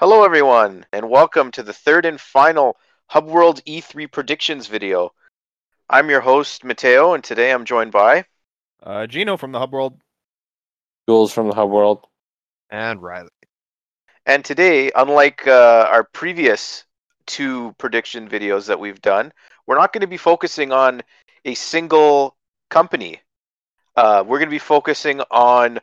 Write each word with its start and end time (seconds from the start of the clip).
Hello, 0.00 0.24
everyone, 0.24 0.86
and 0.94 1.10
welcome 1.10 1.50
to 1.50 1.62
the 1.62 1.74
third 1.74 2.06
and 2.06 2.18
final 2.18 2.78
HubWorld 3.10 3.62
E3 3.64 4.10
predictions 4.10 4.66
video. 4.66 5.12
I'm 5.90 6.08
your 6.08 6.22
host, 6.22 6.64
Matteo, 6.64 7.12
and 7.12 7.22
today 7.22 7.52
I'm 7.52 7.66
joined 7.66 7.92
by. 7.92 8.24
Uh, 8.82 9.06
Gino 9.06 9.36
from 9.36 9.52
the 9.52 9.58
Hub 9.58 9.74
World. 9.74 10.00
Jules 11.06 11.34
from 11.34 11.48
the 11.48 11.54
Hub 11.54 11.68
World. 11.68 12.06
And 12.70 13.02
Riley. 13.02 13.28
And 14.24 14.42
today, 14.42 14.90
unlike 14.96 15.46
uh, 15.46 15.86
our 15.92 16.04
previous 16.04 16.86
two 17.26 17.74
prediction 17.76 18.26
videos 18.26 18.68
that 18.68 18.80
we've 18.80 19.02
done, 19.02 19.34
we're 19.66 19.76
not 19.76 19.92
going 19.92 20.00
to 20.00 20.06
be 20.06 20.16
focusing 20.16 20.72
on 20.72 21.02
a 21.44 21.52
single 21.52 22.38
company. 22.70 23.20
Uh, 23.96 24.24
we're 24.26 24.38
going 24.38 24.48
to 24.48 24.50
be 24.50 24.58
focusing 24.58 25.20
on 25.30 25.78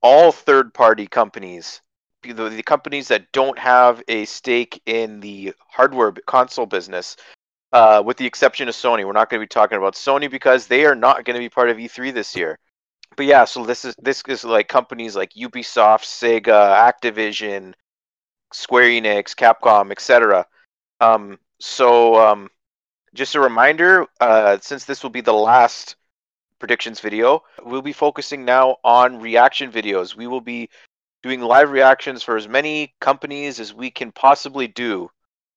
all 0.00 0.32
third 0.32 0.72
party 0.72 1.06
companies 1.06 1.82
the, 2.22 2.48
the 2.48 2.62
companies 2.62 3.08
that 3.08 3.30
don't 3.32 3.58
have 3.58 4.02
a 4.08 4.24
stake 4.24 4.80
in 4.86 5.20
the 5.20 5.54
hardware 5.68 6.12
console 6.26 6.66
business, 6.66 7.16
uh, 7.72 8.02
with 8.04 8.16
the 8.16 8.26
exception 8.26 8.68
of 8.68 8.74
Sony. 8.74 9.04
We're 9.04 9.12
not 9.12 9.30
going 9.30 9.40
to 9.40 9.44
be 9.44 9.48
talking 9.48 9.78
about 9.78 9.94
Sony 9.94 10.30
because 10.30 10.66
they 10.66 10.84
are 10.84 10.94
not 10.94 11.24
going 11.24 11.34
to 11.34 11.40
be 11.40 11.48
part 11.48 11.70
of 11.70 11.76
E3 11.76 12.12
this 12.12 12.36
year. 12.36 12.58
But 13.16 13.26
yeah, 13.26 13.44
so 13.44 13.64
this 13.64 13.84
is 13.84 13.94
this 14.00 14.22
is 14.28 14.44
like 14.44 14.68
companies 14.68 15.16
like 15.16 15.32
Ubisoft, 15.32 16.04
Sega, 16.04 16.92
Activision, 16.92 17.72
Square 18.52 18.84
Enix, 18.84 19.34
Capcom, 19.34 19.90
etc. 19.90 20.46
Um, 21.00 21.38
so 21.60 22.16
um, 22.16 22.48
just 23.14 23.34
a 23.34 23.40
reminder, 23.40 24.06
uh, 24.20 24.58
since 24.60 24.84
this 24.84 25.02
will 25.02 25.10
be 25.10 25.20
the 25.20 25.32
last 25.32 25.96
predictions 26.58 27.00
video, 27.00 27.42
we'll 27.64 27.82
be 27.82 27.92
focusing 27.92 28.44
now 28.44 28.76
on 28.84 29.20
reaction 29.20 29.70
videos. 29.70 30.14
We 30.14 30.26
will 30.26 30.40
be 30.40 30.68
doing 31.22 31.40
live 31.40 31.70
reactions 31.70 32.22
for 32.22 32.36
as 32.36 32.48
many 32.48 32.94
companies 33.00 33.60
as 33.60 33.74
we 33.74 33.90
can 33.90 34.12
possibly 34.12 34.68
do. 34.68 35.10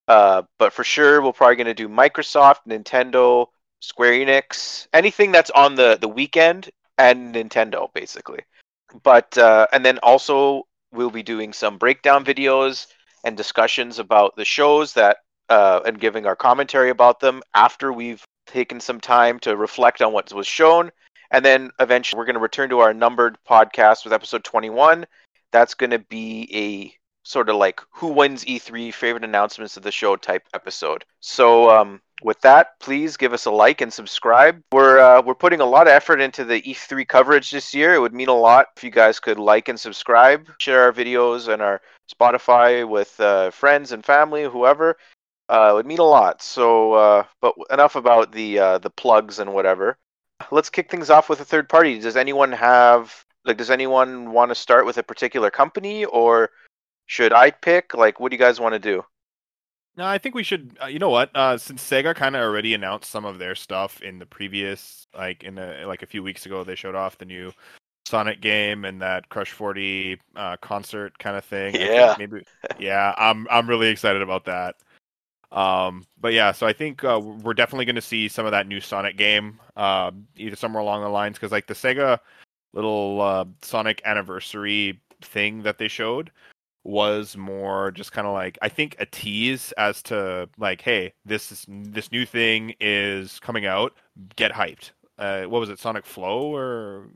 Uh, 0.08 0.44
but 0.58 0.74
for 0.74 0.84
sure, 0.84 1.22
we're 1.22 1.32
probably 1.32 1.56
going 1.56 1.68
to 1.68 1.74
do 1.74 1.88
Microsoft, 1.88 2.58
Nintendo, 2.68 3.48
Square 3.80 4.14
Enix, 4.14 4.88
anything 4.94 5.32
that's 5.32 5.50
on 5.52 5.76
the 5.76 5.98
the 6.00 6.08
weekend, 6.08 6.70
and 6.98 7.34
Nintendo, 7.34 7.92
basically. 7.94 8.40
But 9.04 9.38
uh, 9.38 9.68
and 9.72 9.86
then 9.86 10.00
also 10.00 10.68
we'll 10.92 11.12
be 11.12 11.24
doing 11.24 11.54
some 11.54 11.78
breakdown 11.78 12.26
videos 12.26 12.88
and 13.24 13.38
discussions 13.38 14.00
about 14.00 14.36
the 14.36 14.46
shows 14.46 14.94
that 14.94 15.18
uh, 15.50 15.82
and 15.86 16.00
giving 16.00 16.26
our 16.26 16.36
commentary 16.36 16.90
about 16.90 17.20
them 17.20 17.42
after 17.54 17.94
we've 17.94 18.24
taken 18.48 18.80
some 18.80 19.00
time 19.00 19.40
to 19.40 19.56
reflect 19.56 20.02
on 20.02 20.14
what 20.14 20.34
was 20.34 20.48
shown. 20.48 20.92
And 21.32 21.46
then 21.46 21.72
eventually, 21.80 22.18
we're 22.18 22.26
going 22.26 22.36
to 22.36 22.42
return 22.42 22.70
to 22.70 22.80
our 22.80 22.94
numbered 22.94 23.38
podcast 23.50 24.04
with 24.04 24.14
episode 24.14 24.44
21 24.44 25.06
that's 25.52 25.74
going 25.74 25.92
to 25.92 26.00
be 26.00 26.50
a 26.54 26.94
sort 27.24 27.50
of 27.50 27.56
like 27.56 27.82
who 27.92 28.08
wins 28.08 28.46
E3 28.46 28.94
favorite 28.94 29.24
announcements 29.24 29.78
of 29.78 29.84
the 29.84 29.92
show 29.92 30.16
type 30.16 30.44
episode. 30.54 31.06
So 31.20 31.70
um, 31.70 32.02
with 32.24 32.42
that, 32.42 32.80
please 32.80 33.18
give 33.18 33.34
us 33.34 33.46
a 33.46 33.52
like 33.52 33.82
and 33.82 33.94
subscribe. 33.94 34.62
We're 34.72 35.00
uh, 35.00 35.22
we're 35.22 35.36
putting 35.36 35.62
a 35.62 35.66
lot 35.66 35.88
of 35.88 35.94
effort 35.94 36.22
into 36.22 36.44
the 36.44 36.62
E3 36.62 37.08
coverage 37.08 37.52
this 37.52 37.74
year. 37.74 37.94
It 37.94 38.00
would 38.00 38.14
mean 38.14 38.30
a 38.30 38.34
lot 38.34 38.68
if 38.76 38.84
you 38.84 38.92
guys 38.92 39.20
could 39.20 39.40
like 39.40 39.70
and 39.70 39.80
subscribe, 39.80 40.48
share 40.60 40.84
our 40.84 40.94
videos 40.94 41.52
and 41.52 41.62
our 41.62 41.82
Spotify 42.14 42.88
with 42.88 43.20
uh, 43.20 43.52
friends 43.52 43.92
and 43.92 44.04
family, 44.04 44.44
whoever. 44.44 44.98
Uh, 45.50 45.70
it 45.72 45.74
would 45.76 45.86
mean 45.86 46.00
a 46.00 46.04
lot. 46.04 46.42
So, 46.42 46.94
uh, 46.94 47.24
but 47.42 47.56
enough 47.72 47.96
about 47.96 48.32
the 48.32 48.60
uh, 48.60 48.78
the 48.80 48.90
plugs 48.90 49.40
and 49.40 49.54
whatever. 49.54 49.98
Let's 50.50 50.70
kick 50.72 50.90
things 50.90 51.10
off 51.10 51.30
with 51.30 51.40
a 51.40 51.46
third 51.46 51.70
party. 51.70 52.00
Does 52.00 52.18
anyone 52.18 52.52
have 52.52 53.26
like, 53.46 53.58
does 53.58 53.72
anyone 53.72 54.32
want 54.32 54.50
to 54.50 54.56
start 54.56 54.86
with 54.86 54.98
a 54.98 55.04
particular 55.04 55.50
company, 55.50 56.06
or 56.06 56.52
should 57.06 57.34
I 57.34 57.52
pick? 57.52 57.94
Like, 57.94 58.20
what 58.20 58.32
do 58.32 58.36
you 58.36 58.40
guys 58.40 58.60
want 58.60 58.74
to 58.74 58.80
do? 58.80 59.04
No, 59.98 60.06
I 60.06 60.18
think 60.18 60.36
we 60.36 60.44
should. 60.44 60.78
Uh, 60.82 60.86
you 60.86 61.00
know 61.00 61.10
what? 61.10 61.36
Uh, 61.36 61.58
since 61.58 61.84
Sega 61.84 62.16
kind 62.16 62.36
of 62.36 62.42
already 62.42 62.74
announced 62.74 63.12
some 63.12 63.26
of 63.26 63.40
their 63.40 63.56
stuff 63.56 64.02
in 64.02 64.20
the 64.20 64.26
previous, 64.26 65.06
like 65.14 65.44
in 65.44 65.58
a, 65.58 65.86
like 65.86 66.02
a 66.02 66.08
few 66.08 66.24
weeks 66.24 66.46
ago, 66.46 66.64
they 66.64 66.76
showed 66.76 66.96
off 66.96 67.18
the 67.18 67.26
new 67.26 67.52
Sonic 68.08 68.40
game 68.40 68.86
and 68.86 69.02
that 69.02 69.28
Crush 69.28 69.52
Forty 69.52 70.18
uh, 70.36 70.56
concert 70.58 71.18
kind 71.20 71.36
of 71.36 71.44
thing. 71.44 71.76
Yeah, 71.76 72.16
maybe. 72.18 72.44
Yeah, 72.80 73.14
I'm 73.18 73.48
I'm 73.52 73.68
really 73.68 73.90
excited 73.90 74.22
about 74.22 74.46
that. 74.46 74.76
Um, 75.52 76.06
but 76.18 76.32
yeah, 76.32 76.54
so 76.54 76.66
I 76.66 76.72
think 76.72 77.04
uh, 77.04 77.20
we're 77.20 77.54
definitely 77.54 77.84
going 77.84 77.96
to 77.96 78.02
see 78.02 78.30
some 78.30 78.46
of 78.46 78.54
that 78.54 78.68
new 78.68 78.80
Sonic 78.80 79.18
game, 79.18 79.60
uh, 79.76 80.12
either 80.38 80.56
somewhere 80.56 80.82
along 80.82 81.02
the 81.02 81.10
lines, 81.10 81.36
because 81.36 81.52
like 81.52 81.68
the 81.68 81.74
Sega 81.74 82.20
little 82.74 83.22
uh, 83.22 83.46
Sonic 83.62 84.02
anniversary 84.06 85.02
thing 85.22 85.64
that 85.64 85.78
they 85.78 85.88
showed 85.88 86.32
was 86.84 87.38
more 87.38 87.92
just 87.92 88.12
kind 88.12 88.26
of 88.26 88.34
like 88.34 88.58
I 88.62 88.70
think 88.70 88.96
a 89.00 89.06
tease 89.06 89.72
as 89.78 90.02
to 90.04 90.50
like, 90.58 90.82
hey, 90.82 91.14
this 91.26 91.52
is, 91.52 91.66
this 91.68 92.12
new 92.12 92.26
thing 92.26 92.74
is 92.80 93.40
coming 93.40 93.66
out. 93.66 93.94
Get 94.36 94.52
hyped. 94.52 94.92
Uh, 95.18 95.44
what 95.44 95.60
was 95.60 95.70
it, 95.70 95.80
Sonic 95.80 96.06
Flow 96.06 96.54
or 96.56 97.10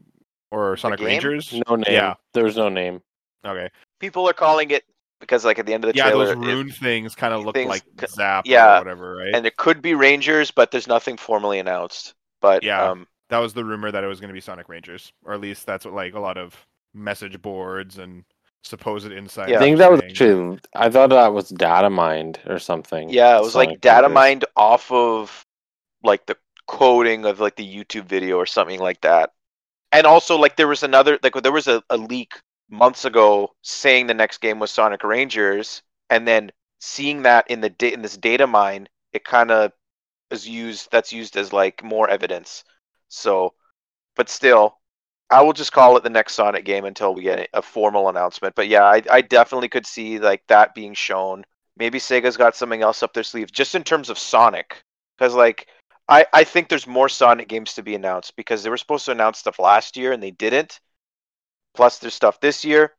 or 0.51 0.77
Sonic 0.77 0.99
Rangers? 0.99 1.53
No 1.67 1.75
name. 1.75 1.85
Yeah, 1.89 2.13
there's 2.33 2.55
no 2.57 2.69
name. 2.69 3.01
Okay. 3.45 3.69
People 3.99 4.27
are 4.29 4.33
calling 4.33 4.71
it 4.71 4.83
because 5.19 5.45
like 5.45 5.59
at 5.59 5.65
the 5.65 5.73
end 5.73 5.83
of 5.83 5.91
the 5.91 5.97
yeah, 5.97 6.09
trailer, 6.09 6.27
those 6.27 6.35
rune 6.35 6.69
it, 6.69 6.75
things 6.75 7.15
kind 7.15 7.33
of 7.33 7.43
look 7.45 7.55
like 7.55 7.83
Zap 8.07 8.45
yeah, 8.45 8.75
or 8.75 8.79
whatever, 8.79 9.15
right? 9.15 9.33
And 9.33 9.45
it 9.45 9.57
could 9.57 9.81
be 9.81 9.93
Rangers, 9.95 10.51
but 10.51 10.71
there's 10.71 10.87
nothing 10.87 11.17
formally 11.17 11.59
announced. 11.59 12.13
But 12.41 12.63
yeah, 12.63 12.91
um, 12.91 13.07
that 13.29 13.39
was 13.39 13.53
the 13.53 13.65
rumor 13.65 13.91
that 13.91 14.03
it 14.03 14.07
was 14.07 14.19
going 14.19 14.29
to 14.29 14.33
be 14.33 14.41
Sonic 14.41 14.69
Rangers, 14.69 15.11
or 15.23 15.33
at 15.33 15.41
least 15.41 15.65
that's 15.65 15.85
what 15.85 15.93
like 15.93 16.13
a 16.13 16.19
lot 16.19 16.37
of 16.37 16.55
message 16.93 17.41
boards 17.41 17.97
and 17.97 18.23
supposed 18.63 19.11
inside. 19.11 19.49
Yeah, 19.49 19.57
I 19.57 19.59
think 19.59 19.77
that 19.77 19.91
was 19.91 20.01
actually. 20.01 20.59
I 20.75 20.89
thought 20.89 21.09
that 21.09 21.33
was 21.33 21.49
data 21.49 21.89
mined 21.89 22.39
or 22.45 22.59
something. 22.59 23.09
Yeah, 23.09 23.37
it 23.37 23.41
was 23.41 23.53
Sonic 23.53 23.69
like 23.69 23.81
data 23.81 24.03
Rangers. 24.03 24.13
mined 24.13 24.45
off 24.55 24.91
of 24.91 25.45
like 26.03 26.25
the 26.25 26.37
coding 26.67 27.25
of 27.25 27.39
like 27.39 27.55
the 27.55 27.67
YouTube 27.67 28.05
video 28.05 28.37
or 28.37 28.45
something 28.45 28.79
like 28.79 29.01
that. 29.01 29.31
And 29.91 30.05
also, 30.05 30.37
like 30.37 30.55
there 30.55 30.67
was 30.67 30.83
another 30.83 31.19
like 31.23 31.33
there 31.41 31.51
was 31.51 31.67
a, 31.67 31.81
a 31.89 31.97
leak 31.97 32.33
months 32.69 33.05
ago 33.05 33.53
saying 33.61 34.07
the 34.07 34.13
next 34.13 34.39
game 34.39 34.59
was 34.59 34.71
Sonic 34.71 35.03
Rangers, 35.03 35.81
and 36.09 36.27
then 36.27 36.51
seeing 36.79 37.23
that 37.23 37.49
in 37.49 37.61
the 37.61 37.69
da- 37.69 37.93
in 37.93 38.01
this 38.01 38.17
data 38.17 38.45
mine, 38.45 38.87
it 39.13 39.23
kind 39.23 39.51
of 39.51 39.71
is 40.31 40.47
used. 40.47 40.89
That's 40.91 41.13
used 41.13 41.37
as 41.37 41.53
like 41.53 41.83
more 41.83 42.09
evidence 42.09 42.63
so, 43.09 43.53
but 44.15 44.29
still, 44.29 44.77
I 45.29 45.41
will 45.41 45.53
just 45.53 45.71
call 45.71 45.97
it 45.97 46.03
the 46.03 46.09
next 46.09 46.33
Sonic 46.33 46.65
game 46.65 46.85
until 46.85 47.13
we 47.13 47.23
get 47.23 47.49
a 47.53 47.61
formal 47.61 48.09
announcement. 48.09 48.55
But 48.55 48.67
yeah, 48.67 48.83
I, 48.83 49.01
I 49.09 49.21
definitely 49.21 49.69
could 49.69 49.85
see 49.85 50.19
like 50.19 50.43
that 50.47 50.75
being 50.75 50.93
shown. 50.93 51.45
Maybe 51.77 51.99
Sega's 51.99 52.37
got 52.37 52.55
something 52.55 52.81
else 52.81 53.03
up 53.03 53.13
their 53.13 53.23
sleeve, 53.23 53.51
just 53.51 53.75
in 53.75 53.83
terms 53.83 54.09
of 54.09 54.19
Sonic, 54.19 54.83
because 55.17 55.33
like 55.33 55.67
I 56.07 56.25
I 56.31 56.43
think 56.43 56.69
there's 56.69 56.87
more 56.87 57.09
Sonic 57.09 57.47
games 57.47 57.73
to 57.73 57.83
be 57.83 57.95
announced 57.95 58.35
because 58.35 58.63
they 58.63 58.69
were 58.69 58.77
supposed 58.77 59.05
to 59.05 59.11
announce 59.11 59.39
stuff 59.39 59.59
last 59.59 59.97
year 59.97 60.11
and 60.13 60.21
they 60.21 60.31
didn't. 60.31 60.79
Plus, 61.73 61.97
there's 61.97 62.13
stuff 62.13 62.39
this 62.39 62.63
year. 62.63 62.93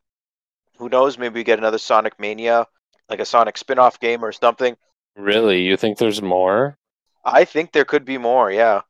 Who 0.78 0.90
knows? 0.90 1.16
Maybe 1.16 1.40
we 1.40 1.44
get 1.44 1.58
another 1.58 1.78
Sonic 1.78 2.20
Mania, 2.20 2.66
like 3.08 3.20
a 3.20 3.24
Sonic 3.24 3.56
spin-off 3.56 3.98
game 3.98 4.22
or 4.22 4.32
something. 4.32 4.76
Really? 5.16 5.62
You 5.62 5.78
think 5.78 5.96
there's 5.96 6.20
more? 6.20 6.76
I 7.24 7.46
think 7.46 7.72
there 7.72 7.86
could 7.86 8.04
be 8.04 8.18
more. 8.18 8.50
Yeah 8.52 8.82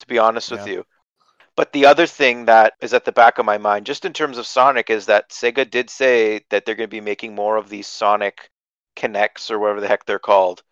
to 0.00 0.06
be 0.06 0.18
honest 0.18 0.50
yeah. 0.50 0.56
with 0.56 0.66
you. 0.68 0.84
But 1.56 1.72
the 1.72 1.86
other 1.86 2.06
thing 2.06 2.44
that 2.44 2.74
is 2.80 2.94
at 2.94 3.04
the 3.04 3.10
back 3.10 3.38
of 3.38 3.44
my 3.44 3.58
mind, 3.58 3.84
just 3.84 4.04
in 4.04 4.12
terms 4.12 4.38
of 4.38 4.46
Sonic, 4.46 4.90
is 4.90 5.06
that 5.06 5.30
Sega 5.30 5.68
did 5.68 5.90
say 5.90 6.42
that 6.50 6.64
they're 6.64 6.76
going 6.76 6.88
to 6.88 6.96
be 6.96 7.00
making 7.00 7.34
more 7.34 7.56
of 7.56 7.68
these 7.68 7.88
Sonic 7.88 8.48
Connects 8.94 9.50
or 9.50 9.58
whatever 9.58 9.80
the 9.80 9.88
heck 9.88 10.04
they're 10.04 10.20
called. 10.20 10.62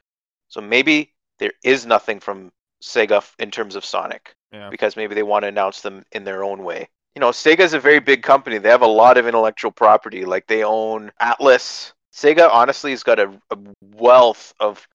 So 0.49 0.61
maybe 0.61 1.13
there 1.39 1.53
is 1.65 1.87
nothing 1.87 2.21
from 2.21 2.53
Sega 2.83 3.25
in 3.41 3.51
terms 3.51 3.75
of 3.75 3.85
Sonic 3.85 4.37
yeah. 4.53 4.71
because 4.71 4.97
maybe 4.97 5.15
they 5.15 5.23
want 5.23 5.43
to 5.43 5.49
announce 5.49 5.81
them 5.81 6.05
in 6.13 6.25
their 6.25 6.45
own 6.45 6.63
way. 6.63 6.89
You 7.15 7.21
know, 7.21 7.31
Sega 7.31 7.61
is 7.61 7.75
a 7.75 7.81
very 7.81 7.99
big 7.99 8.23
company. 8.23 8.59
They 8.59 8.69
have 8.69 8.83
a 8.83 8.87
lot 8.87 9.19
of 9.19 9.27
intellectual 9.27 9.73
property. 9.73 10.25
Like 10.25 10.47
they 10.47 10.63
own 10.63 11.11
Atlus. 11.21 11.95
Sega 12.13 12.49
honestly 12.51 12.93
has 12.93 13.03
got 13.03 13.19
a, 13.19 13.31
a 13.51 13.59
wealth 13.81 14.55
of 14.61 14.87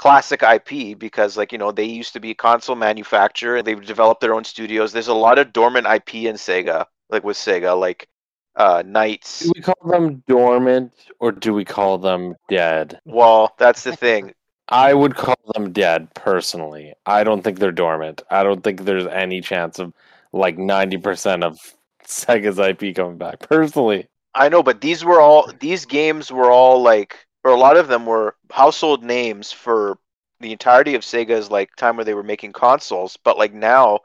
classic 0.00 0.42
IP 0.42 0.98
because 0.98 1.36
like 1.36 1.52
you 1.52 1.58
know 1.58 1.70
they 1.70 1.84
used 1.84 2.14
to 2.14 2.20
be 2.20 2.30
a 2.30 2.34
console 2.34 2.74
manufacturer 2.74 3.60
they've 3.60 3.84
developed 3.84 4.22
their 4.22 4.34
own 4.34 4.44
studios. 4.44 4.92
There's 4.92 5.08
a 5.08 5.14
lot 5.14 5.38
of 5.38 5.52
dormant 5.52 5.86
IP 5.86 6.14
in 6.14 6.36
Sega 6.36 6.86
like 7.10 7.22
with 7.22 7.36
Sega 7.36 7.78
like 7.78 8.08
uh 8.56 8.82
NiGHTS 8.82 9.42
do 9.42 9.52
we 9.54 9.60
call 9.60 9.90
them 9.90 10.22
dormant 10.26 10.92
or 11.18 11.32
do 11.32 11.52
we 11.52 11.66
call 11.66 11.98
them 11.98 12.34
dead? 12.48 12.98
Well 13.04 13.54
that's 13.58 13.82
the 13.82 13.94
thing. 13.94 14.32
I 14.70 14.94
would 14.94 15.16
call 15.16 15.36
them 15.52 15.70
dead 15.70 16.08
personally. 16.14 16.94
I 17.04 17.22
don't 17.22 17.42
think 17.42 17.58
they're 17.58 17.70
dormant. 17.70 18.22
I 18.30 18.42
don't 18.42 18.64
think 18.64 18.84
there's 18.84 19.06
any 19.06 19.42
chance 19.42 19.78
of 19.78 19.92
like 20.32 20.56
90% 20.56 21.44
of 21.44 21.58
Sega's 22.06 22.58
IP 22.58 22.96
coming 22.96 23.18
back 23.18 23.40
personally. 23.40 24.08
I 24.34 24.48
know 24.48 24.62
but 24.62 24.80
these 24.80 25.04
were 25.04 25.20
all 25.20 25.52
these 25.60 25.84
games 25.84 26.32
were 26.32 26.50
all 26.50 26.80
like 26.80 27.26
or 27.44 27.52
a 27.52 27.58
lot 27.58 27.76
of 27.76 27.88
them 27.88 28.06
were 28.06 28.36
household 28.50 29.02
names 29.02 29.52
for 29.52 29.98
the 30.40 30.52
entirety 30.52 30.94
of 30.94 31.02
Sega's 31.02 31.50
like 31.50 31.74
time 31.76 31.96
where 31.96 32.04
they 32.04 32.14
were 32.14 32.22
making 32.22 32.52
consoles. 32.52 33.16
But 33.22 33.38
like 33.38 33.52
now, 33.52 34.00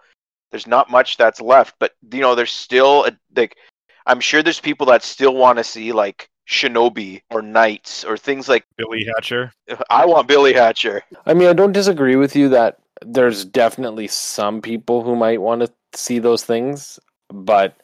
there's 0.52 0.68
not 0.68 0.92
much 0.92 1.18
that's 1.18 1.42
left. 1.42 1.76
But 1.80 1.94
you 2.12 2.22
know, 2.22 2.36
there's 2.36 2.52
still 2.52 3.06
a, 3.06 3.12
like 3.36 3.58
I'm 4.06 4.20
sure 4.20 4.44
there's 4.44 4.60
people 4.60 4.86
that 4.88 5.04
still 5.04 5.36
want 5.36 5.58
to 5.58 5.64
see 5.64 5.92
like 5.92 6.30
Shinobi 6.48 7.22
or 7.32 7.42
NiGHTS 7.42 8.06
or 8.08 8.18
things 8.18 8.48
like 8.48 8.66
Billy 8.78 9.06
Hatcher. 9.16 9.52
I 9.90 10.06
want 10.06 10.28
Billy 10.28 10.54
Hatcher. 10.54 11.02
I 11.26 11.34
mean, 11.34 11.48
I 11.48 11.54
don't 11.54 11.72
disagree 11.72 12.16
with 12.16 12.36
you 12.36 12.50
that 12.50 12.78
there's 13.04 13.46
definitely 13.46 14.08
some 14.08 14.62
people 14.62 15.04
who 15.04 15.16
might 15.16 15.42
want 15.42 15.62
to 15.62 15.72
see 15.94 16.20
those 16.20 16.44
things, 16.44 17.00
but 17.30 17.76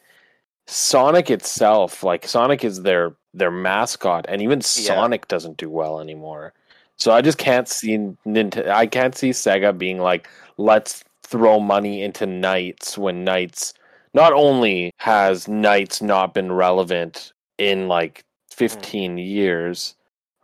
Sonic 0.68 1.30
itself, 1.30 2.04
like 2.04 2.28
Sonic 2.28 2.63
is 2.63 2.81
their 2.84 3.16
their 3.34 3.52
mascot, 3.52 4.25
and 4.28 4.42
even 4.42 4.62
Sonic 4.62 5.28
doesn't 5.28 5.58
do 5.58 5.69
well 5.69 6.00
anymore. 6.00 6.54
So 6.98 7.12
I 7.12 7.22
just 7.22 7.38
can't 7.38 7.68
see 7.68 7.98
Nintendo. 8.28 8.69
I 8.69 8.86
can't 8.86 9.16
see 9.16 9.31
Sega 9.31 9.75
being 9.78 10.00
like, 10.00 10.30
let's 10.58 11.04
throw 11.24 11.60
money 11.60 12.04
into 12.04 12.25
NiGHTS 12.28 12.98
when 12.98 13.25
NiGHTS 13.25 13.74
not 14.13 14.34
only 14.34 14.92
has 14.98 15.48
NiGHTS 15.48 16.02
not 16.02 16.34
been 16.34 16.52
relevant 16.52 17.34
in 17.58 17.88
like 17.88 18.24
hmm. 18.52 18.56
15 18.58 19.18
years, 19.18 19.96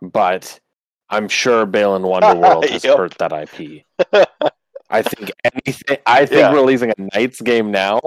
but 0.02 0.58
I'm 1.10 1.28
sure 1.28 1.64
Balan 1.66 2.02
Wonderworld 2.04 2.68
has 2.68 2.84
Yep. 2.84 2.96
hurt 2.96 3.18
that 3.18 3.32
IP. 3.32 3.84
I 4.90 5.02
think 5.02 5.30
anything. 5.44 5.98
I 6.06 6.24
think 6.26 6.40
Yeah. 6.40 6.52
releasing 6.52 6.90
a 6.90 6.94
NiGHTS 6.94 7.44
game 7.44 7.70
now 7.70 8.00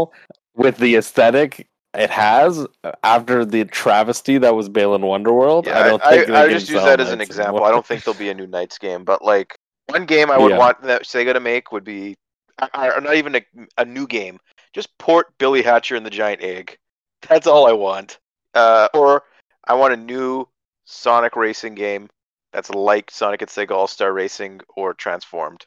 with 0.55 0.77
the 0.77 0.95
aesthetic 0.95 1.67
it 1.93 2.09
has 2.09 2.65
after 3.03 3.43
the 3.45 3.65
travesty 3.65 4.37
that 4.37 4.55
was 4.55 4.69
Balan 4.69 5.01
Wonderworld. 5.01 5.65
Yeah, 5.65 5.79
I 5.79 5.83
don't 5.87 6.03
I, 6.03 6.09
think 6.17 6.29
I, 6.29 6.43
I 6.45 6.49
just 6.49 6.69
use 6.69 6.81
that 6.83 6.99
as 6.99 7.11
an 7.11 7.21
example. 7.21 7.55
anymore. 7.57 7.67
I 7.67 7.71
don't 7.71 7.85
think 7.85 8.03
there'll 8.03 8.17
be 8.19 8.29
a 8.29 8.33
new 8.33 8.47
NiGHTS 8.47 8.79
game, 8.79 9.03
but 9.03 9.23
like 9.23 9.55
one 9.87 10.05
game 10.05 10.31
I 10.31 10.37
would 10.37 10.51
Yeah. 10.51 10.57
want 10.57 10.81
that 10.83 11.03
Sega 11.03 11.33
to 11.33 11.39
make 11.39 11.71
would 11.71 11.83
be, 11.83 12.15
or 12.61 13.01
not 13.01 13.15
even 13.15 13.35
a, 13.35 13.41
a 13.77 13.85
new 13.85 14.07
game, 14.07 14.39
just 14.73 14.97
port 14.97 15.33
Billy 15.37 15.61
Hatcher 15.61 15.95
and 15.95 16.05
the 16.05 16.09
Giant 16.09 16.41
Egg. 16.41 16.77
That's 17.27 17.47
all 17.47 17.67
I 17.67 17.73
want. 17.73 18.19
Uh, 18.53 18.87
or 18.93 19.23
I 19.67 19.73
want 19.73 19.93
a 19.93 19.97
new 19.97 20.47
Sonic 20.85 21.35
racing 21.35 21.75
game 21.75 22.09
that's 22.51 22.69
like 22.69 23.09
Sonic 23.11 23.41
and 23.41 23.49
Sega 23.49 23.71
All 23.71 23.87
Star 23.87 24.11
Racing 24.11 24.59
or 24.75 24.93
Transformed. 24.93 25.65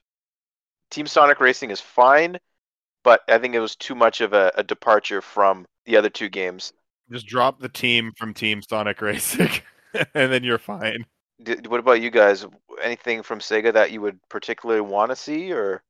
Team 0.91 1.07
Sonic 1.07 1.41
Racing 1.41 1.71
is 1.71 1.81
fine, 1.81 2.39
but 3.03 3.23
I 3.29 3.39
think 3.39 3.55
it 3.55 3.61
was 3.61 3.75
too 3.77 3.95
much 3.95 4.21
of 4.21 4.35
a, 4.35 4.53
a 4.57 4.63
departure 4.63 5.23
from 5.23 5.67
the 5.87 5.97
other 5.97 6.11
two 6.11 6.29
games. 6.29 6.73
Just 7.11 7.27
drop 7.27 7.61
the 7.61 7.69
team 7.69 8.13
from 8.17 8.33
Team 8.33 8.63
Sonic 8.63 9.01
Racing, 9.01 9.51
and 10.15 10.33
then 10.33 10.43
you're 10.43 10.59
fine. 10.59 11.05
D- 11.43 11.57
what 11.69 11.81
about 11.81 12.01
you 12.01 12.11
guys? 12.11 12.47
Anything 12.83 13.23
from 13.23 13.41
Sega 13.41 13.73
that 13.73 13.91
you 13.91 14.01
would 14.01 14.19
particularly 14.29 14.81
want 14.81 15.11
to 15.11 15.17
see, 15.17 15.53
or 15.53 15.83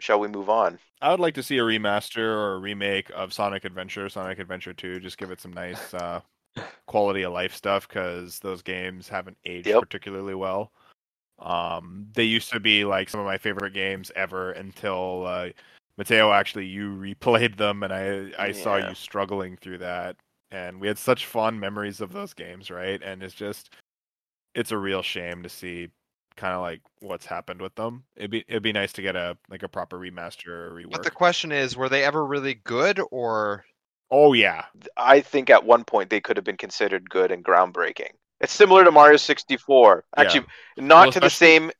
shall 0.00 0.18
we 0.18 0.28
move 0.28 0.48
on? 0.48 0.78
I 1.00 1.10
would 1.10 1.20
like 1.20 1.34
to 1.34 1.42
see 1.42 1.58
a 1.58 1.62
remaster 1.62 2.18
or 2.18 2.54
a 2.54 2.58
remake 2.58 3.10
of 3.14 3.32
Sonic 3.32 3.64
Adventure, 3.64 4.08
Sonic 4.08 4.40
Adventure 4.40 4.72
2. 4.72 4.98
Just 4.98 5.18
give 5.18 5.30
it 5.30 5.40
some 5.40 5.52
nice 5.52 5.94
uh, 5.94 6.20
quality 6.86 7.22
of 7.22 7.32
life 7.32 7.54
stuff 7.54 7.86
because 7.86 8.40
those 8.40 8.62
games 8.62 9.08
haven't 9.08 9.36
aged 9.44 9.68
Yep. 9.68 9.80
particularly 9.80 10.34
well. 10.34 10.72
Um, 11.38 12.08
they 12.14 12.24
used 12.24 12.50
to 12.50 12.58
be 12.58 12.84
like 12.84 13.08
some 13.08 13.20
of 13.20 13.26
my 13.26 13.38
favorite 13.38 13.72
games 13.72 14.10
ever 14.16 14.50
until 14.52 15.24
uh, 15.24 15.50
Matteo 15.98 16.32
actually 16.32 16.66
you 16.66 16.90
replayed 16.90 17.56
them, 17.56 17.82
and 17.82 17.92
I 17.92 18.30
I 18.38 18.52
saw 18.52 18.76
you 18.76 18.94
struggling 18.94 19.56
through 19.56 19.78
that, 19.78 20.16
and 20.50 20.80
we 20.80 20.86
had 20.86 20.96
such 20.96 21.26
fond 21.26 21.60
memories 21.60 22.00
of 22.00 22.12
those 22.12 22.32
games, 22.32 22.70
right? 22.70 23.02
And 23.02 23.22
it's 23.22 23.34
just 23.34 23.74
it's 24.54 24.70
a 24.70 24.78
real 24.78 25.02
shame 25.02 25.42
to 25.42 25.48
see 25.48 25.88
kind 26.36 26.54
of 26.54 26.60
like 26.60 26.80
what's 27.00 27.26
happened 27.26 27.60
with 27.60 27.74
them. 27.74 28.04
It'd 28.16 28.30
be 28.30 28.44
it'd 28.46 28.62
be 28.62 28.72
nice 28.72 28.92
to 28.92 29.02
get 29.02 29.16
a 29.16 29.36
like 29.50 29.64
a 29.64 29.68
proper 29.68 29.98
remaster 29.98 30.48
or 30.48 30.70
rework. 30.70 30.92
But 30.92 31.02
the 31.02 31.10
question 31.10 31.50
is, 31.50 31.76
were 31.76 31.88
they 31.88 32.04
ever 32.04 32.24
really 32.24 32.54
good 32.54 33.00
or 33.10 33.64
Oh 34.10 34.32
yeah, 34.32 34.66
I 34.96 35.20
think 35.20 35.50
at 35.50 35.64
one 35.64 35.84
point 35.84 36.10
they 36.10 36.20
could 36.20 36.36
have 36.36 36.44
been 36.44 36.56
considered 36.56 37.10
good 37.10 37.32
and 37.32 37.44
groundbreaking. 37.44 38.12
It's 38.40 38.52
similar 38.52 38.84
to 38.84 38.92
Mario 38.92 39.16
64. 39.16 40.04
Yeah. 40.16 40.22
Actually, 40.22 40.46
not 40.76 41.06
Well, 41.06 41.12
to 41.12 41.20
the 41.20 41.28
same. 41.28 41.72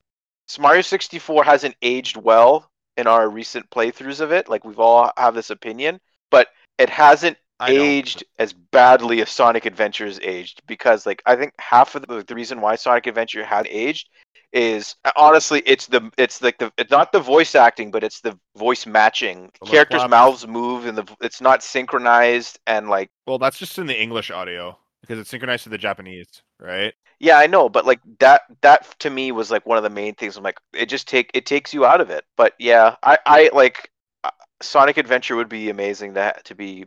Mario 0.59 0.82
64 0.82 1.44
hasn't 1.44 1.76
aged 1.82 2.17
well 2.17 2.68
in 2.98 3.06
our 3.06 3.30
recent 3.30 3.70
playthroughs 3.70 4.20
of 4.20 4.32
it. 4.32 4.48
Like 4.48 4.64
we've 4.64 4.78
all 4.78 5.10
have 5.16 5.34
this 5.34 5.50
opinion, 5.50 6.00
but 6.30 6.48
it 6.76 6.90
hasn't 6.90 7.38
I 7.60 7.72
don't. 7.72 7.80
aged 7.80 8.24
as 8.38 8.52
badly 8.52 9.22
as 9.22 9.30
Sonic 9.30 9.64
Adventures 9.64 10.20
aged 10.22 10.60
because 10.66 11.06
like 11.06 11.22
I 11.24 11.36
think 11.36 11.54
half 11.58 11.94
of 11.94 12.06
the, 12.06 12.22
the 12.22 12.34
reason 12.34 12.60
why 12.60 12.76
Sonic 12.76 13.06
Adventure 13.06 13.44
had 13.44 13.66
aged 13.68 14.10
is 14.52 14.94
uh, 15.04 15.12
honestly 15.16 15.62
it's 15.66 15.86
the 15.86 16.10
it's 16.16 16.40
like 16.40 16.58
the 16.58 16.72
it's 16.78 16.90
not 16.90 17.12
the 17.12 17.20
voice 17.20 17.54
acting 17.54 17.90
but 17.90 18.02
it's 18.02 18.20
the 18.20 18.38
voice 18.56 18.86
matching 18.86 19.50
The 19.60 19.66
characters 19.66 20.08
mouths 20.08 20.46
move 20.46 20.86
and 20.86 20.96
the 20.96 21.04
it's 21.20 21.40
not 21.40 21.62
synchronized 21.62 22.58
and 22.66 22.88
like 22.88 23.10
well 23.26 23.38
that's 23.38 23.58
just 23.58 23.78
in 23.78 23.86
the 23.86 24.00
English 24.00 24.30
audio 24.30 24.78
because 25.00 25.18
it's 25.18 25.30
synchronized 25.30 25.64
to 25.64 25.70
the 25.70 25.78
Japanese, 25.78 26.42
right? 26.60 26.92
Yeah 27.20 27.38
I 27.38 27.47
know 27.47 27.69
but 27.69 27.87
like 27.87 28.00
that 28.20 28.43
that 28.61 28.99
to 29.00 29.11
me 29.11 29.32
was 29.32 29.50
like 29.50 29.67
one 29.67 29.79
of 29.79 29.85
the 29.85 29.91
main 29.91 30.15
things. 30.15 30.37
I'm 30.37 30.44
like 30.44 30.59
it 30.73 30.87
just 30.88 31.09
take 31.09 31.31
it 31.35 31.47
takes 31.47 31.75
you 31.75 31.85
out 31.85 32.00
of 32.00 32.11
it. 32.11 32.25
But 32.37 32.55
yeah 32.59 32.97
I 33.03 33.19
I 33.26 33.50
like 33.53 33.91
uh, 34.25 34.31
Sonic 34.61 34.97
Adventure 34.97 35.37
would 35.37 35.49
be 35.49 35.70
amazing 35.70 36.15
to 36.15 36.35
to 36.44 36.55
be 36.55 36.87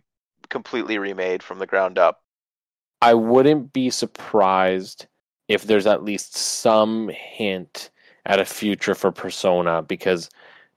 completely 0.50 0.98
remade 0.98 1.42
from 1.42 1.60
the 1.60 1.68
ground 1.68 1.98
up. 1.98 2.22
I 3.02 3.16
wouldn't 3.16 3.74
be 3.74 3.90
surprised 3.90 5.08
if 5.48 5.64
there's 5.64 5.88
at 5.88 6.04
least 6.04 6.38
some 6.38 7.10
hint 7.10 7.90
at 8.26 8.40
a 8.40 8.46
future 8.46 8.96
for 8.96 9.12
Persona 9.12 9.82
because 9.82 10.30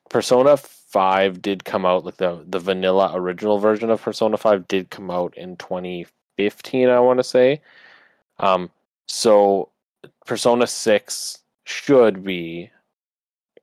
Persona 0.09 0.57
5 0.57 1.43
did 1.43 1.65
come 1.65 1.85
out 1.85 2.05
like 2.05 2.17
the 2.17 2.45
the 2.47 2.59
vanilla 2.59 3.13
original 3.15 3.59
version 3.59 3.91
of 3.91 4.01
Persona 4.01 4.37
5 4.37 4.67
did 4.69 4.91
come 4.91 5.11
out 5.11 5.37
in 5.37 5.57
2015 5.57 6.89
I 6.89 7.01
want 7.01 7.19
to 7.19 7.25
say. 7.25 7.61
Um 8.39 8.71
so 9.09 9.71
Persona 10.27 10.67
6 10.67 11.39
should 11.65 12.25
be 12.25 12.71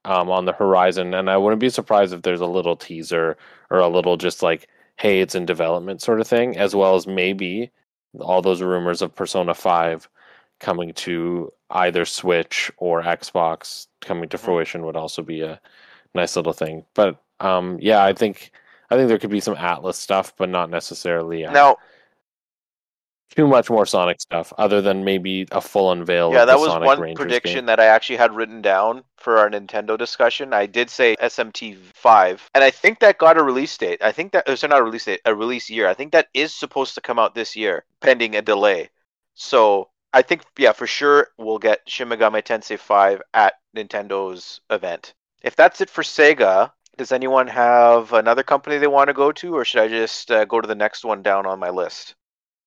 um 0.05 0.29
on 0.31 0.45
the 0.45 0.53
horizon 0.53 1.13
and 1.13 1.29
I 1.29 1.37
wouldn't 1.37 1.59
be 1.59 1.69
surprised 1.69 2.13
if 2.13 2.23
there's 2.23 2.41
a 2.41 2.45
little 2.47 2.75
teaser 2.75 3.37
or 3.69 3.79
a 3.79 3.87
little 3.87 4.17
just 4.17 4.41
like 4.41 4.67
hey 4.97 5.21
it's 5.21 5.35
in 5.35 5.45
development 5.45 6.01
sort 6.01 6.19
of 6.21 6.27
thing 6.27 6.57
as 6.57 6.75
well 6.75 6.95
as 6.95 7.05
maybe 7.07 7.71
all 8.19 8.41
those 8.41 8.61
rumors 8.61 9.01
of 9.01 9.15
Persona 9.15 9.53
5 9.53 10.09
coming 10.59 10.93
to 10.93 11.51
either 11.71 12.05
Switch 12.05 12.71
or 12.77 13.01
Xbox 13.03 13.87
coming 14.01 14.29
to 14.29 14.37
Mhm. 14.37 14.41
fruition 14.41 14.85
would 14.85 14.95
also 14.95 15.21
be 15.21 15.41
a 15.41 15.59
nice 16.15 16.35
little 16.35 16.53
thing. 16.53 16.85
But 16.95 17.17
um 17.39 17.77
yeah, 17.81 18.03
I 18.03 18.13
think 18.13 18.51
I 18.89 18.95
think 18.95 19.07
there 19.07 19.19
could 19.19 19.29
be 19.31 19.39
some 19.39 19.55
Atlus 19.55 19.95
stuff, 19.95 20.33
but 20.37 20.49
not 20.49 20.69
necessarily 20.69 21.45
uh, 21.45 21.51
now 21.51 21.77
too 23.35 23.47
much 23.47 23.69
more 23.69 23.85
Sonic 23.85 24.19
stuff 24.21 24.51
other 24.57 24.81
than 24.81 25.03
maybe 25.03 25.47
a 25.51 25.61
full 25.61 25.91
unveil 25.91 26.31
Yeah, 26.33 26.45
that 26.45 26.59
was 26.59 26.67
Sonic 26.67 26.87
one 26.87 26.99
Rangers 26.99 27.21
prediction 27.21 27.55
game. 27.59 27.65
that 27.67 27.79
I 27.79 27.85
actually 27.85 28.17
had 28.17 28.35
written 28.35 28.61
down 28.61 29.03
for 29.17 29.37
our 29.37 29.49
Nintendo 29.49 29.97
discussion. 29.97 30.53
I 30.53 30.65
did 30.65 30.89
say 30.89 31.15
SMT 31.21 31.77
five, 31.93 32.49
and 32.53 32.63
I 32.63 32.71
think 32.71 32.99
that 32.99 33.17
got 33.17 33.37
a 33.37 33.43
release 33.43 33.77
date. 33.77 34.01
I 34.03 34.11
think 34.11 34.33
that 34.33 34.47
sorry, 34.57 34.69
not 34.69 34.81
a 34.81 34.83
release 34.83 35.05
date, 35.05 35.21
a 35.25 35.33
release 35.35 35.69
year. 35.69 35.87
I 35.87 35.93
think 35.93 36.11
that 36.11 36.27
is 36.33 36.53
supposed 36.53 36.95
to 36.95 37.01
come 37.01 37.19
out 37.19 37.35
this 37.35 37.55
year, 37.55 37.85
pending 38.01 38.35
a 38.35 38.41
delay. 38.41 38.89
So 39.35 39.89
I 40.13 40.21
think 40.21 40.43
yeah, 40.57 40.73
for 40.73 40.87
sure 40.87 41.29
we'll 41.37 41.59
get 41.59 41.81
Shin 41.87 42.09
Megami 42.09 42.43
Tensei 42.43 42.77
five 42.77 43.21
at 43.33 43.55
Nintendo's 43.75 44.61
event. 44.69 45.13
If 45.41 45.55
that's 45.55 45.81
it 45.81 45.89
for 45.89 46.03
Sega, 46.03 46.71
does 46.97 47.11
anyone 47.11 47.47
have 47.47 48.13
another 48.13 48.43
company 48.43 48.77
they 48.77 48.87
want 48.87 49.07
to 49.07 49.13
go 49.13 49.31
to, 49.31 49.55
or 49.55 49.65
should 49.65 49.81
I 49.81 49.87
just 49.87 50.29
uh, 50.29 50.45
go 50.45 50.61
to 50.61 50.67
the 50.67 50.75
next 50.75 51.03
one 51.05 51.23
down 51.23 51.45
on 51.45 51.59
my 51.59 51.69
list? 51.69 52.15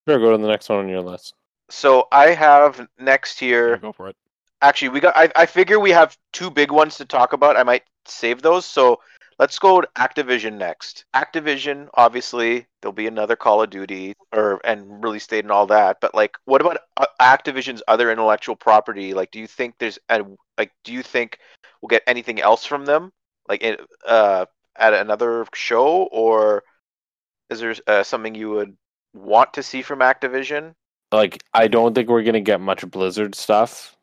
Sure, 0.07 0.19
go 0.19 0.33
to 0.33 0.39
the 0.39 0.49
next 0.49 0.69
one 0.69 0.81
on 0.81 0.89
your 0.89 1.01
list. 1.01 1.35
So 1.71 2.09
I 2.13 2.29
have 2.31 2.87
next 2.99 3.41
here. 3.41 3.71
Yeah, 3.71 3.77
go 3.79 3.93
for 3.93 4.09
it. 4.09 4.17
Actually, 4.61 4.91
we 4.91 5.01
got. 5.01 5.17
I, 5.17 5.31
I 5.35 5.47
figure 5.47 5.81
we 5.81 5.91
have 5.91 6.17
two 6.33 6.51
big 6.51 6.71
ones 6.71 6.97
to 6.97 7.05
talk 7.05 7.33
about. 7.33 7.57
I 7.57 7.63
might 7.63 7.85
save 8.07 8.43
those. 8.43 8.67
So 8.67 9.01
let's 9.39 9.59
go 9.59 9.81
to 9.81 9.89
Activision 9.97 10.55
next. 10.55 11.07
Activision, 11.15 11.89
obviously, 11.95 12.67
there'll 12.81 12.93
be 12.93 13.07
another 13.07 13.37
Call 13.37 13.63
of 13.63 13.71
Duty 13.71 14.15
or 14.33 14.61
and 14.65 15.03
release 15.03 15.27
date 15.27 15.45
and 15.45 15.53
all 15.53 15.67
that. 15.67 15.99
But 16.01 16.15
like, 16.15 16.37
what 16.45 16.61
about 16.61 16.79
uh, 16.97 17.07
Activision's 17.21 17.83
other 17.89 18.11
intellectual 18.11 18.57
property? 18.57 19.15
Like, 19.15 19.31
do 19.31 19.39
you 19.39 19.47
think 19.47 19.75
there's 19.79 19.99
a, 20.09 20.25
like, 20.59 20.73
do 20.85 20.93
you 20.93 21.03
think 21.03 21.39
we'll 21.81 21.89
get 21.89 22.03
anything 22.07 22.41
else 22.41 22.65
from 22.65 22.85
them? 22.85 23.13
Like, 23.49 23.63
in, 23.63 23.77
uh, 24.07 24.47
at 24.77 24.95
another 24.95 25.47
show, 25.55 26.09
or 26.13 26.63
is 27.51 27.61
there 27.61 27.75
uh, 27.87 28.03
something 28.03 28.35
you 28.35 28.51
would 28.51 28.77
want 29.15 29.55
to 29.55 29.63
see 29.63 29.83
from 29.83 30.01
Activision? 30.01 30.75
Like 31.13 31.43
I 31.55 31.69
don't 31.69 31.95
think 31.95 32.09
we're 32.09 32.23
gonna 32.25 32.41
get 32.41 32.61
much 32.61 32.89
Blizzard 32.91 33.35
stuff, 33.35 33.97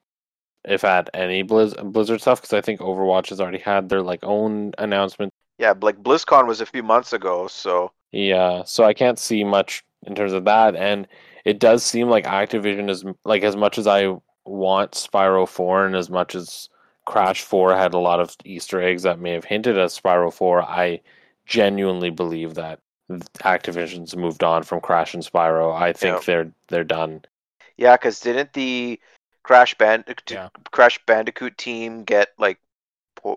if 0.66 0.84
at 0.84 1.10
any 1.14 1.44
Blizz- 1.44 1.92
Blizzard 1.92 2.22
stuff, 2.22 2.42
because 2.42 2.54
I 2.54 2.62
think 2.62 2.80
Overwatch 2.80 3.30
has 3.30 3.42
already 3.42 3.60
had 3.60 3.90
their 3.90 4.02
like 4.02 4.24
own 4.24 4.72
announcement. 4.78 5.34
Yeah, 5.60 5.74
like 5.80 6.02
BlizzCon 6.02 6.48
was 6.48 6.62
a 6.62 6.66
few 6.66 6.82
months 6.82 7.14
ago, 7.14 7.48
so. 7.48 7.92
Yeah, 8.12 8.64
so 8.64 8.84
I 8.84 8.94
can't 8.94 9.20
see 9.20 9.44
much 9.44 9.84
in 10.08 10.16
terms 10.16 10.34
of 10.34 10.46
that, 10.46 10.76
and 10.76 11.08
it 11.46 11.60
does 11.60 11.84
seem 11.84 12.10
like 12.10 12.26
Activision 12.26 12.90
is 12.90 13.06
like 13.26 13.44
as 13.44 13.56
much 13.56 13.78
as 13.78 13.88
I 13.88 14.18
want 14.46 14.94
Spyro 14.94 15.48
Four, 15.48 15.86
and 15.86 15.96
as 15.96 16.10
much 16.10 16.36
as 16.36 16.70
Crash 17.06 17.42
Four 17.42 17.76
had 17.76 17.94
a 17.94 18.00
lot 18.00 18.20
of 18.20 18.36
Easter 18.46 18.82
eggs 18.82 19.04
that 19.04 19.20
may 19.20 19.32
have 19.32 19.46
hinted 19.46 19.78
at 19.78 19.90
Spyro 19.90 20.34
Four, 20.34 20.62
I 20.64 21.02
genuinely 21.46 22.10
believe 22.10 22.56
that 22.56 22.80
Activision's 23.20 24.16
moved 24.16 24.44
on 24.44 24.64
from 24.64 24.82
Crash 24.82 25.14
and 25.14 25.24
Spyro. 25.24 25.74
I 25.76 25.94
think 25.94 26.18
Yeah. 26.18 26.24
they're 26.26 26.52
they're 26.68 26.84
done. 26.84 27.24
Yeah, 27.78 27.96
because 27.96 28.20
didn't 28.20 28.54
the 28.54 29.00
Crash 29.44 29.76
Band 29.76 30.04
Yeah. 30.30 30.50
Crash 30.72 31.00
Bandicoot 31.06 31.58
team 31.58 32.04
get 32.04 32.30
like 32.38 32.60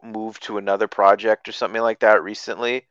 moved 0.03 0.43
to 0.45 0.59
another 0.59 0.89
project 0.89 1.49
or 1.49 1.53
something 1.53 1.83
like 1.83 2.01
that 2.01 2.23
recently? 2.23 2.87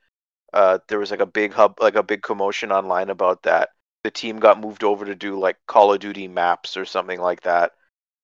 Uh, 0.53 0.79
there 0.87 0.99
was 0.99 1.11
like 1.11 1.19
a 1.19 1.25
big 1.25 1.53
hub, 1.53 1.79
like 1.81 1.95
a 1.95 2.03
big 2.03 2.21
commotion 2.21 2.71
online 2.71 3.09
about 3.09 3.43
that. 3.43 3.69
The 4.03 4.11
team 4.11 4.37
got 4.37 4.59
moved 4.59 4.83
over 4.83 5.05
to 5.05 5.15
do 5.15 5.39
like 5.39 5.57
Call 5.67 5.93
of 5.93 5.99
Duty 5.99 6.27
maps 6.27 6.77
or 6.77 6.85
something 6.85 7.19
like 7.19 7.41
that, 7.41 7.71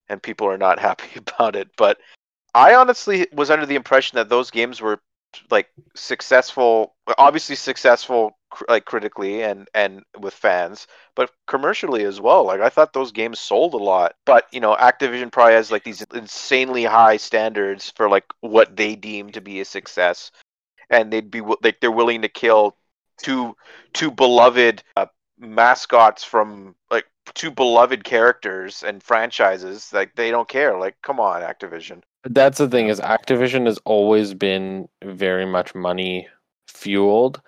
and 0.09 0.21
people 0.21 0.47
are 0.47 0.57
not 0.57 0.79
happy 0.87 1.17
about 1.17 1.55
it. 1.55 1.69
But 1.77 1.99
I 2.53 2.75
honestly 2.75 3.27
was 3.31 3.49
under 3.49 3.65
the 3.65 3.75
impression 3.75 4.17
that 4.17 4.29
those 4.29 4.51
games 4.51 4.81
were 4.81 4.99
like 5.51 5.69
successful, 5.95 6.95
obviously 7.17 7.55
successful, 7.55 8.37
like 8.67 8.85
critically 8.85 9.43
and 9.43 9.67
and 9.73 10.03
with 10.19 10.33
fans, 10.33 10.87
but 11.15 11.31
commercially 11.47 12.03
as 12.03 12.19
well. 12.19 12.45
Like 12.45 12.61
I 12.61 12.69
thought 12.69 12.93
those 12.93 13.11
games 13.11 13.39
sold 13.39 13.73
a 13.73 13.77
lot, 13.77 14.15
but 14.25 14.47
you 14.51 14.59
know, 14.59 14.75
Activision 14.75 15.31
probably 15.31 15.53
has 15.53 15.71
like 15.71 15.83
these 15.83 16.01
insanely 16.13 16.83
high 16.83 17.17
standards 17.17 17.91
for 17.95 18.09
like 18.09 18.25
what 18.41 18.75
they 18.75 18.95
deem 18.95 19.31
to 19.31 19.41
be 19.41 19.59
a 19.59 19.65
success, 19.65 20.31
and 20.89 21.11
they'd 21.11 21.31
be 21.31 21.41
like 21.41 21.79
they're 21.79 21.91
willing 21.91 22.21
to 22.23 22.29
kill 22.29 22.75
two 23.17 23.55
two 23.93 24.11
beloved 24.11 24.83
uh, 24.95 25.05
mascots 25.37 26.23
from 26.23 26.75
like 26.89 27.05
two 27.33 27.51
beloved 27.51 28.03
characters 28.03 28.83
and 28.83 29.03
franchises. 29.03 29.91
Like 29.93 30.15
they 30.15 30.31
don't 30.31 30.49
care. 30.49 30.77
Like 30.77 30.97
come 31.01 31.19
on, 31.19 31.41
Activision. 31.41 32.01
That's 32.23 32.57
the 32.57 32.67
thing 32.67 32.87
is 32.87 32.99
Activision 32.99 33.65
has 33.65 33.79
always 33.85 34.33
been 34.33 34.89
very 35.03 35.45
much 35.45 35.73
money 35.73 36.27
fueled, 36.67 37.41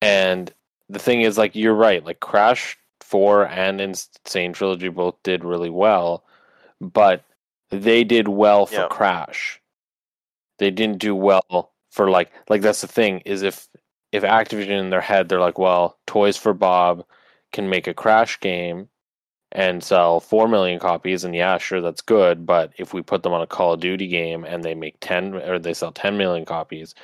and 0.00 0.52
the 0.88 0.98
thing 0.98 1.22
is 1.22 1.38
like 1.38 1.54
you're 1.54 1.74
right. 1.74 2.04
Like 2.04 2.20
Crash 2.20 2.76
Four 3.00 3.46
and 3.48 3.80
Insane 3.80 4.52
Trilogy 4.52 4.88
both 4.88 5.16
did 5.22 5.44
really 5.44 5.70
well, 5.70 6.24
but 6.80 7.24
they 7.70 8.04
did 8.04 8.28
well 8.28 8.66
for 8.66 8.74
Yeah. 8.82 8.88
Crash. 8.88 9.60
They 10.58 10.70
didn't 10.70 10.98
do 10.98 11.14
well 11.14 11.72
for 11.90 12.10
like 12.10 12.32
like 12.48 12.62
that's 12.62 12.80
the 12.80 12.88
thing 12.88 13.20
is 13.20 13.42
if 13.42 13.68
if 14.12 14.22
Activision 14.22 14.80
in 14.80 14.90
their 14.90 15.00
head 15.00 15.28
they're 15.28 15.40
like, 15.40 15.58
well, 15.58 15.98
Toys 16.06 16.36
for 16.36 16.54
Bob 16.54 17.04
can 17.52 17.68
make 17.68 17.86
a 17.86 17.94
Crash 17.94 18.38
game 18.40 18.88
and 19.52 19.82
sell 19.82 20.20
4 20.20 20.48
million 20.48 20.78
copies 20.80 21.24
and 21.24 21.34
yeah 21.34 21.56
sure 21.58 21.80
that's 21.80 22.00
good 22.02 22.44
but 22.46 22.72
if 22.78 22.92
we 22.92 23.00
put 23.02 23.22
them 23.22 23.32
on 23.32 23.42
a 23.42 23.46
call 23.46 23.74
of 23.74 23.80
duty 23.80 24.08
game 24.08 24.44
and 24.44 24.64
they 24.64 24.74
make 24.74 24.96
10 25.00 25.34
or 25.36 25.58
they 25.58 25.72
sell 25.72 25.92
10 25.92 26.18
million 26.18 26.44
copies 26.44 26.94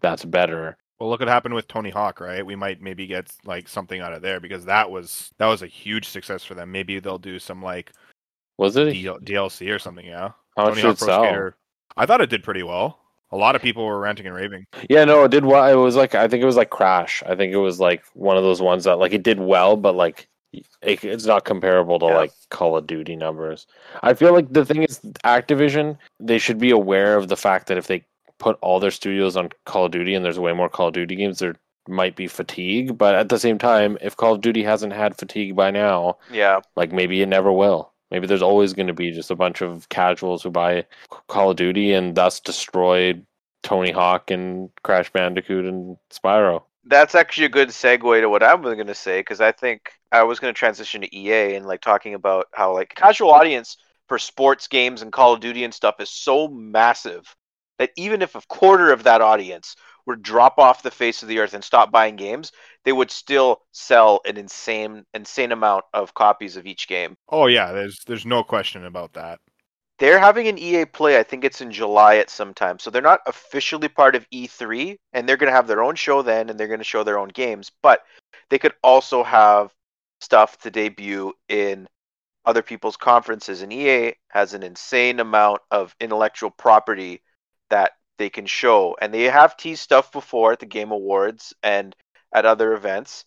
that's 0.00 0.24
better 0.24 0.76
Well, 1.02 1.10
look 1.10 1.18
what 1.18 1.28
happened 1.28 1.54
with 1.56 1.66
Tony 1.66 1.90
Hawk, 1.90 2.20
right? 2.20 2.46
We 2.46 2.54
might 2.54 2.80
maybe 2.80 3.08
get 3.08 3.26
like 3.44 3.66
something 3.66 4.00
out 4.00 4.12
of 4.12 4.22
there 4.22 4.38
because 4.38 4.66
that 4.66 4.88
was 4.88 5.32
that 5.38 5.48
was 5.48 5.60
a 5.62 5.66
huge 5.66 6.08
success 6.08 6.44
for 6.44 6.54
them. 6.54 6.70
Maybe 6.70 7.00
they'll 7.00 7.18
do 7.18 7.40
some 7.40 7.60
like 7.60 7.90
was 8.56 8.76
it 8.76 8.94
DL- 8.94 9.20
DLC 9.24 9.74
or 9.74 9.80
something. 9.80 10.06
Yeah, 10.06 10.30
how 10.56 10.66
much 10.66 10.74
Tony 10.80 10.82
did 10.82 10.84
Hawk 10.84 10.94
it 10.94 10.98
Pro 11.04 11.24
Skater. 11.24 11.56
I 11.96 12.06
thought 12.06 12.20
it 12.20 12.30
did 12.30 12.44
pretty 12.44 12.62
well. 12.62 13.00
A 13.32 13.36
lot 13.36 13.56
of 13.56 13.62
people 13.62 13.84
were 13.84 13.98
ranting 13.98 14.26
and 14.26 14.36
raving. 14.36 14.64
yeah 14.88 15.04
no 15.04 15.24
it 15.24 15.32
did 15.32 15.44
well 15.44 15.66
it 15.66 15.74
was 15.82 15.96
like 15.96 16.14
i 16.14 16.28
think 16.28 16.40
it 16.40 16.46
was 16.46 16.54
like 16.56 16.70
crash 16.70 17.20
i 17.26 17.34
think 17.34 17.52
it 17.52 17.56
was 17.56 17.80
like 17.80 18.04
one 18.14 18.36
of 18.36 18.44
those 18.44 18.60
ones 18.62 18.84
that 18.84 18.98
like 19.00 19.12
it 19.12 19.24
did 19.24 19.40
well 19.40 19.76
but 19.76 19.96
like 19.96 20.28
it, 20.52 21.02
it's 21.02 21.24
not 21.24 21.44
comparable 21.46 21.98
to 21.98 22.06
Yeah. 22.06 22.16
like 22.16 22.32
call 22.50 22.76
of 22.76 22.86
duty 22.86 23.16
numbers 23.16 23.66
i 24.02 24.12
feel 24.14 24.32
like 24.34 24.52
the 24.52 24.66
thing 24.66 24.82
is 24.84 25.00
activision 25.24 25.96
they 26.20 26.38
should 26.38 26.58
be 26.58 26.70
aware 26.70 27.16
of 27.16 27.28
the 27.28 27.36
fact 27.36 27.66
that 27.68 27.78
if 27.78 27.86
they 27.88 28.04
put 28.42 28.58
all 28.60 28.80
their 28.80 28.90
studios 28.90 29.36
on 29.36 29.48
call 29.64 29.86
of 29.86 29.92
duty 29.92 30.14
and 30.14 30.24
there's 30.24 30.38
way 30.38 30.52
more 30.52 30.68
call 30.68 30.88
of 30.88 30.94
duty 30.94 31.14
games 31.14 31.38
there 31.38 31.54
might 31.86 32.16
be 32.16 32.26
fatigue 32.26 32.98
but 32.98 33.14
at 33.14 33.28
the 33.28 33.38
same 33.38 33.56
time 33.56 33.96
if 34.00 34.16
call 34.16 34.34
of 34.34 34.40
duty 34.40 34.64
hasn't 34.64 34.92
had 34.92 35.16
fatigue 35.16 35.54
by 35.54 35.70
now 35.70 36.16
Yeah, 36.30 36.60
like 36.76 36.92
maybe 36.92 37.22
it 37.22 37.28
never 37.28 37.52
will. 37.52 37.92
Maybe 38.10 38.26
there's 38.26 38.42
always 38.42 38.74
going 38.74 38.88
to 38.88 38.92
be 38.92 39.12
just 39.12 39.30
a 39.30 39.36
bunch 39.36 39.62
of 39.62 39.88
casuals 39.88 40.42
who 40.42 40.50
buy 40.50 40.84
call 41.28 41.50
of 41.50 41.56
duty 41.56 41.92
and 41.92 42.14
thus 42.14 42.40
destroy 42.40 43.14
tony 43.62 43.92
hawk 43.92 44.30
and 44.30 44.70
crash 44.82 45.10
bandicoot 45.12 45.64
and 45.64 45.96
spyro. 46.10 46.62
That's 46.84 47.14
actually 47.14 47.46
a 47.46 47.56
good 47.56 47.68
segue 47.68 48.20
to 48.20 48.28
what 48.28 48.42
I'm 48.42 48.60
going 48.62 48.86
to 48.88 48.94
say 48.94 49.20
because 49.20 49.40
I 49.40 49.52
think 49.52 49.92
I 50.10 50.24
was 50.24 50.40
going 50.40 50.52
to 50.52 50.58
transition 50.58 51.00
to 51.00 51.16
EA 51.16 51.54
and 51.54 51.64
like 51.64 51.80
talking 51.80 52.14
about 52.14 52.48
how 52.52 52.74
like 52.74 52.92
casual 52.96 53.30
audience 53.30 53.76
for 54.08 54.18
sports 54.18 54.66
games 54.66 55.00
and 55.00 55.12
Call 55.12 55.32
of 55.32 55.40
Duty 55.40 55.62
and 55.64 55.72
stuff 55.72 56.00
is 56.00 56.10
so 56.10 56.48
massive 56.48 57.34
that 57.82 57.90
even 57.96 58.22
if 58.22 58.36
a 58.36 58.42
quarter 58.48 58.92
of 58.92 59.02
that 59.02 59.20
audience 59.20 59.74
were 60.06 60.14
to 60.14 60.22
drop 60.22 60.56
off 60.58 60.84
the 60.84 60.90
face 60.90 61.22
of 61.22 61.28
the 61.28 61.40
earth 61.40 61.52
and 61.52 61.64
stop 61.64 61.90
buying 61.90 62.14
games, 62.14 62.52
they 62.84 62.92
would 62.92 63.10
still 63.10 63.60
sell 63.72 64.20
an 64.24 64.36
insane 64.36 65.04
insane 65.14 65.50
amount 65.50 65.84
of 65.92 66.14
copies 66.14 66.56
of 66.56 66.64
each 66.64 66.86
game. 66.86 67.16
Oh 67.28 67.46
yeah, 67.46 67.72
there's 67.72 67.98
there's 68.06 68.24
no 68.24 68.44
question 68.44 68.84
about 68.84 69.14
that. 69.14 69.40
They're 69.98 70.20
having 70.20 70.46
an 70.46 70.58
EA 70.58 70.84
Play. 70.84 71.18
I 71.18 71.24
think 71.24 71.44
it's 71.44 71.60
in 71.60 71.72
July 71.72 72.16
at 72.16 72.30
some 72.30 72.54
time. 72.54 72.78
So 72.78 72.88
they're 72.88 73.02
not 73.02 73.20
officially 73.26 73.88
part 73.88 74.14
of 74.14 74.30
E3, 74.30 74.96
and 75.12 75.28
they're 75.28 75.36
going 75.36 75.50
to 75.50 75.56
have 75.56 75.66
their 75.66 75.82
own 75.82 75.96
show 75.96 76.22
then, 76.22 76.50
and 76.50 76.58
they're 76.58 76.68
going 76.68 76.78
to 76.78 76.84
show 76.84 77.02
their 77.02 77.18
own 77.18 77.28
games. 77.28 77.72
But 77.82 78.02
they 78.48 78.58
could 78.58 78.74
also 78.84 79.24
have 79.24 79.72
stuff 80.20 80.56
to 80.58 80.70
debut 80.70 81.32
in 81.48 81.88
other 82.44 82.62
people's 82.62 82.96
conferences. 82.96 83.62
And 83.62 83.72
EA 83.72 84.14
has 84.28 84.54
an 84.54 84.62
insane 84.62 85.18
amount 85.18 85.60
of 85.70 85.94
intellectual 86.00 86.50
property 86.50 87.22
that 87.72 87.92
they 88.18 88.30
can 88.30 88.46
show, 88.46 88.96
and 89.00 89.12
they 89.12 89.24
have 89.24 89.56
teased 89.56 89.82
stuff 89.82 90.12
before 90.12 90.52
at 90.52 90.60
the 90.60 90.66
Game 90.66 90.92
Awards 90.92 91.54
and 91.62 91.96
at 92.32 92.46
other 92.46 92.74
events. 92.74 93.24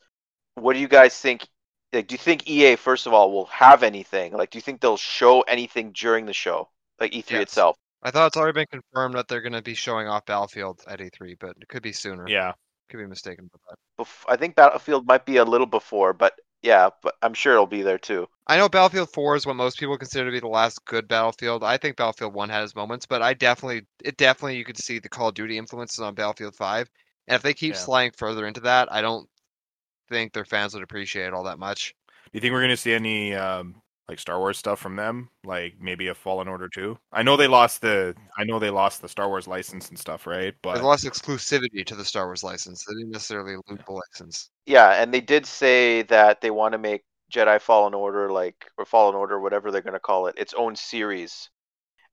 What 0.55 0.73
do 0.73 0.79
you 0.79 0.87
guys 0.87 1.19
think 1.19 1.47
like 1.91 2.07
do 2.07 2.13
you 2.13 2.19
think 2.19 2.47
EA 2.49 2.75
first 2.77 3.07
of 3.07 3.13
all 3.13 3.31
will 3.31 3.45
have 3.47 3.83
anything? 3.83 4.33
Like 4.33 4.51
do 4.51 4.57
you 4.57 4.61
think 4.61 4.79
they'll 4.81 4.97
show 4.97 5.41
anything 5.41 5.91
during 5.93 6.25
the 6.25 6.33
show? 6.33 6.69
Like 6.99 7.11
E3 7.11 7.31
Yes. 7.31 7.41
itself? 7.43 7.75
I 8.03 8.11
thought 8.11 8.27
it's 8.27 8.37
already 8.37 8.53
been 8.53 8.81
confirmed 8.81 9.15
that 9.15 9.27
they're 9.27 9.41
going 9.41 9.53
to 9.53 9.61
be 9.61 9.73
showing 9.73 10.07
off 10.07 10.25
Battlefield 10.25 10.81
at 10.87 10.99
E3, 10.99 11.35
but 11.39 11.57
it 11.59 11.67
could 11.67 11.81
be 11.83 11.91
sooner. 11.91 12.25
Yeah, 12.27 12.53
Could 12.89 12.97
be 12.99 13.07
mistaken 13.07 13.49
about 13.51 13.61
that. 13.69 14.03
Bef- 14.05 14.25
I 14.31 14.37
think 14.37 14.55
Battlefield 14.55 15.07
might 15.07 15.25
be 15.25 15.37
a 15.37 15.43
little 15.43 15.65
before, 15.67 16.13
but 16.13 16.33
yeah, 16.65 16.89
but 17.01 17.15
I'm 17.21 17.33
sure 17.33 17.53
it'll 17.53 17.67
be 17.67 17.81
there 17.83 17.97
too. 17.99 18.27
I 18.47 18.57
know 18.57 18.69
Battlefield 18.69 19.11
4 19.11 19.35
is 19.35 19.45
what 19.45 19.55
most 19.55 19.79
people 19.79 19.97
consider 19.99 20.25
to 20.25 20.31
be 20.31 20.39
the 20.39 20.47
last 20.47 20.83
good 20.85 21.07
Battlefield. 21.07 21.63
I 21.63 21.77
think 21.77 21.97
Battlefield 21.97 22.33
1 22.33 22.49
had 22.49 22.63
its 22.63 22.75
moments, 22.75 23.05
but 23.05 23.21
I 23.21 23.33
definitely, 23.35 23.85
it 24.03 24.17
definitely, 24.17 24.57
you 24.57 24.65
could 24.65 24.77
see 24.79 24.99
the 24.99 25.09
Call 25.09 25.29
of 25.29 25.35
Duty 25.35 25.57
influences 25.59 25.99
on 25.99 26.15
Battlefield 26.15 26.55
5. 26.55 26.89
And 27.27 27.35
if 27.35 27.41
they 27.43 27.53
keep 27.53 27.75
Yeah. 27.75 27.75
sliding 27.75 28.13
further 28.13 28.47
into 28.47 28.61
that, 28.61 28.91
I 28.91 29.01
don't 29.01 29.29
think 30.09 30.33
their 30.33 30.45
fans 30.45 30.73
would 30.73 30.83
appreciate 30.83 31.27
it 31.27 31.33
all 31.33 31.45
that 31.45 31.59
much. 31.59 31.95
Do 32.25 32.37
you 32.37 32.41
think 32.41 32.51
we're 32.53 32.61
gonna 32.61 32.77
see 32.77 32.93
any 32.93 33.33
um, 33.33 33.81
like 34.09 34.19
Star 34.19 34.39
Wars 34.39 34.57
stuff 34.57 34.79
from 34.79 34.95
them? 34.95 35.29
Like 35.43 35.75
maybe 35.79 36.07
a 36.07 36.15
Fallen 36.15 36.47
Order 36.47 36.69
too? 36.69 36.99
I 37.11 37.23
know 37.23 37.35
they 37.37 37.47
lost 37.47 37.81
the 37.81 38.15
I 38.37 38.43
know 38.43 38.59
they 38.59 38.69
lost 38.69 39.01
the 39.01 39.09
Star 39.09 39.27
Wars 39.29 39.47
license 39.47 39.89
and 39.89 39.97
stuff, 39.97 40.27
right? 40.27 40.53
But 40.61 40.73
they 40.73 40.79
But 40.79 40.85
lost 40.85 41.05
exclusivity 41.05 41.83
to 41.85 41.95
the 41.95 42.05
Star 42.05 42.25
Wars 42.27 42.43
license. 42.43 42.85
They 42.85 42.93
didn't 42.93 43.11
necessarily 43.11 43.55
lose 43.67 43.79
the 43.85 43.93
license. 43.93 44.51
Yeah, 44.65 44.91
and 45.01 45.13
they 45.13 45.21
did 45.21 45.45
say 45.45 46.03
that 46.03 46.41
they 46.41 46.51
want 46.51 46.73
to 46.73 46.77
make 46.77 47.03
Jedi 47.31 47.59
Fallen 47.61 47.93
Order 47.93 48.31
like 48.31 48.69
or 48.77 48.85
Fallen 48.85 49.15
Order 49.15 49.39
whatever 49.39 49.71
they're 49.71 49.81
going 49.81 49.93
to 49.93 49.99
call 49.99 50.27
it 50.27 50.37
its 50.37 50.53
own 50.53 50.75
series. 50.75 51.49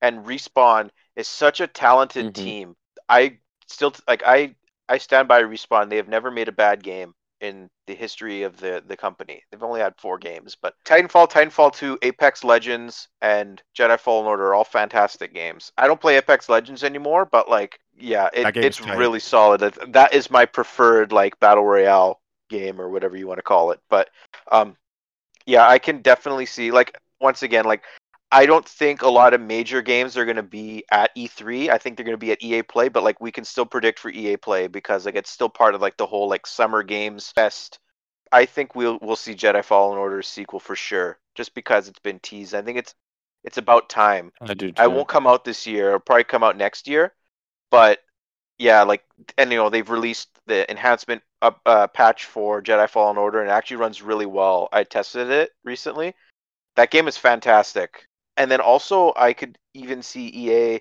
And 0.02 0.26
Respawn 0.26 0.90
is 1.16 1.28
such 1.28 1.61
a 1.61 1.66
talented 1.68 2.34
Mhm. 2.34 2.34
team. 2.34 2.76
I 3.08 3.40
still 3.68 3.94
like 4.08 4.22
I 4.26 4.56
I 4.88 4.99
stand 4.99 5.28
by 5.28 5.42
Respawn. 5.42 5.90
They 5.90 5.96
have 5.99 6.08
never 6.08 6.30
made 6.30 6.49
a 6.49 6.52
bad 6.52 6.82
game 6.82 7.14
in 7.42 7.68
the 7.87 7.94
history 7.94 8.44
of 8.44 8.56
the 8.58 8.82
the 8.87 8.96
company. 8.96 9.42
They've 9.50 9.62
only 9.62 9.80
had 9.80 9.94
4 9.99 10.16
games, 10.16 10.56
but 10.61 10.75
Titanfall, 10.87 11.30
Titanfall 11.30 11.75
2, 11.75 11.99
Apex 12.00 12.44
Legends 12.44 13.08
and 13.20 13.62
Jedi 13.76 13.99
Fallen 13.99 14.26
Order 14.26 14.46
are 14.46 14.54
all 14.54 14.64
fantastic 14.64 15.34
games. 15.34 15.72
I 15.76 15.87
don't 15.87 16.00
play 16.00 16.16
Apex 16.16 16.49
Legends 16.49 16.84
anymore, 16.84 17.26
but 17.26 17.50
like 17.50 17.78
yeah, 17.99 18.30
it, 18.32 18.56
it's 18.56 18.78
tight. 18.78 18.96
really 18.96 19.20
solid. 19.20 19.61
That- 19.61 19.92
That 19.92 20.14
is 20.14 20.30
my 20.30 20.46
preferred 20.46 21.12
like 21.12 21.38
battle 21.40 21.64
royale 21.64 22.20
game 22.49 22.80
or 22.80 22.88
whatever 22.88 23.16
you 23.16 23.26
want 23.26 23.38
to 23.38 23.42
call 23.42 23.72
it. 23.72 23.80
But 23.90 24.08
um, 24.50 24.76
yeah, 25.44 25.68
I 25.68 25.78
can 25.78 26.00
definitely 26.00 26.46
see 26.46 26.70
like 26.70 26.96
once 27.20 27.42
again 27.42 27.64
like 27.64 27.82
I 28.32 28.46
don't 28.46 28.66
think 28.66 29.02
a 29.02 29.10
lot 29.10 29.34
of 29.34 29.42
major 29.42 29.82
games 29.82 30.16
are 30.16 30.24
going 30.24 30.36
to 30.36 30.42
be 30.42 30.84
at 30.90 31.14
E3. 31.14 31.68
I 31.68 31.76
think 31.76 31.96
they're 31.96 32.04
going 32.06 32.14
to 32.14 32.18
be 32.18 32.32
at 32.32 32.42
EA 32.42 32.62
Play, 32.62 32.88
but 32.88 33.02
like 33.02 33.20
we 33.20 33.30
can 33.30 33.44
still 33.44 33.66
predict 33.66 33.98
for 33.98 34.10
EA 34.10 34.38
Play 34.38 34.68
because 34.68 35.04
like 35.04 35.16
it's 35.16 35.30
still 35.30 35.50
part 35.50 35.74
of 35.74 35.82
like 35.82 35.98
the 35.98 36.06
whole 36.06 36.28
like 36.30 36.46
Summer 36.46 36.82
Games 36.82 37.30
Fest. 37.30 37.78
I 38.32 38.46
think 38.46 38.74
we'll 38.74 38.98
we'll 39.02 39.16
see 39.16 39.34
Jedi 39.34 39.62
Fallen 39.62 39.98
Order 39.98 40.22
sequel 40.22 40.60
for 40.60 40.74
sure, 40.74 41.18
just 41.34 41.54
because 41.54 41.88
it's 41.88 41.98
been 41.98 42.20
teased. 42.20 42.54
I 42.54 42.62
think 42.62 42.78
it's 42.78 42.94
it's 43.44 43.58
about 43.58 43.90
time. 43.90 44.32
i 44.40 44.54
do 44.54 44.72
I 44.78 44.86
won't 44.86 45.08
come 45.08 45.26
out 45.26 45.44
this 45.44 45.66
year. 45.66 45.88
It'll 45.88 46.00
probably 46.00 46.24
come 46.24 46.42
out 46.42 46.56
next 46.56 46.88
year. 46.88 47.12
But 47.70 47.98
yeah, 48.58 48.82
like 48.84 49.04
and 49.36 49.52
you 49.52 49.58
know 49.58 49.68
they've 49.68 49.90
released 49.90 50.30
the 50.46 50.68
enhancement 50.70 51.22
up 51.42 51.60
uh, 51.66 51.86
patch 51.86 52.24
for 52.24 52.62
Jedi 52.62 52.88
Fallen 52.88 53.18
Order 53.18 53.42
and 53.42 53.50
it 53.50 53.52
actually 53.52 53.76
runs 53.76 54.00
really 54.00 54.26
well. 54.26 54.70
I 54.72 54.84
tested 54.84 55.28
it 55.28 55.50
recently. 55.64 56.14
That 56.76 56.90
game 56.90 57.08
is 57.08 57.18
fantastic. 57.18 58.06
And 58.36 58.50
then 58.50 58.60
also 58.60 59.12
I 59.16 59.32
could 59.32 59.58
even 59.74 60.02
see 60.02 60.26
EA 60.28 60.80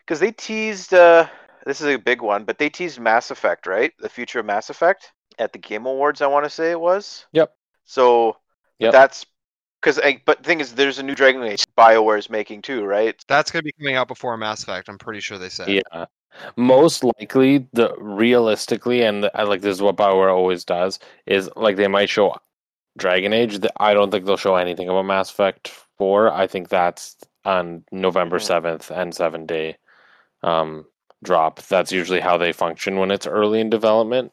because 0.00 0.20
they 0.20 0.32
teased. 0.32 0.94
Uh, 0.94 1.28
this 1.66 1.80
is 1.80 1.86
a 1.88 1.96
big 1.96 2.22
one, 2.22 2.44
but 2.44 2.58
they 2.58 2.70
teased 2.70 2.98
Mass 2.98 3.30
Effect, 3.30 3.66
right? 3.66 3.92
The 3.98 4.08
future 4.08 4.40
of 4.40 4.46
Mass 4.46 4.70
Effect 4.70 5.12
at 5.38 5.52
the 5.52 5.58
Game 5.58 5.86
Awards. 5.86 6.22
I 6.22 6.26
want 6.26 6.44
to 6.44 6.50
say 6.50 6.70
it 6.70 6.80
was. 6.80 7.26
Yep. 7.32 7.54
So 7.84 8.36
Yep. 8.78 8.92
that's 8.92 9.26
because 9.80 10.00
but 10.24 10.38
the 10.38 10.44
thing 10.44 10.60
is, 10.60 10.74
there's 10.74 10.98
a 10.98 11.02
new 11.02 11.14
Dragon 11.14 11.42
Age 11.42 11.64
Bioware 11.76 12.18
is 12.18 12.30
making 12.30 12.62
too, 12.62 12.84
right? 12.84 13.14
That's 13.28 13.50
gonna 13.50 13.62
be 13.62 13.72
coming 13.72 13.96
out 13.96 14.08
before 14.08 14.36
Mass 14.36 14.62
Effect. 14.62 14.88
I'm 14.88 14.98
pretty 14.98 15.20
sure 15.20 15.38
they 15.38 15.48
said. 15.48 15.68
Yeah. 15.68 16.06
Most 16.56 17.02
likely, 17.02 17.66
the 17.72 17.94
realistically, 17.98 19.02
and 19.02 19.28
I 19.34 19.42
like 19.42 19.62
this 19.62 19.76
is 19.76 19.82
what 19.82 19.96
Bioware 19.96 20.32
always 20.32 20.64
does, 20.64 20.98
is 21.26 21.50
like 21.56 21.76
they 21.76 21.88
might 21.88 22.08
show 22.08 22.36
Dragon 22.96 23.32
Age. 23.32 23.60
th- 23.60 23.72
I 23.78 23.94
don't 23.94 24.10
think 24.10 24.24
they'll 24.24 24.36
show 24.36 24.56
anything 24.56 24.88
about 24.88 25.06
Mass 25.06 25.30
Effect 25.30 25.72
Four. 26.00 26.32
I 26.32 26.46
think 26.46 26.70
that's 26.70 27.14
on 27.44 27.84
November 27.92 28.38
Mhm. 28.38 28.42
seventh 28.46 28.90
and 28.90 29.14
seven 29.14 29.44
day 29.44 29.76
um, 30.42 30.86
drop. 31.22 31.60
That's 31.60 31.92
usually 31.92 32.20
how 32.20 32.38
they 32.38 32.52
function 32.52 32.96
when 32.98 33.10
it's 33.10 33.26
early 33.26 33.60
in 33.60 33.68
development. 33.68 34.32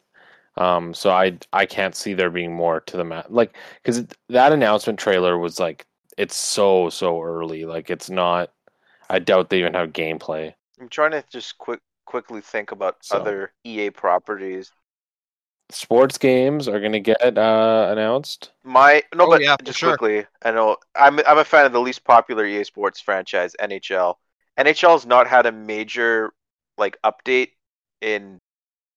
Um, 0.55 0.93
so 0.93 1.09
I 1.12 1.38
I 1.51 1.65
can't 1.65 1.93
see 1.93 2.13
there 2.13 2.29
being 2.29 2.53
more 2.55 2.79
to 2.79 2.95
the 2.95 3.03
map, 3.03 3.25
like 3.27 3.57
because 3.83 4.05
that 4.29 4.53
announcement 4.53 4.97
trailer 4.97 5.38
was 5.38 5.59
like 5.59 5.86
it's 6.17 6.38
so 6.38 6.89
so 6.89 7.21
early. 7.21 7.65
Like 7.65 7.89
it's 7.89 8.09
not. 8.09 8.53
I 9.09 9.19
doubt 9.19 9.50
they 9.50 9.59
even 9.59 9.74
have 9.74 9.91
gameplay. 9.91 10.53
I'm 10.79 10.88
trying 10.88 11.12
to 11.12 11.24
just 11.29 11.57
quick 11.57 11.81
quickly 12.05 12.39
think 12.39 12.71
about 12.71 13.03
So- 13.03 13.17
other 13.17 13.51
EA 13.65 13.89
properties. 13.89 14.71
Sports 15.69 16.17
games 16.17 16.67
are 16.67 16.79
going 16.79 16.93
to 16.93 17.00
get 17.00 17.38
uh, 17.38 17.88
announced. 17.91 18.51
My 18.63 19.03
no, 19.15 19.25
Oh, 19.25 19.31
but 19.31 19.41
yeah, 19.41 19.55
just 19.63 19.79
sure. 19.79 19.97
quickly, 19.97 20.25
I 20.41 20.51
know 20.51 20.77
I'm 20.95 21.19
I'm 21.19 21.38
a 21.38 21.45
fan 21.45 21.65
of 21.65 21.71
the 21.71 21.79
least 21.81 22.03
popular 22.03 22.45
EA 22.45 22.63
Sports 22.65 23.00
franchise, 23.00 23.55
NHL. 23.59 24.19
NHL 24.57 24.91
has 24.93 25.05
not 25.05 25.27
had 25.27 25.45
a 25.45 25.51
major 25.51 26.33
like 26.77 26.97
update 27.03 27.51
in 28.01 28.39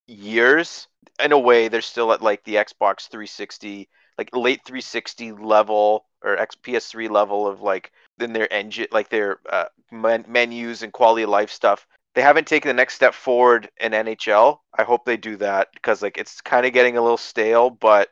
years. 0.09 0.89
In 1.23 1.33
a 1.33 1.39
way, 1.39 1.69
they're 1.69 1.83
still 1.83 2.13
at 2.13 2.23
like 2.23 2.45
the 2.45 2.57
Xbox 2.57 3.09
360, 3.09 3.89
like 4.19 4.31
late 4.35 4.63
360 4.67 5.33
level 5.33 6.07
or 6.23 6.37
X 6.39 6.57
PS3 6.57 7.09
level 7.09 7.47
of 7.47 7.63
like 7.63 7.93
in 8.21 8.33
their 8.33 8.53
engine, 8.53 8.89
like 8.93 9.11
their 9.11 9.41
uh, 9.51 9.67
men- 9.93 10.27
menus 10.29 10.83
and 10.83 10.93
quality 10.93 11.23
of 11.25 11.31
life 11.31 11.51
stuff. 11.51 11.87
They 12.15 12.23
haven't 12.23 12.47
taken 12.47 12.69
the 12.69 12.75
next 12.75 12.95
step 12.95 13.15
forward 13.15 13.71
in 13.79 13.95
NHL. 13.95 14.63
I 14.77 14.83
hope 14.85 15.05
they 15.05 15.17
do 15.17 15.37
that 15.37 15.69
because 15.75 16.03
like 16.03 16.19
it's 16.19 16.41
kind 16.41 16.67
of 16.67 16.73
getting 16.73 16.97
a 16.97 17.03
little 17.03 17.17
stale, 17.17 17.71
but 17.71 18.09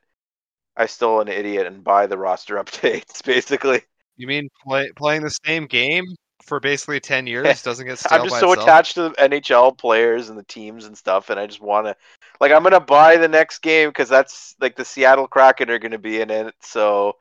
I 0.76 0.86
still 0.86 1.20
an 1.20 1.28
idiot 1.28 1.66
and 1.66 1.84
buy 1.84 2.06
the 2.06 2.18
roster 2.18 2.56
updates 2.62 3.24
basically. 3.24 3.82
You 4.16 4.26
mean 4.26 4.50
play, 4.64 4.90
playing 4.96 5.22
the 5.22 5.30
same 5.30 5.66
game 5.66 6.04
for 6.44 6.60
basically 6.60 7.00
ten 7.00 7.26
years 7.26 7.62
doesn't 7.62 7.86
get 7.86 7.98
stale 7.98 8.22
I'm 8.22 8.24
just 8.24 8.38
so 8.38 8.52
itself? 8.52 8.62
attached 8.62 8.94
to 8.94 9.10
the 9.10 9.14
NHL 9.20 9.76
players 9.76 10.28
and 10.28 10.38
the 10.38 10.44
teams 10.44 10.84
and 10.86 10.96
stuff, 10.96 11.30
and 11.30 11.38
I 11.38 11.46
just 11.46 11.60
want 11.60 11.86
to, 11.86 11.96
like, 12.40 12.52
I'm 12.52 12.62
gonna 12.62 12.80
buy 12.80 13.16
the 13.16 13.28
next 13.28 13.60
game 13.60 13.90
because 13.90 14.08
that's 14.08 14.54
like 14.60 14.76
the 14.76 14.84
Seattle 14.84 15.28
Kraken 15.28 15.70
are 15.70 15.78
gonna 15.78 15.98
be 15.98 16.20
in 16.20 16.30
it, 16.30 16.54
so 16.60 17.16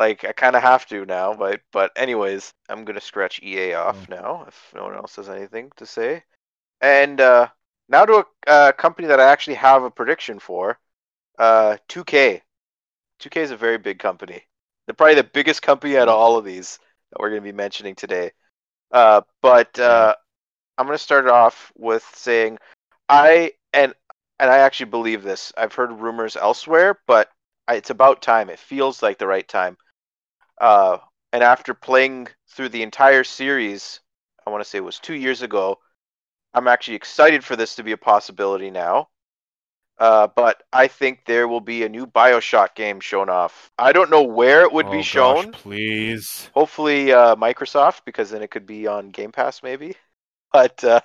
like 0.00 0.24
I 0.24 0.32
kind 0.32 0.56
of 0.56 0.62
have 0.62 0.86
to 0.86 1.04
now. 1.04 1.34
But 1.34 1.60
but 1.72 1.92
anyways, 1.94 2.52
I'm 2.68 2.84
gonna 2.84 3.02
scratch 3.02 3.42
EA 3.42 3.74
off 3.74 4.08
now 4.08 4.46
if 4.48 4.72
no 4.74 4.84
one 4.84 4.96
else 4.96 5.16
has 5.16 5.28
anything 5.28 5.70
to 5.76 5.86
say. 5.86 6.24
And 6.80 7.20
uh, 7.20 7.48
now 7.88 8.06
to 8.06 8.24
a 8.46 8.50
uh, 8.50 8.72
company 8.72 9.08
that 9.08 9.20
I 9.20 9.30
actually 9.30 9.56
have 9.56 9.82
a 9.82 9.90
prediction 9.90 10.38
for, 10.38 10.78
uh, 11.38 11.76
2K. 11.88 12.40
2K 13.20 13.36
is 13.42 13.50
a 13.50 13.56
very 13.56 13.76
big 13.76 13.98
company. 13.98 14.42
They're 14.86 14.94
probably 14.94 15.16
the 15.16 15.24
biggest 15.24 15.60
company 15.60 15.98
out 15.98 16.08
of 16.08 16.14
all 16.14 16.38
of 16.38 16.44
these 16.46 16.78
that 17.10 17.20
we're 17.20 17.28
going 17.28 17.42
to 17.42 17.52
be 17.52 17.56
mentioning 17.56 17.94
today. 17.94 18.32
Uh, 18.90 19.20
but 19.42 19.78
uh, 19.78 20.14
I'm 20.78 20.86
going 20.86 20.96
to 20.96 21.04
start 21.04 21.26
it 21.26 21.30
off 21.30 21.70
with 21.76 22.04
saying 22.14 22.58
I 23.10 23.52
and 23.74 23.92
and 24.38 24.50
I 24.50 24.58
actually 24.58 24.90
believe 24.90 25.22
this. 25.22 25.52
I've 25.58 25.74
heard 25.74 25.92
rumors 25.92 26.36
elsewhere, 26.36 26.98
but 27.06 27.28
it's 27.68 27.90
about 27.90 28.22
time. 28.22 28.48
It 28.48 28.58
feels 28.58 29.02
like 29.02 29.18
the 29.18 29.26
right 29.26 29.46
time. 29.46 29.76
Uh, 30.60 30.98
and 31.32 31.42
after 31.42 31.74
playing 31.74 32.28
through 32.50 32.70
the 32.70 32.82
entire 32.82 33.24
series, 33.24 34.00
I 34.46 34.50
want 34.50 34.62
to 34.64 34.68
say 34.70 34.78
it 34.78 34.82
was 34.84 34.98
two 35.00 35.14
years 35.14 35.42
ago. 35.42 35.78
I'm 36.54 36.68
actually 36.68 36.96
excited 36.96 37.44
for 37.44 37.56
this 37.56 37.76
to 37.76 37.84
be 37.84 37.92
a 37.92 37.98
possibility 37.98 38.70
now. 38.70 39.08
Uh, 39.98 40.28
but 40.34 40.62
I 40.72 40.88
think 40.88 41.24
there 41.26 41.48
will 41.48 41.60
be 41.60 41.84
a 41.84 41.88
new 41.88 42.06
Bioshock 42.06 42.74
game 42.74 43.00
shown 43.00 43.28
off. 43.30 43.70
I 43.78 43.92
don't 43.92 44.10
know 44.10 44.22
where 44.22 44.62
it 44.62 44.72
would 44.72 44.88
Oh, 44.88 44.90
be 44.90 45.02
gosh, 45.04 45.46
shown. 45.46 45.52
please. 45.52 46.50
Hopefully, 46.52 47.12
uh, 47.12 47.36
Microsoft, 47.36 48.00
because 48.04 48.30
then 48.30 48.42
it 48.42 48.50
could 48.50 48.66
be 48.66 48.86
on 48.86 49.10
Game 49.10 49.32
Pass, 49.32 49.62
maybe. 49.62 49.96
But 50.52 50.82
uh, 50.82 51.00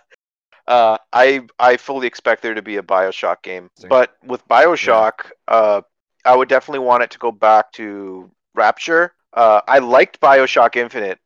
uh, 0.68 0.98
I 1.14 1.48
I 1.60 1.78
fully 1.78 2.08
expect 2.08 2.42
there 2.44 2.54
to 2.56 2.62
be 2.64 2.78
a 2.78 2.84
Bioshock 2.84 3.44
game. 3.44 3.70
But 3.90 4.16
with 4.26 4.48
Bioshock, 4.48 5.32
uh, 5.48 5.82
I 6.26 6.36
would 6.36 6.50
definitely 6.50 6.86
want 6.86 7.04
it 7.04 7.12
to 7.12 7.20
go 7.20 7.32
back 7.32 7.72
to 7.74 8.32
Rapture. 8.56 9.14
Uh, 9.36 9.62
I 9.68 9.80
liked 9.80 10.22
Bioshock 10.22 10.78
Infinite. 10.78 11.20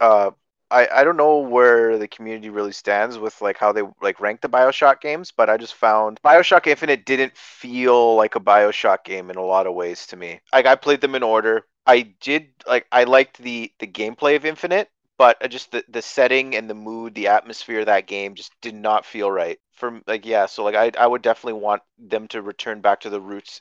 Uh, 0.00 0.30
I 0.70 0.88
I 0.88 1.04
don't 1.04 1.16
know 1.18 1.38
where 1.40 1.98
the 1.98 2.08
community 2.08 2.50
really 2.50 2.72
stands 2.72 3.18
with 3.18 3.40
like 3.42 3.58
how 3.58 3.72
they 3.72 3.82
like 4.00 4.20
rank 4.20 4.40
the 4.40 4.48
Bioshock 4.48 5.00
games, 5.00 5.32
but 5.36 5.50
I 5.50 5.56
just 5.58 5.74
found 5.74 6.20
Bioshock 6.22 6.66
Infinite 6.66 7.04
didn't 7.06 7.36
feel 7.36 8.14
like 8.16 8.36
a 8.36 8.40
Bioshock 8.40 9.04
game 9.04 9.30
in 9.30 9.36
a 9.36 9.44
lot 9.44 9.66
of 9.66 9.74
ways 9.74 10.06
to 10.08 10.16
me. 10.16 10.40
Like 10.52 10.66
I 10.66 10.76
played 10.76 11.00
them 11.00 11.14
in 11.16 11.22
order. 11.24 11.66
I 11.86 12.02
did 12.20 12.50
like 12.66 12.86
I 12.92 13.04
liked 13.04 13.38
the 13.38 13.72
the 13.80 13.86
gameplay 13.88 14.36
of 14.36 14.44
Infinite, 14.44 14.90
but 15.18 15.38
just 15.50 15.72
the 15.72 15.84
the 15.88 16.02
setting 16.02 16.54
and 16.56 16.70
the 16.70 16.74
mood, 16.74 17.14
the 17.14 17.28
atmosphere 17.28 17.80
of 17.80 17.86
that 17.86 18.06
game 18.06 18.34
just 18.36 18.52
did 18.60 18.74
not 18.74 19.04
feel 19.06 19.30
right. 19.30 19.58
For 19.74 20.00
like 20.06 20.24
yeah, 20.26 20.46
so 20.46 20.64
like 20.64 20.76
I 20.76 20.92
I 21.02 21.06
would 21.06 21.22
definitely 21.22 21.60
want 21.60 21.82
them 21.98 22.28
to 22.28 22.42
return 22.42 22.80
back 22.80 23.00
to 23.00 23.10
the 23.10 23.20
roots, 23.20 23.60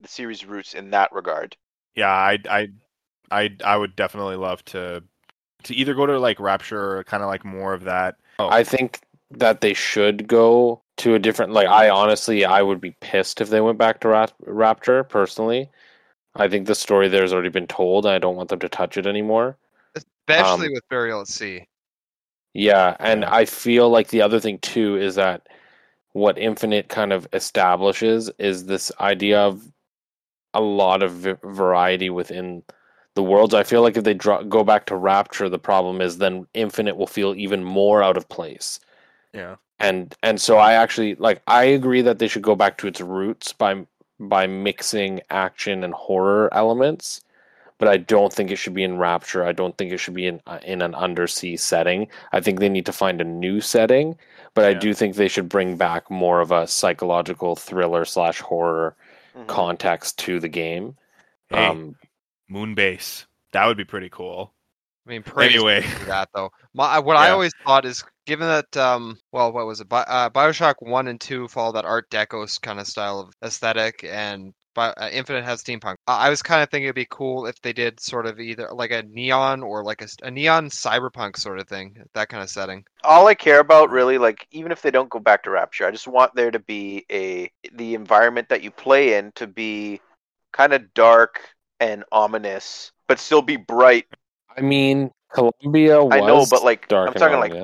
the 0.00 0.08
series 0.08 0.44
roots 0.46 0.74
in 0.74 0.90
that 0.90 1.12
regard. 1.12 1.56
Yeah, 1.94 2.10
I, 2.10 2.38
I, 2.48 2.68
I, 3.32 3.56
I 3.64 3.76
would 3.76 3.96
definitely 3.96 4.36
love 4.36 4.64
to, 4.66 5.02
to 5.64 5.74
either 5.74 5.94
go 5.94 6.06
to 6.06 6.18
like 6.18 6.38
Rapture 6.38 6.98
or 6.98 7.04
kind 7.04 7.22
of 7.22 7.28
like 7.28 7.44
more 7.44 7.72
of 7.72 7.84
that. 7.84 8.16
Oh, 8.38 8.48
I 8.48 8.62
think 8.62 9.00
that 9.30 9.60
they 9.62 9.74
should 9.74 10.28
go 10.28 10.82
to 10.98 11.14
a 11.14 11.18
different. 11.18 11.52
Like, 11.52 11.68
I 11.68 11.88
honestly, 11.88 12.44
I 12.44 12.62
would 12.62 12.80
be 12.80 12.94
pissed 13.00 13.40
if 13.40 13.48
they 13.48 13.60
went 13.60 13.78
back 13.78 14.00
to 14.00 14.08
Rap- 14.08 14.34
Rapture. 14.46 15.04
Personally, 15.04 15.70
I 16.36 16.48
think 16.48 16.66
the 16.66 16.74
story 16.74 17.08
there 17.08 17.22
has 17.22 17.32
already 17.32 17.48
been 17.48 17.66
told. 17.66 18.04
And 18.04 18.14
I 18.14 18.18
don't 18.18 18.36
want 18.36 18.50
them 18.50 18.60
to 18.60 18.68
touch 18.68 18.96
it 18.96 19.06
anymore. 19.06 19.56
Especially 19.94 20.66
Um, 20.66 20.72
with 20.74 20.88
Burial 20.88 21.22
at 21.22 21.28
Sea. 21.28 21.66
Yeah, 22.54 22.96
and 23.00 23.24
I 23.24 23.46
feel 23.46 23.88
like 23.88 24.08
the 24.08 24.20
other 24.20 24.38
thing 24.38 24.58
too 24.58 24.96
is 24.96 25.14
that 25.14 25.48
what 26.12 26.36
Infinite 26.36 26.88
kind 26.88 27.12
of 27.12 27.26
establishes 27.32 28.30
is 28.38 28.66
this 28.66 28.92
idea 29.00 29.40
of 29.40 29.62
a 30.52 30.60
lot 30.60 31.02
of 31.02 31.12
v- 31.12 31.34
variety 31.42 32.10
within 32.10 32.62
the 33.14 33.22
worlds. 33.22 33.54
I 33.54 33.62
feel 33.64 33.82
like 33.82 33.96
if 33.96 34.04
they 34.04 34.14
dro- 34.14 34.44
go 34.44 34.64
back 34.64 34.86
to 34.86 34.96
Rapture, 34.96 35.48
the 35.48 35.58
problem 35.58 36.00
is 36.00 36.18
then 36.18 36.46
Infinite 36.54 36.96
will 36.96 37.06
feel 37.06 37.34
even 37.36 37.64
more 37.64 38.02
out 38.02 38.16
of 38.16 38.28
place. 38.28 38.80
yeah, 39.32 39.56
And 39.78 40.14
and 40.22 40.40
so 40.40 40.58
I 40.58 40.74
actually 40.74 41.14
like 41.16 41.42
I 41.46 41.64
agree 41.64 42.02
that 42.02 42.18
they 42.18 42.28
should 42.28 42.42
go 42.42 42.54
back 42.54 42.78
to 42.78 42.86
its 42.86 43.00
roots 43.00 43.52
by 43.52 43.86
by 44.20 44.46
mixing 44.46 45.20
action 45.30 45.82
and 45.84 45.92
horror 45.94 46.48
elements. 46.54 47.20
But 47.78 47.88
I 47.88 47.98
don't 47.98 48.32
think 48.32 48.50
it 48.50 48.56
should 48.56 48.74
be 48.74 48.84
in 48.84 48.98
Rapture. 48.98 49.44
I 49.44 49.52
don't 49.52 49.76
think 49.78 49.92
it 49.92 49.98
should 49.98 50.14
be 50.14 50.26
in 50.26 50.40
uh, 50.46 50.60
in 50.64 50.82
an 50.82 50.94
undersea 50.94 51.56
setting. 51.58 52.08
I 52.32 52.40
think 52.40 52.60
they 52.60 52.68
need 52.70 52.86
to 52.86 52.92
find 52.92 53.20
a 53.20 53.24
new 53.24 53.60
setting. 53.60 54.18
But 54.54 54.64
I 54.66 54.74
do 54.74 54.94
think 54.94 55.16
they 55.16 55.28
should 55.28 55.48
bring 55.48 55.76
back 55.76 56.10
more 56.10 56.40
of 56.40 56.52
a 56.52 56.66
psychological 56.68 57.56
thriller 57.56 58.04
slash 58.04 58.40
horror 58.40 58.96
Mhm. 59.34 59.46
context 59.48 60.18
to 60.20 60.40
the 60.40 60.48
game. 60.48 60.96
hey, 61.50 61.58
Um, 61.70 61.96
Moonbase. 62.52 63.26
That 63.52 63.66
would 63.66 63.76
be 63.76 63.84
pretty 63.84 64.08
cool. 64.10 64.54
I 65.06 65.10
mean, 65.10 65.22
praise 65.22 65.50
Anyway. 65.54 65.84
that 66.06 66.28
though. 66.34 66.50
My 66.74 66.98
what 67.00 67.16
I 67.16 67.30
always 67.30 67.52
thought 67.66 67.84
is, 67.84 68.04
given 68.26 68.46
that, 68.48 68.76
um, 68.76 69.18
well, 69.32 69.52
what 69.52 69.66
was 69.66 69.80
it? 69.80 69.88
Bi- 69.88 70.02
uh, 70.02 70.30
Bioshock 70.30 70.74
One 70.80 71.08
and 71.08 71.20
Two 71.20 71.48
follow 71.48 71.72
that 71.72 71.84
Art 71.84 72.08
Deco 72.10 72.60
kind 72.62 72.78
of 72.80 72.86
style 72.86 73.18
of 73.20 73.34
aesthetic, 73.44 74.04
and 74.04 74.52
Bi- 74.74 74.90
uh, 74.96 75.08
Infinite 75.10 75.44
has 75.44 75.62
steampunk. 75.62 75.96
I 76.06 76.26
I 76.26 76.30
was 76.30 76.42
kind 76.42 76.62
of 76.62 76.70
thinking 76.70 76.86
it'd 76.86 76.94
be 76.94 77.06
cool 77.10 77.46
if 77.46 77.60
they 77.62 77.72
did 77.72 77.98
sort 78.00 78.26
of 78.26 78.38
either 78.40 78.68
like 78.72 78.92
a 78.92 79.02
neon 79.02 79.62
or 79.62 79.82
like 79.84 80.02
a 80.22 80.30
neon 80.30 80.70
cyberpunk 80.70 81.36
sort 81.36 81.58
of 81.58 81.68
thing, 81.68 81.96
that 82.14 82.28
kind 82.28 82.42
of 82.42 82.50
setting. 82.50 82.84
all 83.04 83.26
I 83.26 83.34
care 83.34 83.60
about 83.60 83.90
really, 83.90 84.18
like 84.18 84.46
even 84.52 84.70
if 84.72 84.82
they 84.82 84.90
don't 84.92 85.10
go 85.10 85.18
back 85.18 85.42
to 85.44 85.50
Rapture, 85.50 85.86
I 85.86 85.90
just 85.90 86.06
want 86.08 86.34
there 86.34 86.50
to 86.52 86.60
be 86.60 87.04
a 87.10 87.50
the 87.72 87.94
environment 87.94 88.48
that 88.50 88.62
you 88.62 88.70
play 88.70 89.14
in 89.18 89.32
to 89.36 89.46
be 89.48 90.00
kind 90.52 90.72
of 90.72 90.92
dark 90.94 91.51
and 91.82 92.04
ominous, 92.12 92.92
but 93.08 93.18
still 93.18 93.42
be 93.42 93.56
bright 93.56 94.06
I 94.56 94.60
mean, 94.60 95.10
Columbia 95.32 96.04
was 96.04 96.12
I 96.12 96.20
know, 96.20 96.46
but, 96.50 96.62
like, 96.62 96.88
dark 96.88 97.08
I'm 97.08 97.14
talking, 97.14 97.38
like, 97.38 97.54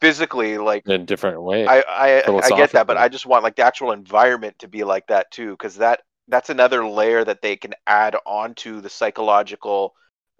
physically. 0.00 0.58
Like 0.58 0.84
in 0.84 0.92
a 0.92 0.98
different 0.98 1.40
way. 1.42 1.66
I 1.66 1.82
I, 1.88 2.40
I 2.42 2.48
get 2.50 2.72
that, 2.72 2.86
but 2.86 2.98
I 2.98 3.08
just 3.08 3.24
want 3.24 3.44
like 3.44 3.56
the 3.56 3.62
actual 3.62 3.92
environment 3.92 4.58
to 4.58 4.68
be 4.68 4.84
like 4.84 5.06
that 5.06 5.30
too, 5.30 5.52
because 5.52 5.76
that 5.76 6.00
that's 6.28 6.50
another 6.50 6.86
layer 6.86 7.24
that 7.24 7.40
they 7.40 7.56
can 7.56 7.72
add 7.86 8.16
onto 8.26 8.80
the 8.80 8.90
psychological 8.90 9.94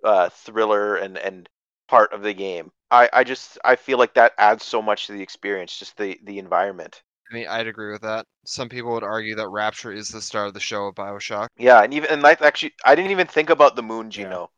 uh, 0.05 0.29
thriller 0.31 0.97
and 0.97 1.17
and 1.17 1.49
part 1.89 2.13
of 2.13 2.23
the 2.23 2.35
game. 2.35 2.73
I 2.91 3.09
I 3.13 3.25
just 3.25 3.59
I 3.65 3.77
feel 3.77 3.99
like 3.99 4.15
that 4.15 4.33
adds 4.37 4.65
so 4.65 4.83
much 4.83 5.07
to 5.07 5.13
the 5.13 5.23
experience, 5.23 5.79
just 5.79 5.97
the 5.97 6.19
the 6.25 6.39
environment. 6.39 7.03
I 7.33 7.35
mean, 7.35 7.47
I'd 7.49 7.67
agree 7.67 7.91
with 7.91 8.03
that. 8.03 8.27
Some 8.45 8.69
people 8.69 8.93
would 8.93 9.03
argue 9.03 9.35
that 9.37 9.49
Rapture 9.49 9.91
is 9.91 10.09
the 10.09 10.21
star 10.21 10.45
of 10.47 10.55
the 10.55 10.61
show 10.61 10.87
of 10.87 10.95
Bioshock. 10.95 11.49
Yeah, 11.57 11.83
and 11.83 11.95
even 11.95 12.11
and 12.11 12.23
like 12.23 12.43
actually, 12.43 12.75
I 12.85 12.95
didn't 12.95 13.11
even 13.11 13.27
think 13.27 13.49
about 13.49 13.75
the 13.75 13.83
moon, 13.83 14.07
Yeah. 14.07 14.11
Gino. 14.25 14.51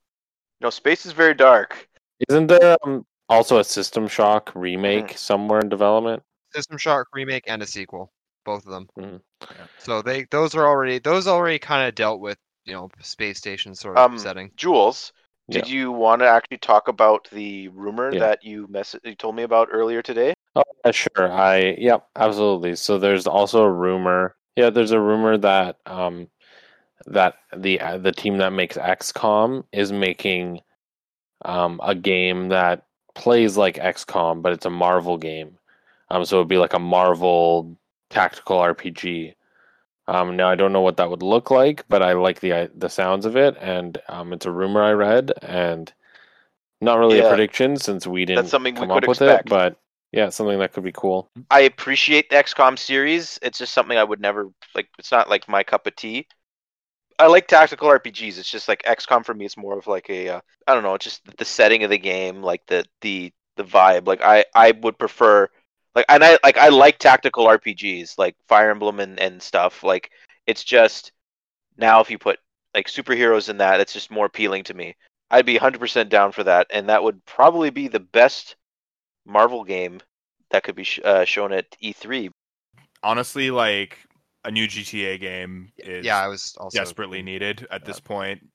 No, 0.61 0.71
space 0.71 1.07
is 1.07 1.13
very 1.13 1.35
dark. 1.35 1.89
Isn't 2.29 2.49
there 2.49 2.77
um, 2.85 3.07
also 3.29 3.59
a 3.59 3.65
System 3.65 4.09
Shock 4.09 4.51
remake 4.57 5.17
somewhere 5.17 5.61
in 5.61 5.69
development? 5.69 6.23
System 6.53 6.77
Shock 6.79 7.07
remake 7.13 7.45
and 7.47 7.63
a 7.63 7.67
sequel, 7.67 8.13
both 8.45 8.67
of 8.67 8.73
them. 8.73 8.89
Mhm. 8.99 9.21
So 9.79 10.03
they 10.03 10.25
those 10.31 10.55
are 10.57 10.67
already 10.67 10.99
those 10.99 11.29
already 11.29 11.61
kind 11.61 11.87
of 11.87 11.95
dealt 11.95 12.21
with 12.21 12.39
you 12.65 12.73
know 12.73 12.91
space 13.03 13.39
station 13.39 13.75
sort 13.77 13.99
of 13.99 14.11
Um, 14.13 14.19
setting. 14.19 14.51
Jules, 14.57 15.13
did 15.49 15.69
you 15.69 15.93
want 15.93 16.23
to 16.23 16.29
actually 16.29 16.59
talk 16.59 16.89
about 16.89 17.29
the 17.31 17.69
rumor 17.69 18.13
Yeah. 18.13 18.21
that 18.21 18.43
you 18.43 18.67
mess- 18.69 18.97
you 19.05 19.15
told 19.15 19.37
me 19.37 19.45
about 19.45 19.69
earlier 19.71 20.03
today? 20.03 20.34
Oh, 20.57 20.63
yeah, 20.85 20.91
sure. 20.93 21.33
I 21.33 21.75
yep, 21.79 22.09
absolutely. 22.17 22.77
So 22.77 22.99
there's 22.99 23.27
also 23.27 23.63
a 23.63 23.71
rumor. 23.73 24.37
Yeah, 24.57 24.71
there's 24.71 24.93
a 24.93 25.01
rumor 25.01 25.37
that 25.39 25.79
um 25.87 26.29
that 27.07 27.37
the 27.57 27.81
uh, 27.81 27.99
the 27.99 28.13
team 28.13 28.39
that 28.39 28.53
makes 28.53 28.77
XCOM 28.77 29.65
is 29.73 29.93
making 29.93 30.61
um 31.45 31.81
a 31.85 31.95
game 31.95 32.49
that 32.51 32.87
plays 33.15 33.57
like 33.57 33.77
XCOM, 33.77 34.43
but 34.43 34.53
it's 34.53 34.67
a 34.67 34.71
Marvel 34.71 35.19
game. 35.19 35.59
Um, 36.11 36.25
so 36.25 36.39
it'd 36.39 36.49
be 36.49 36.59
like 36.59 36.75
a 36.75 36.79
Marvel 36.79 37.77
tactical 38.11 38.59
RPG. 38.59 39.35
Um, 40.09 40.37
now 40.37 40.51
I 40.51 40.57
don't 40.57 40.73
know 40.73 40.83
what 40.83 40.99
that 40.99 41.11
would 41.11 41.23
look 41.23 41.51
like, 41.51 41.87
but 41.89 42.03
I 42.03 42.15
like 42.15 42.41
the 42.41 42.55
i- 42.55 42.71
the 42.75 42.91
sounds 42.91 43.27
of 43.27 43.37
it, 43.37 43.57
and 43.61 43.99
um, 44.09 44.33
it's 44.33 44.47
a 44.47 44.53
rumor 44.53 44.83
I 44.83 44.93
read, 44.93 45.33
and 45.43 45.93
not 46.81 46.99
really 46.99 47.19
Yeah. 47.19 47.23
a 47.25 47.25
prediction 47.25 47.77
since 47.79 48.07
we 48.07 48.25
didn't 48.25 48.55
something 48.55 48.79
we 48.79 48.87
come 48.87 48.89
could 48.89 49.05
up 49.05 49.09
with 49.09 49.23
expect. 49.23 49.23
it, 49.23 49.49
but 49.49 49.79
yeah, 50.15 50.29
something 50.29 50.59
that 50.61 50.73
could 50.73 50.85
be 50.85 50.93
cool. 50.93 51.29
I 51.51 51.63
appreciate 51.63 52.31
the 52.31 52.37
XCOM 52.37 52.79
series. 52.79 53.37
It's 53.43 53.59
just 53.59 53.75
something 53.75 53.99
I 53.99 54.05
would 54.05 54.21
never 54.21 54.49
like. 54.75 54.89
It's 54.97 55.11
not 55.11 55.29
like 55.29 55.49
my 55.49 55.65
cup 55.65 55.89
of 55.89 55.97
tea. 55.97 56.29
I 57.19 57.27
like 57.27 57.49
tactical 57.49 57.89
RPGs. 57.89 58.39
It's 58.39 58.51
just 58.51 58.69
like 58.69 58.85
XCOM 58.85 59.25
for 59.25 59.35
me. 59.35 59.45
It's 59.45 59.57
more 59.57 59.77
of 59.77 59.89
like 59.89 60.09
a 60.09 60.29
uh, 60.29 60.41
I 60.69 60.75
don't 60.75 60.85
know, 60.85 60.97
just 60.99 61.23
the 61.37 61.45
setting 61.45 61.83
of 61.83 61.91
the 61.91 61.99
game, 61.99 62.43
like 62.43 62.65
the 62.67 62.85
the 63.01 63.33
the 63.57 63.65
vibe. 63.65 64.07
Like 64.07 64.23
I 64.23 64.45
I 64.55 64.71
would 64.83 64.99
prefer 64.99 65.49
like 65.97 66.07
and 66.09 66.23
I 66.23 66.39
like 66.45 66.59
I 66.59 66.69
like 66.69 66.99
tactical 66.99 67.47
RPGs 67.47 68.17
like 68.17 68.37
Fire 68.47 68.71
Emblem 68.71 69.01
and 69.01 69.19
and 69.19 69.43
stuff. 69.43 69.83
Like 69.83 70.13
it's 70.47 70.63
just 70.63 71.11
now 71.77 72.01
if 72.01 72.09
you 72.09 72.19
put 72.19 72.39
like 72.73 72.87
superheroes 72.87 73.49
in 73.49 73.57
that, 73.59 73.81
it's 73.81 73.93
just 73.93 74.13
more 74.13 74.27
appealing 74.27 74.63
to 74.65 74.75
me. 74.75 74.95
I'd 75.31 75.47
be 75.47 75.59
100% 75.59 76.09
down 76.09 76.31
for 76.31 76.45
that, 76.45 76.69
and 76.71 76.89
that 76.89 77.03
would 77.03 77.25
probably 77.25 77.71
be 77.71 77.89
the 77.89 77.99
best 77.99 78.55
Marvel 79.27 79.65
game 79.65 80.01
that 80.51 80.63
could 80.63 80.77
be 80.77 80.85
sh- 80.85 81.01
uh, 81.05 81.25
shown 81.25 81.53
at 81.53 81.67
E3. 81.83 82.31
Honestly, 83.03 83.51
like 83.51 83.99
a 84.45 84.51
new 84.51 84.67
GTA 84.67 85.19
game 85.19 85.73
is 85.79 86.05
Yeah, 86.05 86.19
I 86.19 86.29
was 86.29 86.55
also 86.59 86.79
desperately 86.79 87.23
needed 87.23 87.67
at 87.71 87.85
this 87.85 88.01
point. 88.01 88.47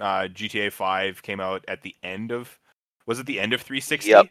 Uh, 0.00 0.28
GTA 0.28 0.70
5 0.70 1.22
came 1.22 1.40
out 1.40 1.64
at 1.68 1.82
the 1.82 1.94
end 2.02 2.30
of 2.32 2.58
was 3.06 3.18
it 3.18 3.26
the 3.26 3.40
end 3.40 3.52
of 3.52 3.60
360? 3.62 4.10
Yep. 4.10 4.26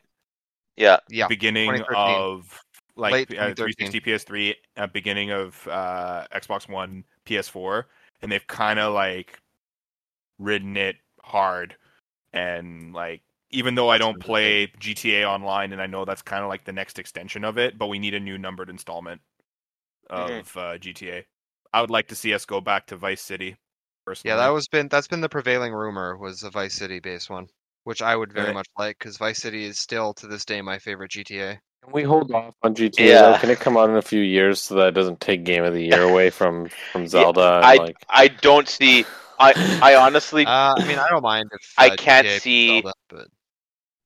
Yeah, 0.77 0.97
Yeah, 1.09 1.27
beginning 1.27 1.81
of 1.95 2.61
like 2.97 3.13
Late 3.13 3.31
uh, 3.31 3.53
360 3.55 3.99
PS3, 3.99 4.55
uh, 4.77 4.87
beginning 4.87 5.31
of 5.31 5.67
uh, 5.67 6.25
Xbox 6.33 6.69
One, 6.69 7.03
PS4, 7.25 7.85
and 8.21 8.31
they've 8.31 8.45
kind 8.47 8.79
of 8.79 8.93
like 8.93 9.39
ridden 10.39 10.77
it 10.77 10.97
hard. 11.21 11.75
And 12.33 12.93
like, 12.93 13.21
even 13.55 13.75
though 13.75 13.89
I 13.89 13.97
don't 13.97 14.19
play 14.19 14.67
GTA 14.79 15.25
Online, 15.27 15.73
and 15.73 15.81
I 15.81 15.87
know 15.87 16.05
that's 16.05 16.21
kind 16.21 16.43
of 16.43 16.49
like 16.49 16.65
the 16.65 16.73
next 16.73 16.99
extension 16.99 17.43
of 17.43 17.57
it, 17.57 17.77
but 17.77 17.87
we 17.87 17.99
need 17.99 18.13
a 18.13 18.19
new 18.19 18.37
numbered 18.37 18.69
installment 18.69 19.21
of 20.09 20.29
Mhm. 20.29 20.57
uh, 20.57 20.77
GTA. 20.77 21.25
I 21.73 21.81
would 21.81 21.89
like 21.89 22.07
to 22.09 22.15
see 22.15 22.33
us 22.33 22.45
go 22.45 22.61
back 22.61 22.87
to 22.87 22.97
Vice 22.97 23.21
City. 23.21 23.57
Personally. 24.05 24.31
yeah, 24.33 24.37
that 24.37 24.49
was 24.49 24.67
been 24.67 24.87
that's 24.87 25.07
been 25.07 25.21
the 25.21 25.29
prevailing 25.29 25.73
rumor 25.73 26.15
was 26.17 26.43
a 26.43 26.51
Vice 26.51 26.75
City 26.75 26.99
based 26.99 27.29
one, 27.29 27.47
which 27.85 28.01
I 28.03 28.15
would 28.15 28.31
very 28.33 28.47
Right. 28.47 28.53
much 28.55 28.67
like 28.77 28.99
because 28.99 29.17
Vice 29.17 29.39
City 29.39 29.65
is 29.65 29.79
still 29.79 30.13
to 30.15 30.27
this 30.27 30.45
day 30.45 30.61
my 30.61 30.77
favorite 30.77 31.11
GTA. 31.11 31.59
Can 31.83 31.91
we 31.93 32.03
hold 32.03 32.31
off 32.31 32.53
on 32.63 32.75
GTA? 32.75 33.07
Yeah. 33.07 33.31
though? 33.33 33.37
Can 33.39 33.49
it 33.49 33.59
come 33.59 33.77
out 33.77 33.89
in 33.89 33.95
a 33.95 34.01
few 34.01 34.21
years 34.21 34.61
so 34.61 34.75
that 34.75 34.89
it 34.89 34.91
doesn't 34.91 35.19
take 35.21 35.43
Game 35.43 35.63
of 35.63 35.73
the 35.73 35.83
Year 35.83 36.03
away 36.11 36.29
from 36.29 36.69
from 36.91 37.07
Zelda? 37.07 37.55
and, 37.57 37.65
I 37.65 37.75
like, 37.75 37.95
I 38.09 38.27
don't 38.27 38.67
see. 38.67 39.05
I 39.39 39.53
I 39.81 39.95
honestly 39.95 40.45
Uh, 40.45 40.75
I 40.77 40.85
mean, 40.87 40.97
I 40.99 41.07
don't 41.09 41.23
mind 41.23 41.49
if 41.51 41.73
I 41.77 41.89
uh, 41.89 41.95
can't 41.97 42.25
GTA 42.27 42.39
see- 42.39 42.67
Zelda, 42.81 42.93
but 43.09 43.27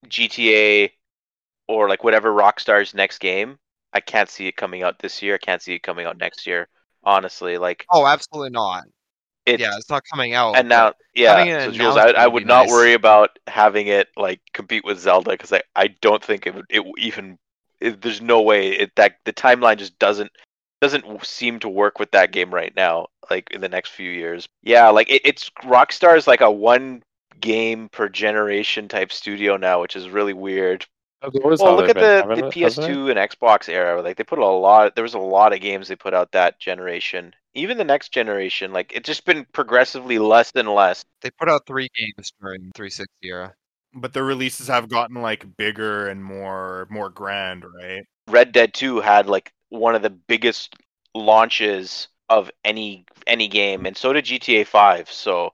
GTA 0.07 0.91
or 1.67 1.87
like 1.87 2.03
whatever 2.03 2.31
Rockstar's 2.31 2.93
next 2.93 3.19
game. 3.19 3.57
I 3.93 3.99
can't 3.99 4.29
see 4.29 4.47
it 4.47 4.55
coming 4.55 4.83
out 4.83 4.99
this 4.99 5.21
year. 5.21 5.35
I 5.35 5.37
can't 5.37 5.61
see 5.61 5.73
it 5.73 5.83
coming 5.83 6.05
out 6.05 6.17
next 6.17 6.45
year. 6.45 6.67
Honestly, 7.03 7.57
like 7.57 7.85
oh, 7.89 8.05
absolutely 8.05 8.51
not. 8.51 8.83
it. 9.45 9.59
yeah, 9.59 9.75
it's 9.77 9.89
not 9.89 10.03
coming 10.11 10.33
out. 10.33 10.57
and 10.57 10.67
now, 10.67 10.93
yeah. 11.15 11.65
So 11.65 11.71
Jules, 11.71 11.97
I, 11.97 12.09
I 12.09 12.27
would 12.27 12.33
would 12.33 12.47
not 12.47 12.63
nice. 12.63 12.71
worry 12.71 12.93
about 12.93 13.39
having 13.47 13.87
it 13.87 14.09
like 14.17 14.41
compete 14.53 14.83
with 14.83 14.99
Zelda 14.99 15.31
because 15.31 15.53
I, 15.53 15.61
I 15.75 15.87
don't 16.01 16.23
think 16.23 16.45
it 16.45 16.55
would 16.55 16.65
it 16.69 16.83
even. 16.97 17.37
It, 17.79 18.01
there's 18.01 18.21
no 18.21 18.41
way 18.41 18.71
it 18.71 18.91
that 18.97 19.15
the 19.23 19.31
timeline 19.31 19.77
just 19.77 19.97
doesn't 19.99 20.31
doesn't 20.81 21.25
seem 21.25 21.59
to 21.59 21.69
work 21.69 21.99
with 21.99 22.11
that 22.11 22.31
game 22.31 22.53
right 22.53 22.75
now. 22.75 23.07
Like 23.29 23.49
in 23.51 23.61
the 23.61 23.69
next 23.69 23.91
few 23.91 24.11
years, 24.11 24.47
yeah. 24.61 24.89
Like 24.89 25.09
it, 25.09 25.21
it's 25.23 25.49
Rockstar 25.63 26.17
is 26.17 26.27
like 26.27 26.41
a 26.41 26.51
one 26.51 27.01
game 27.41 27.89
per 27.89 28.09
generation 28.09 28.87
type 28.87 29.11
studio 29.11 29.57
now, 29.57 29.81
which 29.81 29.95
is 29.95 30.09
really 30.09 30.33
weird. 30.33 30.85
That's 31.21 31.61
Well, 31.61 31.71
how 31.71 31.75
look 31.75 31.89
at 31.89 31.97
the, 31.97 32.23
the 32.27 32.27
haven't 32.29 32.39
it- 32.39 32.45
it? 32.45 32.51
PS2 32.51 33.09
and 33.09 33.19
Xbox 33.19 33.67
era. 33.69 34.01
Like 34.01 34.17
they 34.17 34.23
put 34.23 34.39
a 34.39 34.45
lot. 34.45 34.95
There 34.95 35.03
was 35.03 35.13
a 35.15 35.19
lot 35.19 35.53
of 35.53 35.61
games 35.61 35.87
they 35.87 35.95
put 35.95 36.13
out 36.13 36.31
that 36.31 36.59
generation. 36.59 37.33
Even 37.53 37.77
the 37.77 37.83
next 37.83 38.09
generation, 38.13 38.71
like 38.73 38.91
it's 38.93 39.07
just 39.07 39.25
been 39.25 39.45
progressively 39.53 40.19
less 40.19 40.51
and 40.55 40.69
less. 40.69 41.03
they 41.21 41.31
put 41.31 41.49
out 41.49 41.65
three 41.67 41.89
games 41.97 42.31
during 42.41 42.71
360 42.75 43.13
era. 43.27 43.53
but 43.93 44.13
the 44.13 44.23
releases 44.23 44.67
have 44.67 44.89
gotten 44.89 45.21
like 45.21 45.57
bigger 45.57 46.07
and 46.07 46.23
more 46.23 46.87
more 46.89 47.09
grand, 47.09 47.65
right? 47.65 48.03
Red 48.27 48.51
Dead 48.51 48.73
2 48.73 49.01
had 49.01 49.27
like 49.27 49.51
one 49.69 49.95
of 49.95 50.01
the 50.01 50.09
biggest 50.09 50.75
launches 51.15 52.07
of 52.29 52.49
any 52.63 53.05
any 53.27 53.47
game, 53.47 53.85
and 53.85 53.97
so 53.97 54.13
did 54.13 54.25
GTA 54.25 54.63
5. 54.65 55.11
So, 55.11 55.51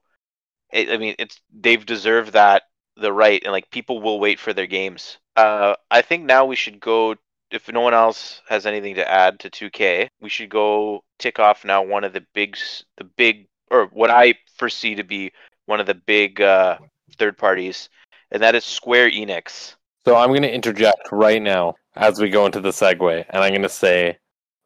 it, 0.72 0.90
I 0.90 0.96
mean, 0.96 1.14
it's 1.18 1.40
they've 1.52 1.84
deserved 1.84 2.32
that 2.32 2.64
the 2.96 3.12
right, 3.12 3.42
and 3.42 3.52
like 3.52 3.70
people 3.70 4.00
will 4.00 4.20
wait 4.20 4.40
for 4.40 4.52
their 4.52 4.66
games. 4.66 5.18
Uh, 5.36 5.74
I 5.90 6.02
think 6.02 6.24
now 6.24 6.44
we 6.44 6.56
should 6.56 6.80
go. 6.80 7.16
If 7.50 7.70
no 7.70 7.80
one 7.80 7.94
else 7.94 8.42
has 8.48 8.66
anything 8.66 8.96
to 8.96 9.08
add 9.08 9.38
to 9.40 9.50
2K, 9.50 10.08
we 10.20 10.28
should 10.28 10.48
go 10.48 11.04
tick 11.18 11.38
off 11.38 11.64
now 11.64 11.80
one 11.80 12.02
of 12.02 12.12
the 12.12 12.24
big, 12.34 12.56
the 12.96 13.04
big, 13.04 13.46
or 13.70 13.86
what 13.86 14.10
I 14.10 14.34
foresee 14.56 14.96
to 14.96 15.04
be 15.04 15.32
one 15.66 15.78
of 15.78 15.86
the 15.86 15.94
big 15.94 16.40
uh, 16.40 16.78
third 17.18 17.38
parties, 17.38 17.88
and 18.32 18.42
that 18.42 18.56
is 18.56 18.64
Square 18.64 19.10
Enix. 19.10 19.76
So 20.04 20.16
I'm 20.16 20.30
going 20.30 20.42
to 20.42 20.52
interject 20.52 21.10
right 21.12 21.40
now 21.40 21.74
as 21.94 22.20
we 22.20 22.30
go 22.30 22.46
into 22.46 22.60
the 22.60 22.70
segue, 22.70 23.24
and 23.28 23.42
I'm 23.42 23.50
going 23.50 23.62
to 23.62 23.68
say 23.68 24.18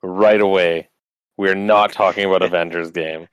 right 0.03 0.41
away, 0.41 0.89
we're 1.37 1.55
not 1.55 1.93
talking 1.93 2.25
about 2.25 2.43
Avengers 2.43 2.91
game. 2.91 3.29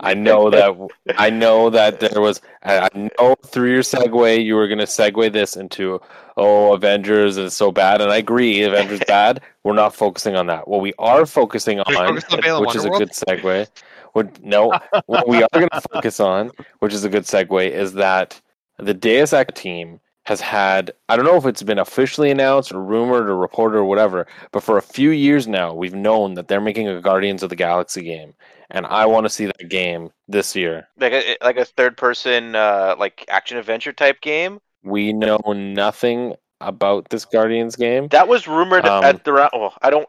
I 0.00 0.14
know 0.14 0.50
that 0.50 0.76
I 1.16 1.30
know 1.30 1.70
that 1.70 2.00
there 2.00 2.20
was. 2.20 2.40
I 2.62 2.88
know 2.94 3.34
through 3.46 3.72
your 3.72 3.82
segue 3.82 4.44
you 4.44 4.54
were 4.54 4.68
going 4.68 4.78
to 4.78 4.84
segue 4.84 5.32
this 5.32 5.56
into 5.56 6.00
oh 6.36 6.74
Avengers 6.74 7.38
is 7.38 7.56
so 7.56 7.72
bad, 7.72 8.00
and 8.00 8.12
I 8.12 8.18
agree 8.18 8.62
Avengers 8.62 9.00
bad. 9.08 9.40
We're 9.64 9.74
not 9.74 9.94
focusing 9.94 10.36
on 10.36 10.46
that. 10.46 10.68
What 10.68 10.80
we 10.80 10.92
are 10.98 11.24
focusing 11.24 11.80
on, 11.80 11.96
on 11.96 12.14
which 12.14 12.76
is 12.76 12.84
a 12.84 12.90
good 12.90 13.10
segue. 13.10 13.68
What, 14.12 14.42
no, 14.42 14.72
what 15.06 15.28
we 15.28 15.42
are 15.42 15.48
going 15.52 15.68
to 15.72 15.80
focus 15.92 16.20
on, 16.20 16.50
which 16.78 16.94
is 16.94 17.04
a 17.04 17.10
good 17.10 17.24
segue, 17.24 17.70
is 17.70 17.92
that 17.94 18.40
the 18.78 18.94
Deus 18.94 19.34
Ex 19.34 19.60
team 19.60 20.00
has 20.26 20.40
had 20.40 20.92
I 21.08 21.16
don't 21.16 21.24
know 21.24 21.36
if 21.36 21.46
it's 21.46 21.62
been 21.62 21.78
officially 21.78 22.30
announced 22.30 22.72
or 22.72 22.82
rumored 22.82 23.28
or 23.30 23.36
reported 23.36 23.78
or 23.78 23.84
whatever, 23.84 24.26
but 24.52 24.62
for 24.62 24.76
a 24.78 24.82
few 24.82 25.10
years 25.10 25.46
now 25.48 25.72
we've 25.74 25.94
known 25.94 26.34
that 26.34 26.48
they're 26.48 26.60
making 26.60 26.88
a 26.88 27.00
Guardians 27.00 27.42
of 27.42 27.50
the 27.50 27.56
Galaxy 27.56 28.02
game, 28.02 28.34
and 28.70 28.86
I 28.86 29.06
want 29.06 29.24
to 29.26 29.30
see 29.30 29.46
that 29.46 29.68
game 29.68 30.10
this 30.28 30.54
year. 30.56 30.88
like 30.98 31.12
a 31.12 31.36
like 31.42 31.56
a 31.56 31.64
third 31.64 31.96
person 31.96 32.54
uh 32.54 32.94
like 32.98 33.24
action 33.28 33.58
adventure 33.58 33.92
type 33.92 34.20
game 34.20 34.58
We 34.82 35.12
know 35.12 35.38
nothing 35.54 36.34
about 36.60 37.08
this 37.10 37.24
Guardians 37.24 37.76
game. 37.76 38.08
that 38.08 38.28
was 38.28 38.46
rumored 38.48 38.86
Um, 38.86 39.04
at 39.04 39.24
the 39.24 39.32
round 39.32 39.50
oh 39.52 39.72
i 39.82 39.90
don't 39.90 40.06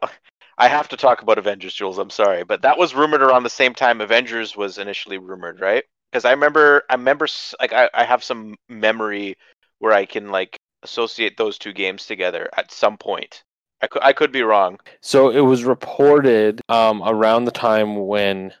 i 0.56 0.68
have 0.68 0.88
to 0.88 0.96
talk 0.96 1.22
about 1.22 1.38
avengers 1.38 1.74
jules 1.74 1.98
i'm 1.98 2.10
sorry 2.10 2.44
but 2.44 2.62
that 2.62 2.78
was 2.78 2.94
rumored 2.94 3.22
around 3.22 3.42
the 3.42 3.50
same 3.50 3.74
time 3.74 4.00
avengers 4.00 4.56
was 4.56 4.78
initially 4.78 5.18
rumored 5.18 5.60
right 5.60 5.84
because 6.10 6.24
i 6.24 6.30
remember 6.30 6.84
i 6.90 6.94
remember 6.94 7.26
like 7.60 7.72
I, 7.72 7.90
I 7.94 8.04
have 8.04 8.24
some 8.24 8.56
memory 8.68 9.36
where 9.78 9.92
i 9.92 10.04
can 10.04 10.30
like 10.30 10.56
associate 10.82 11.36
those 11.36 11.58
two 11.58 11.72
games 11.72 12.06
together 12.06 12.48
at 12.56 12.70
some 12.70 12.96
point 12.96 13.42
i 13.82 13.86
could 13.86 14.02
i 14.02 14.12
could 14.12 14.32
be 14.32 14.42
wrong 14.42 14.78
So 15.00 15.30
it 15.30 15.40
was 15.40 15.64
reported 15.64 16.60
um, 16.68 17.02
around 17.04 17.44
the 17.44 17.50
time 17.52 18.06
when 18.06 18.52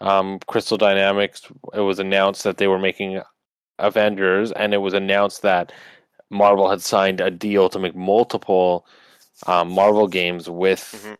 um, 0.00 0.38
Crystal 0.46 0.76
Dynamics 0.78 1.42
it 1.74 1.80
was 1.80 1.98
announced 1.98 2.44
that 2.44 2.58
they 2.58 2.68
were 2.68 2.78
making 2.78 3.20
Avengers, 3.80 4.52
and 4.52 4.72
it 4.72 4.78
was 4.78 4.94
announced 4.94 5.42
that 5.42 5.72
Marvel 6.30 6.70
had 6.70 6.80
signed 6.82 7.20
a 7.20 7.30
deal 7.32 7.68
to 7.68 7.80
make 7.80 7.96
multiple 7.96 8.86
um, 9.46 9.70
Marvel 9.72 10.06
games 10.06 10.48
with 10.48 10.80
Mhm. 11.04 11.16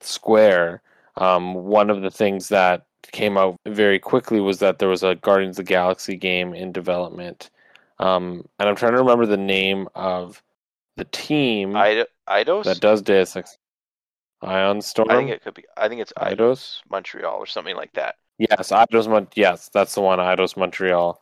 Square. 0.00 0.82
Um, 1.16 1.54
one 1.54 1.88
of 1.90 2.02
the 2.02 2.10
things 2.10 2.48
that 2.48 2.84
came 3.12 3.38
out 3.38 3.56
very 3.66 3.98
quickly 3.98 4.40
was 4.40 4.58
that 4.58 4.78
there 4.78 4.88
was 4.90 5.02
a 5.02 5.14
Guardians 5.14 5.58
of 5.58 5.64
the 5.64 5.72
Galaxy 5.72 6.16
game 6.16 6.52
in 6.54 6.70
development 6.72 7.48
Um, 8.00 8.44
and 8.58 8.68
I'm 8.68 8.76
trying 8.76 8.92
to 8.92 8.98
remember 8.98 9.26
the 9.26 9.36
name 9.36 9.88
of 9.94 10.42
the 10.96 11.04
team 11.04 11.76
Ido- 11.76 12.06
Eidos. 12.28 12.64
that 12.64 12.80
does 12.80 13.02
Deus 13.02 13.34
Ex. 13.36 13.56
Ion 14.42 14.80
Storm. 14.80 15.10
I 15.10 15.16
think 15.16 15.30
it 15.30 15.42
could 15.42 15.54
be. 15.54 15.64
I 15.76 15.88
think 15.88 16.00
it's 16.00 16.12
Idos, 16.16 16.36
Eidos 16.36 16.80
Montreal 16.90 17.34
or 17.36 17.46
something 17.46 17.74
like 17.76 17.92
that. 17.94 18.14
Yes, 18.38 18.70
Eidos 18.70 19.08
Mon- 19.08 19.26
yes, 19.34 19.68
that's 19.72 19.94
the 19.96 20.00
one, 20.00 20.20
Eidos 20.20 20.56
Montreal. 20.56 21.20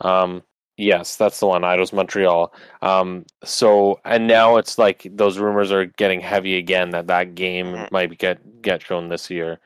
Um 0.00 0.42
yes, 0.78 1.16
that's 1.16 1.38
the 1.40 1.46
one, 1.46 1.62
Eidos 1.62 1.92
Montreal. 1.92 2.52
Um 2.80 3.26
so 3.44 4.00
and 4.06 4.26
now 4.26 4.56
it's 4.56 4.78
like 4.78 5.06
those 5.10 5.38
rumors 5.38 5.70
are 5.70 5.84
getting 5.84 6.20
heavy 6.20 6.56
again 6.56 6.90
that 6.90 7.08
that 7.08 7.34
game 7.34 7.66
Mhm. 7.74 7.90
might 7.92 8.16
get 8.18 8.62
get 8.62 8.80
shown 8.82 9.08
this 9.10 9.28
year. 9.30 9.58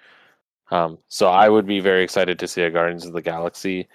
Um 0.72 0.98
so 1.08 1.28
I 1.28 1.48
would 1.48 1.66
be 1.66 1.78
very 1.78 2.02
excited 2.02 2.40
to 2.40 2.48
see 2.48 2.62
a 2.62 2.70
Guardians 2.70 3.06
of 3.06 3.12
the 3.12 3.22
Galaxy 3.22 3.88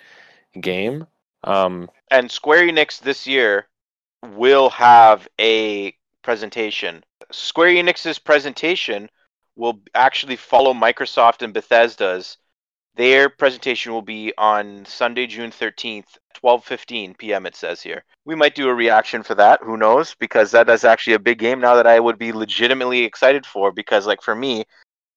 game. 0.62 1.06
Um 1.45 1.89
And 2.12 2.29
Square 2.29 2.67
Enix 2.67 2.99
this 2.99 3.25
year 3.25 3.67
will 4.36 4.69
have 4.71 5.27
a 5.39 5.95
presentation. 6.23 7.03
Square 7.31 7.75
Enix's 7.75 8.19
presentation 8.19 9.10
will 9.55 9.79
actually 9.93 10.36
follow 10.36 10.73
Microsoft 10.73 11.41
and 11.41 11.53
Bethesda's. 11.53 12.38
Their 12.95 13.29
presentation 13.29 13.91
will 13.91 14.01
be 14.01 14.34
on 14.38 14.86
Sunday, 14.86 15.27
June 15.27 15.51
13th, 15.51 16.17
12:15 16.34 17.17
p.m. 17.17 17.45
it 17.45 17.55
says 17.55 17.81
here. 17.81 18.03
We 18.25 18.36
might 18.36 18.55
do 18.55 18.69
a 18.69 18.73
reaction 18.73 19.21
for 19.21 19.36
that, 19.36 19.62
who 19.62 19.77
knows, 19.77 20.15
because 20.15 20.51
that 20.51 20.69
is 20.69 20.84
actually 20.84 21.13
a 21.13 21.19
big 21.19 21.39
game 21.39 21.60
now 21.60 21.75
that 21.75 21.88
I 21.88 21.99
would 21.99 22.17
be 22.17 22.31
legitimately 22.31 23.03
excited 23.03 23.45
for 23.45 23.71
because 23.71 24.08
like 24.08 24.21
for 24.21 24.36
me, 24.36 24.63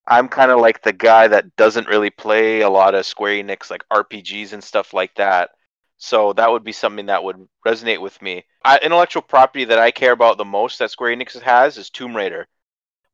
I'm 0.07 0.29
kind 0.29 0.51
of 0.51 0.61
like 0.61 0.83
the 0.83 0.93
guy 0.93 1.29
that 1.29 1.55
doesn't 1.57 1.89
really 1.89 2.11
play 2.11 2.63
a 2.63 2.71
lot 2.71 2.95
of 2.95 3.07
Square 3.07 3.45
Enix 3.45 3.71
like 3.71 3.85
RPGs 3.93 4.53
and 4.53 4.65
stuff 4.65 4.93
like 4.93 5.15
that. 5.15 5.51
So 5.99 6.33
that 6.35 6.51
would 6.51 6.65
be 6.65 6.73
something 6.73 7.07
that 7.07 7.25
would 7.25 7.47
resonate 7.67 8.01
with 8.01 8.21
me. 8.23 8.45
I, 8.65 8.79
intellectual 8.79 9.23
property 9.23 9.65
that 9.65 9.79
I 9.79 9.91
care 9.91 10.13
about 10.13 10.39
the 10.39 10.45
most 10.45 10.79
that 10.79 10.93
Square 10.93 11.17
Enix 11.17 11.41
has 11.41 11.77
is 11.77 11.91
Tomb 11.91 12.17
Raider. 12.17 12.47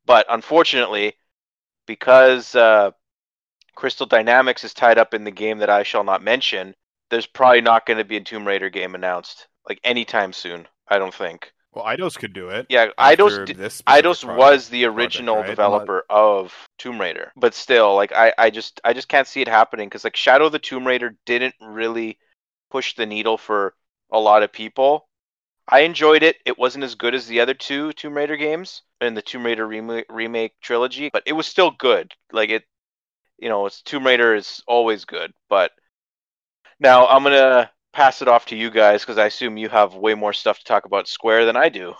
But 0.05 0.27
unfortunately, 0.29 1.13
because 1.87 2.55
uh, 2.55 2.91
Crystal 3.75 4.05
Dynamics 4.05 4.63
is 4.63 4.73
tied 4.73 4.99
up 4.99 5.15
in 5.15 5.23
the 5.23 5.31
game 5.31 5.57
that 5.59 5.69
I 5.69 5.81
shall 5.81 6.03
not 6.03 6.23
mention, 6.23 6.75
there's 7.09 7.25
probably 7.25 7.61
not 7.61 7.87
going 7.87 7.97
to 7.97 8.05
be 8.05 8.17
a 8.17 8.21
Tomb 8.21 8.47
Raider 8.47 8.69
game 8.69 8.93
announced 8.95 9.47
like 9.67 9.79
anytime 9.83 10.31
soon. 10.31 10.67
I 10.87 10.99
don't 10.99 11.13
think. 11.13 11.51
Well, 11.73 11.85
Eidos 11.85 12.17
could 12.17 12.33
do 12.33 12.49
it. 12.49 12.67
Yeah, 12.69 12.87
Eidos. 12.97 13.45
Did, 13.45 13.57
this 13.57 13.75
specific 13.75 14.05
Eidos 14.05 14.23
project- 14.23 14.37
was 14.37 14.69
the 14.69 14.85
original 14.85 15.37
right? 15.37 15.47
developer 15.47 16.05
of 16.09 16.53
Tomb 16.77 17.01
Raider, 17.01 17.33
but 17.35 17.53
still, 17.53 17.95
like 17.95 18.13
I, 18.13 18.31
I 18.37 18.49
just, 18.49 18.79
I 18.85 18.93
just 18.93 19.09
can't 19.09 19.27
see 19.27 19.41
it 19.41 19.47
happening 19.47 19.89
because 19.89 20.03
like 20.03 20.15
Shadow 20.15 20.45
of 20.45 20.51
the 20.53 20.59
Tomb 20.59 20.87
Raider 20.87 21.17
didn't 21.25 21.55
really 21.59 22.17
push 22.75 22.93
the 22.93 23.05
needle 23.05 23.37
for 23.37 23.73
a 24.11 24.19
lot 24.19 24.43
of 24.43 24.51
people. 24.51 25.07
I 25.65 25.79
enjoyed 25.79 26.23
it. 26.23 26.35
It 26.45 26.59
wasn't 26.59 26.83
as 26.83 26.95
good 26.95 27.15
as 27.15 27.25
the 27.25 27.39
other 27.39 27.53
two 27.53 27.93
Tomb 27.93 28.17
Raider 28.17 28.35
games 28.35 28.81
in 28.99 29.13
the 29.13 29.21
Tomb 29.21 29.45
Raider 29.45 29.65
remake, 29.65 30.07
remake 30.09 30.59
trilogy, 30.59 31.09
but 31.13 31.23
it 31.25 31.31
was 31.31 31.47
still 31.47 31.71
good. 31.71 32.11
Like 32.33 32.49
it, 32.49 32.65
you 33.39 33.47
know, 33.47 33.65
it's 33.65 33.81
Tomb 33.81 34.05
Raider 34.05 34.35
is 34.35 34.61
always 34.67 35.05
good. 35.05 35.31
But 35.47 35.71
now 36.77 37.07
I'm 37.07 37.23
gonna 37.23 37.71
pass 37.93 38.21
it 38.21 38.27
off 38.27 38.47
to 38.47 38.57
you 38.57 38.69
guys 38.69 39.03
because 39.03 39.17
I 39.17 39.27
assume 39.27 39.55
you 39.55 39.69
have 39.69 39.95
way 39.95 40.13
more 40.13 40.33
stuff 40.33 40.57
to 40.57 40.65
talk 40.65 40.83
about 40.83 41.07
Square 41.07 41.45
than 41.45 41.55
I 41.55 41.69
do. 41.69 41.93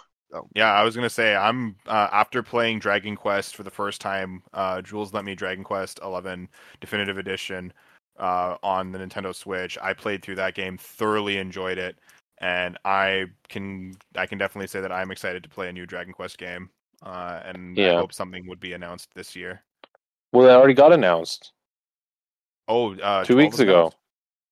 Yeah, 0.53 0.73
I 0.73 0.83
was 0.83 0.93
gonna 0.93 1.09
say 1.09 1.37
I'm 1.37 1.77
uh, 1.87 2.09
after 2.11 2.43
playing 2.43 2.79
Dragon 2.79 3.15
Quest 3.15 3.55
for 3.55 3.63
the 3.63 3.71
first 3.71 4.01
time. 4.01 4.43
Uh, 4.53 4.81
Jules 4.81 5.13
let 5.13 5.23
me 5.23 5.35
Dragon 5.35 5.63
Quest 5.63 6.01
11 6.03 6.49
Definitive 6.81 7.17
Edition 7.17 7.71
uh, 8.19 8.57
on 8.63 8.91
the 8.91 8.99
Nintendo 8.99 9.33
Switch. 9.33 9.77
I 9.81 9.93
played 9.93 10.21
through 10.23 10.35
that 10.35 10.55
game, 10.55 10.77
thoroughly 10.77 11.37
enjoyed 11.37 11.77
it, 11.77 11.97
and 12.39 12.77
I 12.85 13.25
can 13.49 13.95
I 14.15 14.25
can 14.25 14.37
definitely 14.37 14.67
say 14.67 14.81
that 14.81 14.91
I'm 14.91 15.11
excited 15.11 15.43
to 15.43 15.49
play 15.49 15.69
a 15.69 15.73
new 15.73 15.85
Dragon 15.85 16.13
Quest 16.13 16.37
game. 16.37 16.69
Uh, 17.03 17.41
and 17.45 17.77
I 17.79 17.93
hope 17.95 18.13
something 18.13 18.47
would 18.47 18.59
be 18.59 18.73
announced 18.73 19.09
this 19.15 19.35
year. 19.35 19.61
well 20.33 20.47
it 20.47 20.51
already 20.53 20.73
got 20.73 20.91
announced 20.93 21.51
Oh, 22.67 22.95
uh, 22.95 23.23
2 23.23 23.35
weeks 23.37 23.59
ago. 23.59 23.91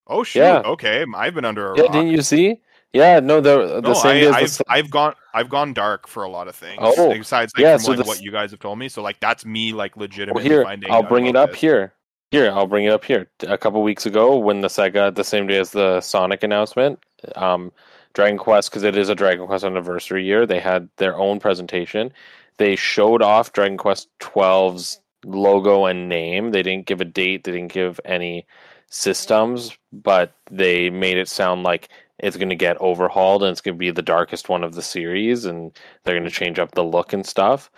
Oh 0.06 0.24
shoot! 0.24 0.40
Yeah. 0.40 0.60
Okay, 0.60 1.06
I've 1.16 1.34
been 1.34 1.46
under 1.46 1.66
a 1.72 1.76
Yeah, 1.76 1.84
rock. 1.84 1.94
didn't 1.94 2.10
you 2.10 2.22
see? 2.22 2.62
Yeah, 2.92 3.20
no, 3.22 3.42
the 3.42 3.82
the 3.82 3.82
no, 3.82 3.94
same 3.94 4.32
I, 4.34 4.44
the 4.44 4.64
I've 4.70 4.92
gone 4.92 5.16
I've 5.34 5.50
gone 5.50 5.74
dark 5.74 6.08
for 6.08 6.24
a 6.24 6.30
lot 6.30 6.48
of 6.48 6.56
things. 6.56 6.80
Oh, 6.84 7.18
besides 7.18 7.52
like 7.58 7.64
yeah, 7.64 7.74
from 7.78 7.84
so 7.84 7.92
like 7.92 7.98
the 7.98 8.04
what 8.04 8.22
you 8.22 8.30
guys 8.32 8.52
have 8.52 8.60
told 8.60 8.78
me. 8.78 8.88
So 8.90 9.02
like 9.02 9.20
that's 9.20 9.46
me 9.46 9.74
like 9.74 9.96
Well, 9.96 10.02
legitimately 10.04 10.44
here, 10.44 10.64
finding. 10.64 10.92
I'll 10.92 11.02
bring 11.04 11.26
it 11.26 11.36
up 11.36 11.52
this. 11.52 11.62
here. 11.62 11.94
Here, 12.34 12.50
I'll 12.52 12.66
bring 12.66 12.86
it 12.86 12.90
up 12.90 13.06
here. 13.06 13.30
A 13.42 13.60
couple 13.60 13.84
weeks 13.84 14.08
ago, 14.08 14.36
when 14.40 14.62
the 14.62 14.68
Sega, 14.68 15.14
the 15.14 15.24
same 15.24 15.46
day 15.46 15.60
as 15.60 15.70
the 15.70 16.02
Sonic 16.02 16.42
announcement, 16.42 16.98
um, 17.36 17.72
Dragon 18.16 18.40
Quest, 18.40 18.72
because 18.72 18.82
it 18.82 18.98
is 18.98 19.08
a 19.08 19.14
Dragon 19.14 19.46
Quest 19.46 19.64
anniversary 19.64 20.26
year, 20.26 20.48
they 20.48 20.60
had 20.60 20.90
their 20.98 21.16
own 21.16 21.40
presentation. 21.40 22.12
They 22.58 22.76
showed 22.76 23.22
off 23.22 23.54
Dragon 23.54 23.78
Quest 23.78 24.10
12's 24.20 25.00
logo 25.24 25.86
and 25.86 26.10
name. 26.10 26.50
They 26.50 26.64
didn't 26.64 26.88
give 26.88 27.02
a 27.02 27.06
date. 27.06 27.44
They 27.44 27.52
didn't 27.52 27.72
give 27.72 28.00
any 28.04 28.48
systems, 28.88 29.78
but 29.92 30.34
they 30.50 30.90
made 30.90 31.18
it 31.20 31.30
sound 31.30 31.62
like 31.62 31.90
it's 32.18 32.38
going 32.38 32.50
to 32.50 32.56
get 32.56 32.82
overhauled 32.82 33.44
and 33.44 33.52
it's 33.52 33.62
going 33.62 33.76
to 33.76 33.80
be 33.80 33.92
the 33.92 34.02
darkest 34.02 34.50
one 34.50 34.64
of 34.64 34.74
the 34.74 34.82
series, 34.82 35.46
and 35.46 35.72
they're 36.04 36.16
going 36.16 36.28
to 36.28 36.36
change 36.36 36.58
up 36.58 36.72
the 36.72 36.84
look 36.84 37.14
and 37.14 37.28
stuff. 37.28 37.70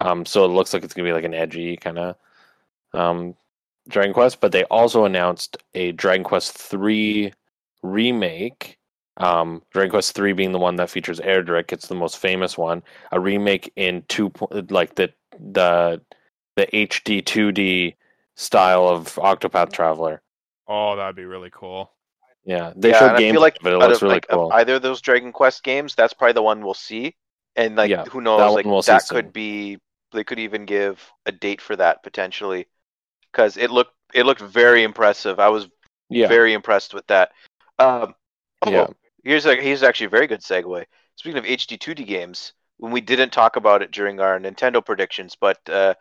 Um, 0.00 0.24
so 0.24 0.44
it 0.44 0.54
looks 0.54 0.72
like 0.72 0.84
it's 0.84 0.94
going 0.94 1.04
to 1.04 1.08
be 1.08 1.14
like 1.14 1.24
an 1.24 1.34
edgy 1.34 1.76
kind 1.76 1.98
of 1.98 2.16
um, 2.92 3.34
Dragon 3.88 4.12
Quest, 4.14 4.40
but 4.40 4.52
they 4.52 4.64
also 4.64 5.04
announced 5.04 5.56
a 5.74 5.92
Dragon 5.92 6.24
Quest 6.24 6.52
three 6.56 7.32
remake. 7.82 8.78
Um, 9.16 9.62
Dragon 9.72 9.90
Quest 9.90 10.14
three 10.14 10.32
being 10.32 10.52
the 10.52 10.58
one 10.58 10.76
that 10.76 10.90
features 10.90 11.20
Erdrick, 11.20 11.72
it's 11.72 11.88
the 11.88 11.94
most 11.94 12.18
famous 12.18 12.58
one. 12.58 12.82
A 13.12 13.20
remake 13.20 13.72
in 13.76 14.02
two, 14.08 14.32
like 14.70 14.94
the 14.96 15.12
the 15.38 16.00
the 16.56 16.76
HD 16.76 17.20
two 17.20 17.52
D 17.52 17.96
style 18.36 18.88
of 18.88 19.14
Octopath 19.16 19.72
Traveler. 19.72 20.22
Oh, 20.66 20.96
that'd 20.96 21.16
be 21.16 21.24
really 21.24 21.50
cool. 21.50 21.92
Yeah, 22.44 22.72
they 22.76 22.92
yeah, 22.92 22.98
showed 22.98 23.12
and 23.12 23.16
I 23.16 23.20
feel 23.20 23.40
like 23.40 23.58
of 23.60 23.66
it. 23.66 23.72
It 23.72 23.78
looks 23.78 24.02
of, 24.02 24.02
really 24.02 24.20
like, 24.20 24.26
cool. 24.30 24.50
either 24.50 24.74
of 24.76 24.82
those 24.82 25.00
Dragon 25.00 25.32
Quest 25.32 25.62
games, 25.62 25.94
that's 25.94 26.12
probably 26.14 26.34
the 26.34 26.42
one 26.42 26.64
we'll 26.64 26.74
see. 26.74 27.16
And 27.56 27.76
like, 27.76 27.92
Yeah, 27.92 28.06
who 28.10 28.20
knows? 28.20 28.54
one 28.54 28.54
Like 28.54 28.72
we'll 28.72 28.82
see 28.82 28.98
that 28.98 28.98
soon. 28.98 29.24
could 29.24 29.32
be. 29.32 29.78
They 30.12 30.24
could 30.24 30.38
even 30.38 30.64
give 30.66 31.12
a 31.26 31.32
date 31.32 31.60
for 31.60 31.74
that 31.76 32.02
potentially, 32.04 32.68
because 33.34 33.56
it 33.56 33.70
looked 33.70 33.92
it 34.14 34.24
looked 34.26 34.40
very 34.40 34.84
impressive. 34.84 35.40
I 35.40 35.48
was 35.48 35.66
yeah, 36.08 36.28
very 36.28 36.52
impressed 36.52 36.94
with 36.94 37.06
that. 37.08 37.32
Um, 37.78 38.14
oh, 38.62 38.70
Yeah. 38.70 38.86
here's 39.24 39.46
a 39.46 39.56
here's 39.56 39.82
actually 39.82 40.06
a 40.06 40.10
very 40.10 40.26
good 40.26 40.40
segue. 40.40 40.84
Speaking 41.16 41.38
of 41.38 41.44
HD 41.44 41.78
2D 41.78 42.06
games, 42.06 42.52
when 42.78 42.92
we 42.92 43.00
didn't 43.00 43.30
talk 43.32 43.56
about 43.56 43.82
it 43.82 43.90
during 43.90 44.20
our 44.20 44.38
Nintendo 44.38 44.84
predictions, 44.84 45.36
but 45.40 45.58
uh, 45.68 45.94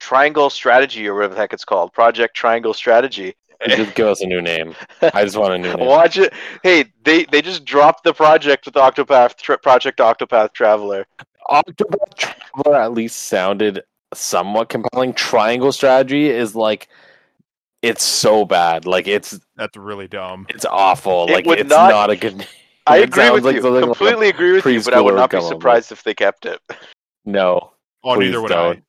Triangle 0.00 0.50
Strategy 0.50 1.06
or 1.08 1.14
whatever 1.14 1.34
the 1.34 1.40
heck 1.40 1.52
it's 1.52 1.64
called, 1.64 1.92
Project 1.92 2.36
Triangle 2.36 2.74
Strategy. 2.74 3.34
just 3.68 3.94
give 3.94 4.08
us 4.08 4.20
a 4.20 4.26
new 4.26 4.42
name. 4.42 4.74
I 5.14 5.24
just 5.24 5.36
want 5.36 5.54
a 5.54 5.58
new 5.58 5.72
name. 5.76 5.86
Watch 5.86 6.18
it. 6.18 6.32
Hey, 6.62 6.86
they 7.04 7.24
they 7.24 7.40
just 7.40 7.64
dropped 7.64 8.04
the 8.04 8.12
project 8.12 8.66
with 8.66 8.74
Octopath 8.74 9.36
Tra- 9.36 9.58
Project 9.58 9.98
Octopath 10.00 10.52
Traveler. 10.52 11.06
Octopath 11.48 12.16
Traveler 12.16 12.76
at 12.76 12.92
least 12.92 13.22
sounded 13.22 13.82
somewhat 14.14 14.68
compelling. 14.68 15.12
Triangle 15.14 15.72
Strategy 15.72 16.28
is 16.30 16.54
like 16.54 16.88
it's 17.82 18.02
so 18.02 18.44
bad. 18.44 18.86
Like 18.86 19.06
it's 19.06 19.38
That's 19.56 19.76
really 19.76 20.08
dumb. 20.08 20.46
it's 20.48 20.64
awful. 20.64 21.26
It 21.28 21.46
like 21.46 21.58
it's 21.58 21.70
not- 21.70 21.90
not, 21.90 22.10
a 22.10 22.16
good. 22.16 22.46
I 22.86 22.98
agree 22.98 23.30
with 23.30 23.44
like 23.46 23.56
you. 23.56 23.62
something 23.62 23.80
like 23.80 23.96
Completely 23.96 24.28
agree 24.28 24.52
with 24.52 24.66
you, 24.66 24.82
but 24.82 24.92
I 24.94 25.00
would 25.00 25.14
not 25.14 25.30
be 25.30 25.36
come 25.38 25.44
up 25.46 25.52
surprised 25.52 25.90
if 25.90 26.02
they 26.02 26.12
kept 26.14 26.44
it. 26.44 26.60
No. 27.24 27.72
Oh, 28.02 28.14
please 28.16 28.26
neither 28.26 28.42
would 28.42 28.48
don't. 28.48 28.78
I. 28.78 28.82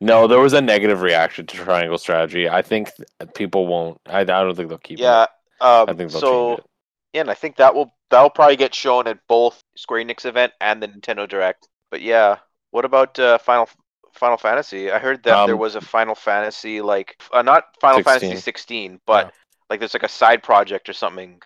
No, 0.00 0.26
there 0.26 0.40
was 0.40 0.54
a 0.54 0.60
negative 0.62 1.02
reaction 1.02 1.46
to 1.46 1.56
Triangle 1.58 1.98
Strategy. 1.98 2.48
I 2.48 2.62
think 2.62 2.90
people 3.34 3.66
won't. 3.66 3.98
I, 4.06 4.20
I 4.20 4.24
don't 4.24 4.54
think 4.54 4.70
they'll 4.70 4.78
keep 4.78 4.98
Yeah. 4.98 5.24
it. 5.24 5.28
I 5.60 5.80
Um, 5.82 5.86
think 5.88 6.10
they'll 6.10 6.20
so 6.20 6.52
it. 6.54 6.64
yeah, 7.12 7.20
and 7.22 7.30
I 7.30 7.34
think 7.34 7.56
that 7.56 7.74
will 7.74 7.94
that 8.10 8.22
will 8.22 8.30
probably 8.30 8.56
get 8.56 8.74
shown 8.74 9.06
at 9.06 9.18
both 9.28 9.62
Square 9.76 10.04
Enix 10.04 10.24
event 10.24 10.52
and 10.60 10.82
the 10.82 10.88
Nintendo 10.88 11.28
Direct. 11.28 11.68
But 11.90 12.00
yeah, 12.00 12.38
what 12.70 12.84
about 12.86 13.18
uh, 13.18 13.36
Final 13.38 13.68
Final 14.14 14.36
Fantasy? 14.36 14.90
I 14.90 14.98
heard 14.98 15.22
that 15.24 15.46
there 15.46 15.54
Um, 15.54 15.60
was 15.60 15.74
a 15.74 15.80
Final 15.80 16.14
Fantasy 16.14 16.80
like 16.80 17.20
uh, 17.32 17.42
not 17.42 17.64
Final 17.80 17.98
16. 17.98 18.20
Fantasy 18.30 18.40
16, 18.40 19.00
but 19.06 19.26
Yeah. 19.26 19.30
like 19.70 19.80
there's 19.80 19.94
like 19.94 20.02
a 20.02 20.08
side 20.08 20.42
project 20.42 20.88
or 20.88 20.92
something 20.92 21.40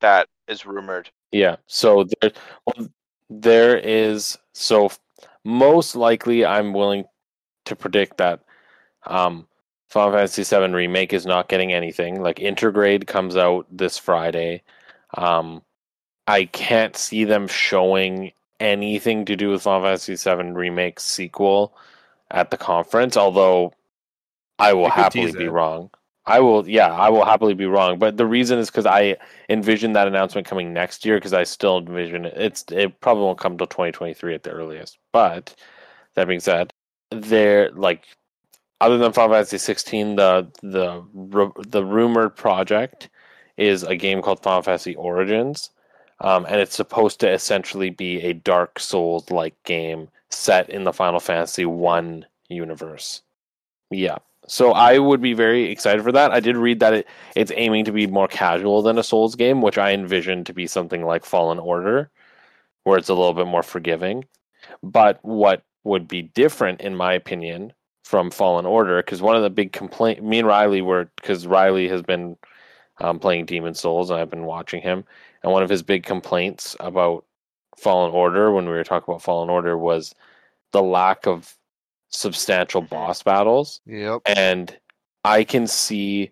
that 0.00 0.28
is 0.48 0.66
rumored. 0.66 1.10
Yeah. 1.32 1.56
So 1.66 2.04
there, 2.20 2.32
well, 2.66 2.88
there 3.28 3.76
is. 3.78 4.36
So 4.52 4.90
most 5.44 5.94
likely, 5.94 6.44
I'm 6.44 6.72
willing 6.72 7.04
to 7.66 7.76
predict 7.76 8.16
that 8.18 8.40
um, 9.06 9.46
Final 9.88 10.12
Fantasy 10.12 10.44
7 10.44 10.72
remake 10.72 11.12
is 11.12 11.26
not 11.26 11.48
getting 11.48 11.72
anything. 11.72 12.20
Like 12.20 12.36
Intergrade 12.36 13.06
comes 13.06 13.36
out 13.36 13.66
this 13.70 13.96
Friday. 13.98 14.62
Um, 15.14 15.62
I 16.26 16.44
can't 16.46 16.96
see 16.96 17.24
them 17.24 17.46
showing 17.48 18.32
anything 18.60 19.24
to 19.24 19.36
do 19.36 19.50
with 19.50 19.62
Final 19.62 19.82
Fantasy 19.82 20.16
VII 20.16 20.52
remake 20.52 21.00
sequel 21.00 21.74
at 22.30 22.50
the 22.50 22.56
conference. 22.56 23.16
Although 23.16 23.72
I 24.58 24.72
will 24.72 24.90
happily 24.90 25.32
be 25.32 25.44
it. 25.44 25.50
wrong. 25.50 25.90
I 26.26 26.38
will, 26.40 26.68
yeah, 26.68 26.92
I 26.92 27.08
will 27.08 27.24
happily 27.24 27.54
be 27.54 27.66
wrong. 27.66 27.98
But 27.98 28.16
the 28.16 28.26
reason 28.26 28.58
is 28.58 28.70
because 28.70 28.86
I 28.86 29.16
envision 29.48 29.94
that 29.94 30.06
announcement 30.06 30.46
coming 30.46 30.72
next 30.72 31.04
year 31.04 31.16
because 31.16 31.32
I 31.32 31.44
still 31.44 31.78
envision 31.78 32.26
it. 32.26 32.34
It's 32.36 32.64
it 32.70 33.00
probably 33.00 33.24
won't 33.24 33.38
come 33.38 33.56
till 33.56 33.66
2023 33.66 34.34
at 34.34 34.42
the 34.42 34.50
earliest. 34.50 34.98
But 35.12 35.54
that 36.14 36.28
being 36.28 36.40
said, 36.40 36.72
there 37.10 37.70
like 37.72 38.04
other 38.80 38.98
than 38.98 39.12
Final 39.12 39.34
Fantasy 39.34 39.58
16, 39.58 40.16
the 40.16 40.48
the 40.62 41.04
the 41.66 41.84
rumored 41.84 42.36
project 42.36 43.08
is 43.56 43.82
a 43.82 43.96
game 43.96 44.22
called 44.22 44.42
Final 44.42 44.62
Fantasy 44.62 44.94
Origins, 44.94 45.70
um, 46.20 46.46
and 46.46 46.60
it's 46.60 46.76
supposed 46.76 47.20
to 47.20 47.30
essentially 47.30 47.90
be 47.90 48.20
a 48.22 48.34
Dark 48.34 48.78
Souls 48.78 49.30
like 49.30 49.54
game 49.64 50.08
set 50.30 50.68
in 50.70 50.84
the 50.84 50.92
Final 50.92 51.20
Fantasy 51.20 51.64
One 51.64 52.26
universe. 52.48 53.22
Yeah. 53.90 54.18
So 54.46 54.72
I 54.72 54.98
would 54.98 55.20
be 55.20 55.34
very 55.34 55.70
excited 55.70 56.02
for 56.02 56.12
that. 56.12 56.32
I 56.32 56.40
did 56.40 56.56
read 56.56 56.80
that 56.80 56.94
it, 56.94 57.08
it's 57.36 57.52
aiming 57.54 57.84
to 57.84 57.92
be 57.92 58.06
more 58.06 58.28
casual 58.28 58.82
than 58.82 58.98
a 58.98 59.02
Souls 59.02 59.34
game, 59.34 59.62
which 59.62 59.78
I 59.78 59.92
envision 59.92 60.44
to 60.44 60.52
be 60.52 60.66
something 60.66 61.04
like 61.04 61.24
Fallen 61.24 61.58
Order, 61.58 62.10
where 62.84 62.98
it's 62.98 63.08
a 63.08 63.14
little 63.14 63.34
bit 63.34 63.46
more 63.46 63.62
forgiving. 63.62 64.24
But 64.82 65.18
what 65.22 65.62
would 65.84 66.08
be 66.08 66.22
different, 66.22 66.80
in 66.80 66.96
my 66.96 67.12
opinion, 67.12 67.72
from 68.04 68.30
Fallen 68.30 68.66
Order, 68.66 69.02
because 69.02 69.22
one 69.22 69.36
of 69.36 69.42
the 69.42 69.50
big 69.50 69.72
complaint, 69.72 70.22
me 70.24 70.40
and 70.40 70.48
Riley 70.48 70.82
were, 70.82 71.10
because 71.16 71.46
Riley 71.46 71.88
has 71.88 72.02
been 72.02 72.36
um, 73.00 73.18
playing 73.18 73.46
Demon's 73.46 73.80
Souls, 73.80 74.10
and 74.10 74.18
I've 74.18 74.30
been 74.30 74.46
watching 74.46 74.82
him, 74.82 75.04
and 75.42 75.52
one 75.52 75.62
of 75.62 75.70
his 75.70 75.82
big 75.82 76.02
complaints 76.02 76.74
about 76.80 77.24
Fallen 77.80 78.12
Order 78.12 78.52
when 78.52 78.66
we 78.66 78.72
were 78.72 78.84
talking 78.84 79.12
about 79.12 79.22
Fallen 79.22 79.50
Order 79.50 79.76
was 79.76 80.14
the 80.72 80.82
lack 80.82 81.26
of 81.26 81.54
substantial 82.10 82.82
mm-hmm. 82.82 82.94
boss 82.94 83.22
battles. 83.22 83.80
Yep. 83.86 84.22
And 84.26 84.76
I 85.24 85.44
can 85.44 85.66
see 85.66 86.30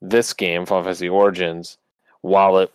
this 0.00 0.32
game, 0.32 0.66
Final 0.66 0.84
Fantasy 0.84 1.08
Origins, 1.08 1.78
while 2.22 2.58
it 2.58 2.72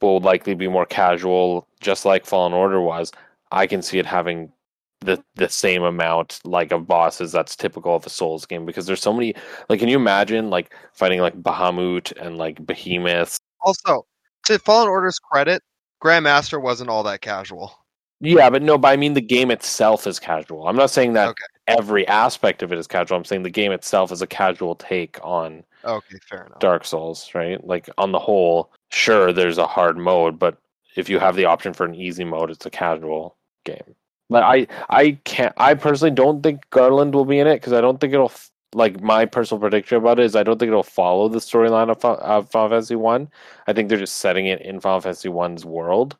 will 0.00 0.20
likely 0.20 0.54
be 0.54 0.68
more 0.68 0.86
casual, 0.86 1.66
just 1.80 2.04
like 2.04 2.26
Fallen 2.26 2.52
Order 2.52 2.80
was, 2.80 3.12
I 3.52 3.66
can 3.66 3.82
see 3.82 3.98
it 3.98 4.06
having 4.06 4.52
the 5.00 5.22
the 5.34 5.48
same 5.48 5.82
amount 5.82 6.40
like 6.44 6.72
of 6.72 6.86
bosses 6.86 7.30
that's 7.30 7.54
typical 7.54 7.94
of 7.94 8.06
a 8.06 8.08
Souls 8.08 8.46
game 8.46 8.64
because 8.64 8.86
there's 8.86 9.02
so 9.02 9.12
many 9.12 9.34
like 9.68 9.78
can 9.78 9.90
you 9.90 9.96
imagine 9.96 10.48
like 10.48 10.74
fighting 10.94 11.20
like 11.20 11.40
Bahamut 11.42 12.12
and 12.18 12.38
like 12.38 12.64
behemoths? 12.66 13.38
Also, 13.60 14.06
to 14.46 14.58
Fallen 14.58 14.88
Order's 14.88 15.18
credit, 15.18 15.62
Grandmaster 16.02 16.60
wasn't 16.60 16.90
all 16.90 17.02
that 17.04 17.20
casual. 17.20 17.72
Yeah, 18.20 18.48
but 18.50 18.62
no, 18.62 18.78
but 18.78 18.88
I 18.88 18.96
mean 18.96 19.14
the 19.14 19.20
game 19.20 19.50
itself 19.50 20.06
is 20.06 20.18
casual. 20.18 20.66
I'm 20.68 20.76
not 20.76 20.90
saying 20.90 21.12
that 21.14 21.28
Okay. 21.28 21.44
every 21.66 22.06
aspect 22.08 22.62
of 22.62 22.72
it 22.72 22.78
is 22.78 22.86
casual. 22.86 23.18
I'm 23.18 23.24
saying 23.24 23.42
the 23.42 23.50
game 23.50 23.72
itself 23.72 24.10
is 24.10 24.22
a 24.22 24.26
casual 24.26 24.74
take 24.74 25.18
on 25.22 25.64
Okay, 25.84 26.18
fair 26.28 26.46
enough. 26.46 26.58
Dark 26.58 26.84
Souls, 26.84 27.30
right? 27.34 27.64
Like 27.64 27.88
on 27.98 28.12
the 28.12 28.18
whole, 28.18 28.72
sure, 28.90 29.32
there's 29.32 29.58
a 29.58 29.66
hard 29.66 29.96
mode, 29.96 30.38
but 30.38 30.58
if 30.96 31.08
you 31.08 31.18
have 31.18 31.36
the 31.36 31.44
option 31.44 31.72
for 31.74 31.84
an 31.84 31.94
easy 31.94 32.24
mode, 32.24 32.50
it's 32.50 32.66
a 32.66 32.70
casual 32.70 33.36
game. 33.64 33.94
But 34.28 34.42
I, 34.42 34.66
I 34.88 35.12
can't. 35.24 35.52
I 35.56 35.74
personally 35.74 36.14
don't 36.14 36.42
think 36.42 36.68
Garland 36.70 37.14
will 37.14 37.24
be 37.26 37.38
in 37.38 37.46
it 37.46 37.56
because 37.56 37.72
I 37.74 37.80
don't 37.80 38.00
think 38.00 38.12
it'll. 38.14 38.32
F- 38.76 38.92
Like 38.94 39.00
my 39.00 39.26
personal 39.26 39.60
prediction 39.60 39.98
about 39.98 40.18
it 40.20 40.24
is, 40.26 40.36
I 40.36 40.42
don't 40.42 40.58
think 40.58 40.68
it'll 40.68 40.82
follow 40.82 41.28
the 41.28 41.38
storyline 41.38 41.90
of, 41.90 42.00
Fi- 42.00 42.14
of 42.16 42.50
Final 42.50 42.70
Fantasy 42.70 42.96
One. 42.96 43.28
I 43.66 43.72
think 43.72 43.88
they're 43.88 43.98
just 43.98 44.16
setting 44.16 44.46
it 44.46 44.60
in 44.62 44.80
Final 44.80 45.00
Fantasy 45.00 45.28
One's 45.28 45.64
world, 45.64 46.16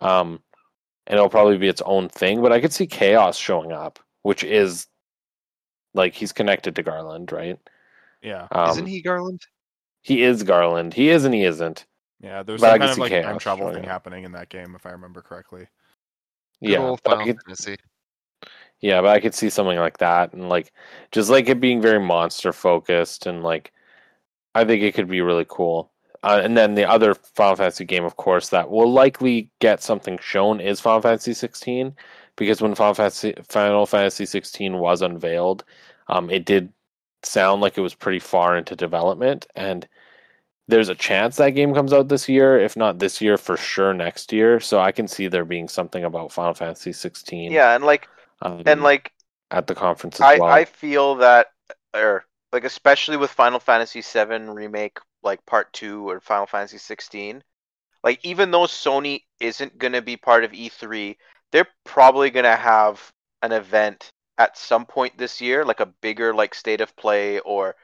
um, 0.00 0.42
and 1.06 1.16
it'll 1.16 1.28
probably 1.30 1.58
be 1.58 1.68
its 1.68 1.82
own 1.82 2.08
thing. 2.08 2.42
But 2.42 2.52
I 2.52 2.60
could 2.60 2.72
see 2.72 2.86
Chaos 2.86 3.36
showing 3.38 3.72
up, 3.72 3.98
which 4.22 4.44
is 4.44 4.86
like 5.94 6.14
he's 6.14 6.32
connected 6.32 6.76
to 6.76 6.82
Garland, 6.82 7.30
right? 7.32 7.58
Yeah, 8.22 8.48
Um, 8.52 8.70
Isn't 8.70 8.86
he 8.86 9.02
Garland? 9.02 9.42
he 10.02 10.22
is 10.22 10.42
Garland. 10.42 10.94
He 10.94 11.08
is 11.10 11.24
and 11.24 11.34
he 11.34 11.44
isn't. 11.44 11.86
yeah. 12.20 12.42
There's 12.42 12.60
But 12.60 12.70
I 12.70 12.72
some 12.72 12.80
can 12.80 12.88
kind 12.88 12.92
of 12.92 12.98
like 12.98 13.22
time 13.22 13.38
travel 13.38 13.70
thing 13.72 13.84
up. 13.84 13.90
happening 13.90 14.24
in 14.24 14.32
that 14.32 14.48
game, 14.48 14.74
if 14.74 14.86
I 14.86 14.90
remember 14.90 15.20
correctly. 15.22 15.68
Good 16.62 16.70
yeah, 16.70 16.78
old 16.78 17.00
but 17.04 17.12
I 17.12 17.16
Final 17.18 17.26
could, 17.26 17.42
Fantasy. 17.46 17.76
Yeah, 18.84 19.00
but 19.00 19.16
I 19.16 19.20
could 19.20 19.34
see 19.34 19.48
something 19.48 19.78
like 19.78 19.96
that, 19.98 20.34
and 20.34 20.50
like 20.50 20.70
just 21.10 21.30
like 21.30 21.48
it 21.48 21.58
being 21.58 21.80
very 21.80 21.98
monster 21.98 22.52
focused, 22.52 23.24
and 23.24 23.42
like 23.42 23.72
I 24.54 24.66
think 24.66 24.82
it 24.82 24.94
could 24.94 25.08
be 25.08 25.22
really 25.22 25.46
cool. 25.48 25.90
Uh, 26.22 26.42
and 26.44 26.54
then 26.54 26.74
the 26.74 26.86
other 26.86 27.14
Final 27.14 27.56
Fantasy 27.56 27.86
game, 27.86 28.04
of 28.04 28.16
course, 28.16 28.50
that 28.50 28.70
will 28.70 28.92
likely 28.92 29.50
get 29.58 29.82
something 29.82 30.18
shown 30.20 30.60
is 30.60 30.80
Final 30.80 31.00
Fantasy 31.00 31.32
16, 31.32 31.96
because 32.36 32.60
when 32.60 32.74
Final 32.74 32.92
Fantasy 32.92 33.34
Final 33.48 33.86
Fantasy 33.86 34.26
16 34.26 34.76
was 34.78 35.00
unveiled, 35.00 35.64
um, 36.08 36.28
it 36.28 36.44
did 36.44 36.70
sound 37.22 37.62
like 37.62 37.78
it 37.78 37.82
was 37.82 37.94
pretty 37.94 38.18
far 38.20 38.54
into 38.54 38.76
development, 38.76 39.46
and 39.56 39.88
there's 40.68 40.90
a 40.90 40.94
chance 40.94 41.36
that 41.36 41.50
game 41.50 41.72
comes 41.74 41.94
out 41.94 42.08
this 42.08 42.28
year. 42.28 42.58
If 42.58 42.76
not 42.76 42.98
this 42.98 43.22
year, 43.22 43.38
for 43.38 43.56
sure 43.56 43.94
next 43.94 44.30
year. 44.32 44.60
So 44.60 44.78
I 44.80 44.92
can 44.92 45.08
see 45.08 45.28
there 45.28 45.44
being 45.46 45.68
something 45.68 46.04
about 46.04 46.32
Final 46.32 46.54
Fantasy 46.54 46.92
16. 46.92 47.50
Yeah, 47.52 47.74
and 47.74 47.84
like 47.84 48.08
um, 48.42 48.62
and 48.66 48.82
like 48.82 49.12
at 49.50 49.66
the 49.66 49.74
conference 49.74 50.20
as 50.20 50.26
I 50.26 50.38
well. 50.38 50.50
I 50.50 50.64
feel 50.64 51.16
that 51.16 51.48
or 51.94 52.24
like 52.52 52.64
especially 52.64 53.16
with 53.16 53.30
Final 53.30 53.60
Fantasy 53.60 54.00
VII 54.00 54.50
remake 54.50 54.98
like 55.22 55.44
part 55.46 55.72
2 55.72 56.08
or 56.08 56.20
Final 56.20 56.46
Fantasy 56.46 56.78
16 56.78 57.42
like 58.02 58.20
even 58.24 58.50
though 58.50 58.64
Sony 58.64 59.22
isn't 59.40 59.78
going 59.78 59.94
to 59.94 60.02
be 60.02 60.16
part 60.16 60.44
of 60.44 60.52
E3 60.52 61.16
they're 61.52 61.68
probably 61.84 62.30
going 62.30 62.44
to 62.44 62.56
have 62.56 63.12
an 63.42 63.52
event 63.52 64.10
at 64.38 64.58
some 64.58 64.84
point 64.84 65.16
this 65.16 65.40
year 65.40 65.64
like 65.64 65.80
a 65.80 65.86
bigger 65.86 66.34
like 66.34 66.54
state 66.54 66.80
of 66.80 66.94
play 66.96 67.38
or 67.40 67.74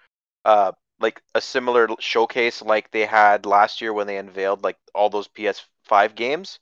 uh 0.44 0.72
like 1.00 1.22
a 1.34 1.40
similar 1.40 1.88
showcase 1.98 2.62
like 2.62 2.90
they 2.90 3.06
had 3.06 3.46
last 3.46 3.80
year 3.80 3.92
when 3.92 4.06
they 4.06 4.18
unveiled 4.18 4.62
like 4.62 4.76
all 4.94 5.08
those 5.08 5.28
PS5 5.28 6.14
games 6.14 6.58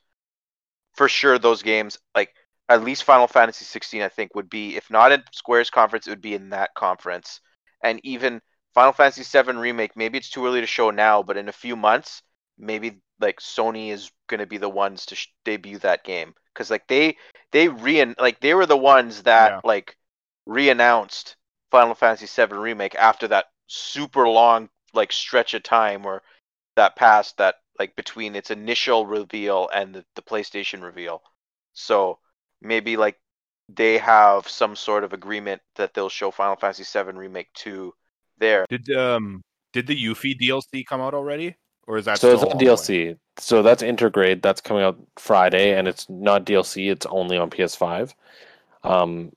for 0.94 1.08
sure 1.08 1.38
those 1.38 1.62
games 1.62 1.98
like 2.14 2.34
at 2.68 2.82
least 2.84 3.04
Final 3.04 3.26
Fantasy 3.26 3.64
16 3.64 4.02
I 4.02 4.08
think 4.08 4.34
would 4.34 4.50
be 4.50 4.76
if 4.76 4.90
not 4.90 5.12
in 5.12 5.22
Square's 5.32 5.70
conference 5.70 6.06
it 6.06 6.10
would 6.10 6.20
be 6.22 6.34
in 6.34 6.50
that 6.50 6.74
conference 6.74 7.40
and 7.82 8.00
even 8.04 8.40
Final 8.74 8.92
Fantasy 8.92 9.22
7 9.22 9.58
remake 9.58 9.96
maybe 9.96 10.18
it's 10.18 10.30
too 10.30 10.46
early 10.46 10.60
to 10.60 10.66
show 10.66 10.90
now 10.90 11.22
but 11.22 11.36
in 11.36 11.48
a 11.48 11.52
few 11.52 11.76
months 11.76 12.22
maybe 12.58 13.00
like 13.20 13.40
Sony 13.40 13.90
is 13.90 14.10
going 14.28 14.40
to 14.40 14.46
be 14.46 14.58
the 14.58 14.68
ones 14.68 15.06
to 15.06 15.14
sh- 15.16 15.28
debut 15.44 15.78
that 15.78 16.04
game 16.04 16.34
cuz 16.54 16.70
like 16.70 16.86
they 16.88 17.16
they 17.52 17.68
re 17.68 18.04
like 18.18 18.40
they 18.40 18.54
were 18.54 18.66
the 18.66 18.76
ones 18.76 19.22
that 19.24 19.54
Yeah. 19.54 19.60
like 19.64 19.96
re-announced 20.46 21.36
Final 21.70 21.94
Fantasy 21.94 22.26
7 22.26 22.58
remake 22.58 22.94
after 22.94 23.28
that 23.28 23.46
super 23.66 24.28
long 24.28 24.68
like 24.94 25.12
stretch 25.12 25.54
of 25.54 25.62
time 25.62 26.02
where 26.02 26.22
that 26.76 26.96
passed 26.96 27.36
that 27.38 27.56
like 27.78 27.94
between 27.96 28.34
its 28.36 28.50
initial 28.50 29.06
reveal 29.06 29.68
and 29.74 29.94
the, 29.94 30.04
the 30.16 30.22
PlayStation 30.22 30.82
reveal. 30.82 31.22
So 31.74 32.18
maybe 32.60 32.96
like 32.96 33.16
they 33.68 33.98
have 33.98 34.48
some 34.48 34.74
sort 34.74 35.04
of 35.04 35.12
agreement 35.12 35.60
that 35.76 35.94
they'll 35.94 36.08
show 36.08 36.30
Final 36.30 36.56
Fantasy 36.56 36.84
VII 36.84 37.12
Remake 37.12 37.52
2 37.54 37.92
there. 38.38 38.66
Did 38.68 38.90
um 38.96 39.42
did 39.72 39.86
the 39.86 39.96
Yuffie 39.96 40.38
DLC 40.38 40.86
come 40.86 41.00
out 41.00 41.14
already, 41.14 41.56
or 41.86 41.98
is 41.98 42.06
that 42.06 42.18
so 42.18 42.32
it's 42.32 42.40
still 42.40 42.48
not 42.50 42.56
ongoing? 42.56 42.76
DLC. 42.76 43.16
So 43.38 43.62
that's 43.62 43.82
Intergrade. 43.82 44.42
That's 44.42 44.60
coming 44.60 44.82
out 44.82 44.98
Friday, 45.18 45.78
and 45.78 45.86
it's 45.86 46.08
not 46.08 46.46
DLC. 46.46 46.90
It's 46.90 47.06
only 47.06 47.36
on 47.36 47.50
PS5. 47.50 48.12
Um, 48.82 49.32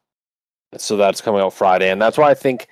so 0.77 0.97
that's 0.97 1.21
coming 1.21 1.41
out 1.41 1.53
Friday, 1.53 1.91
and 1.91 2.01
that's 2.01 2.17
why 2.17 2.29
I 2.29 2.33
think 2.33 2.67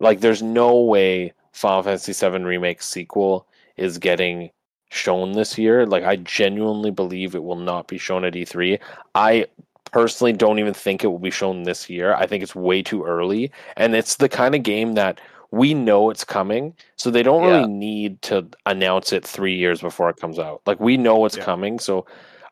like 0.00 0.20
there's 0.20 0.42
no 0.42 0.80
way 0.80 1.32
Final 1.52 1.82
Fantasy 1.82 2.12
VII 2.12 2.42
Remake 2.42 2.82
sequel 2.82 3.46
is 3.76 3.98
getting 3.98 4.50
shown 4.90 5.32
this 5.32 5.56
year. 5.56 5.86
Like 5.86 6.04
I 6.04 6.16
genuinely 6.16 6.90
believe 6.90 7.34
it 7.34 7.42
will 7.42 7.56
not 7.56 7.88
be 7.88 7.98
shown 7.98 8.24
at 8.24 8.34
E3. 8.34 8.80
I 9.14 9.46
personally 9.94 10.32
don't 10.32 10.58
even 10.58 10.74
think 10.74 11.04
it 11.04 11.06
will 11.06 11.20
be 11.20 11.30
shown 11.30 11.62
this 11.62 11.88
year. 11.88 12.16
I 12.16 12.26
think 12.26 12.42
it's 12.42 12.56
way 12.56 12.82
too 12.82 13.04
early, 13.04 13.52
and 13.76 13.94
it's 13.94 14.16
the 14.16 14.28
kind 14.28 14.56
of 14.56 14.64
game 14.64 14.94
that 14.94 15.20
we 15.52 15.72
know 15.72 16.10
it's 16.10 16.24
coming, 16.24 16.74
so 16.96 17.12
they 17.12 17.22
don't 17.22 17.44
Yeah. 17.44 17.58
really 17.58 17.68
need 17.68 18.20
to 18.22 18.44
announce 18.66 19.12
it 19.12 19.24
three 19.24 19.54
years 19.54 19.80
before 19.80 20.10
it 20.10 20.16
comes 20.16 20.40
out. 20.40 20.62
Like 20.66 20.80
we 20.80 20.96
know 20.96 21.24
it's 21.26 21.36
Yeah. 21.36 21.44
coming, 21.44 21.78
so 21.78 22.06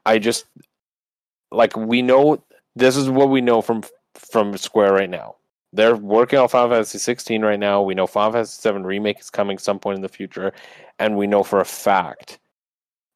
I 0.07 0.21
just 0.21 0.47
like 1.51 1.77
we 1.77 2.01
know 2.01 2.41
this 2.77 2.97
is 2.97 3.11
what 3.11 3.29
we 3.29 3.41
know 3.41 3.61
from 3.61 3.83
from 4.15 4.57
Square 4.57 4.93
right 4.93 5.11
now. 5.11 5.35
They're 5.73 5.97
working 5.97 6.39
on 6.39 6.49
Final 6.49 6.71
Fantasy 6.71 6.99
16 6.99 7.43
right 7.43 7.59
now. 7.59 7.83
We 7.83 7.95
know 7.95 8.07
Final 8.07 8.33
Fantasy 8.33 8.61
7 8.61 8.85
remake 8.85 9.19
is 9.19 9.31
coming 9.31 9.59
some 9.59 9.81
point 9.81 9.97
in 9.97 10.03
the 10.03 10.09
future, 10.09 10.53
and 11.01 11.17
we 11.17 11.27
know 11.27 11.43
for 11.43 11.59
a 11.61 11.65
fact 11.65 12.39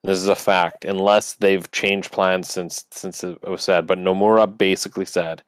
this 0.07 0.19
is 0.19 0.29
a 0.29 0.37
fact, 0.37 0.85
unless 0.85 1.35
they've 1.35 1.71
changed 1.73 2.13
plans 2.13 2.49
since 2.49 2.85
since 2.91 3.25
it 3.25 3.43
was 3.43 3.63
said. 3.63 3.87
But 3.87 3.99
Nomura 3.99 4.47
basically 4.47 5.05
said 5.05 5.43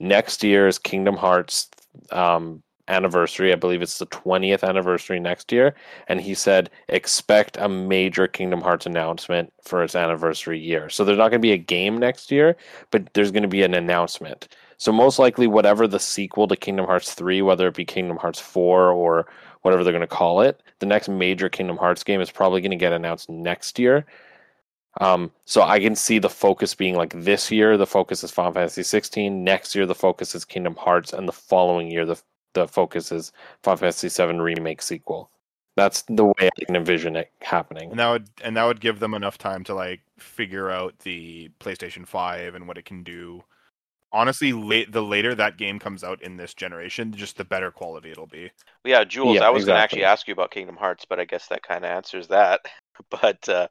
next 0.00 0.42
year 0.42 0.66
is 0.66 0.78
Kingdom 0.78 1.16
Hearts 1.16 1.70
um, 2.10 2.62
anniversary. 2.88 3.52
I 3.52 3.56
believe 3.56 3.82
it's 3.82 3.98
the 3.98 4.06
20th 4.06 4.64
anniversary 4.68 5.20
next 5.20 5.52
year, 5.52 5.74
and 6.08 6.20
he 6.20 6.34
said 6.34 6.70
expect 6.88 7.56
a 7.58 7.68
major 7.68 8.26
Kingdom 8.26 8.60
Hearts 8.60 8.84
announcement 8.84 9.52
for 9.62 9.82
its 9.82 9.94
anniversary 9.94 10.58
year. 10.58 10.88
So 10.88 11.04
there's 11.04 11.18
not 11.18 11.30
going 11.30 11.40
to 11.40 11.46
be 11.46 11.52
a 11.52 11.58
game 11.58 11.96
next 11.96 12.32
year, 12.32 12.56
but 12.90 13.14
there's 13.14 13.30
going 13.30 13.44
to 13.44 13.48
be 13.48 13.62
an 13.62 13.74
announcement. 13.74 14.48
So 14.76 14.92
most 14.92 15.18
likely, 15.18 15.46
whatever 15.46 15.86
the 15.86 16.00
sequel 16.00 16.48
to 16.48 16.56
Kingdom 16.56 16.86
Hearts 16.86 17.14
3, 17.14 17.42
whether 17.42 17.68
it 17.68 17.74
be 17.74 17.84
Kingdom 17.84 18.16
Hearts 18.16 18.40
4 18.40 18.90
or 18.90 19.26
whatever 19.62 19.84
they're 19.84 19.92
going 19.92 20.00
to 20.00 20.06
call 20.06 20.40
it. 20.40 20.62
The 20.80 20.86
next 20.86 21.08
major 21.08 21.48
Kingdom 21.48 21.76
Hearts 21.76 22.02
game 22.02 22.20
is 22.20 22.30
probably 22.30 22.60
going 22.60 22.70
to 22.72 22.76
get 22.76 22.92
announced 22.92 23.30
next 23.30 23.78
year. 23.78 24.06
Um, 25.00 25.30
so 25.44 25.62
I 25.62 25.78
can 25.78 25.94
see 25.94 26.18
the 26.18 26.28
focus 26.28 26.74
being 26.74 26.96
like 26.96 27.12
this 27.14 27.50
year, 27.50 27.76
the 27.76 27.86
focus 27.86 28.24
is 28.24 28.32
Final 28.32 28.52
Fantasy 28.52 28.82
16. 28.82 29.44
Next 29.44 29.74
year, 29.74 29.86
the 29.86 29.94
focus 29.94 30.34
is 30.34 30.44
Kingdom 30.44 30.74
Hearts, 30.74 31.12
and 31.12 31.28
the 31.28 31.32
following 31.32 31.90
year, 31.90 32.04
the 32.04 32.20
the 32.52 32.66
focus 32.66 33.12
is 33.12 33.32
Final 33.62 33.76
Fantasy 33.76 34.08
7 34.08 34.40
remake 34.40 34.82
sequel. 34.82 35.30
That's 35.76 36.02
the 36.02 36.24
way 36.24 36.34
I 36.40 36.64
can 36.64 36.74
envision 36.74 37.14
it 37.14 37.30
happening. 37.40 37.90
and 37.90 38.00
that 38.00 38.10
would 38.10 38.28
and 38.42 38.56
that 38.56 38.64
would 38.64 38.80
give 38.80 38.98
them 38.98 39.14
enough 39.14 39.38
time 39.38 39.64
to 39.64 39.74
like 39.74 40.00
figure 40.18 40.70
out 40.70 40.98
the 41.00 41.50
PlayStation 41.60 42.06
Five 42.06 42.54
and 42.54 42.66
what 42.66 42.76
it 42.76 42.84
can 42.84 43.02
do. 43.02 43.44
Honestly, 44.12 44.52
late 44.52 44.90
the 44.90 45.02
later 45.02 45.34
that 45.34 45.56
game 45.56 45.78
comes 45.78 46.02
out 46.02 46.20
in 46.22 46.36
this 46.36 46.54
generation, 46.54 47.12
just 47.12 47.36
the 47.36 47.44
better 47.44 47.70
quality 47.70 48.10
it'll 48.10 48.26
be. 48.26 48.50
Yeah, 48.84 49.04
Jules, 49.04 49.36
Yeah, 49.36 49.46
I 49.46 49.50
was 49.50 49.64
going 49.64 49.76
to 49.76 49.82
actually 49.82 50.04
ask 50.04 50.26
you 50.26 50.32
about 50.32 50.50
Kingdom 50.50 50.76
Hearts, 50.76 51.04
but 51.08 51.20
I 51.20 51.24
guess 51.24 51.46
that 51.48 51.62
kind 51.62 51.84
of 51.84 51.90
answers 51.90 52.28
that. 52.28 52.60
But 53.08 53.48
uh, 53.48 53.66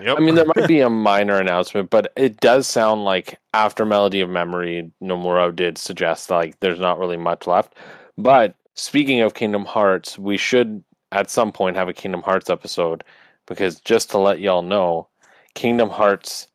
Yep. 0.00 0.16
I 0.18 0.20
mean, 0.20 0.34
there 0.34 0.44
might 0.44 0.68
be 0.68 0.80
a 0.80 0.90
minor 1.10 1.38
announcement, 1.38 1.90
but 1.90 2.12
it 2.16 2.40
does 2.40 2.66
sound 2.66 3.04
like 3.04 3.38
after 3.52 3.84
Melody 3.84 4.20
of 4.20 4.28
Memory, 4.28 4.90
Nomura 5.02 5.54
did 5.54 5.78
suggest 5.78 6.30
like 6.30 6.58
there's 6.60 6.80
not 6.80 6.98
really 6.98 7.16
much 7.16 7.46
left. 7.46 7.76
But 8.18 8.54
speaking 8.74 9.20
of 9.20 9.34
Kingdom 9.34 9.64
Hearts, 9.64 10.18
we 10.18 10.36
should 10.36 10.82
at 11.12 11.30
some 11.30 11.52
point 11.52 11.76
have 11.76 11.88
a 11.88 11.94
Kingdom 11.94 12.22
Hearts 12.22 12.50
episode 12.50 13.04
because 13.46 13.80
just 13.80 14.10
to 14.10 14.18
let 14.18 14.40
y'all 14.40 14.62
know, 14.62 15.08
Kingdom 15.54 15.90
Hearts 15.90 16.48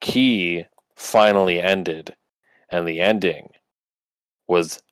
Key 0.00 0.66
finally 0.94 1.60
ended, 1.60 2.14
and 2.68 2.86
the 2.86 3.00
ending 3.00 3.50
was 4.48 4.82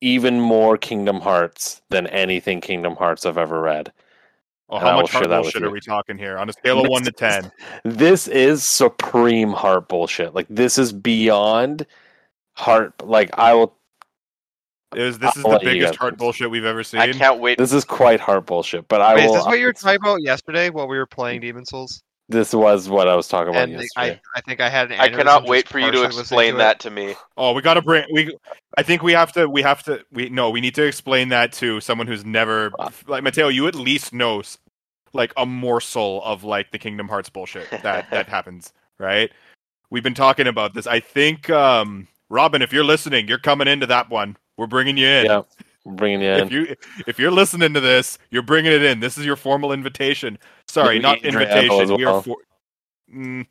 even 0.00 0.40
more 0.40 0.78
Kingdom 0.78 1.20
Hearts 1.20 1.82
than 1.90 2.06
anything 2.08 2.60
Kingdom 2.60 2.96
Hearts 2.96 3.26
I've 3.26 3.38
ever 3.38 3.60
read. 3.60 3.92
Oh, 4.70 4.78
how 4.78 5.00
much 5.00 5.10
heart 5.10 5.28
bullshit 5.28 5.64
are 5.64 5.70
we 5.70 5.80
talking 5.80 6.16
here? 6.16 6.38
On 6.38 6.48
a 6.48 6.52
scale 6.52 6.78
of 6.78 6.84
This 6.84 6.90
one 6.90 7.02
to 7.02 7.10
ten, 7.10 7.50
This 7.84 8.28
is 8.28 8.62
supreme 8.62 9.50
heart 9.50 9.88
bullshit. 9.88 10.32
Like 10.32 10.46
this 10.48 10.78
is 10.78 10.92
beyond 10.92 11.86
heart. 12.52 12.94
Like 13.04 13.36
I 13.36 13.52
will. 13.54 13.76
is 14.94 15.18
this 15.18 15.36
is 15.36 15.44
I'll 15.44 15.52
the 15.52 15.64
biggest 15.64 15.96
heart 15.96 16.16
bullshit 16.16 16.52
we've 16.52 16.64
ever 16.64 16.84
seen? 16.84 17.00
I 17.00 17.12
can't 17.12 17.40
wait. 17.40 17.58
This 17.58 17.72
is 17.72 17.84
quite 17.84 18.20
heart 18.20 18.46
bullshit. 18.46 18.86
But 18.86 19.00
I 19.00 19.16
Wait, 19.16 19.26
will. 19.26 19.34
is 19.34 19.40
this 19.40 19.46
what 19.46 19.58
you 19.58 19.66
were 19.66 19.72
talking 19.72 19.96
about 20.00 20.22
yesterday 20.22 20.70
while 20.70 20.86
we 20.86 20.96
were 20.96 21.06
playing 21.06 21.40
Demon's 21.40 21.70
Souls? 21.70 22.04
This 22.30 22.52
was 22.52 22.88
what 22.88 23.08
I 23.08 23.16
was 23.16 23.26
talking 23.26 23.50
about 23.50 23.64
And 23.64 23.72
yesterday. 23.72 24.20
I, 24.34 24.38
I 24.38 24.40
think 24.40 24.60
I 24.60 24.68
had 24.68 24.92
an 24.92 25.00
I 25.00 25.08
cannot 25.08 25.46
wait 25.46 25.68
for 25.68 25.80
you 25.80 25.90
to 25.90 26.04
explain 26.04 26.54
it. 26.54 26.58
that 26.58 26.78
to 26.80 26.90
me. 26.90 27.16
Oh, 27.36 27.52
we 27.52 27.60
got 27.60 27.74
to 27.74 27.82
bring 27.82 28.04
we. 28.12 28.36
I 28.78 28.84
think 28.84 29.02
we 29.02 29.10
have 29.12 29.32
to. 29.32 29.48
We 29.48 29.62
have 29.62 29.82
to. 29.84 30.04
We 30.12 30.28
no. 30.28 30.48
We 30.48 30.60
need 30.60 30.76
to 30.76 30.84
explain 30.84 31.30
that 31.30 31.52
to 31.54 31.80
someone 31.80 32.06
who's 32.06 32.24
never 32.24 32.70
like 33.08 33.24
Matteo. 33.24 33.48
You 33.48 33.66
at 33.66 33.74
least 33.74 34.12
know 34.12 34.44
like 35.12 35.32
a 35.36 35.44
morsel 35.44 36.22
of 36.22 36.44
like 36.44 36.70
the 36.70 36.78
Kingdom 36.78 37.08
Hearts 37.08 37.28
bullshit 37.28 37.68
that 37.82 38.08
that 38.12 38.28
happens, 38.28 38.72
right? 39.00 39.32
We've 39.90 40.04
been 40.04 40.14
talking 40.14 40.46
about 40.46 40.72
this. 40.72 40.86
I 40.86 41.00
think 41.00 41.50
um 41.50 42.06
Robin, 42.28 42.62
if 42.62 42.72
you're 42.72 42.84
listening, 42.84 43.26
you're 43.26 43.38
coming 43.38 43.66
into 43.66 43.86
that 43.86 44.08
one. 44.08 44.36
We're 44.56 44.68
bringing 44.68 44.96
you 44.96 45.08
in. 45.08 45.26
yeah, 45.26 45.42
I'm 45.84 45.96
bringing 45.96 46.20
you 46.20 46.30
in. 46.30 46.40
If 46.40 46.52
you 46.52 46.76
if 47.08 47.18
you're 47.18 47.32
listening 47.32 47.74
to 47.74 47.80
this, 47.80 48.18
you're 48.30 48.42
bringing 48.42 48.70
it 48.70 48.84
in. 48.84 49.00
This 49.00 49.18
is 49.18 49.26
your 49.26 49.34
formal 49.34 49.72
invitation. 49.72 50.38
Sorry, 50.70 50.98
not 50.98 51.18
Adriano 51.18 51.40
invitation. 51.40 51.80
as 51.80 51.92
We 51.92 52.04
are 52.04 52.22
for. 52.22 52.36
Mm, 53.12 53.46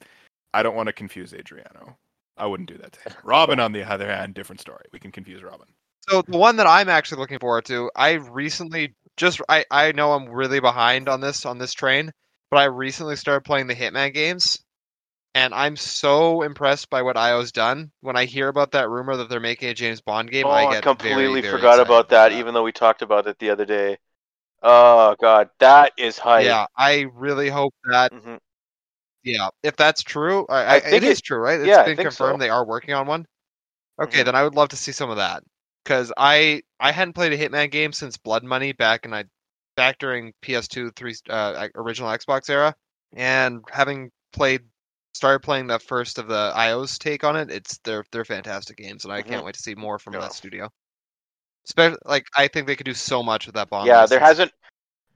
I 0.54 0.64
don't 0.64 0.76
want 0.76 0.88
to 0.88 0.94
confuse 0.94 1.34
Adriano. 1.34 1.98
I 2.38 2.46
wouldn't 2.46 2.70
do 2.70 2.78
that 2.78 2.94
to 2.94 3.00
him. 3.02 3.14
Robin, 3.24 3.60
on 3.60 3.74
the 3.74 3.84
other 3.84 4.08
hand, 4.08 4.34
different 4.34 4.62
story. 4.62 4.86
We 4.94 5.00
can 5.00 5.12
confuse 5.12 5.44
Robin. 5.44 5.68
So 6.10 6.22
the 6.22 6.38
one 6.38 6.56
that 6.56 6.68
I'm 6.68 6.88
actually 6.88 7.20
looking 7.20 7.40
forward 7.40 7.66
to, 7.66 7.92
I 7.96 8.14
recently 8.14 8.96
just 9.18 9.42
I 9.50 9.66
I 9.70 9.92
know 9.92 10.14
I'm 10.14 10.30
really 10.30 10.62
behind 10.62 11.10
on 11.10 11.20
this 11.20 11.46
on 11.46 11.58
this 11.58 11.74
train, 11.74 12.12
but 12.50 12.58
I 12.58 12.66
recently 12.66 13.18
started 13.18 13.44
playing 13.44 13.68
the 13.68 13.76
Hitman 13.76 14.14
games, 14.14 14.60
and 15.36 15.54
I'm 15.54 15.76
so 15.76 16.42
impressed 16.42 16.90
by 16.90 17.02
what 17.02 17.18
IO's 17.18 17.52
done. 17.52 17.92
When 18.00 18.16
I 18.16 18.26
hear 18.26 18.48
about 18.48 18.72
that 18.72 18.90
rumor 18.90 19.18
that 19.18 19.30
they're 19.30 19.42
making 19.42 19.70
a 19.70 19.74
James 19.74 20.00
Bond 20.00 20.32
game, 20.32 20.46
oh, 20.46 20.52
I 20.52 20.66
I, 20.68 20.74
get 20.76 20.84
completely 20.84 21.26
very, 21.26 21.42
very 21.42 21.52
forgot 21.52 21.74
excited 21.74 21.88
about 21.88 22.10
that, 22.10 22.32
even 22.32 22.54
though 22.54 22.64
we 22.64 22.72
talked 22.72 23.02
about 23.02 23.28
it 23.28 23.38
the 23.40 23.50
other 23.50 23.66
day. 23.66 23.98
Oh 24.62 25.16
god, 25.20 25.50
that 25.60 25.92
is 25.98 26.18
hype. 26.18 26.46
Yeah, 26.46 26.66
I 26.78 27.02
really 27.14 27.50
hope 27.50 27.74
that. 27.90 28.12
hmm 28.12 28.38
Yeah, 29.24 29.50
if 29.64 29.76
that's 29.76 30.02
true, 30.02 30.46
I, 30.50 30.76
I 30.76 30.80
think 30.80 31.04
it 31.04 31.04
is 31.04 31.20
it- 31.20 31.24
true, 31.24 31.40
right? 31.40 31.60
It's 31.60 31.68
yeah, 31.68 31.84
been 31.84 31.96
think 31.96 32.12
so. 32.12 32.26
confirmed 32.26 32.42
they 32.42 32.50
are 32.50 32.66
working 32.66 32.94
on 32.94 33.06
one. 33.08 33.26
Okay, 34.02 34.24
Mhm. 34.24 34.26
then 34.26 34.36
I 34.36 34.44
would 34.44 34.56
love 34.56 34.70
to 34.70 34.78
see 34.78 34.92
some 34.94 35.10
of 35.12 35.18
that 35.18 35.44
because 35.84 36.12
I 36.18 36.64
I 36.80 36.92
hadn't 36.92 37.14
played 37.14 37.34
a 37.34 37.38
Hitman 37.38 37.72
game 37.72 37.94
since 37.94 38.18
Blood 38.18 38.44
Money 38.44 38.74
back 38.74 39.06
in 39.06 39.14
I 39.14 39.26
back 39.76 40.00
during 40.00 40.34
PS2 40.42 40.92
three 40.92 41.16
uh, 41.30 41.70
original 41.76 42.10
Xbox 42.12 42.50
era, 42.50 42.76
and 43.16 43.62
having 43.72 44.12
played 44.34 44.62
started 45.14 45.42
playing 45.42 45.68
the 45.68 45.80
first 45.80 46.18
of 46.20 46.28
the 46.28 46.54
IO's 46.56 46.98
take 47.00 47.24
on 47.24 47.36
it, 47.38 47.52
it's 47.52 47.80
they're 47.80 48.06
they're 48.12 48.26
fantastic 48.26 48.78
games, 48.78 49.06
and 49.06 49.14
I 49.14 49.24
can't 49.24 49.44
wait 49.46 49.56
to 49.56 49.62
see 49.62 49.76
more 49.76 50.00
from 50.00 50.16
Yeah. 50.16 50.20
that 50.20 50.34
studio. 50.34 50.70
Especially 51.70 51.98
like 52.06 52.26
I 52.36 52.48
think 52.48 52.66
they 52.66 52.76
could 52.76 52.86
do 52.86 52.96
so 52.96 53.22
much 53.22 53.46
with 53.46 53.54
that 53.56 53.70
Bond. 53.70 53.88
Yeah, 53.88 54.08
there 54.08 54.20
hasn't, 54.20 54.52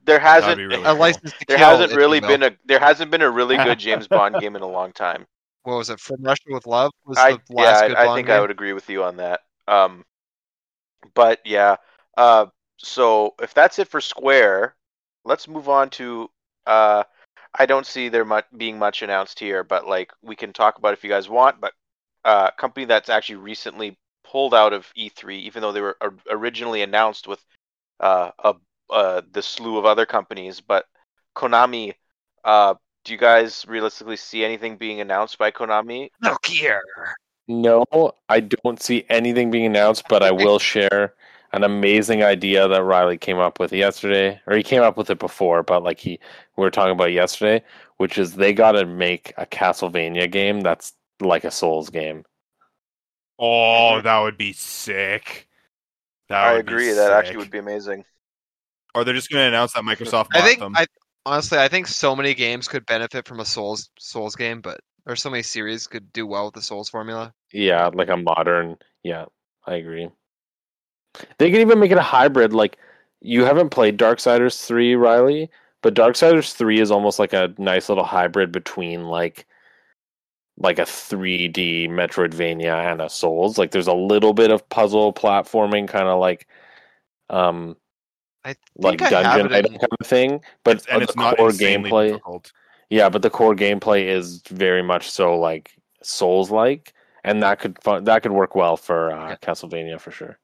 there 0.05 0.19
hasn't, 0.19 0.57
really 0.57 0.75
a 0.75 0.83
cool. 0.83 0.95
license 0.95 1.31
to 1.31 1.45
there 1.47 1.57
kill, 1.57 1.77
hasn't 1.77 1.97
really 1.97 2.17
you 2.17 2.21
will. 2.21 2.29
been 2.29 2.43
a, 2.43 2.51
there 2.65 2.79
hasn't 2.79 3.09
been 3.09 3.23
a 3.23 3.29
really 3.29 3.57
good 3.57 3.79
James 3.79 4.07
Bond 4.09 4.39
game 4.39 4.55
in 4.55 4.61
a 4.61 4.67
long 4.67 4.91
time. 4.91 5.25
what 5.63 5.77
was 5.77 5.89
it 5.89 5.99
from 5.99 6.21
Russia 6.21 6.43
with 6.49 6.67
Love 6.67 6.91
was 7.05 7.17
I 7.17 7.31
the 7.31 7.41
yeah, 7.49 7.61
last 7.63 7.87
good 7.87 7.97
I, 7.97 8.03
I 8.03 8.05
Bond 8.05 8.17
think 8.17 8.27
game? 8.27 8.37
I 8.37 8.39
would 8.39 8.51
agree 8.51 8.73
with 8.73 8.87
you 8.89 9.03
on 9.03 9.17
that. 9.17 9.41
Um, 9.67 10.05
but 11.15 11.39
yeah, 11.43 11.77
uh, 12.17 12.45
so 12.77 13.33
if 13.41 13.55
that's 13.55 13.79
it 13.79 13.87
for 13.87 13.99
Square, 13.99 14.75
let's 15.25 15.47
move 15.47 15.69
on 15.69 15.89
to. 15.91 16.29
Uh, 16.67 17.03
I 17.57 17.65
don't 17.65 17.85
see 17.85 18.09
there 18.09 18.25
much 18.25 18.45
being 18.57 18.77
much 18.77 19.01
announced 19.01 19.39
here, 19.39 19.63
but 19.63 19.87
like 19.87 20.11
we 20.21 20.35
can 20.35 20.53
talk 20.53 20.77
about 20.77 20.93
if 20.93 21.03
you 21.03 21.09
guys 21.09 21.29
want. 21.29 21.59
But 21.59 21.73
uh, 22.25 22.51
company 22.51 22.85
that's 22.85 23.09
actually 23.09 23.35
recently 23.35 23.97
pulled 24.33 24.55
out 24.55 24.73
of 24.73 24.91
E3, 24.97 25.39
even 25.41 25.61
though 25.61 25.71
they 25.71 25.79
were 25.79 25.95
originally 26.29 26.81
announced 26.81 27.27
with 27.27 27.39
uh, 27.99 28.31
a 28.43 28.55
uh, 28.89 29.21
the 29.31 29.41
slew 29.41 29.77
of 29.77 29.85
other 29.85 30.05
companies, 30.05 30.59
but 30.59 30.85
Konami. 31.35 31.93
Uh, 32.43 32.73
do 33.05 33.13
you 33.13 33.19
guys 33.19 33.65
realistically 33.67 34.17
see 34.17 34.43
anything 34.43 34.77
being 34.77 35.01
announced 35.01 35.37
by 35.37 35.51
Konami? 35.51 36.09
Look 36.21 36.45
here. 36.45 36.81
No, 37.47 37.85
I 38.29 38.39
don't 38.39 38.81
see 38.81 39.05
anything 39.09 39.51
being 39.51 39.65
announced, 39.65 40.05
but 40.09 40.23
I 40.23 40.31
will 40.31 40.59
share 40.59 41.13
an 41.51 41.63
amazing 41.63 42.23
idea 42.23 42.67
that 42.67 42.83
Riley 42.83 43.17
came 43.17 43.37
up 43.37 43.59
with 43.59 43.71
yesterday, 43.71 44.41
or 44.47 44.55
he 44.55 44.63
came 44.63 44.81
up 44.81 44.97
with 44.97 45.09
it 45.09 45.19
before, 45.19 45.61
but 45.63 45.83
like 45.83 45.99
he 45.99 46.19
we 46.57 46.63
were 46.63 46.71
talking 46.71 46.93
about 46.93 47.11
yesterday, 47.11 47.63
which 47.97 48.17
is 48.17 48.33
they 48.33 48.53
got 48.53 48.71
to 48.73 48.85
make 48.85 49.33
a 49.37 49.45
Castlevania 49.45 50.31
game 50.31 50.61
that's 50.61 50.93
like 51.19 51.43
a 51.43 51.51
Souls 51.51 51.89
game. 51.89 52.25
Oh, 53.39 54.01
that 54.01 54.19
would 54.19 54.37
be 54.37 54.53
sick. 54.53 55.47
That 56.29 56.43
I 56.43 56.53
would 56.55 56.65
be 56.65 56.73
agree. 56.73 56.91
That 56.93 57.11
actually 57.11 57.37
would 57.37 57.51
be 57.51 57.59
amazing. 57.59 58.05
Or 58.95 59.03
they're 59.03 59.13
just 59.13 59.29
going 59.29 59.43
to 59.43 59.47
announce 59.47 59.73
that 59.73 59.83
Microsoft 59.83 60.27
I 60.33 60.41
think 60.41 60.59
them. 60.59 60.73
I 60.75 60.85
honestly 61.25 61.57
I 61.57 61.67
think 61.67 61.87
so 61.87 62.15
many 62.15 62.33
games 62.33 62.67
could 62.67 62.85
benefit 62.85 63.27
from 63.27 63.39
a 63.39 63.45
Souls 63.45 63.89
Souls 63.97 64.35
game, 64.35 64.61
but 64.61 64.81
or 65.05 65.15
so 65.15 65.29
many 65.29 65.43
series 65.43 65.87
could 65.87 66.13
do 66.13 66.25
well 66.25 66.45
with 66.45 66.53
the 66.53 66.61
Souls 66.61 66.89
formula. 66.89 67.33
Yeah, 67.51 67.89
like 67.93 68.09
a 68.09 68.17
modern. 68.17 68.77
Yeah, 69.03 69.25
I 69.65 69.75
agree. 69.75 70.09
They 71.37 71.51
could 71.51 71.61
even 71.61 71.79
make 71.79 71.91
it 71.91 71.97
a 71.97 72.03
hybrid. 72.03 72.53
Like 72.53 72.77
you 73.21 73.45
haven't 73.45 73.69
played 73.69 73.97
Darksiders 73.97 74.65
three, 74.65 74.95
Riley, 74.95 75.49
but 75.81 75.95
Darksiders 75.95 76.53
three 76.53 76.79
is 76.79 76.91
almost 76.91 77.19
like 77.19 77.33
a 77.33 77.53
nice 77.57 77.89
little 77.89 78.05
hybrid 78.05 78.51
between 78.51 79.05
like 79.05 79.45
like 80.57 80.77
a 80.79 80.83
3D 80.83 81.89
Metroidvania 81.89 82.91
and 82.91 83.01
a 83.01 83.09
Souls. 83.09 83.57
Like 83.57 83.71
there's 83.71 83.87
a 83.87 83.93
little 83.93 84.33
bit 84.33 84.51
of 84.51 84.67
puzzle 84.69 85.11
platforming, 85.13 85.87
kind 85.87 86.07
of 86.07 86.19
like 86.19 86.47
um 87.29 87.75
I 88.45 88.55
like 88.77 88.99
think 88.99 89.11
I 89.13 89.23
have 89.23 89.49
dungeon 89.49 89.53
it 89.53 89.65
in- 89.65 89.79
kind 89.79 89.97
of 89.99 90.07
thing. 90.07 90.41
But 90.63 90.77
It's- 90.77 90.87
and 90.91 90.99
the 91.01 91.03
it's 91.05 91.13
core 91.37 91.49
insanely 91.49 91.89
gameplay. 91.89 92.07
difficult. 92.09 92.51
Yeah, 92.89 93.09
but 93.09 93.21
the 93.21 93.29
core 93.29 93.55
gameplay 93.55 94.05
is 94.05 94.41
very 94.49 94.83
much 94.83 95.09
so 95.09 95.37
like 95.39 95.71
Souls 96.03 96.51
like, 96.51 96.93
and 97.23 97.41
that 97.41 97.59
could 97.59 97.81
fu- 97.81 98.01
that 98.01 98.21
could 98.21 98.33
work 98.33 98.55
well 98.55 98.77
for 98.77 99.11
uh, 99.11 99.29
Yeah. 99.29 99.35
Castlevania 99.37 99.99
for 99.99 100.11
sure. 100.11 100.37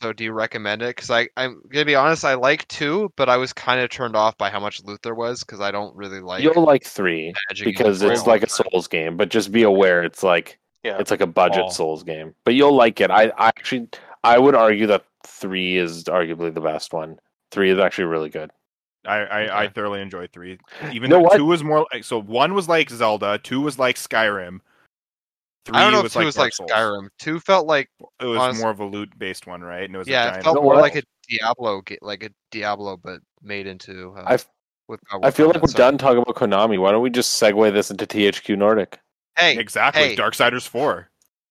So 0.00 0.12
do 0.12 0.24
you 0.24 0.32
recommend 0.32 0.82
it? 0.82 0.94
Because 0.94 1.10
I 1.10 1.28
I'm 1.38 1.62
gonna 1.70 1.84
be 1.86 1.94
honest, 1.94 2.24
I 2.24 2.34
like 2.34 2.68
two, 2.68 3.10
but 3.16 3.28
I 3.30 3.36
was 3.38 3.52
kind 3.52 3.80
of 3.80 3.88
turned 3.88 4.14
off 4.14 4.36
by 4.36 4.50
how 4.50 4.60
much 4.60 4.82
loot 4.84 5.00
there 5.02 5.14
was 5.14 5.40
because 5.40 5.60
I 5.60 5.70
don't 5.70 5.96
really 5.96 6.20
like 6.20 6.42
You'll 6.42 6.64
like 6.64 6.84
three 6.84 7.32
because 7.64 8.02
it's 8.02 8.26
like 8.26 8.42
a. 8.42 8.48
Souls 8.48 8.88
game, 8.88 9.16
but 9.16 9.30
just 9.30 9.52
be 9.52 9.62
aware 9.62 10.04
it's 10.04 10.22
like 10.22 10.58
Yeah. 10.84 10.98
it's 10.98 11.10
like 11.10 11.22
a 11.22 11.26
budget 11.26 11.64
Oh. 11.66 11.70
Souls 11.70 12.02
game. 12.02 12.34
But 12.44 12.54
you'll 12.54 12.74
like 12.76 13.00
it. 13.00 13.10
I, 13.10 13.32
I 13.38 13.48
actually 13.48 13.88
I 14.22 14.38
would 14.38 14.54
argue 14.54 14.86
that 14.88 15.04
three 15.26 15.76
is 15.78 16.04
arguably 16.04 16.52
the 16.52 16.60
best 16.60 16.92
one. 16.92 17.18
Three 17.50 17.70
is 17.70 17.78
actually 17.78 18.04
really 18.04 18.28
good. 18.28 18.50
I, 19.06 19.18
I, 19.18 19.62
I 19.62 19.68
thoroughly 19.68 20.02
enjoyed 20.02 20.30
three. 20.32 20.58
Even 20.92 21.08
know 21.10 21.16
though 21.18 21.22
what? 21.22 21.36
two 21.36 21.44
was 21.46 21.62
more 21.64 21.86
like 21.92 22.04
so 22.04 22.20
one 22.20 22.52
was 22.54 22.68
like 22.68 22.90
Zelda, 22.90 23.38
two 23.38 23.60
was 23.62 23.78
like 23.78 23.96
Skyrim, 23.96 24.58
Three 25.66 25.76
I 25.76 25.82
don't 25.82 25.92
know 25.92 26.02
was 26.02 26.10
if 26.10 26.12
two 26.12 26.18
like 26.20 26.26
was 26.26 26.34
Dark 26.36 26.44
like 26.46 26.54
Souls. 26.54 26.70
Skyrim. 26.70 27.08
Two 27.18 27.40
felt 27.40 27.66
like 27.66 27.90
It 28.20 28.24
was 28.24 28.38
honest- 28.38 28.60
more 28.60 28.70
of 28.70 28.78
a 28.78 28.84
loot 28.84 29.10
based 29.18 29.46
one, 29.48 29.62
right? 29.62 29.82
And 29.82 29.94
it 29.96 29.98
was 29.98 30.06
a 30.06 30.10
yeah, 30.12 30.36
it 30.36 30.44
felt 30.44 30.56
more 30.62 30.74
what- 30.74 30.80
like 30.80 30.94
a 30.94 31.02
Diablo, 31.28 31.82
like 32.02 32.22
a 32.22 32.30
Diablo, 32.52 32.96
but 32.96 33.20
made 33.42 33.66
into. 33.66 34.14
Uh, 34.16 34.22
I 34.26 34.34
f- 34.34 34.48
with, 34.86 35.00
I 35.24 35.32
feel 35.32 35.48
like 35.48 35.60
we're 35.60 35.72
done 35.72 35.98
talking 35.98 36.18
about 36.22 36.36
Konami. 36.36 36.78
Why 36.78 36.92
don't 36.92 37.02
we 37.02 37.10
just 37.10 37.42
segue 37.42 37.72
this 37.72 37.90
into 37.90 38.06
THQ 38.06 38.56
Nordic? 38.56 39.00
Hey, 39.36 39.58
exactly. 39.58 40.10
hey. 40.10 40.16
Darksiders 40.16 40.68
4. 40.68 41.10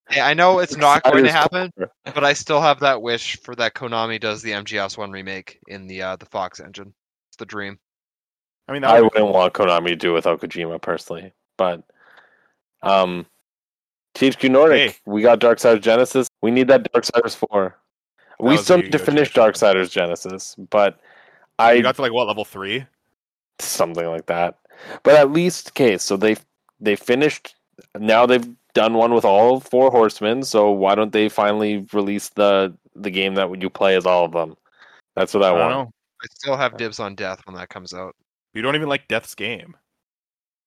hey, 0.09 0.21
I 0.21 0.33
know 0.33 0.59
it's 0.59 0.77
not 0.77 1.03
going 1.03 1.25
to 1.25 1.31
happen, 1.33 1.73
but 2.05 2.23
I 2.23 2.31
still 2.31 2.61
have 2.61 2.79
that 2.79 3.01
wish 3.01 3.37
for 3.41 3.53
that 3.57 3.73
Konami 3.73 4.17
does 4.21 4.41
the 4.41 4.51
MGS 4.51 4.97
one 4.97 5.11
remake 5.11 5.59
in 5.67 5.87
the 5.87 6.01
uh, 6.01 6.15
the 6.15 6.25
Fox 6.27 6.61
engine. 6.61 6.93
It's 7.29 7.37
the 7.37 7.45
dream. 7.45 7.77
I 8.69 8.71
mean, 8.71 8.85
I 8.85 9.01
would 9.01 9.11
be 9.11 9.19
wouldn't 9.19 9.35
want 9.35 9.53
Konami 9.53 9.87
to 9.89 9.95
do 9.97 10.13
without 10.13 10.39
Kojima 10.39 10.81
personally, 10.81 11.33
but 11.57 11.83
um, 12.81 13.25
THQ 14.15 14.49
Nordic, 14.49 14.91
Hey. 14.91 14.97
we 15.05 15.21
got 15.21 15.39
Darksiders 15.39 15.81
Genesis. 15.81 16.27
We 16.41 16.51
need 16.51 16.67
that 16.69 16.91
Darksiders 16.93 17.35
four. 17.35 17.77
we 18.39 18.57
still 18.57 18.77
need 18.77 18.91
to 18.91 18.97
Yu-Gi-Oh! 18.97 19.05
finish 19.05 19.29
tradition. 19.31 19.67
Darksiders 19.69 19.91
Genesis, 19.91 20.55
but 20.69 20.99
You 21.59 21.65
I 21.65 21.81
got 21.81 21.95
to 21.95 22.01
like 22.01 22.13
what 22.13 22.27
level 22.27 22.45
three? 22.45 22.85
something 23.59 24.05
like 24.07 24.25
that. 24.25 24.57
But 25.03 25.15
at 25.15 25.31
least, 25.31 25.69
okay, 25.69 25.97
so 25.97 26.17
they 26.17 26.35
they 26.79 26.95
finished. 26.95 27.55
Now 27.97 28.25
they've 28.25 28.47
done 28.73 28.93
one 28.95 29.13
with 29.13 29.23
all 29.25 29.59
four 29.61 29.89
horsemen. 29.91 30.43
So 30.43 30.71
why 30.71 30.95
don't 30.95 31.13
they 31.13 31.29
finally 31.29 31.85
release 31.93 32.29
the 32.29 32.75
the 32.95 33.09
game 33.11 33.35
that 33.35 33.61
you 33.61 33.69
play 33.69 33.95
as 33.95 34.05
all 34.05 34.25
of 34.25 34.31
them? 34.33 34.55
That's 35.15 35.33
what 35.33 35.43
I, 35.43 35.49
I 35.49 35.51
want. 35.53 35.69
know. 35.71 35.91
I 36.21 36.27
still 36.33 36.57
have 36.57 36.75
dibs 36.77 36.99
on 36.99 37.15
Death 37.15 37.41
when 37.45 37.55
that 37.55 37.69
comes 37.69 37.93
out. 37.93 38.15
You 38.53 38.61
don't 38.61 38.75
even 38.75 38.89
like 38.89 39.07
Death's 39.07 39.35
game. 39.35 39.75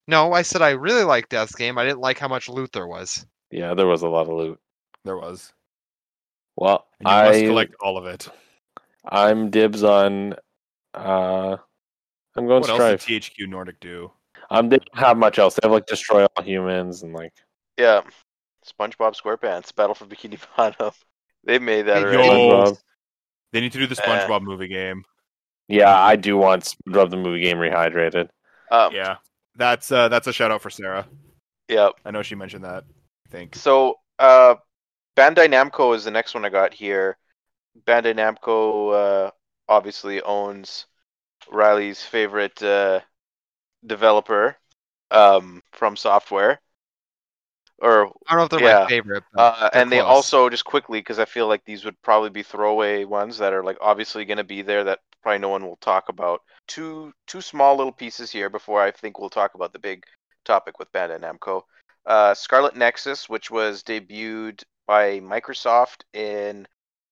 No, 0.07 0.33
I 0.33 0.41
said 0.43 0.63
I 0.63 0.71
really 0.71 1.05
like 1.05 1.29
Death's 1.29 1.55
game. 1.55 1.77
I 1.77 1.85
didn't 1.85 2.01
like 2.01 2.19
how 2.19 2.29
much 2.29 2.49
loot 2.49 2.73
there 2.73 2.87
was. 2.87 3.27
Yeah, 3.51 3.75
there 3.75 3.87
was 3.87 4.03
a 4.03 4.09
lot 4.09 4.29
of 4.29 4.35
loot. 4.35 4.59
There 5.05 5.17
was. 5.17 5.53
Well, 6.57 6.87
And 7.01 7.09
you 7.09 7.15
must 7.15 7.39
I 7.39 7.47
collect 7.47 7.75
all 7.81 7.97
of 7.97 8.07
it. 8.07 8.29
I'm 9.07 9.51
dibs 9.51 9.83
on. 9.85 10.35
uh 10.95 11.57
I'm 12.37 12.47
going 12.47 12.61
What 12.61 12.71
else 12.71 12.77
Strife. 12.79 13.07
did 13.07 13.23
THQ 13.23 13.49
Nordic 13.49 13.81
do? 13.81 14.11
Um, 14.51 14.69
they 14.69 14.77
don't 14.79 14.99
have 14.99 15.17
much 15.17 15.39
else. 15.39 15.55
They 15.55 15.61
have 15.67 15.73
like 15.73 15.87
destroy 15.87 16.25
all 16.37 16.43
humans 16.43 17.03
and 17.03 17.13
like 17.13 17.33
Yeah. 17.77 18.03
SpongeBob 18.67 19.21
SquarePants, 19.21 19.75
Battle 19.75 19.95
for 19.95 20.05
Bikini 20.07 20.39
Bottom. 20.57 20.91
They 21.45 21.59
made 21.59 21.83
that 21.87 21.99
Hey, 22.03 22.17
already. 22.17 22.43
Yo. 22.49 22.77
They 23.53 23.61
need 23.61 23.73
to 23.73 23.79
do 23.79 23.87
the 23.87 24.01
Eh. 24.03 24.05
SpongeBob 24.27 24.43
movie 24.43 24.69
game. 24.69 25.05
Yeah, 25.69 25.97
I 25.99 26.17
do 26.17 26.37
want 26.37 26.65
SpongeBob 26.65 27.11
the 27.11 27.17
movie 27.17 27.41
game 27.41 27.57
rehydrated. 27.59 28.29
Um, 28.71 28.93
Yeah, 28.93 29.17
that's 29.55 29.91
uh, 29.93 30.09
that's 30.09 30.27
a 30.27 30.33
shout 30.33 30.51
out 30.51 30.61
for 30.63 30.71
Sarah. 30.71 31.07
yeah. 31.69 31.91
I 32.05 32.11
know 32.11 32.23
she 32.23 32.35
mentioned 32.35 32.65
that. 32.65 32.85
I 33.29 33.33
think. 33.33 33.55
So, 33.55 33.97
uh, 34.19 34.57
Bandai 35.17 35.49
Namco 35.49 35.95
is 35.95 36.05
the 36.05 36.11
next 36.11 36.35
one 36.35 36.45
I 36.45 36.49
got 36.49 36.75
here. 36.75 37.17
Bandai 37.87 38.15
Namco 38.15 39.27
uh, 39.27 39.31
obviously 39.69 40.23
owns 40.23 40.87
Riley's 41.51 42.03
favorite 42.03 42.63
uh, 42.63 43.01
developer, 43.87 44.57
um, 45.11 45.63
FromSoftware. 45.75 46.59
Or 47.81 48.07
I 48.27 48.35
don't 48.35 48.39
know 48.39 48.45
if 48.45 48.51
they're 48.51 48.61
Yeah. 48.61 48.81
my 48.81 48.89
favorite. 48.89 49.25
But 49.33 49.41
uh, 49.41 49.71
they're 49.73 49.83
and 49.83 49.93
they 49.93 50.01
also 50.01 50.49
just 50.51 50.65
quickly 50.65 51.01
because 51.01 51.19
I 51.19 51.25
feel 51.25 51.47
like 51.47 51.65
these 51.65 51.85
would 51.85 52.01
probably 52.03 52.31
be 52.31 52.43
throwaway 52.43 53.05
ones 53.05 53.39
that 53.39 53.53
are 53.53 53.63
like 53.63 53.79
obviously 53.81 54.25
going 54.25 54.39
to 54.39 54.45
be 54.45 54.63
there 54.63 54.85
that 54.85 55.01
probably 55.23 55.39
no 55.39 55.49
one 55.49 55.65
will 55.65 55.77
talk 55.77 56.09
about. 56.09 56.43
Two 56.67 57.13
two 57.27 57.41
small 57.41 57.77
little 57.77 57.93
pieces 57.93 58.31
here 58.33 58.51
before 58.51 58.83
I 58.83 58.91
think 58.91 59.19
we'll 59.19 59.31
talk 59.31 59.55
about 59.55 59.73
the 59.73 59.79
big 59.79 60.05
topic 60.45 60.79
with 60.79 60.93
Bandai 60.93 61.21
Namco. 61.21 61.63
Uh, 62.09 62.33
Scarlet 62.33 62.75
Nexus, 62.75 63.29
which 63.29 63.51
was 63.51 63.83
debuted 63.83 64.65
by 64.87 65.21
Microsoft 65.21 66.05
in 66.15 66.67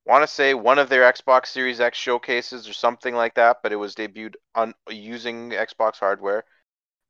want 0.06 0.22
to 0.22 0.26
say 0.26 0.54
one 0.54 0.78
of 0.78 0.88
their 0.88 1.12
Xbox 1.12 1.48
Series 1.48 1.80
X 1.80 1.98
showcases 1.98 2.66
or 2.68 2.72
something 2.72 3.14
like 3.14 3.34
that, 3.34 3.58
but 3.62 3.72
it 3.72 3.76
was 3.76 3.94
debuted 3.94 4.36
on 4.54 4.72
using 4.88 5.50
Xbox 5.50 5.98
hardware. 5.98 6.44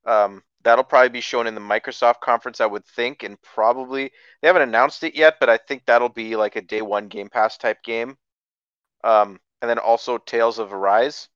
Um, 0.05 0.43
that'll 0.65 0.83
probably 0.83 1.11
be 1.11 1.21
shown 1.21 1.47
in 1.47 1.55
the 1.55 1.61
Microsoft 1.61 2.21
conference, 2.21 2.61
I 2.61 2.67
would 2.67 2.85
think, 2.85 3.23
and 3.23 3.41
probably 3.41 4.11
they 4.43 4.49
haven't 4.49 4.63
announced 4.63 5.05
it 5.05 5.15
yet, 5.15 5.37
but 5.39 5.49
I 5.49 5.57
think 5.57 5.85
that'll 5.87 6.09
be 6.09 6.35
like 6.35 6.57
a 6.57 6.63
day 6.63 6.83
one 6.83 7.07
Game 7.07 7.29
Pass 7.29 7.57
type 7.57 7.85
game. 7.85 8.17
Um, 9.05 9.39
and 9.63 9.71
then 9.71 9.79
also 9.79 10.19
Tales 10.19 10.59
of 10.59 10.73
Arise. 10.73 11.29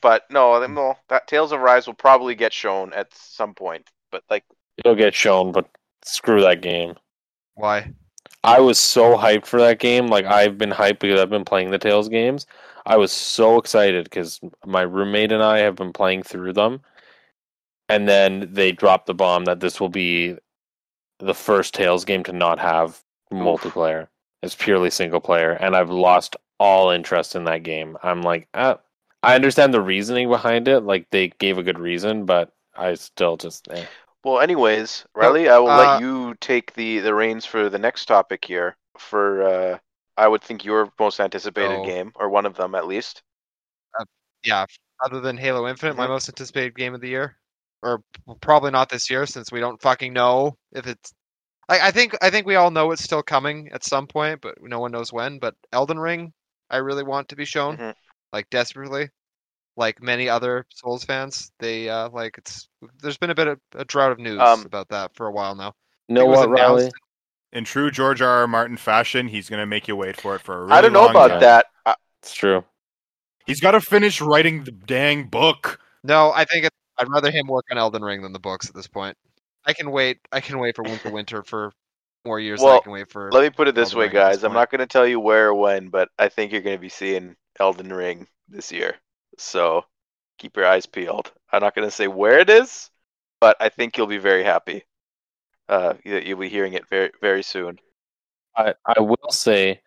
But 0.00 0.22
no, 0.30 0.50
well, 0.74 0.98
that 1.08 1.26
Tales 1.26 1.50
of 1.50 1.60
Arise 1.60 1.88
will 1.88 1.94
probably 1.94 2.36
get 2.36 2.52
shown 2.52 2.92
at 2.92 3.12
some 3.14 3.54
point. 3.54 3.90
But 4.12 4.22
like, 4.30 4.44
It'll 4.78 4.94
get 4.94 5.14
shown, 5.14 5.52
but 5.52 5.68
screw 6.04 6.40
that 6.42 6.62
game. 6.62 6.94
Why? 7.54 7.92
I 8.44 8.60
was 8.60 8.78
so 8.78 9.16
hyped 9.16 9.46
for 9.46 9.60
that 9.60 9.78
game. 9.78 10.08
Like 10.08 10.24
I've 10.24 10.58
been 10.58 10.70
hyped 10.70 11.00
because 11.00 11.20
I've 11.20 11.30
been 11.30 11.44
playing 11.44 11.70
the 11.70 11.78
Tales 11.78 12.08
games. 12.08 12.46
I 12.84 12.96
was 12.96 13.12
so 13.12 13.58
excited 13.58 14.04
because 14.04 14.40
my 14.66 14.82
roommate 14.82 15.30
and 15.30 15.42
I 15.42 15.58
have 15.58 15.76
been 15.76 15.92
playing 15.92 16.24
through 16.24 16.54
them, 16.54 16.80
and 17.88 18.08
then 18.08 18.48
they 18.52 18.72
dropped 18.72 19.06
the 19.06 19.14
bomb 19.14 19.44
that 19.44 19.60
this 19.60 19.80
will 19.80 19.88
be 19.88 20.36
the 21.20 21.34
first 21.34 21.74
Tales 21.74 22.04
game 22.04 22.24
to 22.24 22.32
not 22.32 22.58
have 22.58 23.02
multiplayer. 23.32 24.08
It's 24.42 24.56
purely 24.56 24.90
single 24.90 25.20
player, 25.20 25.52
and 25.52 25.76
I've 25.76 25.90
lost 25.90 26.34
all 26.58 26.90
interest 26.90 27.36
in 27.36 27.44
that 27.44 27.62
game. 27.62 27.96
I'm 28.02 28.22
like, 28.22 28.48
ah, 28.54 28.78
I 29.22 29.36
understand 29.36 29.72
the 29.72 29.80
reasoning 29.80 30.28
behind 30.28 30.66
it. 30.66 30.80
Like 30.80 31.08
they 31.10 31.28
gave 31.28 31.58
a 31.58 31.62
good 31.62 31.78
reason, 31.78 32.24
but 32.26 32.52
I 32.76 32.94
still 32.94 33.36
just 33.36 33.68
eh. 33.70 33.84
Well, 34.24 34.40
anyways, 34.40 35.04
Riley, 35.14 35.48
I 35.48 35.58
will 35.58 35.70
uh, 35.70 35.76
let 35.76 36.00
you 36.00 36.34
take 36.40 36.74
the 36.74 36.98
the 37.00 37.14
reins 37.14 37.44
for 37.44 37.68
the 37.68 37.78
next 37.78 38.06
topic 38.06 38.44
here. 38.44 38.76
For 38.98 39.42
uh, 39.42 39.78
I 40.16 40.28
would 40.28 40.42
think 40.42 40.64
your 40.64 40.90
most 40.98 41.20
anticipated 41.20 41.78
So- 41.78 41.84
game, 41.84 42.12
or 42.16 42.28
one 42.28 42.46
of 42.46 42.54
them 42.56 42.74
at 42.74 42.86
least. 42.86 43.22
Yeah, 44.44 44.66
other 45.04 45.20
than 45.20 45.36
Halo 45.36 45.68
Infinite, 45.68 45.96
my 45.96 46.06
Mhm. 46.06 46.10
most 46.10 46.28
anticipated 46.28 46.74
game 46.74 46.94
of 46.94 47.00
the 47.00 47.08
year, 47.08 47.36
or 47.80 48.02
probably 48.40 48.72
not 48.72 48.88
this 48.88 49.08
year 49.08 49.24
since 49.24 49.52
we 49.52 49.60
don't 49.60 49.80
fucking 49.80 50.12
know 50.12 50.56
if 50.72 50.86
it's. 50.88 51.12
I, 51.68 51.88
I 51.88 51.90
think 51.92 52.16
I 52.20 52.28
think 52.30 52.44
we 52.46 52.56
all 52.56 52.72
know 52.72 52.90
it's 52.90 53.04
still 53.04 53.22
coming 53.22 53.70
at 53.72 53.84
some 53.84 54.08
point, 54.08 54.40
but 54.40 54.56
no 54.60 54.80
one 54.80 54.90
knows 54.90 55.12
when. 55.12 55.38
But 55.38 55.54
Elden 55.72 55.98
Ring, 56.00 56.32
I 56.70 56.78
really 56.78 57.04
want 57.04 57.28
to 57.28 57.36
be 57.36 57.44
shown, 57.44 57.76
Mhm. 57.76 57.94
like 58.32 58.50
desperately, 58.50 59.10
like 59.76 60.02
many 60.02 60.28
other 60.28 60.66
Souls 60.70 61.04
fans. 61.04 61.50
They 61.58 61.88
uh 61.88 62.08
like 62.10 62.38
it's. 62.38 62.68
There's 63.00 63.16
been 63.18 63.30
a 63.30 63.34
bit 63.34 63.48
of 63.48 63.58
a 63.74 63.84
drought 63.84 64.12
of 64.12 64.18
news 64.18 64.40
Um, 64.40 64.64
about 64.66 64.88
that 64.90 65.14
for 65.14 65.26
a 65.26 65.32
while 65.32 65.54
now. 65.54 65.74
you 66.08 66.14
know 66.14 66.22
It 66.22 66.28
was 66.28 66.38
what, 66.40 66.50
Riley? 66.50 66.80
announced- 66.82 66.96
In 67.52 67.64
true 67.64 67.90
George 67.90 68.20
R. 68.22 68.28
R. 68.40 68.46
Martin 68.46 68.76
fashion, 68.76 69.28
he's 69.28 69.48
gonna 69.48 69.66
make 69.66 69.88
you 69.88 69.96
wait 69.96 70.20
for 70.20 70.34
it 70.34 70.40
for 70.42 70.56
a 70.56 70.60
really 70.62 70.72
I 70.72 70.80
don't 70.80 70.92
know 70.92 71.02
long 71.02 71.10
about 71.10 71.28
time. 71.28 71.40
that. 71.40 71.66
I, 71.86 71.94
It's 72.22 72.34
true. 72.34 72.64
He's 73.46 73.60
got 73.60 73.72
to 73.72 73.80
finish 73.80 74.20
writing 74.20 74.62
the 74.62 74.70
dang 74.70 75.24
book. 75.24 75.80
No, 76.04 76.30
I 76.32 76.44
think 76.44 76.66
it, 76.66 76.72
I'd 76.96 77.08
rather 77.08 77.28
him 77.30 77.48
work 77.48 77.64
on 77.72 77.76
Elden 77.78 78.02
Ring 78.02 78.22
than 78.22 78.32
the 78.32 78.38
books 78.38 78.68
at 78.68 78.74
this 78.74 78.86
point. 78.86 79.16
I 79.66 79.72
can 79.72 79.90
wait. 79.90 80.18
I 80.30 80.40
can 80.40 80.58
wait 80.60 80.76
for 80.76 80.82
Winter 80.84 81.10
Winter 81.10 81.42
for 81.42 81.72
more 82.24 82.38
years 82.38 82.60
than 82.60 82.66
Well, 82.68 82.76
I 82.78 82.82
can 82.82 82.92
wait 82.92 83.10
for. 83.10 83.32
let 83.32 83.42
me 83.42 83.50
put 83.50 83.66
it 83.66 83.74
this 83.74 83.88
Elden 83.88 83.98
way, 83.98 84.04
Ring 84.06 84.16
at 84.16 84.28
this 84.28 84.36
guys. 84.36 84.44
I'm 84.44 84.50
point. 84.50 84.60
not 84.60 84.70
going 84.70 84.78
to 84.78 84.86
tell 84.86 85.06
you 85.06 85.18
where 85.18 85.48
or 85.48 85.54
when, 85.54 85.88
but 85.88 86.08
I 86.20 86.28
think 86.28 86.52
you're 86.52 86.60
going 86.60 86.76
to 86.76 86.80
be 86.80 86.88
seeing 86.88 87.34
Elden 87.58 87.92
Ring 87.92 88.28
this 88.48 88.70
year. 88.70 88.94
So 89.38 89.84
keep 90.38 90.56
your 90.56 90.66
eyes 90.66 90.86
peeled. 90.86 91.32
I'm 91.52 91.62
not 91.62 91.74
going 91.74 91.86
to 91.86 91.94
say 91.94 92.08
where 92.08 92.38
it 92.38 92.50
is, 92.50 92.90
but 93.40 93.56
I 93.60 93.68
think 93.68 93.96
you'll 93.96 94.06
be 94.06 94.18
very 94.18 94.44
happy. 94.44 94.84
Uh, 95.68 95.94
that 96.04 96.26
you'll 96.26 96.38
be 96.38 96.48
hearing 96.48 96.74
it 96.74 96.88
very, 96.88 97.10
very 97.20 97.42
soon. 97.42 97.78
I, 98.56 98.74
I 98.84 99.00
will 99.00 99.30
say, 99.30 99.80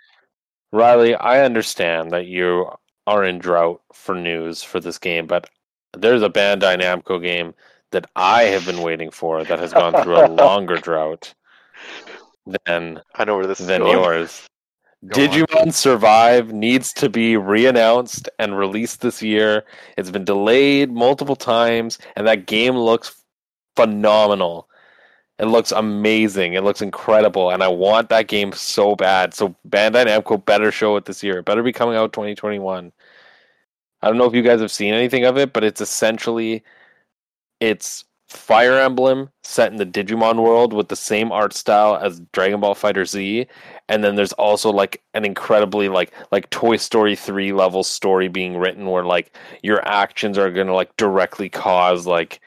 Riley, 0.72 1.16
I 1.16 1.44
understand 1.44 2.12
that 2.12 2.26
you 2.26 2.70
are 3.06 3.24
in 3.24 3.38
drought 3.40 3.82
for 3.94 4.16
news 4.16 4.64
for 4.64 4.80
this 4.80 4.98
game, 4.98 5.28
but 5.28 5.50
there's 5.96 6.24
a 6.24 6.30
Bandai 6.30 6.82
Namco 6.82 7.22
game 7.22 7.54
that 7.92 8.10
I 8.16 8.44
have 8.44 8.66
been 8.66 8.82
waiting 8.82 9.12
for 9.12 9.44
that 9.44 9.60
has 9.60 9.74
gone 9.74 10.02
through 10.02 10.26
a 10.26 10.28
longer 10.44 10.78
drought 10.78 11.34
than 12.66 13.02
I 13.16 13.26
know 13.26 13.38
where 13.38 13.48
this 13.48 13.60
is 13.60 13.68
than 13.68 13.86
yours. 13.86 14.48
Go 15.08 15.22
on. 15.22 15.30
Digimon 15.30 15.74
Survive 15.74 16.52
needs 16.54 16.94
to 16.94 17.10
be 17.10 17.38
re-announced 17.38 18.30
and 18.40 18.58
released 18.58 19.02
this 19.02 19.22
year. 19.22 19.66
It's 19.98 20.12
been 20.12 20.26
delayed 20.26 20.92
multiple 20.92 21.36
times, 21.36 22.00
and 22.16 22.28
that 22.28 22.48
game 22.48 22.76
looks 22.76 23.22
phenomenal. 23.76 24.70
It 25.38 25.46
looks 25.46 25.72
amazing. 25.72 26.54
It 26.54 26.64
looks 26.64 26.82
incredible, 26.82 27.50
and 27.52 27.62
I 27.62 27.68
want 27.68 28.10
that 28.10 28.28
game 28.28 28.54
so 28.54 28.96
bad. 28.96 29.34
So 29.34 29.54
Bandai 29.68 30.06
Namco 30.06 30.44
better 30.44 30.72
show 30.72 30.96
it 30.96 31.06
this 31.06 31.22
year. 31.24 31.40
It 31.40 31.46
better 31.46 31.64
be 31.64 31.74
coming 31.74 31.98
out 31.98 32.14
2021. 32.14 32.92
I 34.02 34.08
don't 34.08 34.18
know 34.18 34.26
if 34.26 34.34
you 34.34 34.44
guys 34.44 34.62
have 34.62 34.72
seen 34.72 34.94
anything 34.94 35.26
of 35.26 35.38
it, 35.38 35.52
but 35.52 35.64
it's 35.64 35.82
essentially 35.82 36.64
it's 37.60 38.06
Fire 38.28 38.80
Emblem 38.80 39.30
set 39.44 39.72
in 39.72 39.78
the 39.78 39.86
Digimon 39.86 40.42
world 40.42 40.74
with 40.74 40.90
the 40.90 40.96
same 40.96 41.32
art 41.32 41.54
style 41.54 41.96
as 41.96 42.22
Dragon 42.34 42.60
Ball 42.60 42.76
FighterZ, 42.76 43.48
and 43.90 44.04
then 44.04 44.16
there's 44.16 44.34
also 44.34 44.72
like 44.72 45.04
an 45.14 45.26
incredibly 45.26 45.90
like 45.90 46.12
like 46.32 46.50
Toy 46.50 46.78
Story 46.78 47.16
3 47.16 47.54
level 47.54 47.84
story 47.84 48.28
being 48.28 48.58
written 48.58 48.88
where 48.88 49.06
like 49.06 49.36
your 49.64 49.86
actions 49.88 50.38
are 50.38 50.52
going 50.52 50.68
to 50.68 50.74
like 50.74 50.96
directly 50.98 51.50
cause 51.50 52.08
like 52.08 52.40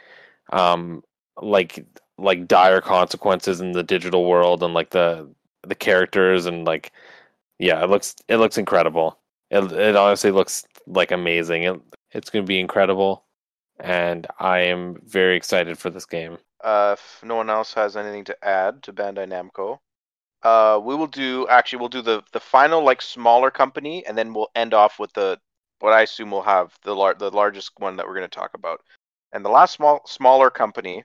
um 0.53 1.03
like 1.41 1.87
like 2.19 2.49
dire 2.49 2.81
consequences 2.81 3.61
in 3.61 3.73
the 3.73 3.83
digital 3.83 4.25
world 4.25 4.63
and 4.63 4.75
like 4.75 4.91
the 4.91 5.29
the 5.67 5.75
characters 5.75 6.47
and 6.47 6.65
like 6.67 6.93
yeah, 7.59 7.83
it 7.83 7.91
looks 7.91 8.17
it 8.29 8.37
looks 8.37 8.59
incredible. 8.59 9.19
It 9.51 9.71
it 9.73 9.97
honestly 9.97 10.31
looks 10.31 10.67
like 10.87 11.11
amazing. 11.11 11.65
It, 11.65 11.81
it's 12.13 12.31
going 12.31 12.45
to 12.45 12.49
be 12.49 12.61
incredible, 12.61 13.25
and 13.79 14.27
I 14.39 14.61
am 14.61 14.97
very 15.05 15.37
excited 15.37 15.79
for 15.79 15.91
this 15.91 16.07
game. 16.07 16.39
Uh, 16.63 16.97
if 16.99 17.21
no 17.23 17.37
one 17.37 17.51
else 17.51 17.75
has 17.75 17.97
anything 17.97 18.25
to 18.25 18.45
add 18.45 18.83
to 18.85 18.93
Bandai 18.93 19.29
Namco, 19.29 19.79
uh, 20.43 20.81
we 20.83 20.95
will 20.95 21.07
do 21.09 21.47
actually 21.49 21.81
we'll 21.81 21.89
do 21.89 22.03
the 22.03 22.23
the 22.33 22.41
final 22.41 22.83
like 22.85 23.03
smaller 23.03 23.51
company, 23.51 24.07
and 24.07 24.17
then 24.17 24.33
we'll 24.33 24.51
end 24.55 24.75
off 24.75 24.99
with 24.99 25.13
the 25.13 25.39
what 25.81 25.93
I 25.93 26.03
assume 26.03 26.31
we'll 26.31 26.43
have 26.43 26.77
the 26.85 26.95
lar- 26.95 27.15
the 27.15 27.31
largest 27.31 27.73
one 27.79 27.97
that 27.97 28.07
we're 28.07 28.15
going 28.15 28.29
to 28.29 28.35
talk 28.39 28.55
about. 28.55 28.81
And 29.33 29.45
the 29.45 29.51
last 29.51 29.75
small 29.75 30.03
smaller 30.07 30.51
company 30.51 31.05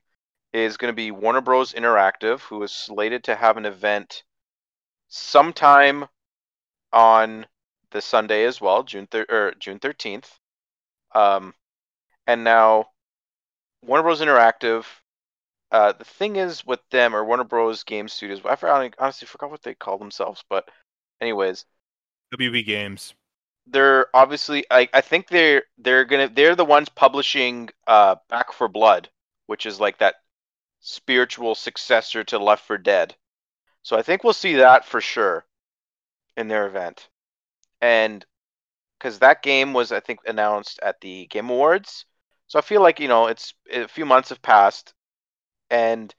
is 0.54 0.78
going 0.78 0.92
to 0.92 0.96
be 0.96 1.12
Warner 1.12 1.42
Bros. 1.42 1.74
Interactive, 1.74 2.42
who 2.42 2.62
is 2.64 2.72
slated 2.72 3.24
to 3.26 3.36
have 3.36 3.58
an 3.58 3.66
event 3.66 4.24
sometime 5.10 6.06
on 6.92 7.46
the 7.92 8.02
Sunday 8.02 8.46
as 8.46 8.62
well, 8.62 8.84
June 8.84 9.08
thir- 9.08 9.26
or 9.30 9.54
June 9.60 9.80
thirteenth. 9.80 10.40
Um, 11.16 11.54
and 12.28 12.44
now 12.44 12.88
Warner 13.84 14.04
Bros. 14.04 14.22
Interactive. 14.22 14.86
Uh, 15.74 15.92
the 15.92 16.06
thing 16.06 16.38
is 16.38 16.66
with 16.66 16.80
them 16.92 17.14
or 17.16 17.26
Warner 17.26 17.44
Bros. 17.44 17.84
Game 17.84 18.08
Studios. 18.08 18.40
I 18.46 18.56
forgot, 18.56 18.96
honestly 19.00 19.26
forgot 19.28 19.52
what 19.52 19.64
they 19.64 19.76
call 19.76 19.98
themselves, 19.98 20.44
but 20.50 20.70
anyways, 21.20 21.66
WB 22.32 22.64
Games. 22.66 23.16
they're 23.68 24.08
obviously 24.16 24.66
I, 24.72 24.90
I 24.94 25.02
think 25.02 25.28
they're 25.28 25.64
they're 25.78 26.06
gonna 26.06 26.30
they're 26.30 26.56
the 26.56 26.66
ones 26.66 26.90
publishing 26.90 27.70
uh 27.88 28.16
Back 28.30 28.52
4 28.54 28.68
Blood, 28.70 29.10
which 29.48 29.66
is 29.66 29.80
like 29.80 29.98
that 30.00 30.16
spiritual 30.82 31.56
successor 31.56 32.24
to 32.26 32.40
Left 32.40 32.66
4 32.66 32.78
Dead. 32.80 33.16
So 33.84 33.98
I 33.98 34.04
think 34.04 34.24
we'll 34.24 34.34
see 34.34 34.56
that 34.56 34.86
for 34.86 35.02
sure 35.02 35.46
in 36.38 36.48
their 36.48 36.68
event. 36.68 37.10
And 37.82 38.26
because 39.00 39.20
that 39.20 39.44
game 39.44 39.74
was 39.74 39.92
I 39.92 40.00
think 40.02 40.20
announced 40.28 40.80
at 40.84 41.02
the 41.02 41.28
Game 41.28 41.50
Awards. 41.50 42.06
So 42.48 42.60
I 42.60 42.62
feel 42.62 42.82
like, 42.82 43.00
you 43.00 43.08
know, 43.08 43.28
it's 43.28 43.54
a 43.72 43.88
few 43.88 44.06
months 44.06 44.30
have 44.30 44.42
passed 44.42 44.94
and 45.74 46.14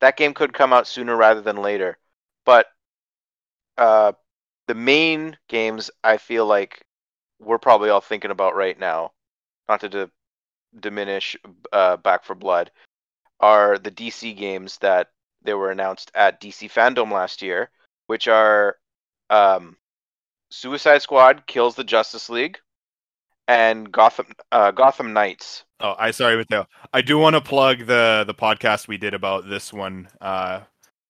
that 0.00 0.16
game 0.16 0.34
could 0.34 0.52
come 0.52 0.72
out 0.72 0.88
sooner 0.88 1.16
rather 1.16 1.40
than 1.40 1.56
later. 1.56 1.96
But 2.44 2.66
uh 3.78 4.12
the 4.66 4.74
main 4.74 5.36
games 5.48 5.90
I 6.02 6.16
feel 6.16 6.46
like 6.46 6.84
we're 7.38 7.58
probably 7.58 7.90
all 7.90 8.00
thinking 8.00 8.32
about 8.32 8.56
right 8.56 8.78
now, 8.78 9.12
not 9.68 9.80
to 9.80 9.88
d- 9.88 10.12
diminish 10.80 11.36
uh, 11.72 11.98
Back 11.98 12.24
4 12.24 12.36
Blood, 12.36 12.70
are 13.40 13.78
the 13.78 13.90
DC 13.90 14.36
games 14.36 14.78
that 14.78 15.08
they 15.42 15.52
were 15.54 15.70
announced 15.70 16.10
at 16.14 16.40
DC 16.40 16.68
Fandom 16.70 17.12
last 17.12 17.42
year, 17.42 17.70
which 18.06 18.26
are 18.28 18.78
um, 19.28 19.76
Suicide 20.50 21.02
Squad 21.02 21.46
kills 21.46 21.74
the 21.74 21.84
Justice 21.84 22.30
League 22.30 22.58
and 23.48 23.90
Gotham 23.92 24.26
uh, 24.52 24.70
Gotham 24.70 25.12
Knights. 25.12 25.64
Oh, 25.80 25.94
I 25.98 26.10
sorry, 26.12 26.36
Matteo. 26.36 26.66
I 26.92 27.02
do 27.02 27.18
want 27.18 27.34
to 27.34 27.40
plug 27.40 27.86
the 27.86 28.24
the 28.26 28.34
podcast 28.34 28.88
we 28.88 28.96
did 28.96 29.14
about 29.14 29.48
this 29.48 29.72
one, 29.72 30.08
uh, 30.20 30.60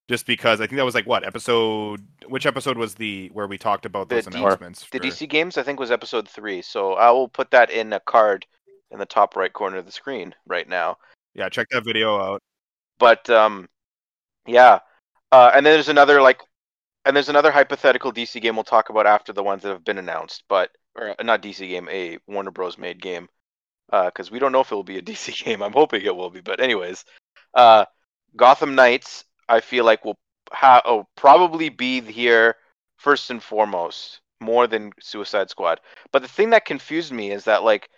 just 0.09 0.25
because 0.25 0.59
I 0.61 0.67
think 0.67 0.77
that 0.77 0.85
was 0.85 0.95
like 0.95 1.07
what 1.07 1.25
episode? 1.25 2.01
Which 2.27 2.45
episode 2.45 2.77
was 2.77 2.95
the 2.95 3.29
where 3.33 3.47
we 3.47 3.57
talked 3.57 3.85
about 3.85 4.09
The 4.09 4.15
those 4.15 4.25
D- 4.27 4.39
announcements? 4.39 4.85
The 4.91 4.99
DC 4.99 5.29
games 5.29 5.57
I 5.57 5.63
think 5.63 5.79
was 5.79 5.91
episode 5.91 6.27
three, 6.27 6.61
so 6.61 6.93
I 6.93 7.11
will 7.11 7.29
put 7.29 7.51
that 7.51 7.69
in 7.69 7.93
a 7.93 7.99
card 8.01 8.45
in 8.91 8.99
the 8.99 9.05
top 9.05 9.35
right 9.35 9.51
corner 9.53 9.77
of 9.77 9.85
the 9.85 9.91
screen 9.91 10.33
right 10.47 10.67
now. 10.67 10.97
Yeah, 11.33 11.49
check 11.49 11.67
that 11.71 11.83
video 11.83 12.17
out. 12.19 12.41
but 12.99 13.29
um 13.29 13.67
yeah 14.47 14.79
uh 15.31 15.51
and 15.55 15.65
then 15.65 15.73
there's 15.73 15.89
another 15.89 16.21
like 16.21 16.39
and 17.05 17.15
there's 17.15 17.29
another 17.29 17.51
hypothetical 17.51 18.13
dc 18.13 18.39
game 18.41 18.55
we'll 18.55 18.63
talk 18.63 18.89
about 18.89 19.05
after 19.07 19.33
the 19.33 19.41
ones 19.43 19.63
that 19.63 19.69
have 19.69 19.83
been 19.83 19.97
announced 19.97 20.43
but 20.47 20.69
or 20.95 21.15
uh, 21.19 21.23
not 21.23 21.41
dc 21.41 21.57
game 21.57 21.87
a 21.89 22.17
warner 22.27 22.51
bros. 22.51 22.77
made 22.77 23.01
game 23.01 23.27
uh 23.91 24.05
because 24.05 24.31
we 24.31 24.39
don't 24.39 24.51
know 24.51 24.61
if 24.61 24.71
it 24.71 24.75
will 24.75 24.83
be 24.83 24.97
a 24.97 25.01
dc 25.09 25.43
game. 25.43 25.61
I'm 25.61 25.73
hoping 25.73 26.01
it 26.03 26.15
will 26.15 26.29
be 26.29 26.41
but 26.41 26.59
anyways 26.59 27.05
uh 27.53 27.85
gotham 28.35 28.75
knights 28.75 29.25
i 29.47 29.59
feel 29.59 29.85
like 29.85 30.05
will 30.05 30.17
ha- 30.51 30.81
oh, 30.85 31.07
probably 31.15 31.69
be 31.69 32.01
here 32.01 32.55
first 32.97 33.29
and 33.29 33.41
foremost 33.41 34.21
more 34.41 34.67
than 34.67 34.91
suicide 34.99 35.49
squad. 35.49 35.79
But 36.11 36.21
the 36.21 36.27
thing 36.27 36.51
that 36.51 36.65
confused 36.65 37.11
me 37.11 37.31
is 37.31 37.45
that 37.45 37.63
like 37.63 37.89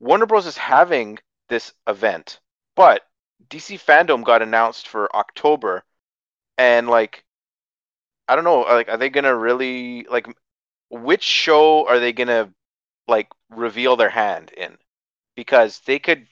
warner 0.00 0.26
bros. 0.26 0.46
is 0.46 0.56
having 0.56 1.18
this 1.48 1.72
event 1.86 2.40
but 2.76 3.02
DC 3.48 3.76
Fandom 3.76 4.24
got 4.24 4.42
announced 4.42 4.86
for 4.88 5.14
October, 5.16 5.82
and 6.58 6.88
like, 6.88 7.24
I 8.28 8.36
don't 8.36 8.44
know, 8.44 8.60
like, 8.60 8.88
are 8.88 8.96
they 8.96 9.10
gonna 9.10 9.34
really 9.34 10.04
like, 10.10 10.28
which 10.90 11.22
show 11.22 11.86
are 11.88 11.98
they 11.98 12.12
gonna 12.12 12.52
like 13.08 13.28
reveal 13.50 13.96
their 13.96 14.10
hand 14.10 14.52
in? 14.52 14.78
Because 15.36 15.80
they 15.80 15.98
could 15.98 16.26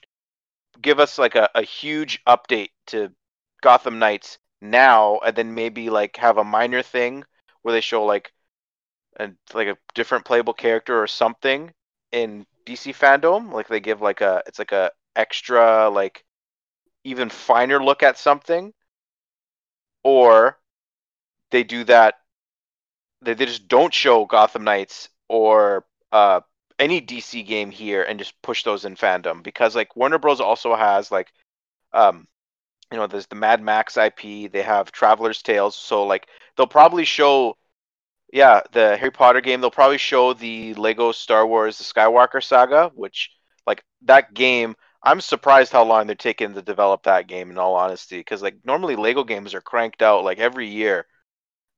give 0.81 0.99
us 0.99 1.17
like 1.17 1.35
a, 1.35 1.49
a 1.55 1.63
huge 1.63 2.23
update 2.25 2.71
to 2.87 3.11
Gotham 3.61 3.99
Knights 3.99 4.39
now, 4.61 5.19
and 5.19 5.35
then 5.35 5.53
maybe 5.55 5.89
like 5.89 6.17
have 6.17 6.37
a 6.37 6.43
minor 6.43 6.81
thing 6.83 7.25
where 7.61 7.73
they 7.73 7.81
show 7.81 8.05
like 8.05 8.31
a 9.19 9.31
like 9.53 9.67
a 9.67 9.77
different 9.95 10.25
playable 10.25 10.53
character 10.53 11.01
or 11.01 11.07
something 11.07 11.73
in 12.11 12.45
DC 12.65 12.93
Fandom. 12.93 13.51
Like 13.51 13.67
they 13.67 13.79
give 13.79 14.01
like 14.01 14.21
a 14.21 14.43
it's 14.47 14.59
like 14.59 14.71
a 14.71 14.91
extra 15.15 15.89
like 15.89 16.23
even 17.03 17.29
finer 17.29 17.83
look 17.83 18.03
at 18.03 18.17
something, 18.17 18.73
or 20.03 20.57
they 21.51 21.63
do 21.63 21.83
that. 21.85 22.15
They, 23.21 23.33
they 23.33 23.45
just 23.45 23.67
don't 23.67 23.93
show 23.93 24.25
Gotham 24.25 24.63
Knights 24.63 25.09
or 25.27 25.85
uh, 26.11 26.41
any 26.79 27.01
DC 27.01 27.45
game 27.45 27.71
here 27.71 28.03
and 28.03 28.19
just 28.19 28.39
push 28.41 28.63
those 28.63 28.85
in 28.85 28.95
fandom 28.95 29.43
because 29.43 29.75
like 29.75 29.95
Warner 29.95 30.19
Bros. 30.19 30.39
also 30.39 30.75
has 30.75 31.11
like, 31.11 31.31
um, 31.93 32.27
you 32.91 32.97
know, 32.97 33.07
there's 33.07 33.27
the 33.27 33.35
Mad 33.35 33.61
Max 33.61 33.97
IP. 33.97 34.51
They 34.51 34.61
have 34.61 34.91
Traveller's 34.91 35.41
Tales, 35.41 35.75
so 35.75 36.05
like 36.05 36.27
they'll 36.55 36.67
probably 36.67 37.05
show. 37.05 37.57
Yeah, 38.33 38.61
the 38.73 38.97
Harry 38.97 39.11
Potter 39.11 39.39
game. 39.41 39.61
They'll 39.61 39.71
probably 39.71 39.97
show 39.97 40.33
the 40.33 40.73
Lego 40.75 41.11
Star 41.11 41.47
Wars: 41.47 41.77
The 41.77 41.83
Skywalker 41.83 42.43
Saga, 42.43 42.91
which 42.93 43.31
like 43.65 43.83
that 44.03 44.33
game 44.33 44.75
I'm 45.03 45.21
surprised 45.21 45.71
how 45.71 45.83
long 45.83 46.07
they're 46.07 46.15
taking 46.15 46.53
to 46.53 46.61
develop 46.61 47.03
that 47.03 47.27
game. 47.27 47.49
In 47.51 47.57
all 47.57 47.75
honesty, 47.75 48.17
because 48.17 48.41
like 48.41 48.57
normally 48.65 48.95
Lego 48.95 49.23
games 49.23 49.53
are 49.53 49.61
cranked 49.61 50.01
out 50.01 50.23
like 50.23 50.39
every 50.39 50.67
year, 50.67 51.05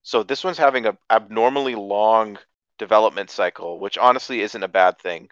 so 0.03 0.23
this 0.23 0.43
one's 0.43 0.57
having 0.57 0.85
a 0.85 0.97
abnormally 1.09 1.75
long 1.75 2.37
development 2.77 3.29
cycle, 3.29 3.79
which 3.79 3.97
honestly 3.97 4.41
isn't 4.41 4.63
a 4.63 4.67
bad 4.67 4.99
thing. 4.99 5.29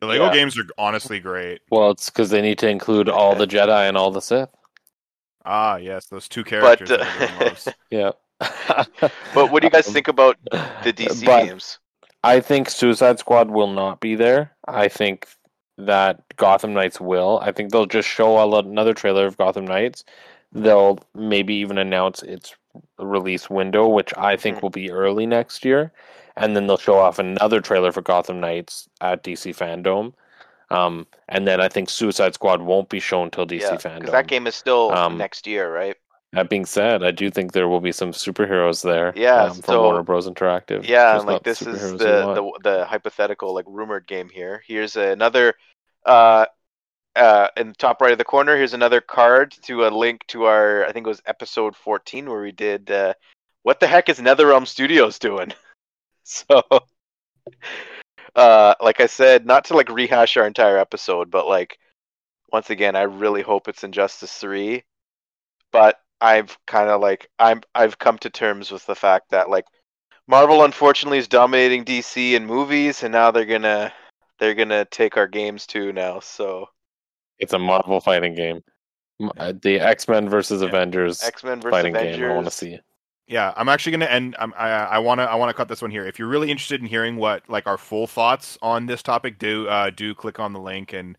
The 0.00 0.06
Lego 0.06 0.26
Yeah. 0.26 0.32
games 0.32 0.58
are 0.58 0.64
honestly 0.78 1.20
great. 1.20 1.60
Well, 1.70 1.90
it's 1.90 2.10
because 2.10 2.30
they 2.30 2.42
need 2.42 2.58
to 2.60 2.68
include 2.68 3.08
all 3.08 3.34
the 3.34 3.46
Jedi 3.46 3.88
and 3.88 3.96
all 3.96 4.10
the 4.10 4.20
Sith. 4.22 4.50
Ah, 5.44 5.76
yes, 5.76 6.06
those 6.06 6.28
two 6.28 6.44
characters. 6.44 6.88
But, 6.88 7.00
uh, 7.00 7.44
loves. 7.44 7.68
Yeah. 7.90 8.12
But 9.34 9.50
what 9.50 9.60
do 9.62 9.66
you 9.66 9.70
guys 9.70 9.88
Um, 9.88 9.94
think 9.94 10.08
about 10.08 10.36
the 10.84 10.92
DC 10.92 11.24
but 11.24 11.46
games? 11.46 11.78
I 12.22 12.40
think 12.40 12.68
Suicide 12.68 13.18
Squad 13.18 13.50
will 13.50 13.68
not 13.72 14.00
be 14.00 14.14
there. 14.14 14.52
I 14.66 14.88
think 14.88 15.26
that 15.78 16.22
Gotham 16.36 16.74
Knights 16.74 17.00
will. 17.00 17.38
I 17.42 17.52
think 17.52 17.70
they'll 17.70 17.86
just 17.86 18.08
show 18.08 18.36
another 18.58 18.94
trailer 18.94 19.26
of 19.26 19.36
Gotham 19.36 19.64
Knights. 19.66 20.04
They'll 20.52 20.98
maybe 21.14 21.54
even 21.54 21.78
announce 21.78 22.22
its 22.22 22.54
release 22.98 23.48
window, 23.50 23.88
which 23.88 24.12
I 24.16 24.36
think 24.36 24.58
Mhm. 24.58 24.62
will 24.62 24.70
be 24.70 24.90
early 24.90 25.26
next 25.26 25.64
year, 25.64 25.92
and 26.36 26.54
then 26.56 26.66
they'll 26.66 26.76
show 26.76 26.98
off 26.98 27.18
another 27.18 27.60
trailer 27.60 27.92
for 27.92 28.02
Gotham 28.02 28.40
Knights 28.40 28.88
at 29.00 29.22
DC 29.22 29.52
Fandom. 29.52 30.14
Um, 30.70 31.06
and 31.28 31.46
then 31.48 31.60
I 31.60 31.68
think 31.68 31.88
Suicide 31.88 32.34
Squad 32.34 32.60
won't 32.60 32.88
be 32.90 33.00
shown 33.00 33.30
till 33.30 33.46
DC 33.46 33.62
Yeah, 33.62 33.76
Fandom. 33.76 34.00
because 34.00 34.12
that 34.12 34.26
game 34.26 34.46
is 34.46 34.54
still 34.54 34.92
Um, 34.92 35.16
next 35.16 35.46
year, 35.46 35.72
right? 35.72 35.96
That 36.34 36.50
being 36.50 36.66
said, 36.66 37.02
I 37.02 37.10
do 37.10 37.30
think 37.30 37.52
there 37.52 37.68
will 37.68 37.80
be 37.80 37.90
some 37.90 38.10
superheroes 38.12 38.82
there. 38.82 39.14
Yeah, 39.16 39.44
um, 39.44 39.54
from 39.54 39.62
so- 39.62 39.82
Warner 39.82 40.02
Bros. 40.02 40.28
Interactive. 40.28 40.86
Yeah, 40.86 41.16
like 41.20 41.42
this 41.42 41.62
is 41.62 41.92
the, 41.92 41.96
the 42.34 42.52
the 42.62 42.84
hypothetical 42.84 43.54
like 43.54 43.64
rumored 43.66 44.06
game 44.06 44.28
here. 44.28 44.62
Here's 44.66 44.94
another 44.96 45.54
uh 46.04 46.44
uh 47.18 47.48
in 47.56 47.68
the 47.68 47.74
top 47.74 48.00
right 48.00 48.12
of 48.12 48.18
the 48.18 48.24
corner, 48.24 48.56
here's 48.56 48.74
another 48.74 49.00
card 49.00 49.52
to 49.62 49.86
a 49.86 49.88
link 49.88 50.24
to 50.28 50.44
our 50.44 50.84
I 50.86 50.92
think 50.92 51.06
it 51.06 51.10
was 51.10 51.22
episode 51.26 51.76
14 51.76 52.28
where 52.28 52.42
we 52.42 52.52
did 52.52 52.90
uh 52.90 53.14
what 53.62 53.80
the 53.80 53.86
heck 53.86 54.08
is 54.08 54.18
NetherRealm 54.18 54.66
Studios 54.66 55.18
doing? 55.18 55.52
so 56.22 56.62
uh 58.34 58.74
like 58.80 59.00
I 59.00 59.06
said, 59.06 59.46
not 59.46 59.66
to 59.66 59.76
like 59.76 59.90
rehash 59.90 60.36
our 60.36 60.46
entire 60.46 60.78
episode, 60.78 61.30
but 61.30 61.46
like 61.46 61.78
once 62.52 62.70
again, 62.70 62.96
I 62.96 63.02
really 63.02 63.42
hope 63.42 63.68
it's 63.68 63.84
Injustice 63.84 64.32
3. 64.38 64.82
But 65.70 66.00
I've 66.20 66.58
kind 66.66 66.90
of 66.90 67.00
like 67.00 67.28
I'm 67.38 67.62
I've 67.74 67.98
come 67.98 68.18
to 68.18 68.30
terms 68.30 68.70
with 68.70 68.86
the 68.86 68.94
fact 68.94 69.30
that 69.30 69.50
like 69.50 69.66
Marvel 70.26 70.64
unfortunately 70.64 71.18
is 71.18 71.28
dominating 71.28 71.84
DC 71.84 72.32
in 72.34 72.46
movies, 72.46 73.02
and 73.02 73.12
now 73.12 73.30
they're 73.30 73.44
gonna 73.44 73.92
they're 74.38 74.54
gonna 74.54 74.84
take 74.86 75.16
our 75.16 75.26
games 75.28 75.66
too 75.66 75.92
now. 75.92 76.20
So 76.20 76.68
It's 77.38 77.52
a 77.52 77.58
Marvel 77.58 78.00
fighting 78.00 78.34
game. 78.34 78.62
Uh, 79.36 79.52
The 79.62 79.80
X 79.80 80.06
Men 80.08 80.28
versus 80.28 80.62
Yeah. 80.62 80.68
Avengers 80.68 81.22
X 81.22 81.42
Men 81.44 81.60
versus 81.60 81.70
fighting 81.70 81.94
Avengers. 81.96 82.16
game. 82.18 82.30
I 82.30 82.34
want 82.34 82.46
to 82.46 82.50
see. 82.52 82.78
Yeah, 83.26 83.52
I'm 83.56 83.68
actually 83.68 83.92
gonna 83.92 84.06
end. 84.06 84.36
I'm, 84.38 84.54
I 84.56 84.68
I 84.70 84.98
want 84.98 85.18
to 85.20 85.24
I 85.24 85.34
want 85.34 85.50
to 85.50 85.54
cut 85.54 85.68
this 85.68 85.82
one 85.82 85.90
here. 85.90 86.06
If 86.06 86.18
you're 86.18 86.28
really 86.28 86.50
interested 86.50 86.80
in 86.80 86.86
hearing 86.86 87.16
what 87.16 87.42
like 87.48 87.66
our 87.66 87.76
full 87.76 88.06
thoughts 88.06 88.56
on 88.62 88.86
this 88.86 89.02
topic, 89.02 89.38
do 89.38 89.68
uh, 89.68 89.90
do 89.90 90.14
click 90.14 90.38
on 90.40 90.52
the 90.52 90.60
link 90.60 90.92
and 90.94 91.16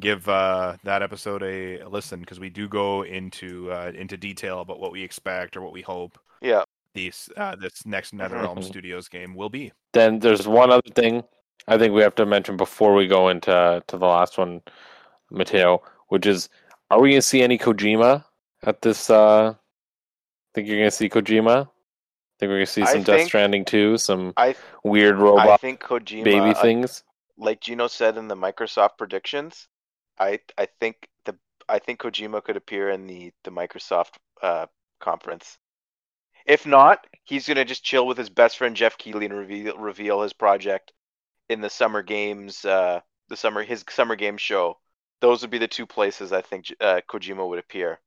give 0.00 0.26
uh, 0.28 0.76
that 0.84 1.02
episode 1.02 1.42
a, 1.42 1.80
a 1.80 1.88
listen 1.88 2.20
because 2.20 2.40
we 2.40 2.48
do 2.48 2.68
go 2.68 3.02
into 3.02 3.70
uh, 3.70 3.92
into 3.94 4.16
detail 4.16 4.60
about 4.60 4.80
what 4.80 4.92
we 4.92 5.02
expect 5.02 5.54
or 5.56 5.60
what 5.60 5.72
we 5.74 5.82
hope 5.82 6.18
Yeah. 6.40 6.62
these 6.94 7.28
uh, 7.36 7.56
this 7.56 7.84
next 7.84 8.14
NetherRealm 8.16 8.56
Mhm. 8.58 8.64
Studios 8.64 9.08
game 9.08 9.34
will 9.34 9.50
be. 9.50 9.72
Then 9.92 10.20
there's 10.20 10.48
one 10.48 10.70
other 10.70 10.88
thing 10.94 11.22
I 11.68 11.76
think 11.76 11.92
we 11.92 12.00
have 12.00 12.14
to 12.14 12.24
mention 12.24 12.56
before 12.56 12.94
we 12.94 13.06
go 13.06 13.28
into 13.28 13.82
to 13.86 13.96
the 13.98 14.06
last 14.06 14.38
one, 14.38 14.62
Matteo, 15.32 15.82
which 16.08 16.26
is 16.26 16.48
are 16.90 17.00
we 17.00 17.10
gonna 17.10 17.22
see 17.22 17.42
any 17.42 17.58
Kojima 17.58 18.24
at 18.64 18.82
this 18.82 19.10
uh 19.10 19.54
think 20.54 20.68
you're 20.68 20.78
gonna 20.78 20.90
see 20.90 21.08
Kojima? 21.08 21.66
I 21.66 21.68
Think 22.38 22.50
we're 22.50 22.56
gonna 22.56 22.66
see 22.66 22.82
I 22.82 22.92
some 22.92 23.02
Death 23.02 23.26
Stranding 23.26 23.64
too, 23.64 23.98
some 23.98 24.32
I 24.36 24.56
weird 24.84 25.16
I 25.16 25.18
robot 25.18 25.60
think 25.60 25.80
Kojima, 25.80 26.24
baby 26.24 26.50
uh, 26.50 26.54
things. 26.54 27.04
like 27.36 27.60
Gino 27.60 27.86
said 27.88 28.16
in 28.16 28.28
the 28.28 28.36
Microsoft 28.36 28.98
predictions, 28.98 29.68
I 30.18 30.40
I 30.58 30.66
think 30.80 31.08
the 31.24 31.36
I 31.68 31.78
think 31.78 32.00
Kojima 32.00 32.42
could 32.44 32.56
appear 32.56 32.90
in 32.90 33.06
the 33.06 33.32
the 33.44 33.50
Microsoft 33.50 34.14
uh, 34.42 34.66
conference. 35.00 35.58
If 36.44 36.66
not, 36.66 37.06
he's 37.24 37.46
gonna 37.46 37.64
just 37.64 37.84
chill 37.84 38.06
with 38.06 38.18
his 38.18 38.30
best 38.30 38.58
friend 38.58 38.74
Geoff 38.76 38.98
Keighley 38.98 39.26
and 39.26 39.34
reveal 39.38 39.76
reveal 39.78 40.22
his 40.22 40.32
project 40.32 40.92
in 41.48 41.60
the 41.60 41.70
summer 41.70 42.02
games, 42.02 42.64
uh, 42.64 43.00
the 43.28 43.36
summer 43.36 43.62
his 43.62 43.84
summer 43.88 44.16
game 44.16 44.36
show. 44.36 44.78
Those 45.22 45.40
would 45.40 45.50
be 45.50 45.58
the 45.58 45.68
two 45.68 45.86
places 45.86 46.32
I 46.32 46.42
think 46.42 46.74
uh, 46.80 47.00
Kojima 47.08 47.48
would 47.48 47.60
appear. 47.60 48.00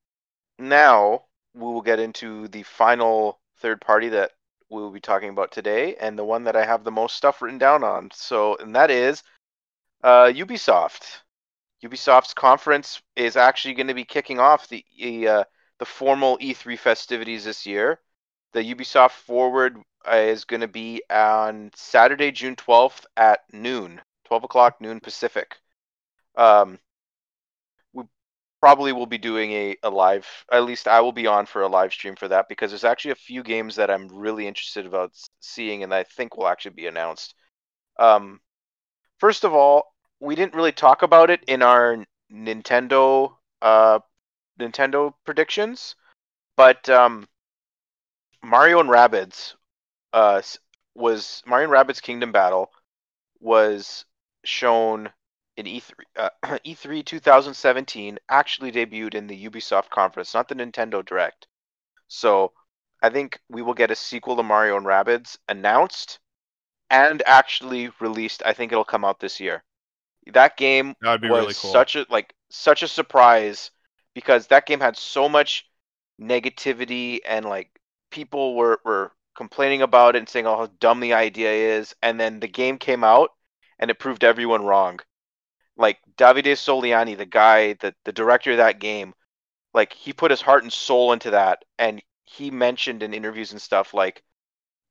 Now 0.60 1.24
we 1.54 1.64
will 1.64 1.82
get 1.82 1.98
into 1.98 2.50
the 2.50 2.64
final 2.64 3.40
third 3.60 3.80
party 3.80 4.10
that 4.10 4.32
we 4.70 4.82
will 4.82 4.92
be 4.92 5.00
talking 5.00 5.30
about 5.30 5.54
today, 5.54 5.96
and 5.96 6.20
the 6.20 6.26
one 6.26 6.44
that 6.44 6.58
I 6.58 6.66
have 6.66 6.84
the 6.84 6.92
most 6.92 7.16
stuff 7.16 7.42
written 7.42 7.58
down 7.58 7.86
on. 7.86 8.10
So, 8.14 8.58
and 8.58 8.76
that 8.76 8.92
is 8.92 9.24
uh, 10.04 10.26
Ubisoft. 10.26 11.22
Ubisoft's 11.82 12.34
conference 12.34 13.02
is 13.16 13.38
actually 13.38 13.76
going 13.76 13.88
to 13.88 13.94
be 13.94 14.04
kicking 14.04 14.40
off 14.40 14.68
the 14.68 14.84
uh, 15.30 15.46
the 15.80 15.86
formal 15.86 16.38
E3 16.40 16.78
festivities 16.78 17.46
this 17.46 17.66
year. 17.66 18.02
The 18.52 18.76
Ubisoft 18.76 19.12
Forward 19.12 19.78
uh, 20.06 20.18
is 20.18 20.44
going 20.44 20.62
to 20.62 20.68
be 20.68 21.02
on 21.10 21.72
Saturday, 21.76 22.34
June 22.34 22.58
12th 22.58 23.06
at 23.16 23.40
noon, 23.54 24.02
12 24.26 24.44
o'clock 24.44 24.82
noon 24.82 25.00
Pacific. 25.00 25.56
Um, 26.36 26.78
probably 28.62 28.94
will 28.94 29.06
be 29.06 29.18
doing 29.18 29.52
a, 29.52 29.76
a 29.84 29.90
live, 29.90 30.28
at 30.52 30.66
least 30.66 30.88
I 30.88 31.02
will 31.02 31.12
be 31.12 31.28
on 31.28 31.46
for 31.46 31.62
a 31.62 31.68
live 31.68 31.94
stream 31.94 32.16
for 32.16 32.28
that 32.30 32.50
because 32.50 32.72
there's 32.72 32.84
actually 32.84 33.12
a 33.12 33.16
few 33.16 33.44
games 33.44 33.76
that 33.76 33.92
I'm 33.92 34.08
really 34.08 34.48
interested 34.48 34.86
about 34.86 35.12
seeing 35.40 35.84
and 35.84 35.94
I 35.94 36.04
think 36.04 36.36
will 36.36 36.48
actually 36.48 36.76
be 36.76 36.88
announced. 36.88 37.36
Um, 38.00 38.40
first 39.20 39.44
of 39.44 39.54
all, 39.54 39.94
we 40.20 40.36
didn't 40.36 40.56
really 40.56 40.72
talk 40.72 41.04
about 41.04 41.30
it 41.30 41.44
in 41.48 41.62
our 41.62 42.06
Nintendo 42.32 43.34
uh, 43.62 44.00
Nintendo 44.60 45.14
predictions, 45.26 45.96
but 46.56 46.88
um, 46.90 47.28
Mario 48.44 48.80
and 48.80 48.90
Rabbids 48.90 49.56
uh, 50.14 50.42
was 50.96 51.44
Mario 51.46 51.66
and 51.66 51.74
Rabbids 51.74 52.02
Kingdom 52.02 52.32
Battle 52.32 52.72
was 53.40 54.06
shown 54.44 55.10
in 55.58 55.68
E3 55.68 56.06
uh, 56.18 56.30
E3 56.66 57.04
2017 57.04 58.20
actually 58.30 58.72
debuted 58.72 59.16
in 59.16 59.28
the 59.28 59.50
Ubisoft 59.50 59.90
conference, 59.90 60.34
not 60.34 60.48
the 60.48 60.56
Nintendo 60.56 61.06
Direct. 61.06 61.48
So 62.08 62.54
I 63.02 63.10
think 63.10 63.40
we 63.50 63.62
will 63.62 63.74
get 63.74 63.92
a 63.92 63.96
sequel 63.96 64.36
to 64.38 64.44
Mario 64.44 64.78
and 64.78 64.86
Rabbids 64.86 65.38
announced 65.48 66.20
and 66.90 67.22
actually 67.26 67.90
released. 68.00 68.44
I 68.46 68.54
think 68.54 68.72
it'll 68.72 68.84
come 68.86 69.06
out 69.06 69.20
this 69.20 69.40
year. 69.40 69.64
That 70.34 70.58
game 70.58 70.96
That 71.02 71.22
was 71.22 71.48
really 71.48 71.54
cool. 71.54 71.72
such 71.72 71.96
a 71.96 72.06
like 72.10 72.34
such 72.50 72.84
a 72.84 72.88
surprise 72.88 73.72
because 74.14 74.48
that 74.48 74.66
game 74.66 74.80
had 74.80 74.98
so 74.98 75.30
much 75.30 75.68
negativity 76.20 77.20
and 77.26 77.46
like 77.46 77.70
people 78.12 78.56
were 78.56 78.80
were 78.86 79.12
complaining 79.36 79.82
about 79.82 80.16
it 80.16 80.20
and 80.20 80.30
saying 80.30 80.48
oh 80.48 80.58
how 80.58 80.68
dumb 80.80 81.00
the 81.02 81.14
idea 81.14 81.52
is 81.52 81.94
and 82.02 82.20
then 82.20 82.40
the 82.40 82.48
game 82.48 82.78
came 82.78 83.04
out 83.04 83.32
and 83.80 83.92
it 83.92 84.00
proved 84.00 84.24
everyone 84.24 84.64
wrong 84.66 85.00
like 85.78 86.00
Davide 86.18 86.54
Soliani 86.54 87.18
the 87.18 87.26
guy 87.26 87.74
the 87.74 87.94
the 88.06 88.12
director 88.14 88.52
of 88.52 88.58
that 88.58 88.80
game 88.80 89.14
like 89.74 89.94
he 89.94 90.14
put 90.14 90.32
his 90.32 90.42
heart 90.42 90.64
and 90.64 90.74
soul 90.74 91.14
into 91.14 91.32
that 91.32 91.64
and 91.78 92.02
he 92.26 92.52
mentioned 92.52 93.04
in 93.04 93.14
interviews 93.14 93.52
and 93.52 93.62
stuff 93.62 93.94
like 93.94 94.24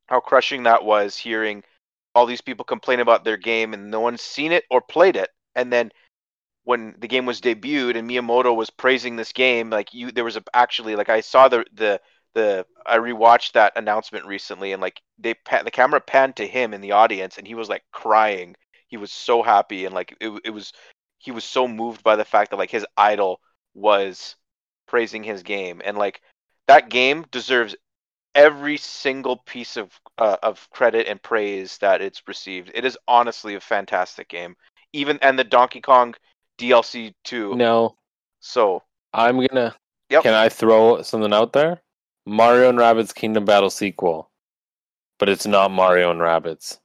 how 0.07 0.21
crushing 0.21 0.65
that 0.65 0.85
was 0.85 1.17
hearing 1.17 1.63
all 2.15 2.27
these 2.27 2.41
people 2.41 2.65
complain 2.65 3.01
about 3.01 3.25
their 3.25 3.37
game 3.37 3.75
and 3.75 3.91
no 3.91 4.01
one's 4.01 4.23
seen 4.23 4.53
it 4.53 4.65
or 4.71 4.81
played 4.81 5.17
it. 5.17 5.31
And 5.57 5.73
then 5.73 5.91
when 6.65 6.95
the 6.99 7.09
game 7.09 7.27
was 7.27 7.41
debuted 7.41 7.97
and 7.97 8.09
Miyamoto 8.09 8.55
was 8.55 8.71
praising 8.71 9.17
this 9.17 9.33
game 9.33 9.71
like 9.71 9.95
you 9.95 10.13
there 10.13 10.25
was 10.25 10.37
a, 10.37 10.45
actually 10.55 10.97
like 10.97 11.09
I 11.09 11.21
saw 11.21 11.49
the 11.49 11.65
the 11.75 12.01
the 12.35 12.67
I 12.87 12.99
rewatched 12.99 13.53
that 13.53 13.75
announcement 13.77 14.27
recently 14.27 14.73
and 14.73 14.83
like 14.83 15.01
they 15.19 15.35
the 15.65 15.71
camera 15.71 16.01
panned 16.01 16.37
to 16.37 16.47
him 16.47 16.75
in 16.75 16.81
the 16.81 16.93
audience 16.93 17.39
and 17.39 17.47
he 17.47 17.55
was 17.55 17.69
like 17.69 17.85
crying 17.93 18.57
he 18.95 18.97
was 18.97 19.11
so 19.11 19.43
happy 19.43 19.87
and 19.87 19.93
like 19.93 20.17
it, 20.21 20.31
it 20.45 20.51
was 20.51 20.73
he 21.19 21.33
was 21.33 21.43
so 21.43 21.67
moved 21.67 22.05
by 22.05 22.15
the 22.15 22.25
fact 22.25 22.51
that 22.53 22.59
like 22.59 22.71
his 22.71 22.87
idol 22.97 23.41
was 23.75 24.37
praising 24.87 25.25
his 25.25 25.43
game 25.43 25.83
and 25.85 25.99
like 25.99 26.21
that 26.69 26.91
game 26.91 27.27
deserves 27.33 27.75
every 28.37 28.77
single 28.77 29.39
piece 29.39 29.77
of 29.77 29.91
uh, 30.19 30.37
of 30.45 30.71
credit 30.71 31.09
and 31.09 31.21
praise 31.21 31.77
that 31.79 32.01
it's 32.01 32.23
received. 32.29 32.71
It 32.73 32.85
is 32.85 32.97
honestly 33.09 33.57
a 33.57 33.61
fantastic 33.61 34.29
game. 34.29 34.55
Even 34.93 35.19
and 35.23 35.37
the 35.37 35.43
Donkey 35.43 35.81
Kong 35.81 36.15
DLC 36.57 37.15
too. 37.25 37.57
No, 37.57 37.97
So 38.39 38.85
I'm 39.13 39.45
gonna. 39.45 39.75
Yep. 40.11 40.23
Can 40.23 40.35
I 40.35 40.49
throw 40.49 41.03
something 41.03 41.33
out 41.33 41.53
there? 41.53 41.83
Mario 42.27 42.69
and 42.69 42.79
Rabbids 42.79 43.13
Kingdom 43.13 43.45
Battle 43.45 43.71
sequel, 43.71 44.31
but 45.19 45.29
it's 45.29 45.49
not 45.49 45.73
Mario 45.73 46.13
and 46.13 46.21
Rabbids. 46.21 46.79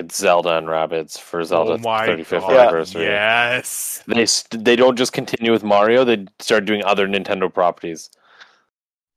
It's 0.00 0.16
Zelda 0.16 0.56
and 0.58 0.66
Rabbids 0.66 1.18
for 1.18 1.42
Zelda 1.44 1.72
oh 1.72 1.76
35th 1.78 2.40
God, 2.40 2.52
anniversary. 2.52 3.04
Yes. 3.04 4.02
They 4.06 4.26
they 4.56 4.76
don't 4.76 4.96
just 4.96 5.12
continue 5.12 5.52
with 5.52 5.62
Mario; 5.64 6.04
they 6.04 6.26
start 6.38 6.64
doing 6.64 6.82
other 6.84 7.06
Nintendo 7.06 7.52
properties. 7.52 8.10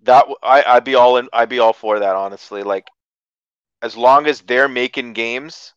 that 0.03 0.25
i'd 0.43 0.84
be 0.84 0.95
all 0.95 1.17
in. 1.17 1.29
I'd 1.34 1.49
be 1.49 1.59
all 1.59 1.73
for 1.73 1.99
that. 1.99 2.15
Honestly, 2.15 2.63
like 2.63 2.88
as 3.81 3.95
long 3.95 4.27
as 4.27 4.41
they're 4.41 4.67
making 4.69 5.13
games, 5.13 5.73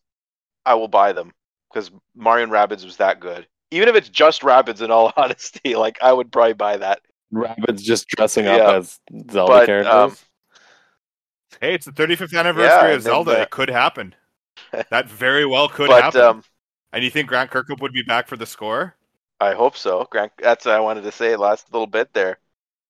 I 0.65 0.73
will 0.75 0.87
buy 0.89 1.13
them 1.13 1.31
because 1.71 1.91
Mario 2.15 2.43
and 2.43 2.51
Rabbids 2.51 2.83
was 2.85 2.97
that 2.97 3.19
good. 3.19 3.47
Even 3.71 3.89
if 3.89 3.95
it's 3.95 4.09
just 4.09 4.41
Rabbids, 4.43 4.81
in 4.81 4.91
all 4.91 5.11
honesty, 5.17 5.75
like 5.75 5.97
I 6.01 6.11
would 6.13 6.31
probably 6.31 6.53
buy 6.53 6.77
that. 6.77 6.99
Rabbids 7.33 7.81
just 7.81 8.07
dressing 8.07 8.47
up 8.47 8.57
Yeah. 8.59 8.71
as 8.77 8.99
Zelda 9.31 9.51
But, 9.53 9.65
characters. 9.65 9.93
um, 9.93 10.15
Hey, 11.61 11.73
it's 11.73 11.85
the 11.85 11.91
35th 11.91 12.37
anniversary 12.37 12.89
and 12.89 12.97
of 12.97 13.01
Zelda. 13.03 13.31
the- 13.31 13.41
It 13.43 13.49
could 13.49 13.69
happen. 13.69 14.13
That 14.89 15.09
very 15.09 15.45
well 15.45 15.69
could 15.69 15.87
but 15.87 16.03
happen. 16.03 16.21
um, 16.21 16.43
and 16.93 17.03
you 17.03 17.09
think 17.09 17.27
Grant 17.29 17.51
Kirkhope 17.51 17.81
would 17.81 17.93
be 17.93 18.03
back 18.03 18.27
for 18.27 18.37
the 18.37 18.45
score? 18.45 18.95
I 19.39 19.53
hope 19.53 19.77
so. 19.77 20.07
Grant, 20.09 20.31
that's 20.39 20.65
what 20.65 20.75
I 20.75 20.79
wanted 20.79 21.01
to 21.03 21.11
say 21.11 21.35
last 21.35 21.71
little 21.73 21.87
bit 21.87 22.13
there. 22.13 22.39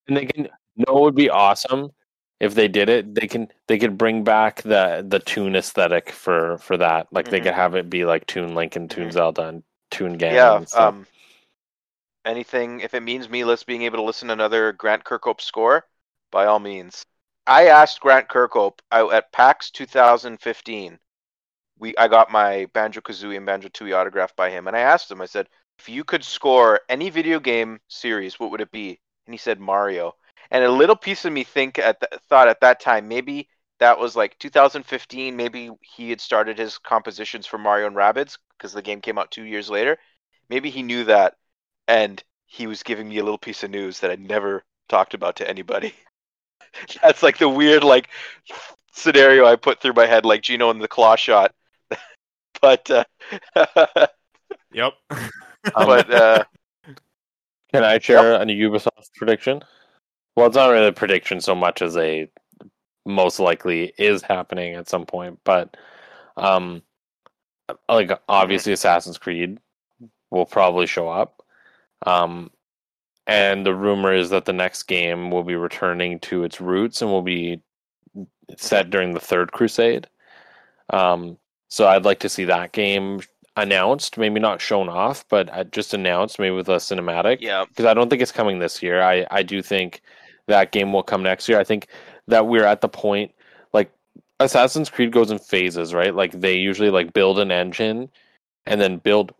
And 0.07 0.15
they 0.17 0.25
can. 0.25 0.49
No, 0.77 0.97
it 0.97 1.01
would 1.01 1.15
be 1.15 1.29
awesome 1.29 1.91
if 2.39 2.53
they 2.55 2.67
did 2.67 2.87
it. 2.89 3.13
They 3.15 3.27
can. 3.27 3.47
They 3.67 3.77
could 3.79 3.97
bring 3.97 4.23
back 4.23 4.61
the 4.61 5.03
the 5.07 5.19
Toon 5.19 5.55
aesthetic 5.55 6.11
for 6.11 6.57
for 6.59 6.77
that. 6.77 7.07
Like 7.11 7.29
they 7.29 7.39
Mhm. 7.39 7.43
could 7.43 7.53
have 7.53 7.75
it 7.75 7.89
be 7.89 8.05
like 8.05 8.25
Toon 8.27 8.55
Link 8.55 8.75
and 8.75 8.89
Toon 8.89 9.09
Mhm. 9.09 9.13
Zelda 9.13 9.47
and 9.47 9.63
Toon 9.91 10.17
Ganon. 10.17 10.33
yeah. 10.33 10.57
and 10.57 10.67
stuff. 10.69 10.93
Um, 10.93 11.07
anything 12.25 12.79
if 12.81 12.93
it 12.93 13.01
means 13.01 13.29
me 13.29 13.43
let's 13.43 13.63
being 13.63 13.83
able 13.83 13.97
to 13.97 14.03
listen 14.03 14.27
to 14.27 14.33
another 14.33 14.71
Grant 14.73 15.03
Kirkhope 15.03 15.41
score, 15.41 15.85
by 16.31 16.45
all 16.45 16.59
means. 16.59 17.05
I 17.45 17.67
asked 17.67 18.01
Grant 18.01 18.27
Kirkhope 18.27 18.79
I, 18.91 19.05
at 19.07 19.31
PAX 19.31 19.71
2015. 19.71 20.99
We 21.79 21.95
I 21.97 22.07
got 22.07 22.31
my 22.31 22.67
Banjo 22.73 23.01
Kazooie 23.01 23.37
and 23.37 23.45
Banjo 23.45 23.69
Tooie 23.69 23.95
autographed 23.95 24.35
by 24.35 24.49
him, 24.49 24.67
and 24.67 24.75
I 24.75 24.81
asked 24.81 25.11
him. 25.11 25.21
I 25.21 25.25
said, 25.25 25.47
if 25.79 25.89
you 25.89 26.03
could 26.03 26.23
score 26.23 26.81
any 26.89 27.09
video 27.09 27.39
game 27.39 27.79
series, 27.87 28.39
what 28.39 28.51
would 28.51 28.61
it 28.61 28.71
be? 28.71 28.99
And 29.25 29.33
he 29.33 29.37
said 29.37 29.59
Mario. 29.59 30.15
And 30.51 30.63
a 30.63 30.71
little 30.71 30.95
piece 30.95 31.25
of 31.25 31.33
me 31.33 31.43
think 31.43 31.77
at 31.77 31.99
th- 31.99 32.21
thought 32.29 32.47
at 32.47 32.61
that 32.61 32.79
time 32.79 33.07
maybe 33.07 33.49
that 33.79 33.99
was 33.99 34.15
like 34.15 34.37
2015. 34.39 35.35
Maybe 35.35 35.69
he 35.81 36.09
had 36.09 36.21
started 36.21 36.57
his 36.57 36.77
compositions 36.77 37.45
for 37.45 37.57
Mario 37.57 37.87
and 37.87 37.95
Rabbids 37.95 38.37
because 38.57 38.73
the 38.73 38.81
game 38.81 39.01
came 39.01 39.17
out 39.17 39.31
two 39.31 39.43
years 39.43 39.69
later. 39.69 39.97
Maybe 40.49 40.69
he 40.69 40.81
knew 40.83 41.03
that, 41.05 41.35
and 41.87 42.23
he 42.45 42.67
was 42.67 42.83
giving 42.83 43.09
me 43.09 43.17
a 43.17 43.23
little 43.23 43.37
piece 43.37 43.63
of 43.63 43.69
news 43.71 43.99
that 43.99 44.11
I'd 44.11 44.19
never 44.21 44.63
talked 44.89 45.13
about 45.13 45.35
to 45.37 45.49
anybody. 45.49 45.93
That's 47.01 47.23
like 47.23 47.37
the 47.37 47.49
weird 47.49 47.83
like 47.83 48.09
scenario 48.93 49.45
I 49.45 49.55
put 49.55 49.81
through 49.81 49.93
my 49.93 50.05
head, 50.05 50.25
like 50.25 50.41
Gino 50.41 50.69
in 50.71 50.79
the 50.79 50.87
claw 50.87 51.15
shot. 51.15 51.53
but 52.61 52.89
uh, 52.89 53.03
Yep. 54.73 54.93
Um, 55.11 55.29
but 55.75 56.13
uh, 56.13 56.43
Can 57.73 57.83
I 57.83 57.99
share 57.99 58.35
a 58.35 58.45
Ubisoft 58.45 59.13
prediction? 59.15 59.61
Well, 60.35 60.47
it's 60.47 60.55
not 60.55 60.69
really 60.69 60.87
a 60.87 60.93
prediction 60.93 61.41
so 61.41 61.55
much 61.55 61.81
as 61.81 61.97
a 61.97 62.29
most 63.05 63.39
likely 63.39 63.93
is 63.97 64.21
happening 64.21 64.75
at 64.75 64.89
some 64.89 65.05
point, 65.05 65.39
but 65.43 65.75
um, 66.35 66.83
like 67.89 68.11
obviously 68.29 68.73
Assassin's 68.73 69.17
Creed 69.17 69.59
will 70.29 70.45
probably 70.45 70.85
show 70.85 71.07
up. 71.09 71.41
Um, 72.05 72.51
and 73.25 73.65
the 73.65 73.73
rumor 73.75 74.13
is 74.13 74.29
that 74.29 74.45
the 74.45 74.53
next 74.53 74.83
game 74.83 75.31
will 75.31 75.43
be 75.43 75.55
returning 75.55 76.19
to 76.21 76.43
its 76.43 76.61
roots 76.61 77.01
and 77.01 77.11
will 77.11 77.21
be 77.23 77.61
set 78.57 78.89
during 78.89 79.13
the 79.13 79.19
Third 79.19 79.51
Crusade. 79.51 80.07
Um, 80.89 81.37
so 81.69 81.87
I'd 81.87 82.05
like 82.05 82.19
to 82.19 82.29
see 82.29 82.45
that 82.45 82.71
game 82.71 83.21
announced, 83.57 84.17
maybe 84.17 84.39
not 84.39 84.61
shown 84.61 84.87
off, 84.87 85.25
but 85.29 85.51
uh, 85.51 85.63
just 85.65 85.93
announced, 85.93 86.39
maybe 86.39 86.55
with 86.55 86.69
a 86.69 86.75
cinematic. 86.75 87.39
Yeah. 87.41 87.65
Because 87.67 87.85
I 87.85 87.93
don't 87.93 88.09
think 88.09 88.21
it's 88.21 88.31
coming 88.31 88.59
this 88.59 88.81
year. 88.81 89.01
I 89.01 89.25
I 89.31 89.43
do 89.43 89.61
think 89.61 90.01
that 90.47 90.71
game 90.71 90.93
will 90.93 91.03
come 91.03 91.23
next 91.23 91.49
year. 91.49 91.59
I 91.59 91.63
think 91.63 91.87
that 92.27 92.47
we're 92.47 92.63
at 92.65 92.81
the 92.81 92.89
point 92.89 93.33
like 93.73 93.91
Assassin's 94.39 94.89
Creed 94.89 95.11
goes 95.11 95.31
in 95.31 95.39
phases, 95.39 95.93
right? 95.93 96.15
Like 96.15 96.31
they 96.39 96.55
usually 96.55 96.89
like 96.89 97.13
build 97.13 97.39
an 97.39 97.51
engine 97.51 98.09
and 98.65 98.79
then 98.79 98.97
build 98.97 99.33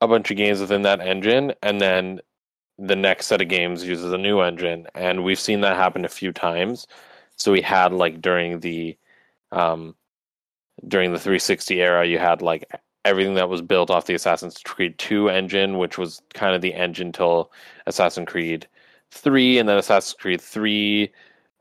a 0.00 0.08
bunch 0.08 0.30
of 0.30 0.36
games 0.36 0.60
within 0.60 0.82
that 0.82 1.00
engine 1.00 1.54
and 1.62 1.80
then 1.80 2.20
the 2.78 2.96
next 2.96 3.26
set 3.26 3.40
of 3.40 3.48
games 3.48 3.86
uses 3.86 4.12
a 4.12 4.18
new 4.18 4.40
engine 4.40 4.86
and 4.94 5.22
we've 5.24 5.38
seen 5.38 5.60
that 5.60 5.76
happen 5.76 6.04
a 6.04 6.08
few 6.08 6.32
times. 6.32 6.86
So 7.36 7.52
we 7.52 7.62
had 7.62 7.92
like 7.92 8.20
during 8.20 8.60
the 8.60 8.96
um 9.50 9.94
during 10.88 11.12
the 11.12 11.18
360 11.18 11.80
era 11.80 12.06
you 12.06 12.18
had 12.18 12.42
like 12.42 12.64
everything 13.04 13.34
that 13.34 13.48
was 13.48 13.62
built 13.62 13.90
off 13.90 14.06
the 14.06 14.14
Assassin's 14.14 14.58
Creed 14.64 14.98
2 14.98 15.28
engine, 15.28 15.78
which 15.78 15.98
was 15.98 16.22
kind 16.34 16.54
of 16.54 16.62
the 16.62 16.74
engine 16.74 17.12
till 17.12 17.52
Assassin's 17.86 18.28
Creed 18.28 18.68
3 19.10 19.58
and 19.58 19.68
then 19.68 19.78
Assassin's 19.78 20.14
Creed 20.14 20.40
3 20.40 21.12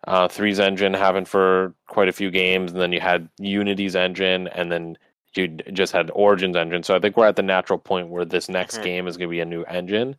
uh, 0.08 0.28
3's 0.28 0.60
engine 0.60 0.94
having 0.94 1.26
for 1.26 1.76
quite 1.88 2.10
a 2.10 2.14
few 2.14 2.32
games, 2.32 2.72
and 2.72 2.82
then 2.82 2.92
you 2.92 3.00
had 3.00 3.30
Unity's 3.40 3.96
engine, 3.96 4.48
and 4.50 4.72
then 4.72 4.98
you 5.36 5.48
just 5.48 5.94
had 5.94 6.10
Origins 6.14 6.56
engine. 6.56 6.84
So 6.84 6.96
I 6.96 7.00
think 7.00 7.16
we're 7.18 7.28
at 7.28 7.36
the 7.36 7.44
natural 7.44 7.80
point 7.80 8.10
where 8.10 8.26
this 8.26 8.50
next 8.50 8.78
Mhm. 8.78 8.82
game 8.82 9.08
is 9.08 9.18
going 9.18 9.30
to 9.30 9.32
be 9.32 9.40
a 9.42 9.46
new 9.46 9.64
engine. 9.66 10.16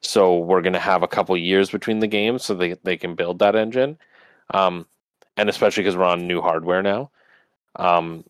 So 0.00 0.38
we're 0.38 0.62
going 0.62 0.74
to 0.74 0.78
have 0.80 1.02
a 1.02 1.08
couple 1.08 1.36
years 1.36 1.70
between 1.70 2.00
the 2.00 2.06
games, 2.08 2.44
so 2.44 2.54
they 2.54 2.74
they 2.84 2.96
can 2.96 3.14
build 3.14 3.38
that 3.40 3.56
engine, 3.56 3.98
um, 4.54 4.86
and 5.36 5.48
especially 5.50 5.82
because 5.84 5.96
we're 5.96 6.04
on 6.04 6.26
new 6.28 6.40
hardware 6.42 6.82
now. 6.82 7.10
Um, 7.76 8.24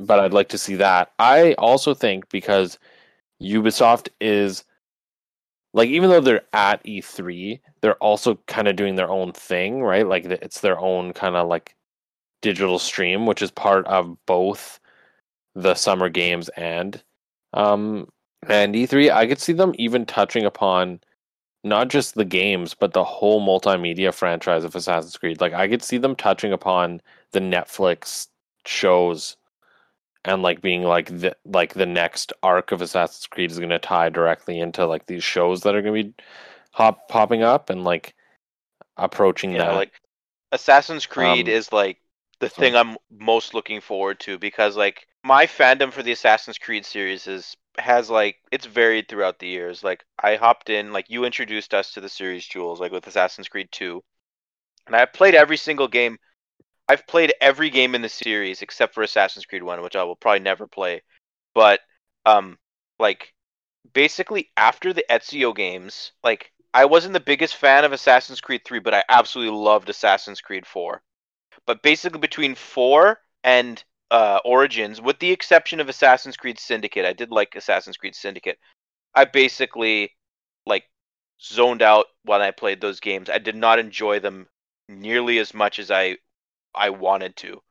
but 0.00 0.18
I'd 0.20 0.32
like 0.32 0.48
to 0.50 0.58
see 0.58 0.76
that. 0.76 1.12
I 1.18 1.54
also 1.54 1.94
think 1.94 2.28
because 2.30 2.78
Ubisoft 3.42 4.08
is 4.20 4.64
like 5.72 5.88
even 5.88 6.10
though 6.10 6.20
they're 6.20 6.42
at 6.52 6.82
E3, 6.84 7.60
they're 7.80 7.94
also 7.96 8.36
kind 8.46 8.68
of 8.68 8.76
doing 8.76 8.96
their 8.96 9.10
own 9.10 9.32
thing, 9.32 9.82
right? 9.82 10.06
Like 10.06 10.24
it's 10.24 10.60
their 10.60 10.78
own 10.78 11.12
kind 11.12 11.36
of 11.36 11.48
like 11.48 11.76
digital 12.42 12.78
stream, 12.78 13.26
which 13.26 13.42
is 13.42 13.50
part 13.50 13.86
of 13.86 14.16
both 14.26 14.80
the 15.54 15.74
summer 15.74 16.08
games 16.08 16.48
and 16.50 17.02
um 17.54 18.08
and 18.48 18.74
E3. 18.74 19.12
I 19.12 19.26
could 19.26 19.40
see 19.40 19.52
them 19.52 19.74
even 19.78 20.06
touching 20.06 20.44
upon 20.44 21.00
not 21.64 21.88
just 21.88 22.14
the 22.14 22.24
games, 22.24 22.74
but 22.74 22.92
the 22.94 23.04
whole 23.04 23.40
multimedia 23.46 24.14
franchise 24.14 24.64
of 24.64 24.74
Assassin's 24.74 25.16
Creed. 25.18 25.40
Like 25.40 25.52
I 25.52 25.68
could 25.68 25.82
see 25.82 25.98
them 25.98 26.16
touching 26.16 26.52
upon 26.52 27.00
the 27.32 27.40
Netflix 27.40 28.28
shows 28.66 29.36
and 30.24 30.42
like 30.42 30.60
being 30.62 30.82
like 30.82 31.06
the 31.08 31.36
like 31.44 31.74
the 31.74 31.86
next 31.86 32.32
arc 32.42 32.72
of 32.72 32.82
Assassin's 32.82 33.26
Creed 33.26 33.50
is 33.50 33.58
going 33.58 33.70
to 33.70 33.78
tie 33.78 34.10
directly 34.10 34.60
into 34.60 34.86
like 34.86 35.06
these 35.06 35.24
shows 35.24 35.62
that 35.62 35.74
are 35.74 35.82
going 35.82 36.04
to 36.04 36.10
be 36.10 36.24
hop 36.72 37.08
popping 37.08 37.42
up 37.42 37.70
and 37.70 37.84
like 37.84 38.14
approaching 38.96 39.56
Yeah, 39.56 39.58
that. 39.58 39.72
like 39.72 39.92
Assassin's 40.52 41.06
Creed 41.06 41.46
Um, 41.46 41.48
is 41.48 41.72
like 41.72 41.98
the 42.40 42.48
thing 42.48 42.74
I'm 42.76 42.96
most 43.10 43.54
looking 43.54 43.80
forward 43.80 44.20
to 44.20 44.38
because 44.38 44.76
like 44.76 45.06
my 45.24 45.46
fandom 45.46 45.92
for 45.92 46.02
the 46.02 46.12
Assassin's 46.12 46.58
Creed 46.58 46.86
series 46.86 47.26
is 47.26 47.56
has 47.78 48.10
like 48.10 48.36
it's 48.52 48.66
varied 48.66 49.08
throughout 49.08 49.38
the 49.38 49.48
years. 49.48 49.84
Like 49.84 50.04
I 50.18 50.36
hopped 50.36 50.70
in, 50.70 50.92
like 50.92 51.10
you 51.10 51.24
introduced 51.24 51.74
us 51.74 51.92
to 51.92 52.00
the 52.00 52.08
series, 52.08 52.46
Jules, 52.46 52.80
like 52.80 52.92
with 52.92 53.06
Assassin's 53.06 53.48
Creed 53.48 53.68
2. 53.72 54.02
And 54.86 54.96
I've 54.96 55.12
played 55.12 55.34
every 55.34 55.56
single 55.58 55.88
game. 55.88 56.18
I've 56.90 57.06
played 57.06 57.32
every 57.40 57.70
game 57.70 57.94
in 57.94 58.02
the 58.02 58.08
series 58.08 58.62
except 58.62 58.94
for 58.94 59.04
Assassin's 59.04 59.46
Creed 59.46 59.62
1, 59.62 59.80
which 59.80 59.94
I 59.94 60.02
will 60.02 60.16
probably 60.16 60.40
never 60.40 60.66
play. 60.66 61.02
But 61.54 61.78
um 62.26 62.58
like 62.98 63.32
basically 63.92 64.50
after 64.56 64.92
the 64.92 65.04
Ezio 65.08 65.54
games, 65.54 66.10
like 66.24 66.50
I 66.74 66.86
wasn't 66.86 67.12
the 67.12 67.20
biggest 67.20 67.54
fan 67.54 67.84
of 67.84 67.92
Assassin's 67.92 68.40
Creed 68.40 68.62
3, 68.64 68.80
but 68.80 68.92
I 68.92 69.04
absolutely 69.08 69.56
loved 69.56 69.88
Assassin's 69.88 70.40
Creed 70.40 70.66
4. 70.66 71.00
But 71.64 71.80
basically 71.84 72.18
between 72.18 72.56
4 72.56 73.20
and 73.44 73.84
uh, 74.10 74.40
Origins, 74.44 75.00
with 75.00 75.20
the 75.20 75.30
exception 75.30 75.78
of 75.78 75.88
Assassin's 75.88 76.36
Creed 76.36 76.58
Syndicate, 76.58 77.06
I 77.06 77.12
did 77.12 77.30
like 77.30 77.54
Assassin's 77.54 77.98
Creed 77.98 78.16
Syndicate. 78.16 78.58
I 79.14 79.26
basically 79.26 80.10
like 80.66 80.86
zoned 81.40 81.82
out 81.82 82.06
when 82.24 82.42
I 82.42 82.50
played 82.50 82.80
those 82.80 82.98
games. 82.98 83.30
I 83.30 83.38
did 83.38 83.54
not 83.54 83.78
enjoy 83.78 84.18
them 84.18 84.48
nearly 84.88 85.38
as 85.38 85.54
much 85.54 85.78
as 85.78 85.92
I 85.92 86.16
I 86.74 86.90
wanted 86.90 87.36
to. 87.36 87.62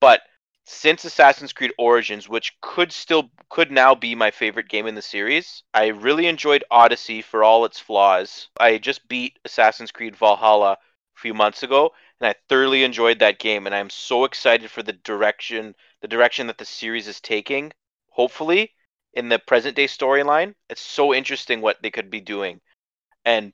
But 0.00 0.22
since 0.64 1.04
Assassin's 1.04 1.52
Creed 1.52 1.72
Origins, 1.78 2.28
which 2.28 2.58
could 2.60 2.92
still 2.92 3.30
could 3.48 3.70
now 3.70 3.94
be 3.94 4.14
my 4.14 4.30
favorite 4.30 4.68
game 4.68 4.86
in 4.86 4.94
the 4.94 5.02
series, 5.02 5.62
I 5.74 5.88
really 5.88 6.26
enjoyed 6.26 6.64
Odyssey 6.70 7.22
for 7.22 7.42
all 7.42 7.64
its 7.64 7.80
flaws. 7.80 8.48
I 8.58 8.78
just 8.78 9.08
beat 9.08 9.38
Assassin's 9.44 9.90
Creed 9.90 10.16
Valhalla 10.16 10.72
a 10.72 10.78
few 11.20 11.34
months 11.34 11.62
ago, 11.62 11.92
and 12.20 12.28
I 12.28 12.34
thoroughly 12.48 12.84
enjoyed 12.84 13.18
that 13.18 13.40
game. 13.40 13.66
And 13.66 13.74
I'm 13.74 13.90
so 13.90 14.24
excited 14.24 14.70
for 14.70 14.82
the 14.82 14.92
direction 14.92 15.74
the 16.02 16.08
direction 16.08 16.46
that 16.46 16.58
the 16.58 16.64
series 16.64 17.08
is 17.08 17.20
taking. 17.20 17.72
Hopefully, 18.10 18.72
in 19.14 19.28
the 19.28 19.38
present 19.38 19.76
day 19.76 19.86
storyline, 19.86 20.54
it's 20.68 20.80
so 20.80 21.12
interesting 21.12 21.60
what 21.60 21.82
they 21.82 21.90
could 21.90 22.10
be 22.10 22.20
doing, 22.20 22.60
and 23.24 23.52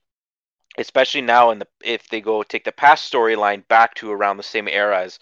especially 0.78 1.22
now 1.22 1.50
in 1.50 1.58
the 1.58 1.66
if 1.82 2.08
they 2.08 2.20
go 2.20 2.42
take 2.42 2.64
the 2.64 2.72
past 2.72 3.10
storyline 3.12 3.66
back 3.68 3.94
to 3.94 4.10
around 4.10 4.36
the 4.36 4.42
same 4.42 4.68
era 4.68 5.02
as 5.02 5.18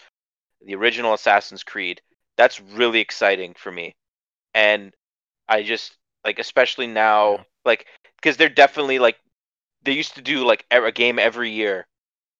the 0.61 0.75
original 0.75 1.13
Assassin's 1.13 1.63
Creed. 1.63 2.01
That's 2.37 2.59
really 2.59 2.99
exciting 2.99 3.53
for 3.55 3.71
me. 3.71 3.95
And 4.53 4.93
I 5.47 5.63
just 5.63 5.97
like 6.25 6.39
especially 6.39 6.87
now 6.87 7.33
Yeah. 7.33 7.43
like 7.65 7.87
because 8.17 8.37
they're 8.37 8.49
definitely 8.49 8.99
like 8.99 9.17
they 9.83 9.91
used 9.93 10.15
to 10.15 10.21
do 10.21 10.45
like 10.45 10.65
a 10.71 10.91
game 10.91 11.19
every 11.19 11.51
year 11.51 11.87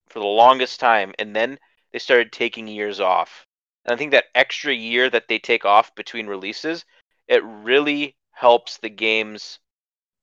for 0.09 0.19
the 0.19 0.25
longest 0.25 0.79
time 0.79 1.13
and 1.19 1.35
then 1.35 1.59
they 1.91 1.99
started 1.99 2.31
taking 2.31 2.67
years 2.67 2.99
off. 2.99 3.45
And 3.85 3.93
I 3.93 3.97
think 3.97 4.11
that 4.11 4.25
extra 4.35 4.73
year 4.73 5.09
that 5.09 5.27
they 5.27 5.39
take 5.39 5.65
off 5.65 5.93
between 5.95 6.27
releases, 6.27 6.85
it 7.27 7.43
really 7.43 8.15
helps 8.31 8.77
the 8.77 8.89
games 8.89 9.59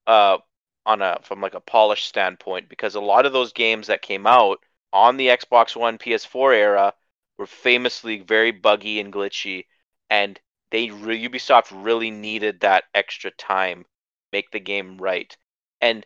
uh 0.07 0.37
on 0.85 1.01
a 1.01 1.19
from 1.23 1.41
like 1.41 1.53
a 1.53 1.59
polish 1.61 2.05
standpoint 2.05 2.69
because 2.69 2.95
a 2.95 3.01
lot 3.01 3.25
of 3.25 3.33
those 3.33 3.53
games 3.53 3.87
that 3.87 4.01
came 4.01 4.27
out 4.27 4.59
on 4.91 5.17
the 5.17 5.27
Xbox 5.27 5.75
One 5.75 5.97
PS4 5.97 6.53
era 6.53 6.93
were 7.37 7.47
famously 7.47 8.19
very 8.19 8.51
buggy 8.51 8.99
and 8.99 9.11
glitchy 9.13 9.65
and 10.09 10.39
they 10.71 10.89
re- 10.89 11.27
Ubisoft 11.29 11.67
really 11.71 12.11
needed 12.11 12.61
that 12.61 12.85
extra 12.93 13.31
time 13.31 13.85
make 14.31 14.51
the 14.51 14.59
game 14.59 14.97
right. 14.97 15.35
And 15.81 16.05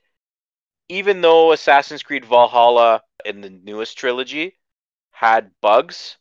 even 0.89 1.21
though 1.21 1.51
Assassin's 1.51 2.03
Creed 2.03 2.25
Valhalla 2.25 3.01
in 3.25 3.41
the 3.41 3.49
newest 3.49 3.97
trilogy 3.97 4.57
had 5.11 5.51
bugs, 5.61 6.17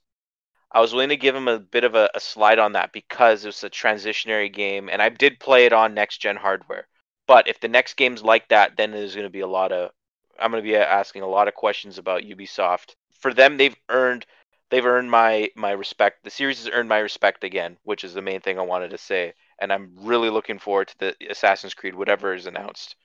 I 0.70 0.80
was 0.80 0.92
willing 0.92 1.10
to 1.10 1.16
give 1.16 1.34
him 1.34 1.48
a 1.48 1.58
bit 1.58 1.84
of 1.84 1.94
a, 1.94 2.10
a 2.14 2.20
slide 2.20 2.58
on 2.58 2.72
that 2.72 2.92
because 2.92 3.44
it's 3.44 3.64
a 3.64 3.70
transitionary 3.70 4.52
game 4.52 4.88
and 4.88 5.02
I 5.02 5.08
did 5.08 5.40
play 5.40 5.66
it 5.66 5.72
on 5.72 5.94
next 5.94 6.18
gen 6.18 6.36
hardware. 6.36 6.86
But 7.26 7.48
if 7.48 7.60
the 7.60 7.68
next 7.68 7.94
game's 7.94 8.22
like 8.22 8.48
that, 8.48 8.76
then 8.76 8.92
there's 8.92 9.14
going 9.14 9.26
to 9.26 9.30
be 9.30 9.40
a 9.40 9.46
lot 9.46 9.72
of 9.72 9.90
I'm 10.38 10.50
going 10.50 10.62
to 10.62 10.68
be 10.68 10.76
asking 10.76 11.22
a 11.22 11.28
lot 11.28 11.48
of 11.48 11.54
questions 11.54 11.98
about 11.98 12.22
Ubisoft. 12.22 12.94
For 13.12 13.32
them, 13.32 13.56
they've 13.56 13.76
earned 13.88 14.26
they've 14.70 14.84
earned 14.84 15.10
my 15.10 15.50
my 15.56 15.72
respect. 15.72 16.24
The 16.24 16.30
series 16.30 16.58
has 16.64 16.72
earned 16.72 16.88
my 16.88 16.98
respect 16.98 17.44
again, 17.44 17.76
which 17.84 18.04
is 18.04 18.14
the 18.14 18.22
main 18.22 18.40
thing 18.40 18.58
I 18.58 18.62
wanted 18.62 18.90
to 18.90 18.98
say. 18.98 19.34
And 19.58 19.72
I'm 19.72 19.92
really 19.96 20.30
looking 20.30 20.58
forward 20.58 20.88
to 20.88 20.98
the 20.98 21.16
Assassin's 21.30 21.74
Creed, 21.74 21.94
whatever 21.94 22.34
is 22.34 22.46
announced. 22.46 22.96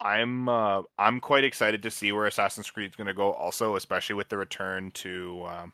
I'm 0.00 0.48
uh, 0.48 0.82
I'm 0.98 1.20
quite 1.20 1.44
excited 1.44 1.82
to 1.84 1.90
see 1.90 2.12
where 2.12 2.26
Assassin's 2.26 2.70
Creed 2.70 2.90
is 2.90 2.96
going 2.96 3.06
to 3.06 3.14
go. 3.14 3.32
Also, 3.32 3.76
especially 3.76 4.16
with 4.16 4.28
the 4.28 4.36
return 4.36 4.90
to 4.92 5.44
um, 5.46 5.72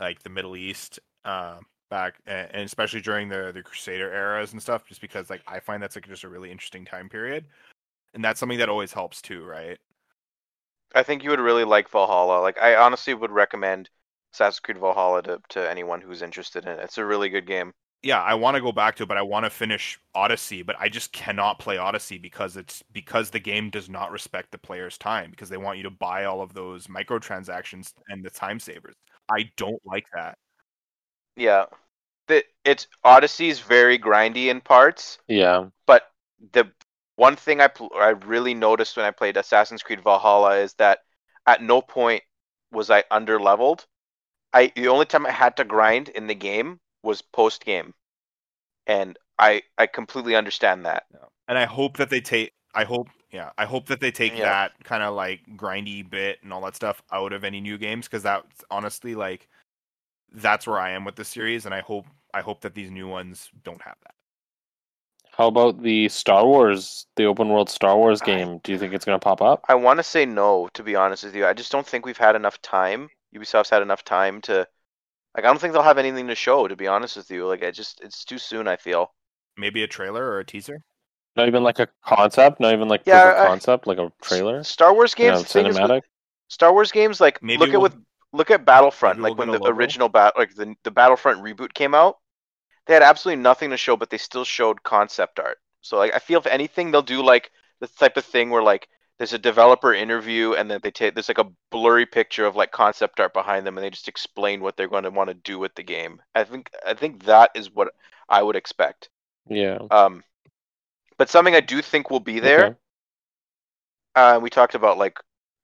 like 0.00 0.22
the 0.22 0.30
Middle 0.30 0.56
East, 0.56 1.00
uh, 1.24 1.58
back 1.88 2.14
and 2.26 2.62
especially 2.62 3.00
during 3.00 3.28
the 3.28 3.52
the 3.54 3.62
Crusader 3.62 4.12
eras 4.12 4.52
and 4.52 4.62
stuff. 4.62 4.86
Just 4.86 5.00
because 5.00 5.30
like 5.30 5.42
I 5.46 5.60
find 5.60 5.82
that's 5.82 5.96
like 5.96 6.06
just 6.08 6.24
a 6.24 6.28
really 6.28 6.50
interesting 6.50 6.84
time 6.84 7.08
period, 7.08 7.46
and 8.14 8.24
that's 8.24 8.40
something 8.40 8.58
that 8.58 8.68
always 8.68 8.92
helps 8.92 9.22
too, 9.22 9.44
right? 9.44 9.78
I 10.94 11.02
think 11.02 11.22
you 11.24 11.30
would 11.30 11.40
really 11.40 11.64
like 11.64 11.88
Valhalla. 11.88 12.40
Like 12.42 12.58
I 12.58 12.76
honestly 12.76 13.14
would 13.14 13.30
recommend 13.30 13.88
Assassin's 14.34 14.60
Creed 14.60 14.76
Valhalla 14.78 15.22
to, 15.22 15.40
to 15.50 15.70
anyone 15.70 16.00
who's 16.02 16.20
interested 16.22 16.64
in 16.64 16.72
it. 16.72 16.80
It's 16.80 16.98
a 16.98 17.06
really 17.06 17.28
good 17.30 17.46
game. 17.46 17.72
yeah, 18.02 18.22
I 18.22 18.34
want 18.34 18.54
to 18.54 18.60
go 18.60 18.70
back 18.70 18.94
to 18.96 19.02
it, 19.02 19.08
but 19.08 19.16
I 19.18 19.22
want 19.22 19.44
to 19.44 19.50
finish 19.50 19.98
Odyssey, 20.14 20.62
but 20.62 20.76
I 20.78 20.88
just 20.88 21.12
cannot 21.12 21.58
play 21.58 21.78
Odyssey 21.78 22.16
because 22.18 22.56
it's 22.56 22.82
because 22.92 23.30
the 23.30 23.40
game 23.40 23.70
does 23.70 23.88
not 23.88 24.12
respect 24.12 24.52
the 24.52 24.58
player's 24.58 24.96
time 24.98 25.30
because 25.30 25.48
they 25.48 25.56
want 25.56 25.78
you 25.78 25.82
to 25.84 25.90
buy 25.90 26.24
all 26.24 26.40
of 26.40 26.54
those 26.54 26.86
microtransactions 26.86 27.92
and 28.08 28.24
the 28.24 28.30
time 28.30 28.60
savers. 28.60 28.94
I 29.28 29.50
don't 29.56 29.80
like 29.84 30.06
that. 30.14 30.38
Yeah, 31.38 31.66
the 32.28 32.44
it's 32.64 32.86
Odyssey's 33.04 33.60
very 33.60 33.98
grindy 33.98 34.48
in 34.48 34.60
parts, 34.60 35.18
Yeah. 35.28 35.70
but 35.86 36.10
the 36.52 36.72
one 37.16 37.36
thing 37.36 37.60
I 37.60 37.68
pl- 37.68 37.92
I 37.94 38.10
really 38.10 38.54
noticed 38.54 38.96
when 38.96 39.06
I 39.06 39.12
played 39.12 39.36
Assassin's 39.36 39.82
Creed 39.82 40.02
Valhalla 40.02 40.58
is 40.58 40.74
that 40.74 41.00
at 41.46 41.62
no 41.62 41.82
point 41.82 42.24
was 42.72 42.90
I 42.90 43.04
under 43.10 43.40
leveled. 43.40 43.86
I 44.52 44.72
the 44.76 44.88
only 44.88 45.06
time 45.06 45.26
I 45.26 45.32
had 45.32 45.56
to 45.58 45.64
grind 45.64 46.10
in 46.10 46.26
the 46.28 46.34
game 46.34 46.80
was 47.02 47.22
post 47.22 47.64
game, 47.64 47.94
and 48.86 49.18
I 49.38 49.62
I 49.78 49.86
completely 49.86 50.36
understand 50.36 50.86
that. 50.86 51.06
And 51.46 51.58
I 51.58 51.64
hope 51.64 51.96
that 51.96 52.10
they 52.10 52.20
take. 52.20 52.52
I 52.74 52.84
hope, 52.84 53.08
yeah, 53.30 53.50
I 53.58 53.64
hope 53.64 53.86
that 53.86 54.00
they 54.00 54.10
take 54.10 54.36
Yeah. 54.36 54.44
that 54.44 54.72
kind 54.84 55.02
of 55.02 55.14
like 55.14 55.40
grindy 55.56 56.08
bit 56.08 56.38
and 56.42 56.52
all 56.52 56.60
that 56.62 56.76
stuff 56.76 57.02
out 57.10 57.32
of 57.32 57.44
any 57.44 57.60
new 57.60 57.78
games 57.78 58.06
because 58.06 58.22
that's 58.22 58.64
honestly 58.70 59.14
like 59.14 59.48
that's 60.32 60.66
where 60.66 60.78
I 60.78 60.90
am 60.90 61.04
with 61.04 61.16
the 61.16 61.24
series, 61.24 61.66
and 61.66 61.74
I 61.74 61.80
hope 61.80 62.06
I 62.34 62.40
hope 62.42 62.60
that 62.62 62.74
these 62.74 62.90
new 62.90 63.08
ones 63.08 63.48
don't 63.64 63.80
have 63.82 63.96
that. 64.02 64.14
How 65.32 65.46
about 65.46 65.82
the 65.82 66.08
Star 66.08 66.44
Wars, 66.46 67.06
the 67.16 67.24
open 67.24 67.48
world 67.48 67.70
Star 67.70 67.96
Wars 67.96 68.20
I- 68.22 68.26
game? 68.26 68.58
Do 68.64 68.72
you 68.72 68.78
think 68.78 68.92
it's 68.92 69.04
going 69.04 69.18
to 69.18 69.24
pop 69.24 69.40
up? 69.40 69.64
I 69.68 69.74
want 69.76 69.98
to 69.98 70.02
say 70.02 70.26
no, 70.26 70.68
to 70.74 70.82
be 70.82 70.96
honest 70.96 71.24
with 71.24 71.34
you. 71.36 71.46
I 71.46 71.52
just 71.52 71.70
don't 71.72 71.86
think 71.86 72.04
we've 72.04 72.18
had 72.18 72.34
enough 72.36 72.60
time. 72.60 73.08
Ubisoft's 73.34 73.70
had 73.70 73.82
enough 73.82 74.02
time 74.04 74.40
to, 74.42 74.66
like, 75.36 75.44
I 75.44 75.48
don't 75.48 75.60
think 75.60 75.72
they'll 75.74 75.82
have 75.82 75.98
anything 75.98 76.26
to 76.26 76.34
show. 76.34 76.66
To 76.66 76.74
be 76.76 76.88
honest 76.88 77.16
with 77.16 77.30
you, 77.30 77.46
like, 77.46 77.62
I 77.62 77.70
just 77.70 78.00
it's 78.00 78.24
too 78.24 78.38
soon. 78.38 78.66
I 78.66 78.76
feel. 78.76 79.12
Maybe 79.56 79.82
a 79.82 79.86
trailer 79.86 80.24
or 80.24 80.40
a 80.40 80.44
teaser. 80.44 80.82
Not 81.36 81.46
even 81.46 81.62
like 81.62 81.78
a 81.78 81.88
concept, 82.04 82.58
not 82.58 82.72
even 82.72 82.88
like 82.88 83.02
Yeah, 83.06 83.22
proof 83.24 83.34
of 83.36 83.42
I- 83.42 83.46
concept, 83.46 83.86
like 83.86 83.98
a 83.98 84.10
trailer. 84.22 84.64
Star 84.64 84.92
Wars 84.92 85.14
You 85.16 85.28
know, 85.28 85.36
games. 85.36 85.52
thing 85.52 85.66
is 85.66 85.74
with- 85.78 85.84
cinematic. 85.88 86.02
Star 86.48 86.72
Wars 86.72 86.90
games, 86.90 87.20
like, 87.20 87.40
Maybe 87.42 87.58
look 87.58 87.68
at 87.68 87.72
we'll- 87.74 87.82
with 87.82 87.96
look 88.32 88.50
at 88.50 88.64
Battlefront. 88.64 89.20
Like 89.20 89.36
when 89.36 89.48
the 89.48 89.58
logo. 89.58 89.74
original 89.74 90.08
bat, 90.08 90.34
like 90.36 90.54
the 90.54 90.74
the 90.84 90.90
Battlefront 90.90 91.42
reboot 91.42 91.74
came 91.74 91.94
out, 91.94 92.18
they 92.86 92.94
had 92.94 93.02
absolutely 93.02 93.42
nothing 93.42 93.70
to 93.70 93.76
show, 93.76 93.96
but 93.96 94.10
they 94.10 94.18
still 94.18 94.44
showed 94.44 94.82
concept 94.82 95.38
art. 95.38 95.58
So 95.82 95.96
like, 95.96 96.14
I 96.14 96.18
feel 96.18 96.40
if 96.40 96.46
anything, 96.46 96.90
they'll 96.90 97.02
do 97.02 97.22
like 97.22 97.50
this 97.80 97.94
type 97.94 98.16
of 98.16 98.24
thing 98.24 98.50
where 98.50 98.62
like 98.62 98.88
there's 99.18 99.32
a 99.32 99.38
developer 99.38 99.92
interview 99.92 100.54
and 100.54 100.70
then 100.70 100.80
they 100.82 100.90
take 100.90 101.14
there's 101.14 101.28
like 101.28 101.38
a 101.38 101.50
blurry 101.70 102.06
picture 102.06 102.46
of 102.46 102.56
like 102.56 102.70
concept 102.70 103.20
art 103.20 103.32
behind 103.32 103.66
them 103.66 103.76
and 103.76 103.84
they 103.84 103.90
just 103.90 104.08
explain 104.08 104.60
what 104.60 104.76
they're 104.76 104.88
going 104.88 105.04
to 105.04 105.10
want 105.10 105.28
to 105.28 105.34
do 105.34 105.58
with 105.58 105.74
the 105.74 105.82
game. 105.82 106.22
I 106.34 106.44
think 106.44 106.70
I 106.86 106.94
think 106.94 107.24
that 107.24 107.50
is 107.54 107.74
what 107.74 107.92
I 108.28 108.42
would 108.42 108.56
expect. 108.56 109.10
Yeah. 109.48 109.78
Um, 109.90 110.22
but 111.16 111.28
something 111.28 111.54
I 111.54 111.60
do 111.60 111.82
think 111.82 112.10
will 112.10 112.20
be 112.20 112.40
there. 112.40 112.64
Okay. 112.64 112.76
Uh, 114.14 114.38
we 114.40 114.50
talked 114.50 114.74
about 114.74 114.98
like 114.98 115.18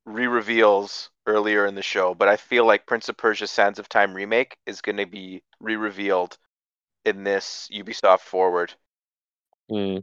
re-reveals 0.04 1.10
earlier 1.26 1.66
in 1.66 1.74
the 1.74 1.82
show, 1.82 2.14
but 2.14 2.28
I 2.28 2.36
feel 2.36 2.66
like 2.66 2.86
Prince 2.86 3.08
of 3.08 3.16
Persia: 3.16 3.46
Sands 3.46 3.78
of 3.78 3.88
Time 3.88 4.14
remake 4.14 4.56
is 4.66 4.80
going 4.80 4.96
to 4.98 5.06
be 5.06 5.42
re-revealed 5.60 6.36
in 7.04 7.24
this 7.24 7.68
Ubisoft 7.72 8.20
Forward. 8.20 8.72
Hmm. 9.68 9.98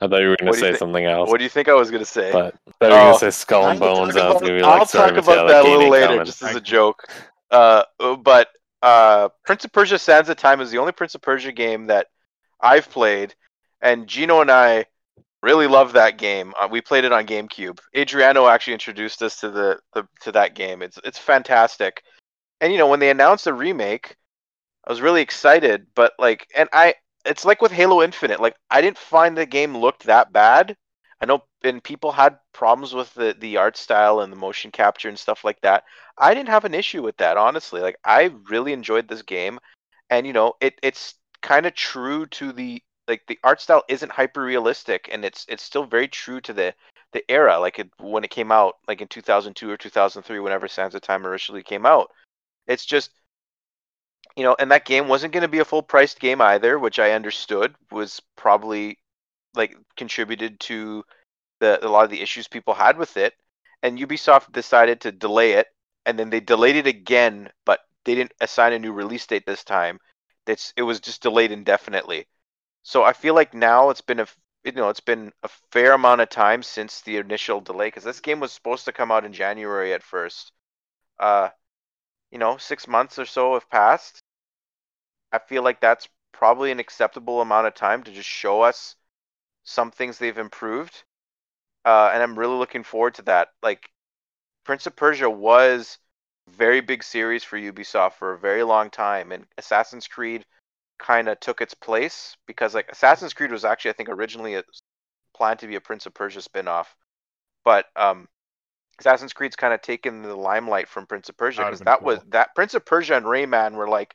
I 0.00 0.08
thought 0.08 0.20
you 0.20 0.28
were 0.28 0.36
going 0.36 0.52
to 0.52 0.58
say 0.58 0.72
thi- 0.72 0.78
something 0.78 1.04
else, 1.04 1.30
What 1.30 1.38
do 1.38 1.44
you 1.44 1.50
think 1.50 1.68
I 1.68 1.74
was 1.74 1.90
going 1.90 2.02
to 2.02 2.10
say? 2.10 2.30
but 2.32 2.46
I 2.46 2.50
thought 2.50 2.60
you 2.82 2.88
were 2.88 2.88
going 2.90 3.08
Oh, 3.08 3.12
to 3.12 3.18
say 3.18 3.30
Skull 3.30 3.68
and 3.68 3.82
I'll 3.82 3.94
Bones. 3.94 4.14
talk 4.14 4.22
I 4.22 4.26
was 4.26 4.32
about- 4.36 4.40
going 4.40 4.52
to 4.52 4.58
be 4.58 4.62
like, 4.62 4.80
I'll 4.80 4.86
sorry, 4.86 5.10
talk 5.12 5.18
about 5.22 5.48
that 5.48 5.64
a 5.64 5.68
little 5.68 5.88
later, 5.88 6.06
coming. 6.08 6.24
just 6.24 6.42
as 6.42 6.56
a 6.56 6.60
joke. 6.60 7.04
Uh, 7.50 7.84
but 8.22 8.48
uh, 8.82 9.28
Prince 9.44 9.64
of 9.64 9.72
Persia: 9.72 9.98
Sands 9.98 10.28
of 10.28 10.36
Time 10.36 10.60
is 10.60 10.70
the 10.70 10.78
only 10.78 10.92
Prince 10.92 11.14
of 11.14 11.22
Persia 11.22 11.52
game 11.52 11.86
that 11.86 12.08
I've 12.60 12.90
played, 12.90 13.34
and 13.80 14.06
Gino 14.06 14.40
and 14.40 14.50
I 14.50 14.86
really 15.44 15.66
love 15.66 15.92
that 15.92 16.18
game. 16.18 16.54
Uh, 16.58 16.66
we 16.70 16.80
played 16.80 17.04
it 17.04 17.12
on 17.12 17.26
GameCube. 17.26 17.78
Adriano 17.96 18.48
actually 18.48 18.72
introduced 18.72 19.22
us 19.22 19.38
to 19.40 19.50
the, 19.50 19.78
the 19.92 20.08
to 20.22 20.32
that 20.32 20.54
game. 20.54 20.82
It's 20.82 20.98
it's 21.04 21.18
fantastic, 21.18 22.02
and 22.60 22.72
you 22.72 22.78
know 22.78 22.88
when 22.88 23.00
they 23.00 23.10
announced 23.10 23.44
the 23.44 23.54
remake, 23.54 24.16
I 24.86 24.90
was 24.90 25.02
really 25.02 25.22
excited. 25.22 25.86
But 25.94 26.14
like, 26.18 26.48
and 26.56 26.68
I, 26.72 26.94
it's 27.24 27.44
like 27.44 27.62
with 27.62 27.72
Halo 27.72 28.02
Infinite. 28.02 28.40
Like 28.40 28.56
I 28.70 28.80
didn't 28.80 28.98
find 28.98 29.36
the 29.36 29.46
game 29.46 29.76
looked 29.76 30.04
that 30.04 30.32
bad. 30.32 30.76
I 31.20 31.26
know, 31.26 31.44
and 31.62 31.84
people 31.84 32.12
had 32.12 32.38
problems 32.52 32.94
with 32.94 33.12
the 33.14 33.36
the 33.38 33.58
art 33.58 33.76
style 33.76 34.20
and 34.20 34.32
the 34.32 34.36
motion 34.36 34.70
capture 34.70 35.08
and 35.08 35.18
stuff 35.18 35.44
like 35.44 35.60
that. 35.60 35.84
I 36.18 36.34
didn't 36.34 36.48
have 36.50 36.64
an 36.64 36.74
issue 36.74 37.02
with 37.02 37.16
that, 37.18 37.36
honestly. 37.36 37.80
Like 37.80 37.96
I 38.04 38.32
really 38.50 38.72
enjoyed 38.72 39.08
this 39.08 39.22
game, 39.22 39.58
and 40.10 40.26
you 40.26 40.32
know, 40.32 40.54
it 40.60 40.78
it's 40.82 41.14
kind 41.42 41.66
of 41.66 41.74
true 41.74 42.26
to 42.26 42.52
the 42.52 42.82
like 43.08 43.22
the 43.26 43.38
art 43.44 43.60
style 43.60 43.82
isn't 43.88 44.12
hyper 44.12 44.42
realistic, 44.42 45.08
and 45.12 45.24
it's 45.24 45.46
it's 45.48 45.62
still 45.62 45.84
very 45.84 46.08
true 46.08 46.40
to 46.42 46.52
the 46.52 46.74
the 47.12 47.24
era, 47.30 47.58
like 47.58 47.78
it, 47.78 47.90
when 48.00 48.24
it 48.24 48.30
came 48.30 48.50
out, 48.52 48.76
like 48.88 49.00
in 49.00 49.08
2002 49.08 49.70
or 49.70 49.76
2003, 49.76 50.40
whenever 50.40 50.68
Sands 50.68 50.94
of 50.94 51.02
Time 51.02 51.26
originally 51.26 51.62
came 51.62 51.86
out. 51.86 52.10
It's 52.66 52.84
just 52.84 53.10
you 54.36 54.42
know, 54.44 54.56
and 54.58 54.70
that 54.72 54.84
game 54.84 55.08
wasn't 55.08 55.32
going 55.32 55.42
to 55.42 55.48
be 55.48 55.60
a 55.60 55.64
full 55.64 55.82
priced 55.82 56.18
game 56.20 56.40
either, 56.40 56.78
which 56.78 56.98
I 56.98 57.12
understood 57.12 57.74
was 57.90 58.20
probably 58.36 58.98
like 59.54 59.76
contributed 59.96 60.58
to 60.60 61.04
the 61.60 61.84
a 61.86 61.88
lot 61.88 62.04
of 62.04 62.10
the 62.10 62.20
issues 62.22 62.48
people 62.48 62.74
had 62.74 62.98
with 62.98 63.16
it. 63.16 63.34
And 63.82 63.98
Ubisoft 63.98 64.52
decided 64.52 65.02
to 65.02 65.12
delay 65.12 65.52
it, 65.52 65.68
and 66.06 66.18
then 66.18 66.30
they 66.30 66.40
delayed 66.40 66.76
it 66.76 66.86
again, 66.86 67.50
but 67.66 67.80
they 68.04 68.14
didn't 68.14 68.32
assign 68.40 68.72
a 68.72 68.78
new 68.78 68.92
release 68.92 69.26
date 69.26 69.46
this 69.46 69.62
time. 69.64 70.00
It's 70.46 70.72
it 70.76 70.82
was 70.82 71.00
just 71.00 71.22
delayed 71.22 71.52
indefinitely. 71.52 72.26
So 72.84 73.02
I 73.02 73.14
feel 73.14 73.34
like 73.34 73.54
now 73.54 73.90
it's 73.90 74.02
been 74.02 74.20
a 74.20 74.28
you 74.62 74.72
know 74.72 74.90
it's 74.90 75.00
been 75.00 75.32
a 75.42 75.48
fair 75.72 75.92
amount 75.94 76.20
of 76.20 76.28
time 76.28 76.62
since 76.62 77.00
the 77.00 77.16
initial 77.16 77.60
delay 77.60 77.88
because 77.88 78.04
this 78.04 78.20
game 78.20 78.40
was 78.40 78.52
supposed 78.52 78.84
to 78.84 78.92
come 78.92 79.10
out 79.10 79.24
in 79.24 79.32
January 79.32 79.92
at 79.92 80.02
first. 80.02 80.52
Uh, 81.18 81.48
you 82.30 82.38
know, 82.38 82.58
six 82.58 82.86
months 82.86 83.18
or 83.18 83.26
so 83.26 83.54
have 83.54 83.70
passed. 83.70 84.22
I 85.32 85.38
feel 85.38 85.62
like 85.62 85.80
that's 85.80 86.08
probably 86.32 86.70
an 86.70 86.80
acceptable 86.80 87.40
amount 87.40 87.66
of 87.66 87.74
time 87.74 88.02
to 88.04 88.12
just 88.12 88.28
show 88.28 88.62
us 88.62 88.96
some 89.64 89.90
things 89.90 90.18
they've 90.18 90.38
improved. 90.38 91.04
Uh, 91.84 92.10
and 92.12 92.22
I'm 92.22 92.38
really 92.38 92.56
looking 92.56 92.84
forward 92.84 93.14
to 93.14 93.22
that. 93.22 93.48
Like, 93.62 93.90
Prince 94.64 94.86
of 94.86 94.96
Persia 94.96 95.30
was 95.30 95.98
very 96.48 96.80
big 96.80 97.02
series 97.02 97.44
for 97.44 97.58
Ubisoft 97.58 98.14
for 98.14 98.32
a 98.34 98.38
very 98.38 98.62
long 98.62 98.90
time, 98.90 99.32
and 99.32 99.46
Assassin's 99.58 100.08
Creed 100.08 100.44
kind 101.04 101.28
of 101.28 101.38
took 101.40 101.60
its 101.60 101.74
place 101.74 102.36
because, 102.46 102.74
like, 102.74 102.90
Assassin's 102.90 103.34
Creed 103.34 103.52
was 103.52 103.64
actually, 103.64 103.90
I 103.90 103.94
think, 103.94 104.08
originally 104.08 104.54
a, 104.54 104.64
planned 105.36 105.58
to 105.60 105.66
be 105.66 105.74
a 105.74 105.80
Prince 105.80 106.06
of 106.06 106.14
Persia 106.14 106.40
spin-off, 106.40 106.96
but 107.62 107.86
um, 107.94 108.26
Assassin's 108.98 109.32
Creed's 109.32 109.56
kind 109.56 109.74
of 109.74 109.82
taken 109.82 110.22
the 110.22 110.34
limelight 110.34 110.88
from 110.88 111.06
Prince 111.06 111.28
of 111.28 111.36
Persia 111.36 111.64
because 111.64 111.80
that 111.80 112.00
been 112.00 112.06
was 112.06 112.20
that 112.28 112.54
Prince 112.54 112.74
of 112.74 112.84
Persia 112.84 113.16
and 113.16 113.26
Rayman 113.26 113.74
were 113.74 113.88
like 113.88 114.14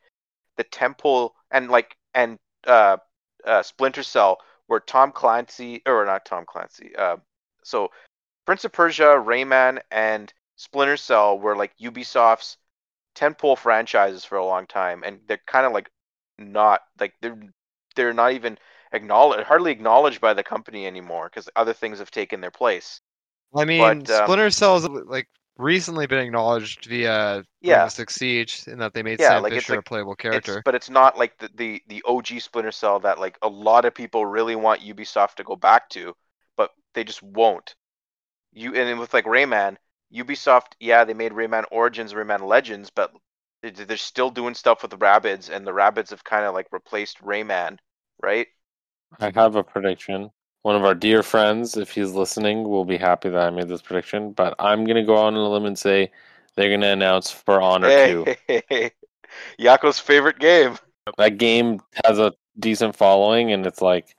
the 0.57 0.63
temple 0.63 1.35
and 1.51 1.69
like 1.69 1.95
and 2.13 2.37
uh, 2.65 2.97
uh, 3.45 3.61
Splinter 3.61 4.03
Cell 4.03 4.37
were 4.67 4.79
Tom 4.79 5.11
Clancy 5.11 5.81
or 5.85 6.05
not 6.05 6.25
Tom 6.25 6.45
Clancy. 6.45 6.95
Uh, 6.95 7.17
so 7.63 7.91
Prince 8.45 8.65
of 8.65 8.71
Persia, 8.71 9.21
Rayman, 9.23 9.79
and 9.91 10.33
Splinter 10.55 10.97
Cell 10.97 11.37
were 11.37 11.55
like 11.55 11.77
Ubisoft's 11.77 12.57
tentpole 13.15 13.57
franchises 13.57 14.23
for 14.23 14.37
a 14.37 14.45
long 14.45 14.65
time, 14.65 15.03
and 15.03 15.19
they're 15.27 15.41
kind 15.45 15.65
of 15.65 15.73
like 15.73 15.89
not 16.39 16.81
like 16.99 17.13
they're 17.21 17.39
they're 17.95 18.13
not 18.13 18.33
even 18.33 18.57
acknowledged, 18.91 19.43
hardly 19.47 19.71
acknowledged 19.71 20.21
by 20.21 20.33
the 20.33 20.43
company 20.43 20.85
anymore 20.87 21.29
because 21.29 21.49
other 21.55 21.73
things 21.73 21.99
have 21.99 22.11
taken 22.11 22.41
their 22.41 22.51
place. 22.51 23.01
I 23.55 23.65
mean, 23.65 23.79
But, 24.03 24.09
um, 24.11 24.25
Splinter 24.25 24.49
Cell 24.51 24.75
has 24.79 24.87
like 24.87 25.27
recently 25.57 26.07
been 26.07 26.19
acknowledged 26.19 26.85
via 26.85 27.43
Yeah. 27.61 27.87
Six 27.87 28.15
Siege 28.15 28.63
in 28.67 28.77
that 28.79 28.93
they 28.93 29.03
made 29.03 29.19
Yeah, 29.19 29.29
Sam 29.29 29.43
like, 29.43 29.53
it's 29.53 29.63
Fisher 29.65 29.73
a 29.73 29.75
like- 29.77 29.85
playable 29.85 30.13
It's, 30.13 30.21
character. 30.21 30.61
but 30.63 30.75
it's 30.75 30.89
not 30.89 31.17
like 31.17 31.37
the, 31.39 31.49
the 31.55 31.83
the 31.87 32.03
OG 32.07 32.39
Splinter 32.39 32.71
Cell 32.71 32.99
that 33.01 33.19
like 33.19 33.37
a 33.41 33.49
lot 33.49 33.85
of 33.85 33.93
people 33.93 34.25
really 34.25 34.55
want 34.55 34.81
Ubisoft 34.81 35.35
to 35.35 35.43
go 35.43 35.55
back 35.55 35.89
to, 35.89 36.15
but 36.55 36.71
they 36.93 37.03
just 37.03 37.21
won't. 37.23 37.75
You 38.53 38.73
and 38.75 38.99
with 38.99 39.13
like 39.13 39.25
Rayman, 39.25 39.77
Ubisoft, 40.13 40.73
yeah, 40.79 41.03
they 41.03 41.13
made 41.13 41.33
Rayman 41.33 41.65
Origins, 41.71 42.13
Rayman 42.13 42.41
Legends, 42.41 42.89
but 42.89 43.11
they're 43.61 43.97
still 43.97 44.29
doing 44.29 44.55
stuff 44.55 44.81
with 44.81 44.91
the 44.91 44.97
Rabbids, 44.97 45.49
and 45.49 45.65
the 45.65 45.71
Rabbids 45.71 46.09
have 46.11 46.23
kind 46.23 46.45
of 46.45 46.53
like 46.53 46.67
replaced 46.71 47.21
Rayman, 47.21 47.77
right? 48.21 48.47
I 49.19 49.31
have 49.35 49.55
a 49.55 49.63
prediction. 49.63 50.31
One 50.61 50.75
of 50.75 50.83
our 50.83 50.95
dear 50.95 51.23
friends, 51.23 51.77
if 51.77 51.91
he's 51.91 52.11
listening, 52.11 52.63
will 52.63 52.85
be 52.85 52.97
happy 52.97 53.29
that 53.29 53.41
I 53.41 53.49
made 53.49 53.67
this 53.67 53.81
prediction. 53.81 54.33
But 54.33 54.55
I'm 54.59 54.85
gonna 54.85 55.05
go 55.05 55.15
on 55.15 55.35
a 55.35 55.49
limb 55.49 55.65
and 55.65 55.77
say 55.77 56.11
they're 56.55 56.69
gonna 56.69 56.91
announce 56.91 57.31
For 57.31 57.61
Honor 57.61 58.07
Two. 58.07 58.35
Hey, 58.47 58.91
Yako's 59.57 59.99
favorite 59.99 60.39
game. 60.39 60.77
That 61.17 61.37
game 61.37 61.81
has 62.05 62.19
a 62.19 62.33
decent 62.59 62.95
following, 62.95 63.51
and 63.51 63.65
it's 63.65 63.81
like 63.81 64.15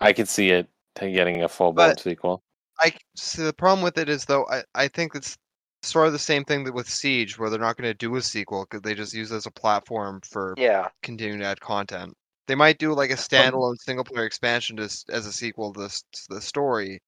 I 0.00 0.12
could 0.12 0.28
see 0.28 0.50
it 0.50 0.68
getting 0.98 1.42
a 1.42 1.48
full 1.48 1.72
blown 1.72 1.96
sequel. 1.96 2.42
I 2.78 2.92
see 3.16 3.42
the 3.42 3.52
problem 3.52 3.82
with 3.82 3.98
it 3.98 4.08
is 4.08 4.24
though 4.24 4.46
I, 4.50 4.62
I 4.74 4.88
think 4.88 5.14
it's 5.14 5.38
sort 5.86 6.06
of 6.06 6.12
the 6.12 6.18
same 6.18 6.44
thing 6.44 6.64
that 6.64 6.74
with 6.74 6.88
Siege, 6.88 7.38
where 7.38 7.50
they're 7.50 7.58
not 7.58 7.76
going 7.76 7.90
to 7.90 7.94
do 7.94 8.16
a 8.16 8.22
sequel 8.22 8.64
because 8.64 8.82
they 8.82 8.94
just 8.94 9.14
use 9.14 9.30
it 9.32 9.36
as 9.36 9.46
a 9.46 9.50
platform 9.50 10.20
for 10.22 10.54
Yeah, 10.58 10.88
continuing 11.02 11.40
to 11.40 11.46
add 11.46 11.60
content. 11.60 12.16
They 12.46 12.54
might 12.54 12.78
do 12.78 12.92
like 12.92 13.10
a 13.10 13.14
standalone 13.14 13.78
single 13.78 14.04
player 14.04 14.26
expansion 14.26 14.76
just 14.76 15.08
as 15.10 15.26
a 15.26 15.32
sequel 15.32 15.72
to, 15.72 15.80
this, 15.80 16.04
to 16.12 16.34
the 16.34 16.40
story, 16.40 17.00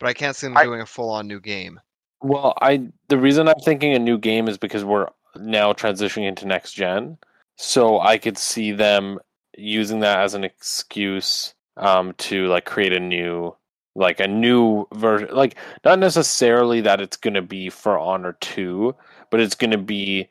but 0.00 0.08
I 0.08 0.14
can't 0.14 0.34
see 0.34 0.46
them 0.48 0.56
I- 0.56 0.64
doing 0.64 0.80
a 0.80 0.86
full 0.86 1.10
on 1.10 1.28
new 1.28 1.40
game. 1.40 1.80
Well, 2.20 2.54
I 2.60 2.88
the 3.08 3.18
reason 3.18 3.48
I'm 3.48 3.54
thinking 3.64 3.94
a 3.94 3.98
new 3.98 4.16
game 4.18 4.48
is 4.48 4.56
because 4.56 4.84
we're 4.84 5.08
now 5.36 5.72
transitioning 5.74 6.26
into 6.26 6.46
next 6.46 6.72
gen. 6.72 7.18
So 7.56 8.00
I 8.00 8.18
could 8.18 8.38
see 8.38 8.72
them 8.72 9.18
using 9.56 10.00
that 10.00 10.20
as 10.20 10.34
an 10.34 10.42
excuse 10.44 11.54
um 11.76 12.14
to 12.14 12.46
like 12.46 12.64
create 12.64 12.92
a 12.92 13.00
new 13.00 13.54
like 13.94 14.20
a 14.20 14.28
new 14.28 14.86
version 14.94 15.28
like 15.32 15.56
not 15.84 15.98
necessarily 15.98 16.80
that 16.80 17.00
it's 17.00 17.16
going 17.16 17.34
to 17.34 17.42
be 17.42 17.70
for 17.70 17.98
Honor 17.98 18.36
2, 18.40 18.94
but 19.30 19.40
it's 19.40 19.54
going 19.54 19.70
to 19.70 19.78
be 19.78 20.28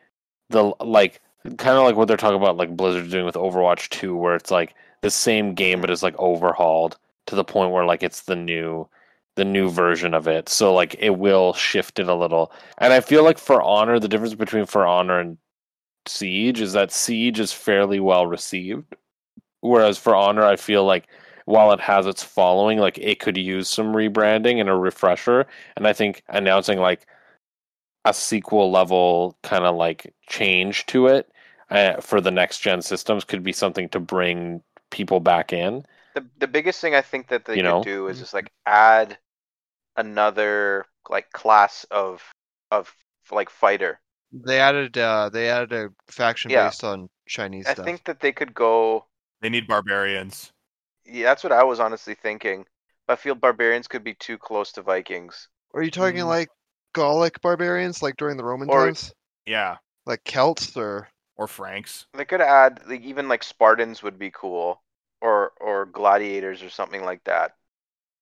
the 0.50 0.74
like 0.80 1.22
kind 1.58 1.78
of 1.78 1.84
like 1.84 1.96
what 1.96 2.08
they're 2.08 2.18
talking 2.18 2.42
about 2.42 2.58
like 2.58 2.76
Blizzard's 2.76 3.12
doing 3.12 3.26
with 3.26 3.36
Overwatch 3.36 3.90
2 3.90 4.16
where 4.16 4.36
it's 4.36 4.52
like 4.52 4.76
the 5.02 5.10
same 5.10 5.54
game 5.54 5.82
but 5.82 5.90
it's 5.90 6.04
like 6.04 6.18
overhauled 6.18 6.98
to 7.26 7.36
the 7.36 7.44
point 7.44 7.72
where 7.72 7.86
like 7.86 8.04
it's 8.04 8.22
the 8.22 8.36
new 8.36 8.88
the 9.36 9.46
new 9.46 9.70
version 9.70 10.14
of 10.14 10.28
it. 10.28 10.50
So 10.50 10.74
like 10.74 10.96
it 11.00 11.18
will 11.18 11.54
shift 11.54 12.00
it 12.00 12.08
a 12.08 12.16
little. 12.16 12.52
And 12.78 12.94
I 12.94 13.00
feel 13.00 13.24
like 13.24 13.38
for 13.38 13.62
Honor, 13.62 14.00
the 14.00 14.08
difference 14.08 14.36
between 14.36 14.66
For 14.66 14.86
Honor 14.86 15.20
and 15.20 15.38
Siege 16.08 16.62
is 16.62 16.74
that 16.74 16.92
Siege 16.92 17.40
is 17.40 17.54
fairly 17.54 18.00
well 18.00 18.28
received. 18.28 18.96
Whereas 19.62 19.98
for 19.98 20.16
Honor, 20.16 20.44
I 20.44 20.56
feel 20.56 20.86
like 20.86 21.08
while 21.46 21.72
it 21.72 21.80
has 21.82 22.06
its 22.08 22.24
following, 22.24 22.80
like 22.80 22.98
it 23.00 23.20
could 23.20 23.38
use 23.38 23.70
some 23.70 23.94
rebranding 23.94 24.60
and 24.60 24.70
a 24.70 24.76
refresher. 24.76 25.46
And 25.76 25.88
I 25.88 25.94
think 25.94 26.24
announcing 26.30 26.80
like 26.80 27.08
a 28.06 28.14
sequel 28.14 28.72
level 28.72 29.38
kind 29.44 29.64
of 29.66 29.76
like 29.76 30.14
change 30.28 30.86
to 30.88 31.08
it 31.08 31.32
uh, 31.70 32.00
for 32.02 32.20
the 32.22 32.32
next 32.32 32.60
gen 32.60 32.82
systems 32.82 33.24
could 33.24 33.44
be 33.44 33.54
something 33.54 33.90
to 33.90 34.00
bring 34.00 34.62
people 34.90 35.20
back 35.20 35.54
in. 35.54 35.86
The 36.16 36.28
the 36.38 36.48
biggest 36.48 36.82
thing 36.82 36.96
I 36.96 37.04
think 37.04 37.28
that 37.28 37.46
they 37.46 37.58
You 37.58 37.62
could 37.62 37.80
know? 37.80 37.82
do 37.82 38.08
is 38.08 38.18
just 38.18 38.34
like 38.34 38.52
add 38.66 39.20
another 39.98 40.86
like 41.10 41.32
class 41.32 41.86
of 41.92 42.34
of 42.72 42.96
like 43.32 43.50
fighter. 43.50 44.02
They 44.34 44.60
added 44.60 44.98
uh, 44.98 45.30
they 45.30 45.50
added 45.50 45.72
a 45.72 46.12
faction 46.12 46.52
Yeah. 46.52 46.56
based 46.56 46.84
on 46.84 47.10
Chinese 47.26 47.68
I 47.68 47.74
stuff. 47.74 47.86
think 47.86 48.06
that 48.06 48.22
they 48.22 48.32
could 48.32 48.54
go. 48.54 49.08
They 49.42 49.50
need 49.50 49.68
barbarians. 49.68 50.53
Yeah, 51.06 51.24
that's 51.26 51.44
what 51.44 51.54
I 51.54 51.64
was 51.64 51.80
honestly 51.80 52.16
thinking. 52.16 52.66
I 53.08 53.16
feel 53.16 53.36
barbarians 53.36 53.88
could 53.88 54.04
be 54.04 54.14
too 54.16 54.38
close 54.38 54.72
to 54.74 54.82
Vikings. 54.82 55.50
Are 55.74 55.84
you 55.84 55.92
talking 55.92 56.22
Mm. 56.22 56.28
like 56.28 56.50
Gallic 56.94 57.42
barbarians, 57.42 58.02
like 58.02 58.16
during 58.18 58.38
the 58.38 58.44
Roman 58.46 58.70
Or- 58.70 58.86
times, 58.86 59.14
Yeah, 59.46 59.78
like 60.06 60.24
Celts, 60.24 60.76
or 60.78 61.10
or 61.36 61.48
Franks. 61.48 62.06
They 62.14 62.26
could 62.26 62.42
add 62.42 62.88
like 62.88 63.02
even 63.02 63.28
like 63.28 63.44
Spartans 63.44 64.02
would 64.04 64.18
be 64.18 64.32
cool, 64.32 64.82
or 65.22 65.52
or 65.60 65.86
gladiators 65.86 66.64
or 66.64 66.70
something 66.70 67.04
like 67.04 67.24
that. 67.26 67.56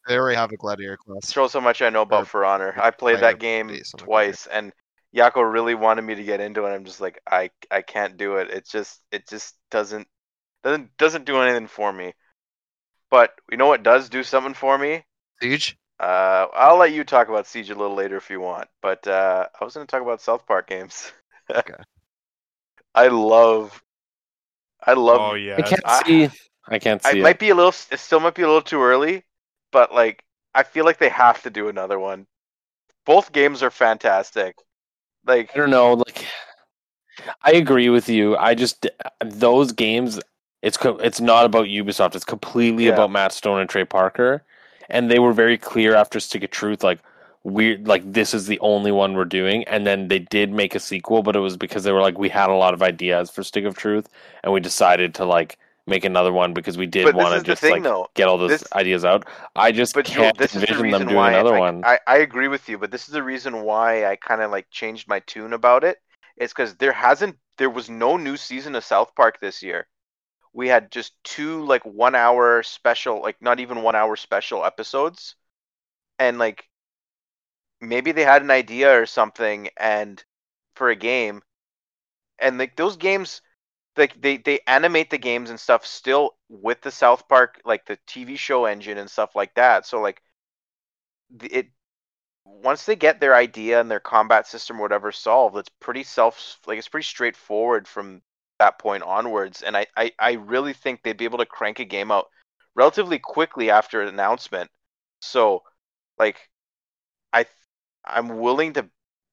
they 0.08 0.18
already 0.18 0.36
have 0.38 0.52
a 0.52 0.58
gladiator 0.58 0.98
class? 0.98 1.32
Shows 1.32 1.54
how 1.54 1.60
much 1.60 1.82
I 1.82 1.90
know 1.90 2.02
about 2.04 2.24
Or 2.24 2.26
For 2.26 2.46
Honor. 2.46 2.74
I 2.78 2.92
played 2.92 3.20
fighter 3.20 3.22
that 3.22 3.40
game 3.40 3.68
based 3.68 3.96
on 3.96 4.02
a 4.02 4.06
twice, 4.06 4.48
and 4.48 4.74
Yako 5.16 5.52
really 5.52 5.76
wanted 5.76 6.04
me 6.04 6.16
to 6.16 6.24
get 6.24 6.40
into 6.42 6.66
it. 6.66 6.74
I'm 6.74 6.86
just 6.86 7.02
like, 7.02 7.22
I 7.30 7.52
I 7.70 7.82
can't 7.82 8.18
do 8.18 8.38
it. 8.38 8.50
It 8.52 8.68
just 8.68 9.02
it 9.12 9.28
just 9.28 9.56
doesn't 9.70 10.08
doesn't 10.64 10.98
doesn't 10.98 11.26
do 11.26 11.42
anything 11.42 11.68
for 11.68 11.92
me. 11.94 12.14
But 13.12 13.36
you 13.52 13.58
know 13.58 13.68
what 13.68 13.84
does 13.84 14.10
do 14.10 14.24
something 14.24 14.56
for 14.56 14.78
me? 14.78 15.06
Siege. 15.42 15.78
Uh, 16.00 16.48
I'll 16.54 16.78
let 16.78 16.94
you 16.94 17.04
talk 17.04 17.30
about 17.30 17.48
Siege 17.48 17.70
a 17.70 17.76
little 17.76 17.96
later 17.96 18.18
if 18.18 18.30
you 18.32 18.42
want. 18.42 18.70
But 18.82 19.08
uh, 19.08 19.48
I 19.60 19.64
was 19.64 19.76
going 19.76 19.86
to 19.86 19.92
talk 19.92 20.02
about 20.02 20.22
South 20.22 20.46
Park 20.48 20.68
games. 20.68 21.12
Okay. 21.54 21.76
I 22.96 23.08
love, 23.08 23.84
I 24.86 24.94
love. 24.94 25.22
oh 25.22 25.34
yeah, 25.36 25.58
I 25.58 25.62
can't 25.64 25.82
I- 25.86 26.02
see 26.06 26.30
I 26.68 26.80
can't 26.80 27.02
I 27.04 27.14
see 27.14 27.20
it. 27.20 27.24
might 27.24 27.40
be 27.40 27.50
a 27.50 27.56
little. 27.56 27.74
It 27.92 28.00
still 28.00 28.20
might 28.20 28.36
be 28.36 28.44
a 28.44 28.48
little 28.48 28.62
too 28.62 28.82
early, 28.82 29.24
but 29.72 29.94
like 29.94 30.24
I 30.54 30.64
feel 30.64 30.86
like 30.86 30.98
they 31.00 31.10
have 31.10 31.42
to 31.44 31.50
do 31.50 31.68
another 31.70 32.00
one. 32.00 32.28
Both 33.06 33.32
games 33.32 33.64
are 33.64 33.72
fantastic. 33.72 34.56
Like 35.26 35.52
I 35.54 35.58
don't 35.58 35.70
know. 35.72 35.94
Like, 35.94 36.26
I 37.44 37.52
agree 37.54 37.90
with 37.90 38.10
you. 38.10 38.38
I 38.38 38.56
just 38.56 38.88
those 39.24 39.72
games. 39.74 40.20
It's 40.62 40.78
co- 40.78 40.98
it's 40.98 41.20
not 41.22 41.46
about 41.46 41.66
Ubisoft. 41.68 42.16
It's 42.16 42.26
completely 42.26 42.86
Yeah. 42.88 42.94
about 42.94 43.12
Matt 43.12 43.32
Stone 43.32 43.60
and 43.62 43.70
Trey 43.70 43.86
Parker, 43.86 44.44
and 44.90 45.10
they 45.10 45.20
were 45.20 45.34
very 45.34 45.58
clear 45.58 45.96
after 45.96 46.20
Stick 46.20 46.44
of 46.44 46.52
Truth. 46.52 46.84
Like 46.84 47.00
we're 47.44 47.78
like 47.80 48.04
this 48.12 48.34
is 48.34 48.46
the 48.46 48.60
only 48.60 48.92
one 48.92 49.16
we're 49.16 49.26
doing, 49.26 49.64
and 49.66 49.88
then 49.88 50.08
they 50.08 50.20
did 50.20 50.52
make 50.52 50.76
a 50.76 50.80
sequel, 50.80 51.24
but 51.24 51.36
it 51.36 51.40
was 51.40 51.58
because 51.58 51.84
they 51.84 51.92
were 51.92 52.02
like 52.02 52.18
we 52.20 52.30
had 52.30 52.50
a 52.50 52.54
lot 52.56 52.74
of 52.76 52.84
ideas 52.84 53.32
for 53.32 53.44
Stick 53.44 53.66
of 53.66 53.76
Truth, 53.76 54.08
and 54.44 54.54
we 54.54 54.60
decided 54.60 55.16
to 55.16 55.26
like 55.26 55.58
make 55.88 56.06
another 56.06 56.32
one 56.32 56.54
because 56.54 56.78
we 56.78 56.86
did 56.86 57.16
want 57.16 57.34
to 57.36 57.44
just 57.44 57.60
thing, 57.60 57.72
like 57.72 57.84
though. 57.84 58.08
get 58.14 58.28
all 58.28 58.38
those 58.38 58.52
This- 58.52 58.72
ideas 58.74 59.04
out. 59.04 59.26
I 59.56 59.72
just 59.72 59.96
But 59.96 60.06
can't 60.06 60.38
this 60.38 60.54
is 60.56 60.62
the 60.62 60.68
them 60.68 60.82
reason 60.84 61.02
doing 61.08 61.16
why 61.16 61.32
another 61.32 61.56
I, 61.56 61.60
one. 61.60 61.84
I, 61.84 62.00
I 62.06 62.18
agree 62.18 62.48
with 62.48 62.70
you, 62.70 62.78
but 62.78 62.92
this 62.92 63.08
is 63.08 63.14
the 63.14 63.24
reason 63.24 63.64
why 63.64 64.06
I 64.06 64.16
kind 64.16 64.42
of 64.44 64.52
like 64.52 64.70
changed 64.70 65.08
my 65.08 65.20
tune 65.22 65.54
about 65.54 65.84
it. 65.84 65.98
It's 66.38 66.54
because 66.54 66.76
there 66.76 66.94
hasn't, 66.94 67.38
there 67.58 67.70
was 67.72 67.90
no 67.90 68.16
new 68.16 68.38
season 68.38 68.76
of 68.76 68.84
South 68.84 69.14
Park 69.16 69.40
this 69.40 69.64
year. 69.64 69.88
We 70.54 70.68
had 70.70 70.92
just 70.92 71.14
two 71.24 71.66
like 71.66 71.84
one 71.86 72.16
hour 72.16 72.64
special, 72.64 73.22
like 73.22 73.42
not 73.42 73.60
even 73.60 73.84
one 73.84 73.96
hour 73.96 74.16
special 74.16 74.66
episodes, 74.66 75.36
and 76.20 76.40
like 76.40 76.70
maybe 77.82 78.12
they 78.12 78.24
had 78.24 78.42
an 78.42 78.52
idea 78.52 79.00
or 79.00 79.06
something, 79.06 79.70
and 79.78 80.24
for 80.76 80.90
a 80.90 80.96
game, 80.96 81.42
and 82.40 82.58
like 82.58 82.76
those 82.76 82.98
games 82.98 83.42
like 83.98 84.22
they 84.22 84.38
they 84.38 84.60
animate 84.68 85.10
the 85.12 85.20
games 85.20 85.50
and 85.52 85.60
stuff 85.60 85.86
still 85.86 86.38
with 86.50 86.82
the 86.82 86.92
South 86.92 87.28
Park 87.30 87.62
like 87.66 87.86
the 87.86 87.98
TV 88.08 88.36
show 88.38 88.66
engine 88.66 88.98
and 89.00 89.10
stuff 89.12 89.36
like 89.36 89.56
that. 89.56 89.86
So 89.86 90.02
like 90.02 90.22
it 91.44 91.68
once 92.46 92.86
they 92.86 92.96
get 92.96 93.20
their 93.22 93.36
idea 93.36 93.82
and 93.82 93.92
their 93.92 94.00
combat 94.02 94.48
system 94.48 94.80
or 94.80 94.84
whatever 94.84 95.12
solved, 95.12 95.58
it's 95.58 95.70
pretty 95.82 96.04
self 96.04 96.60
like 96.68 96.78
it's 96.80 96.90
pretty 96.90 97.06
straightforward 97.06 97.88
from 97.88 98.22
that 98.62 98.78
point 98.78 99.02
onwards. 99.04 99.64
And 99.64 99.76
I, 99.76 99.88
I, 99.98 100.12
I 100.20 100.34
really 100.34 100.74
think 100.74 101.02
they'd 101.02 101.18
be 101.18 101.26
able 101.26 101.40
to 101.40 101.46
crank 101.48 101.80
a 101.80 101.86
game 101.86 102.12
out 102.12 102.28
relatively 102.76 103.18
quickly 103.18 103.72
after 103.72 104.02
an 104.02 104.08
announcement. 104.08 104.70
So 105.22 105.64
like 106.20 106.38
I 107.34 107.46
I'm 108.06 108.40
willing 108.40 108.74
to 108.74 108.88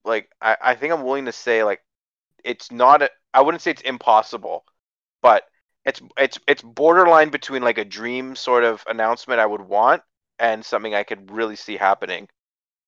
like 0.05 0.31
I, 0.41 0.57
I 0.63 0.75
think 0.75 0.93
I'm 0.93 1.05
willing 1.05 1.27
to 1.27 1.33
say 1.33 1.63
like 1.63 1.83
it's 2.43 2.73
not 2.73 3.03
I 3.35 3.43
wouldn't 3.43 3.63
say 3.63 3.71
it's 3.73 3.83
impossible, 3.83 4.65
but 5.23 5.45
it's 5.85 6.01
it's 6.17 6.39
it's 6.49 6.63
borderline 6.63 7.29
between 7.29 7.63
like 7.63 7.79
a 7.79 7.85
dream 7.85 8.35
sort 8.35 8.65
of 8.65 8.83
announcement 8.89 9.41
I 9.41 9.47
would 9.47 9.63
want 9.63 10.03
and 10.39 10.65
something 10.65 10.95
I 10.95 11.03
could 11.03 11.31
really 11.31 11.57
see 11.57 11.77
happening. 11.77 12.29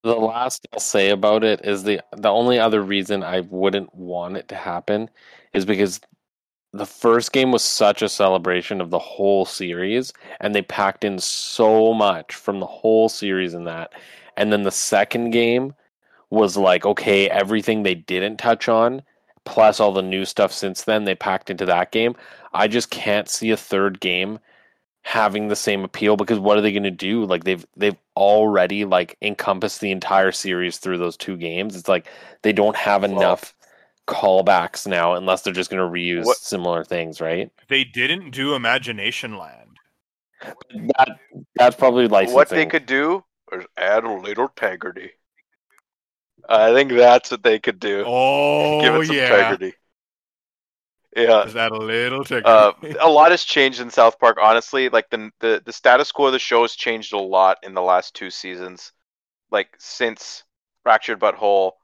The 0.02 0.14
last 0.14 0.66
I'll 0.72 0.80
say 0.80 1.10
about 1.10 1.44
it 1.44 1.60
is 1.64 1.84
the 1.84 2.00
the 2.16 2.30
only 2.30 2.58
other 2.58 2.82
reason 2.82 3.22
I 3.22 3.40
wouldn't 3.40 3.94
want 3.94 4.38
it 4.38 4.48
to 4.48 4.54
happen 4.54 5.10
is 5.52 5.66
because 5.66 6.00
the 6.72 6.86
first 6.86 7.32
game 7.32 7.50
was 7.50 7.64
such 7.64 8.00
a 8.00 8.08
celebration 8.08 8.80
of 8.80 8.90
the 8.90 8.98
whole 8.98 9.44
series 9.44 10.12
and 10.40 10.54
they 10.54 10.62
packed 10.62 11.04
in 11.04 11.18
so 11.18 11.92
much 11.92 12.34
from 12.34 12.60
the 12.60 12.66
whole 12.66 13.08
series 13.08 13.54
in 13.54 13.64
that. 13.64 13.92
And 14.36 14.52
then 14.52 14.62
the 14.62 14.70
second 14.70 15.30
game 15.30 15.74
was 16.30 16.56
like 16.56 16.86
okay, 16.86 17.28
everything 17.28 17.82
they 17.82 17.94
didn't 17.94 18.36
touch 18.36 18.68
on 18.68 19.02
plus 19.44 19.80
all 19.80 19.92
the 19.92 20.02
new 20.02 20.24
stuff 20.24 20.52
since 20.52 20.84
then 20.84 21.04
they 21.04 21.14
packed 21.14 21.50
into 21.50 21.66
that 21.66 21.90
game. 21.92 22.14
I 22.52 22.68
just 22.68 22.90
can't 22.90 23.28
see 23.28 23.50
a 23.50 23.56
third 23.56 24.00
game 24.00 24.38
having 25.02 25.48
the 25.48 25.56
same 25.56 25.82
appeal 25.82 26.16
because 26.16 26.38
what 26.38 26.58
are 26.58 26.60
they 26.60 26.72
going 26.72 26.82
to 26.82 26.90
do 26.90 27.24
like 27.24 27.44
they've 27.44 27.66
they've 27.76 27.96
already 28.16 28.84
like 28.84 29.16
encompassed 29.22 29.80
the 29.80 29.90
entire 29.90 30.30
series 30.30 30.76
through 30.76 30.98
those 30.98 31.16
two 31.16 31.38
games 31.38 31.74
it's 31.74 31.88
like 31.88 32.06
they 32.42 32.52
don't 32.52 32.76
have 32.76 33.02
enough 33.02 33.54
callbacks 34.10 34.86
now 34.86 35.14
unless 35.14 35.42
they're 35.42 35.52
just 35.52 35.70
going 35.70 35.82
to 35.82 35.90
reuse 36.00 36.24
What- 36.26 36.36
similar 36.36 36.84
things 36.84 37.20
right 37.20 37.50
They 37.68 37.84
didn't 37.84 38.30
do 38.30 38.50
Imaginationland. 38.58 39.66
that 40.40 41.18
that's 41.54 41.76
probably 41.76 42.08
licensing 42.08 42.34
What 42.34 42.48
they 42.48 42.66
could 42.66 42.86
do 42.86 43.24
is 43.52 43.64
add 43.76 44.04
a 44.04 44.12
little 44.12 44.46
integrity. 44.46 45.10
I 46.48 46.72
think 46.72 46.92
that's 46.92 47.30
what 47.30 47.42
they 47.42 47.58
could 47.58 47.78
do. 47.78 48.04
Oh 48.06 48.80
Give 48.80 48.94
it 48.96 49.06
some 49.06 49.16
yeah, 49.16 49.24
integrity. 49.24 49.74
Yeah. 51.16 51.44
is 51.44 51.54
that 51.54 51.72
a 51.72 51.76
little 51.76 52.24
tricky? 52.24 52.44
Uh, 52.46 52.72
a 53.00 53.08
lot 53.08 53.30
has 53.32 53.44
changed 53.44 53.80
in 53.80 53.90
South 53.90 54.18
Park. 54.18 54.38
Honestly, 54.40 54.88
like 54.88 55.10
the, 55.10 55.30
the 55.40 55.62
the 55.64 55.72
status 55.72 56.12
quo 56.12 56.26
of 56.26 56.32
the 56.32 56.38
show 56.38 56.62
has 56.62 56.74
changed 56.74 57.12
a 57.12 57.18
lot 57.18 57.58
in 57.62 57.74
the 57.74 57.82
last 57.82 58.14
two 58.14 58.30
seasons, 58.30 58.92
like 59.50 59.68
since 59.78 60.44
Fractured 60.82 61.18
But 61.18 61.34
Whole. 61.34 61.76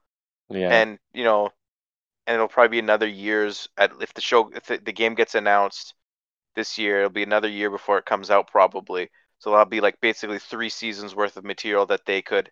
Yeah 0.48 0.70
and 0.70 0.98
you 1.12 1.24
know, 1.24 1.51
and 2.27 2.35
it'll 2.35 2.48
probably 2.48 2.77
be 2.77 2.78
another 2.81 3.07
years 3.09 3.69
at 3.77 3.93
if 4.01 4.15
the 4.15 4.20
show 4.20 4.51
if 4.55 4.66
the, 4.66 4.78
the 4.78 4.93
game 4.93 5.15
gets 5.15 5.35
announced 5.35 5.94
this 6.57 6.78
year, 6.78 6.98
it'll 7.01 7.11
be 7.11 7.23
another 7.23 7.48
year 7.48 7.70
before 7.70 7.98
it 7.98 8.07
comes 8.07 8.31
out 8.31 8.48
probably. 8.48 9.11
So 9.39 9.51
that'll 9.51 9.66
be 9.66 9.81
like 9.81 10.01
basically 10.01 10.39
three 10.39 10.70
seasons 10.70 11.15
worth 11.15 11.36
of 11.36 11.44
material 11.44 11.86
that 11.86 12.07
they 12.07 12.23
could 12.23 12.51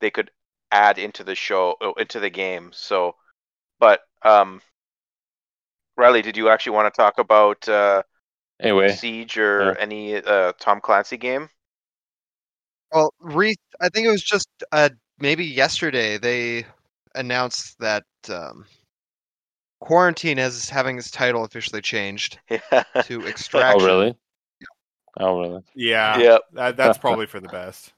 they 0.00 0.10
could 0.10 0.30
add 0.72 0.98
into 0.98 1.24
the 1.24 1.34
show 1.34 1.76
oh, 1.80 1.94
into 1.94 2.20
the 2.20 2.30
game. 2.30 2.70
So, 2.72 3.16
but 3.80 4.02
um, 4.22 4.62
Riley, 5.96 6.22
did 6.22 6.36
you 6.36 6.48
actually 6.48 6.72
want 6.76 6.92
to 6.92 6.96
talk 6.96 7.18
about 7.18 7.68
uh, 7.68 8.02
Anyway, 8.60 8.98
Siege 8.98 9.38
or 9.38 9.74
Yeah. 9.74 9.74
any 9.78 10.16
uh, 10.16 10.52
Tom 10.58 10.80
Clancy 10.80 11.16
game. 11.18 11.50
Well, 12.92 13.12
re- 13.20 13.56
I 13.80 13.88
think 13.88 14.06
it 14.06 14.10
was 14.10 14.22
just 14.22 14.48
uh, 14.72 14.90
maybe 15.18 15.44
yesterday 15.44 16.18
they 16.18 16.66
announced 17.14 17.78
that 17.80 18.04
um, 18.28 18.66
Quarantine 19.80 20.38
is 20.38 20.68
having 20.70 20.98
its 20.98 21.10
title 21.10 21.44
officially 21.44 21.80
changed 21.82 22.38
Yeah. 22.50 22.60
to 23.02 23.26
Extraction. 23.26 23.80
oh 23.80 23.86
Extraction. 23.86 23.86
really? 23.86 24.16
Oh 25.18 25.40
really? 25.40 25.62
Yeah, 25.74 26.18
yeah. 26.18 26.38
that, 26.52 26.76
that's 26.76 26.98
probably 26.98 27.26
for 27.26 27.40
the 27.40 27.48
best. 27.48 27.92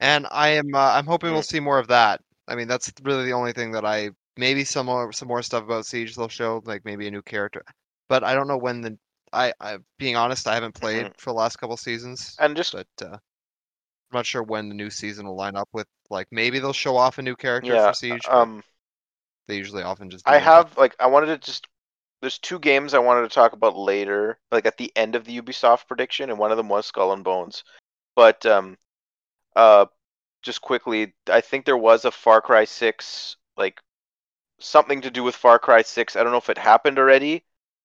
And 0.00 0.26
I 0.30 0.48
am 0.50 0.74
uh, 0.74 0.78
I'm 0.92 1.06
hoping 1.06 1.32
we'll 1.32 1.42
see 1.42 1.60
more 1.60 1.78
of 1.78 1.88
that. 1.88 2.20
I 2.48 2.54
mean, 2.54 2.68
that's 2.68 2.92
really 3.02 3.24
the 3.24 3.32
only 3.32 3.52
thing 3.52 3.72
that 3.72 3.84
I 3.84 4.10
maybe 4.36 4.64
some 4.64 4.86
more 4.86 5.12
some 5.12 5.28
more 5.28 5.42
stuff 5.42 5.64
about 5.64 5.86
Siege 5.86 6.14
they'll 6.14 6.28
show, 6.28 6.62
like 6.64 6.84
maybe 6.84 7.06
a 7.06 7.10
new 7.10 7.22
character. 7.22 7.62
But 8.08 8.24
I 8.24 8.34
don't 8.34 8.48
know 8.48 8.58
when 8.58 8.80
the 8.82 8.98
I, 9.32 9.52
I 9.60 9.78
being 9.98 10.16
honest, 10.16 10.46
I 10.46 10.54
haven't 10.54 10.74
played 10.74 11.10
for 11.18 11.30
the 11.30 11.34
last 11.36 11.56
couple 11.56 11.76
seasons, 11.76 12.36
And 12.38 12.56
just 12.56 12.72
but 12.72 12.86
uh, 13.02 13.06
I'm 13.14 13.20
not 14.12 14.26
sure 14.26 14.42
when 14.42 14.68
the 14.68 14.74
new 14.74 14.90
season 14.90 15.26
will 15.26 15.36
line 15.36 15.56
up 15.56 15.68
with. 15.72 15.86
Like 16.10 16.28
maybe 16.30 16.58
they'll 16.58 16.72
show 16.72 16.96
off 16.96 17.18
a 17.18 17.22
new 17.22 17.36
character 17.36 17.74
yeah, 17.74 17.88
for 17.88 17.94
Siege. 17.94 18.22
but 18.24 18.34
um, 18.34 18.62
they 19.46 19.56
usually 19.56 19.82
often 19.82 20.10
just. 20.10 20.24
Do 20.24 20.32
I 20.32 20.38
have 20.38 20.76
like 20.76 20.94
I 21.00 21.06
wanted 21.06 21.26
to 21.26 21.38
just. 21.38 21.66
There's 22.20 22.38
two 22.38 22.58
games 22.58 22.94
I 22.94 22.98
wanted 22.98 23.28
to 23.28 23.34
talk 23.34 23.52
about 23.52 23.76
later, 23.76 24.38
like 24.50 24.66
at 24.66 24.78
the 24.78 24.90
end 24.96 25.14
of 25.14 25.24
the 25.24 25.40
Ubisoft 25.40 25.86
prediction, 25.86 26.30
and 26.30 26.38
one 26.38 26.50
of 26.50 26.56
them 26.56 26.68
was 26.68 26.86
Skull 26.86 27.12
and 27.12 27.22
Bones. 27.22 27.62
But 28.14 28.44
um, 28.46 28.78
uh, 29.54 29.86
just 30.42 30.62
quickly, 30.62 31.12
I 31.28 31.40
think 31.42 31.64
there 31.64 31.76
was 31.76 32.04
a 32.04 32.10
Far 32.10 32.40
Cry 32.40 32.64
Six, 32.64 33.36
like 33.56 33.80
something 34.58 35.02
to 35.02 35.10
do 35.10 35.22
with 35.22 35.34
Far 35.34 35.58
Cry 35.58 35.82
Six. 35.82 36.16
I 36.16 36.22
don't 36.22 36.32
know 36.32 36.38
if 36.38 36.50
it 36.50 36.58
happened 36.58 36.98
already 36.98 37.44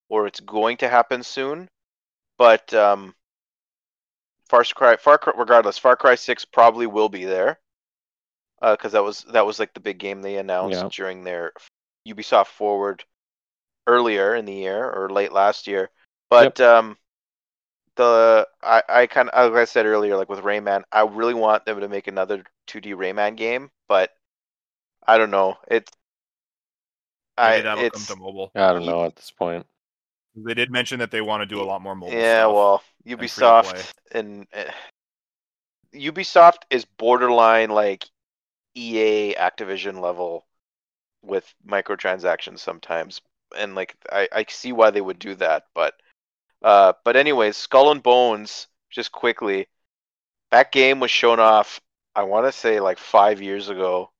or 0.10 0.28
it's 0.28 0.42
going 0.42 0.78
to 0.78 0.90
happen 0.90 1.24
soon, 1.24 1.68
but 2.38 2.74
um, 2.74 3.16
Far 4.50 4.64
Cry, 4.64 4.98
Far 4.98 5.18
Cry, 5.18 5.34
regardless, 5.38 5.78
Far 5.78 5.96
Cry 5.96 6.16
Six 6.16 6.44
probably 6.44 6.86
will 6.86 7.10
be 7.10 7.24
there, 7.24 7.60
because 8.62 8.92
that 8.92 9.04
was 9.04 9.24
that 9.32 9.46
was 9.46 9.60
like 9.60 9.74
the 9.74 9.80
big 9.80 9.98
game 9.98 10.22
they 10.22 10.38
announced 10.38 10.84
Yeah. 10.84 10.90
during 10.90 11.24
their 11.24 11.52
Ubisoft 12.08 12.48
Forward 12.48 13.04
earlier 13.88 14.36
in 14.36 14.46
the 14.46 14.54
year 14.54 14.90
or 14.90 15.10
late 15.10 15.32
last 15.32 15.68
year. 15.68 15.90
But 16.30 16.60
um, 16.62 16.98
the 17.96 18.48
I 18.62 18.84
I 18.88 19.08
kind 19.08 19.30
of 19.30 19.52
like 19.54 19.62
I 19.62 19.66
said 19.66 19.86
earlier, 19.86 20.16
like 20.16 20.30
with 20.30 20.40
Rayman, 20.40 20.84
I 20.92 21.02
really 21.02 21.34
want 21.34 21.66
them 21.66 21.80
to 21.80 21.88
make 21.90 22.08
another 22.08 22.44
2D 22.68 22.92
Rayman 22.92 23.36
game, 23.36 23.72
but 23.88 24.12
I 25.08 25.18
don't 25.18 25.32
know. 25.32 25.58
It's 25.68 25.92
I 27.38 27.52
Maybe 27.52 27.64
that'll 27.64 27.84
it's 27.84 28.08
come 28.08 28.18
to 28.18 28.22
mobile. 28.24 28.52
I 28.56 28.74
don't 28.74 28.86
know 28.86 29.04
at 29.06 29.16
this 29.16 29.32
point. 29.32 29.66
They 30.36 30.54
did 30.54 30.72
mention 30.72 31.00
that 31.00 31.12
they 31.12 31.22
want 31.22 31.42
to 31.42 31.46
do 31.46 31.62
a 31.62 31.66
lot 31.66 31.82
more 31.82 31.96
mobile. 31.96 32.14
yeah, 32.14 32.44
stuff. 32.44 32.54
well, 32.54 32.84
free 33.06 33.28
to 33.28 33.62
play. 33.62 33.74
Ubisoft 33.74 33.92
and 34.14 34.48
uh, 34.54 34.64
Ubisoft 35.94 36.64
is 36.70 36.86
borderline 36.86 37.70
like 37.70 38.06
EA 38.76 39.36
Activision 39.36 40.02
level 40.02 40.46
with 41.24 41.54
microtransactions 41.68 42.60
sometimes, 42.60 43.22
and 43.58 43.76
like 43.76 43.96
I, 44.12 44.28
I 44.32 44.46
see 44.50 44.72
why 44.74 44.92
they 44.92 45.02
would 45.02 45.20
do 45.20 45.36
that, 45.36 45.66
but 45.76 45.96
uh, 46.64 46.94
but 47.04 47.16
anyways, 47.16 47.58
Skull 47.58 47.92
and 47.92 48.04
Bones, 48.04 48.68
just 48.90 49.12
quickly, 49.12 49.68
that 50.52 50.72
game 50.72 51.00
was 51.00 51.12
shown 51.12 51.40
off. 51.40 51.82
I 52.16 52.24
want 52.24 52.46
to 52.48 52.52
say 52.52 52.80
like 52.80 53.00
five 53.00 53.42
years 53.42 53.70
ago. 53.70 54.12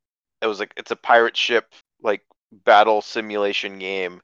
It 0.42 0.48
was 0.48 0.60
like 0.60 0.74
it's 0.78 0.92
a 0.92 0.96
pirate 0.96 1.38
ship 1.38 1.74
like 2.02 2.24
battle 2.52 3.02
simulation 3.02 3.80
game, 3.80 4.22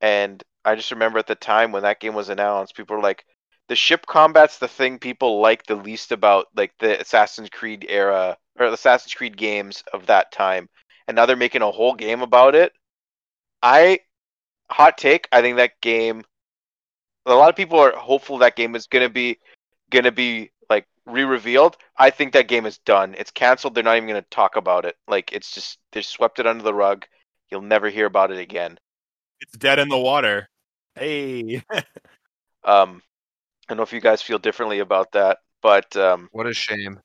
and 0.00 0.42
I 0.64 0.76
just 0.76 0.90
remember 0.92 1.18
at 1.18 1.26
the 1.26 1.34
time 1.34 1.72
when 1.72 1.82
that 1.84 2.00
game 2.00 2.14
was 2.14 2.28
announced, 2.30 2.76
people 2.76 2.96
were 2.96 3.02
like, 3.02 3.26
"The 3.68 3.76
ship 3.76 4.06
combat's 4.06 4.58
the 4.58 4.68
thing 4.68 4.98
people 4.98 5.40
like 5.40 5.64
the 5.64 5.74
least 5.76 6.12
about 6.12 6.48
like 6.56 6.72
the 6.78 7.00
Assassin's 7.00 7.50
Creed 7.50 7.86
era 7.88 8.36
or 8.58 8.68
the 8.68 8.74
Assassin's 8.74 9.14
Creed 9.14 9.36
games 9.36 9.82
of 9.92 10.06
that 10.06 10.32
time." 10.32 10.68
And 11.06 11.16
now 11.16 11.26
they're 11.26 11.36
making 11.36 11.62
a 11.62 11.70
whole 11.70 11.94
game 11.94 12.22
about 12.22 12.54
it. 12.54 12.72
I 13.62 14.00
hot 14.70 14.98
take. 14.98 15.28
I 15.32 15.42
think 15.42 15.56
that 15.56 15.80
game. 15.80 16.24
A 17.26 17.34
lot 17.34 17.48
of 17.48 17.56
people 17.56 17.78
are 17.78 17.96
hopeful 17.96 18.38
that 18.38 18.56
game 18.56 18.74
is 18.74 18.86
gonna 18.86 19.08
be 19.08 19.38
gonna 19.90 20.12
be 20.12 20.50
like 20.68 20.86
re-revealed. 21.06 21.76
I 21.96 22.10
think 22.10 22.32
that 22.32 22.48
game 22.48 22.66
is 22.66 22.78
done. 22.78 23.14
It's 23.16 23.30
canceled. 23.30 23.74
They're 23.74 23.84
not 23.84 23.96
even 23.96 24.08
gonna 24.08 24.22
talk 24.30 24.56
about 24.56 24.84
it. 24.84 24.96
Like 25.08 25.32
it's 25.32 25.50
just 25.50 25.78
they 25.92 26.02
swept 26.02 26.38
it 26.38 26.46
under 26.46 26.62
the 26.62 26.74
rug. 26.74 27.06
You'll 27.50 27.62
never 27.62 27.88
hear 27.88 28.06
about 28.06 28.30
it 28.30 28.38
again. 28.38 28.78
It's 29.40 29.56
dead 29.56 29.78
in 29.78 29.88
the 29.88 29.98
water. 29.98 30.48
Hey, 30.94 31.62
Um, 32.64 33.02
don't 33.68 33.76
know 33.76 33.82
if 33.84 33.92
you 33.92 34.00
guys 34.00 34.22
feel 34.22 34.38
differently 34.38 34.78
about 34.80 35.12
that, 35.12 35.38
but 35.62 35.96
um, 35.96 36.30
What 36.32 36.46
a 36.46 36.52
shame. 36.52 37.00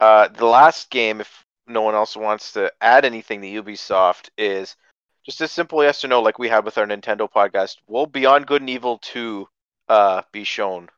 uh, 0.00 0.28
the 0.28 0.46
last 0.46 0.90
game, 0.90 1.20
if 1.20 1.44
no 1.66 1.82
one 1.82 1.94
else 1.94 2.16
wants 2.16 2.52
to 2.52 2.72
add 2.80 3.04
anything 3.04 3.40
to 3.42 3.62
Ubisoft, 3.62 4.30
is 4.36 4.76
just 5.24 5.40
a 5.40 5.48
simple 5.48 5.82
yes 5.82 6.04
or 6.04 6.08
no, 6.08 6.20
like 6.20 6.38
we 6.38 6.48
had 6.48 6.64
with 6.64 6.78
our 6.78 6.86
Nintendo 6.86 7.30
podcast. 7.30 7.76
Will 7.86 8.06
Beyond 8.06 8.46
Good 8.46 8.62
and 8.62 8.70
Evil 8.70 8.98
two 8.98 9.48
uh, 9.88 10.22
be 10.32 10.44
shown? 10.44 10.88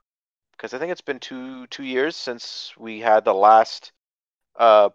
Because 0.52 0.74
I 0.74 0.78
think 0.78 0.92
it's 0.92 1.00
been 1.00 1.20
two 1.20 1.66
two 1.68 1.84
years 1.84 2.16
since 2.16 2.72
we 2.78 3.00
had 3.00 3.24
the 3.24 3.34
last 3.34 3.92
uh, 4.58 4.90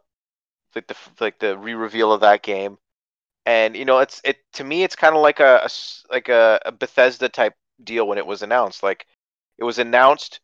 like 0.75 0.87
the 0.87 0.95
like 1.19 1.39
the 1.39 1.57
re-reveal 1.57 2.11
of 2.13 2.21
that 2.21 2.43
game, 2.43 2.77
and 3.45 3.75
you 3.75 3.85
know 3.85 3.99
it's 3.99 4.21
it 4.23 4.37
to 4.53 4.63
me 4.63 4.83
it's 4.83 4.95
kind 4.95 5.15
of 5.15 5.21
like 5.21 5.39
a, 5.39 5.61
a 5.65 5.69
like 6.11 6.29
a, 6.29 6.59
a 6.65 6.71
Bethesda 6.71 7.29
type 7.29 7.53
deal 7.83 8.07
when 8.07 8.17
it 8.17 8.25
was 8.25 8.41
announced. 8.43 8.83
Like 8.83 9.05
it 9.57 9.63
was 9.63 9.79
announced 9.79 10.39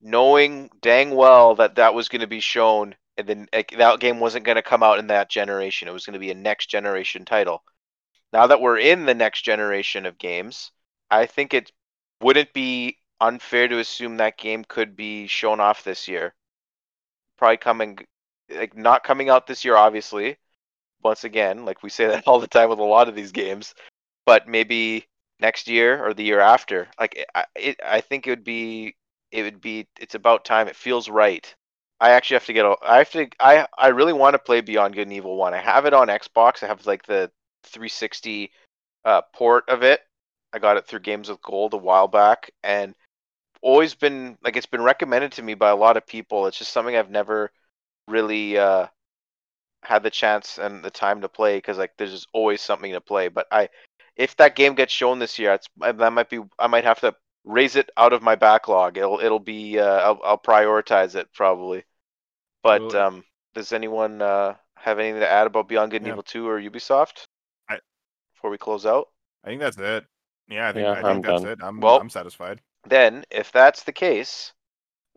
knowing 0.00 0.70
dang 0.80 1.14
well 1.14 1.54
that 1.54 1.76
that 1.76 1.94
was 1.94 2.08
going 2.08 2.20
to 2.20 2.26
be 2.26 2.40
shown 2.40 2.94
and 3.16 3.26
then 3.26 3.48
that 3.52 4.00
game 4.00 4.20
wasn't 4.20 4.44
going 4.44 4.56
to 4.56 4.62
come 4.62 4.82
out 4.82 4.98
in 4.98 5.06
that 5.06 5.30
generation. 5.30 5.86
It 5.86 5.92
was 5.92 6.04
going 6.04 6.14
to 6.14 6.18
be 6.18 6.32
a 6.32 6.34
next 6.34 6.66
generation 6.66 7.24
title. 7.24 7.62
Now 8.32 8.48
that 8.48 8.60
we're 8.60 8.78
in 8.78 9.06
the 9.06 9.14
next 9.14 9.42
generation 9.42 10.06
of 10.06 10.18
games 10.18 10.72
i 11.10 11.26
think 11.26 11.54
it 11.54 11.70
wouldn't 12.20 12.52
be 12.52 12.98
unfair 13.20 13.68
to 13.68 13.78
assume 13.78 14.16
that 14.16 14.38
game 14.38 14.64
could 14.66 14.96
be 14.96 15.26
shown 15.26 15.60
off 15.60 15.84
this 15.84 16.08
year. 16.08 16.34
Probably 17.38 17.56
coming 17.56 17.98
like 18.50 18.76
not 18.76 19.04
coming 19.04 19.28
out 19.30 19.46
this 19.46 19.64
year 19.64 19.76
obviously. 19.76 20.36
Once 21.02 21.24
again 21.24 21.64
like 21.64 21.82
we 21.82 21.90
say 21.90 22.06
that 22.06 22.24
all 22.26 22.40
the 22.40 22.46
time 22.46 22.68
with 22.68 22.78
a 22.78 22.82
lot 22.82 23.08
of 23.08 23.14
these 23.14 23.32
games 23.32 23.74
but 24.26 24.48
maybe 24.48 25.06
next 25.44 25.68
year 25.68 26.04
or 26.04 26.14
the 26.14 26.24
year 26.24 26.40
after 26.40 26.88
like 27.00 27.14
I, 27.34 27.44
it, 27.56 27.76
I 27.84 28.00
think 28.00 28.26
it 28.26 28.30
would 28.30 28.44
be 28.44 28.96
it 29.32 29.42
would 29.42 29.60
be 29.60 29.88
it's 30.00 30.14
about 30.14 30.44
time. 30.44 30.68
It 30.68 30.76
feels 30.76 31.08
right. 31.08 31.46
I 32.00 32.10
actually 32.10 32.36
have 32.36 32.46
to 32.46 32.52
get 32.52 32.66
a 32.66 32.76
i 32.82 32.98
have 32.98 33.10
to 33.12 33.28
i 33.40 33.66
i 33.78 33.88
really 33.88 34.12
want 34.12 34.34
to 34.34 34.38
play 34.38 34.60
beyond 34.60 34.94
good 34.94 35.08
and 35.08 35.12
evil 35.12 35.36
1 35.36 35.54
i 35.54 35.60
have 35.60 35.86
it 35.86 35.94
on 35.94 36.08
xbox. 36.08 36.62
I 36.62 36.68
have 36.68 36.86
like 36.86 37.04
the 37.06 37.30
360 37.64 38.50
uh, 39.04 39.22
port 39.34 39.64
of 39.68 39.82
it. 39.82 40.00
I 40.52 40.58
got 40.58 40.76
it 40.78 40.86
through 40.86 41.00
games 41.00 41.28
with 41.28 41.42
gold 41.42 41.74
a 41.74 41.78
while 41.78 42.08
back 42.08 42.50
and 42.62 42.94
always 43.62 43.94
been 43.94 44.36
like 44.44 44.56
it's 44.56 44.66
been 44.66 44.82
recommended 44.82 45.32
to 45.32 45.42
me 45.42 45.54
by 45.54 45.70
a 45.70 45.76
lot 45.76 45.96
of 45.96 46.06
people. 46.06 46.46
It's 46.46 46.58
just 46.58 46.72
something 46.72 46.96
i've 46.96 47.10
never 47.10 47.50
really 48.08 48.58
uh 48.58 48.86
had 49.84 50.02
the 50.02 50.10
chance 50.10 50.58
and 50.58 50.84
the 50.84 50.90
time 50.90 51.20
to 51.20 51.28
play 51.28 51.58
because 51.58 51.78
like 51.78 51.92
there's 51.98 52.12
just 52.12 52.28
always 52.32 52.60
something 52.60 52.92
to 52.92 53.00
play. 53.00 53.28
But 53.28 53.46
i 53.52 53.68
if 54.16 54.36
that 54.36 54.56
game 54.56 54.74
gets 54.74 54.92
shown 54.92 55.18
this 55.18 55.38
year 55.38 55.54
it's 55.54 55.68
that 55.78 56.12
might 56.12 56.30
be 56.30 56.40
i 56.58 56.66
might 56.66 56.84
have 56.84 57.00
to 57.00 57.14
raise 57.44 57.76
it 57.76 57.90
out 57.98 58.12
of 58.14 58.22
my 58.22 58.34
backlog. 58.36 58.96
It'll 58.96 59.20
it'll 59.20 59.38
be 59.38 59.78
uh, 59.78 59.84
I'll 60.00 60.20
I'll 60.24 60.38
prioritize 60.38 61.14
it 61.14 61.28
probably. 61.34 61.84
But 62.62 62.82
Absolutely. 62.86 63.00
um, 63.00 63.24
does 63.54 63.72
anyone 63.72 64.22
uh, 64.22 64.56
have 64.76 64.98
anything 64.98 65.20
to 65.20 65.30
add 65.30 65.46
about 65.46 65.68
Beyond 65.68 65.90
Good 65.90 65.98
and 66.02 66.06
Yeah. 66.06 66.12
Evil 66.14 66.22
Two 66.22 66.48
or 66.48 66.60
Ubisoft? 66.60 67.26
I- 67.68 67.80
Before 68.34 68.50
we 68.50 68.58
close 68.58 68.86
out, 68.86 69.08
I 69.44 69.48
think 69.48 69.60
that's 69.60 69.78
it. 69.78 70.06
Yeah, 70.48 70.68
I 70.68 70.72
think, 70.72 70.84
Yeah, 70.84 70.92
I 70.92 71.02
think 71.02 71.24
that's 71.26 71.42
done. 71.42 71.52
it. 71.52 71.58
I'm 71.62 71.80
Well- 71.80 72.00
I'm 72.00 72.10
satisfied. 72.10 72.62
then 72.84 73.24
if 73.30 73.52
that's 73.52 73.82
the 73.84 73.92
case, 73.92 74.52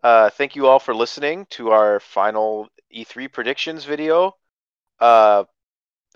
uh, 0.02 0.30
thank 0.30 0.56
you 0.56 0.66
all 0.66 0.78
for 0.78 0.94
listening 0.94 1.46
to 1.46 1.70
our 1.70 2.00
final 2.00 2.68
E3 2.90 3.28
predictions 3.28 3.84
video. 3.84 4.36
Uh, 5.00 5.44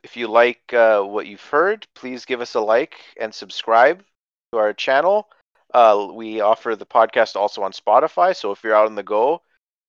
if 0.02 0.16
you 0.16 0.28
like 0.28 0.72
uh, 0.72 1.02
what 1.02 1.26
you've 1.26 1.44
heard, 1.44 1.86
please 1.94 2.24
give 2.24 2.40
us 2.40 2.54
a 2.54 2.60
like 2.60 2.96
and 3.20 3.34
subscribe 3.34 4.02
to 4.52 4.58
our 4.58 4.72
channel. 4.72 5.28
Uh, 5.72 6.08
we 6.12 6.40
offer 6.40 6.76
the 6.76 6.86
podcast 6.86 7.36
also 7.36 7.62
on 7.62 7.72
Spotify, 7.72 8.36
so 8.36 8.50
if 8.50 8.62
you're 8.62 8.74
out 8.74 8.86
on 8.86 8.94
the 8.94 9.02
go, 9.02 9.40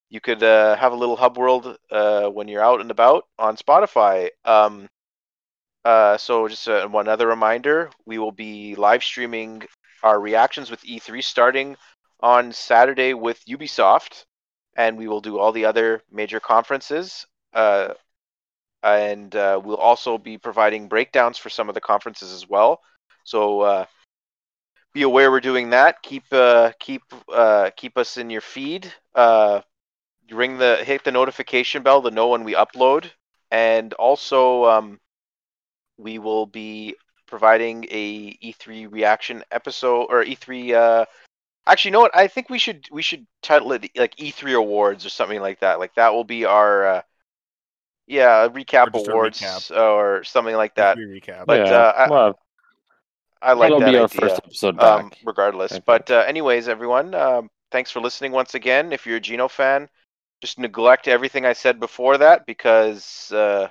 you 0.10 0.22
could 0.22 0.44
uh, 0.44 0.76
have 0.78 0.94
a 0.94 0.96
little 0.96 1.16
hub 1.16 1.38
world 1.38 1.78
uh, 1.92 2.28
when 2.28 2.48
you're 2.48 2.64
out 2.64 2.80
and 2.80 2.92
about 2.92 3.26
on 3.40 3.58
Spotify. 3.58 4.30
Um, 4.46 4.88
uh, 5.84 6.18
so 6.18 6.48
just 6.48 6.68
uh, 6.70 6.88
one 6.88 7.08
other 7.08 7.28
reminder: 7.28 7.90
we 8.06 8.18
will 8.20 8.32
be 8.32 8.76
live 8.76 9.04
streaming 9.04 9.64
our 10.04 10.20
reactions 10.20 10.70
with 10.70 10.84
E3 10.84 11.24
starting 11.24 11.76
on 12.22 12.54
Saturday 12.54 13.14
with 13.14 13.44
Ubisoft, 13.46 14.26
and 14.78 14.98
we 14.98 15.08
will 15.08 15.22
do 15.22 15.40
all 15.40 15.52
the 15.52 15.66
other 15.66 16.02
major 16.12 16.40
conferences. 16.40 17.26
And 18.84 19.36
uh, 19.36 19.62
we'll 19.64 19.78
also 19.78 20.18
be 20.18 20.38
providing 20.38 20.88
breakdowns 20.90 21.38
for 21.38 21.50
some 21.50 21.70
of 21.70 21.76
the 21.76 21.82
conferences 21.82 22.34
as 22.34 22.48
well. 22.50 22.82
So 23.24 23.62
uh, 23.62 23.86
be 24.94 25.02
aware 25.04 25.32
we're 25.32 25.40
doing 25.40 25.72
that. 25.72 26.02
Keep 26.04 26.26
uh, 26.32 26.72
keep 26.80 27.02
uh, 27.32 27.72
keep 27.76 27.98
us 27.98 28.18
in 28.18 28.30
your 28.30 28.42
feed. 28.42 28.92
Uh, 29.16 29.62
ring 30.32 30.58
the 30.58 30.78
hit 30.84 31.04
the 31.04 31.12
notification 31.12 31.84
bell 31.84 32.02
to 32.02 32.12
know 32.12 32.30
when 32.30 32.44
we 32.44 32.54
upload, 32.54 33.10
and 33.52 33.94
also 33.94 34.66
um, 34.66 35.00
we 35.98 36.20
will 36.20 36.46
be 36.46 36.96
providing 37.28 37.86
a 37.90 38.38
E3 38.42 38.86
reaction 38.86 39.44
episode 39.52 40.08
or 40.10 40.24
E3. 40.24 40.74
Uh, 40.74 41.06
actually, 41.68 41.90
you 41.90 41.94
know 41.94 42.02
what? 42.02 42.16
I 42.16 42.28
think 42.28 42.50
we 42.50 42.60
should 42.60 42.88
we 42.92 43.02
should 43.02 43.26
title 43.42 43.74
it 43.74 43.90
like 43.96 44.14
E3 44.20 44.54
awards 44.54 45.06
or 45.06 45.10
something 45.10 45.42
like 45.42 45.60
that. 45.62 45.80
Like 45.80 45.96
that 45.96 46.14
will 46.14 46.24
be 46.26 46.46
our 46.46 47.04
yeah 48.08 48.48
recap 48.50 48.88
Or 48.88 48.92
just 48.92 49.08
a 49.08 49.12
awards 49.12 49.40
recap. 49.42 49.78
or 49.78 50.24
something 50.24 50.56
like 50.56 50.76
that. 50.76 50.98
Recap. 50.98 51.46
But, 51.46 51.68
yeah, 51.68 51.74
uh, 51.74 51.94
I- 51.98 52.10
well, 52.10 52.40
I 53.42 53.54
like 53.54 53.66
that'll 53.68 53.80
that 53.82 53.92
be 53.92 53.98
our 53.98 54.06
idea. 54.06 54.22
first 54.22 54.36
episode 54.44 54.78
back. 54.78 55.04
um, 55.04 55.12
regardless. 55.26 55.74
I. 55.74 55.80
But 55.80 56.10
uh, 56.10 56.24
anyways, 56.26 56.68
everyone, 56.70 57.14
um, 57.14 57.50
thanks 57.72 57.92
for 57.92 58.00
listening 58.00 58.32
once 58.32 58.56
again. 58.56 58.94
If 58.94 59.06
you're 59.06 59.18
a 59.18 59.20
Geno 59.20 59.50
fan, 59.50 59.90
just 60.42 60.60
neglect 60.60 61.08
everything 61.10 61.46
I 61.46 61.52
said 61.54 61.78
before 61.80 62.18
that 62.20 62.46
because 62.46 63.32
uh, 63.34 63.68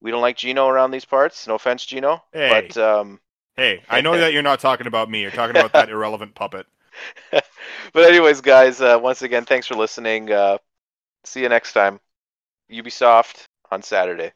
we 0.00 0.10
don't 0.10 0.20
like 0.20 0.36
Geno 0.36 0.66
around 0.66 0.90
these 0.90 1.04
parts. 1.04 1.46
No 1.46 1.54
offense, 1.54 1.86
Geno. 1.86 2.24
Hey. 2.32 2.68
But 2.72 2.76
um, 2.76 3.20
hey, 3.56 3.82
I 3.88 4.00
know 4.00 4.18
that 4.18 4.32
you're 4.32 4.42
not 4.42 4.58
talking 4.58 4.88
about 4.88 5.08
me. 5.08 5.22
You're 5.22 5.30
talking 5.30 5.56
about 5.56 5.72
that 5.74 5.88
irrelevant 5.90 6.34
puppet. 6.34 6.66
but 7.30 7.44
anyways, 8.04 8.40
guys, 8.40 8.80
uh, 8.80 8.98
once 9.00 9.22
again, 9.22 9.44
thanks 9.44 9.68
for 9.68 9.76
listening. 9.76 10.32
Uh, 10.32 10.58
see 11.22 11.42
you 11.42 11.48
next 11.48 11.72
time. 11.72 12.00
Ubisoft 12.70 13.46
on 13.70 13.82
Saturday. 13.82 14.32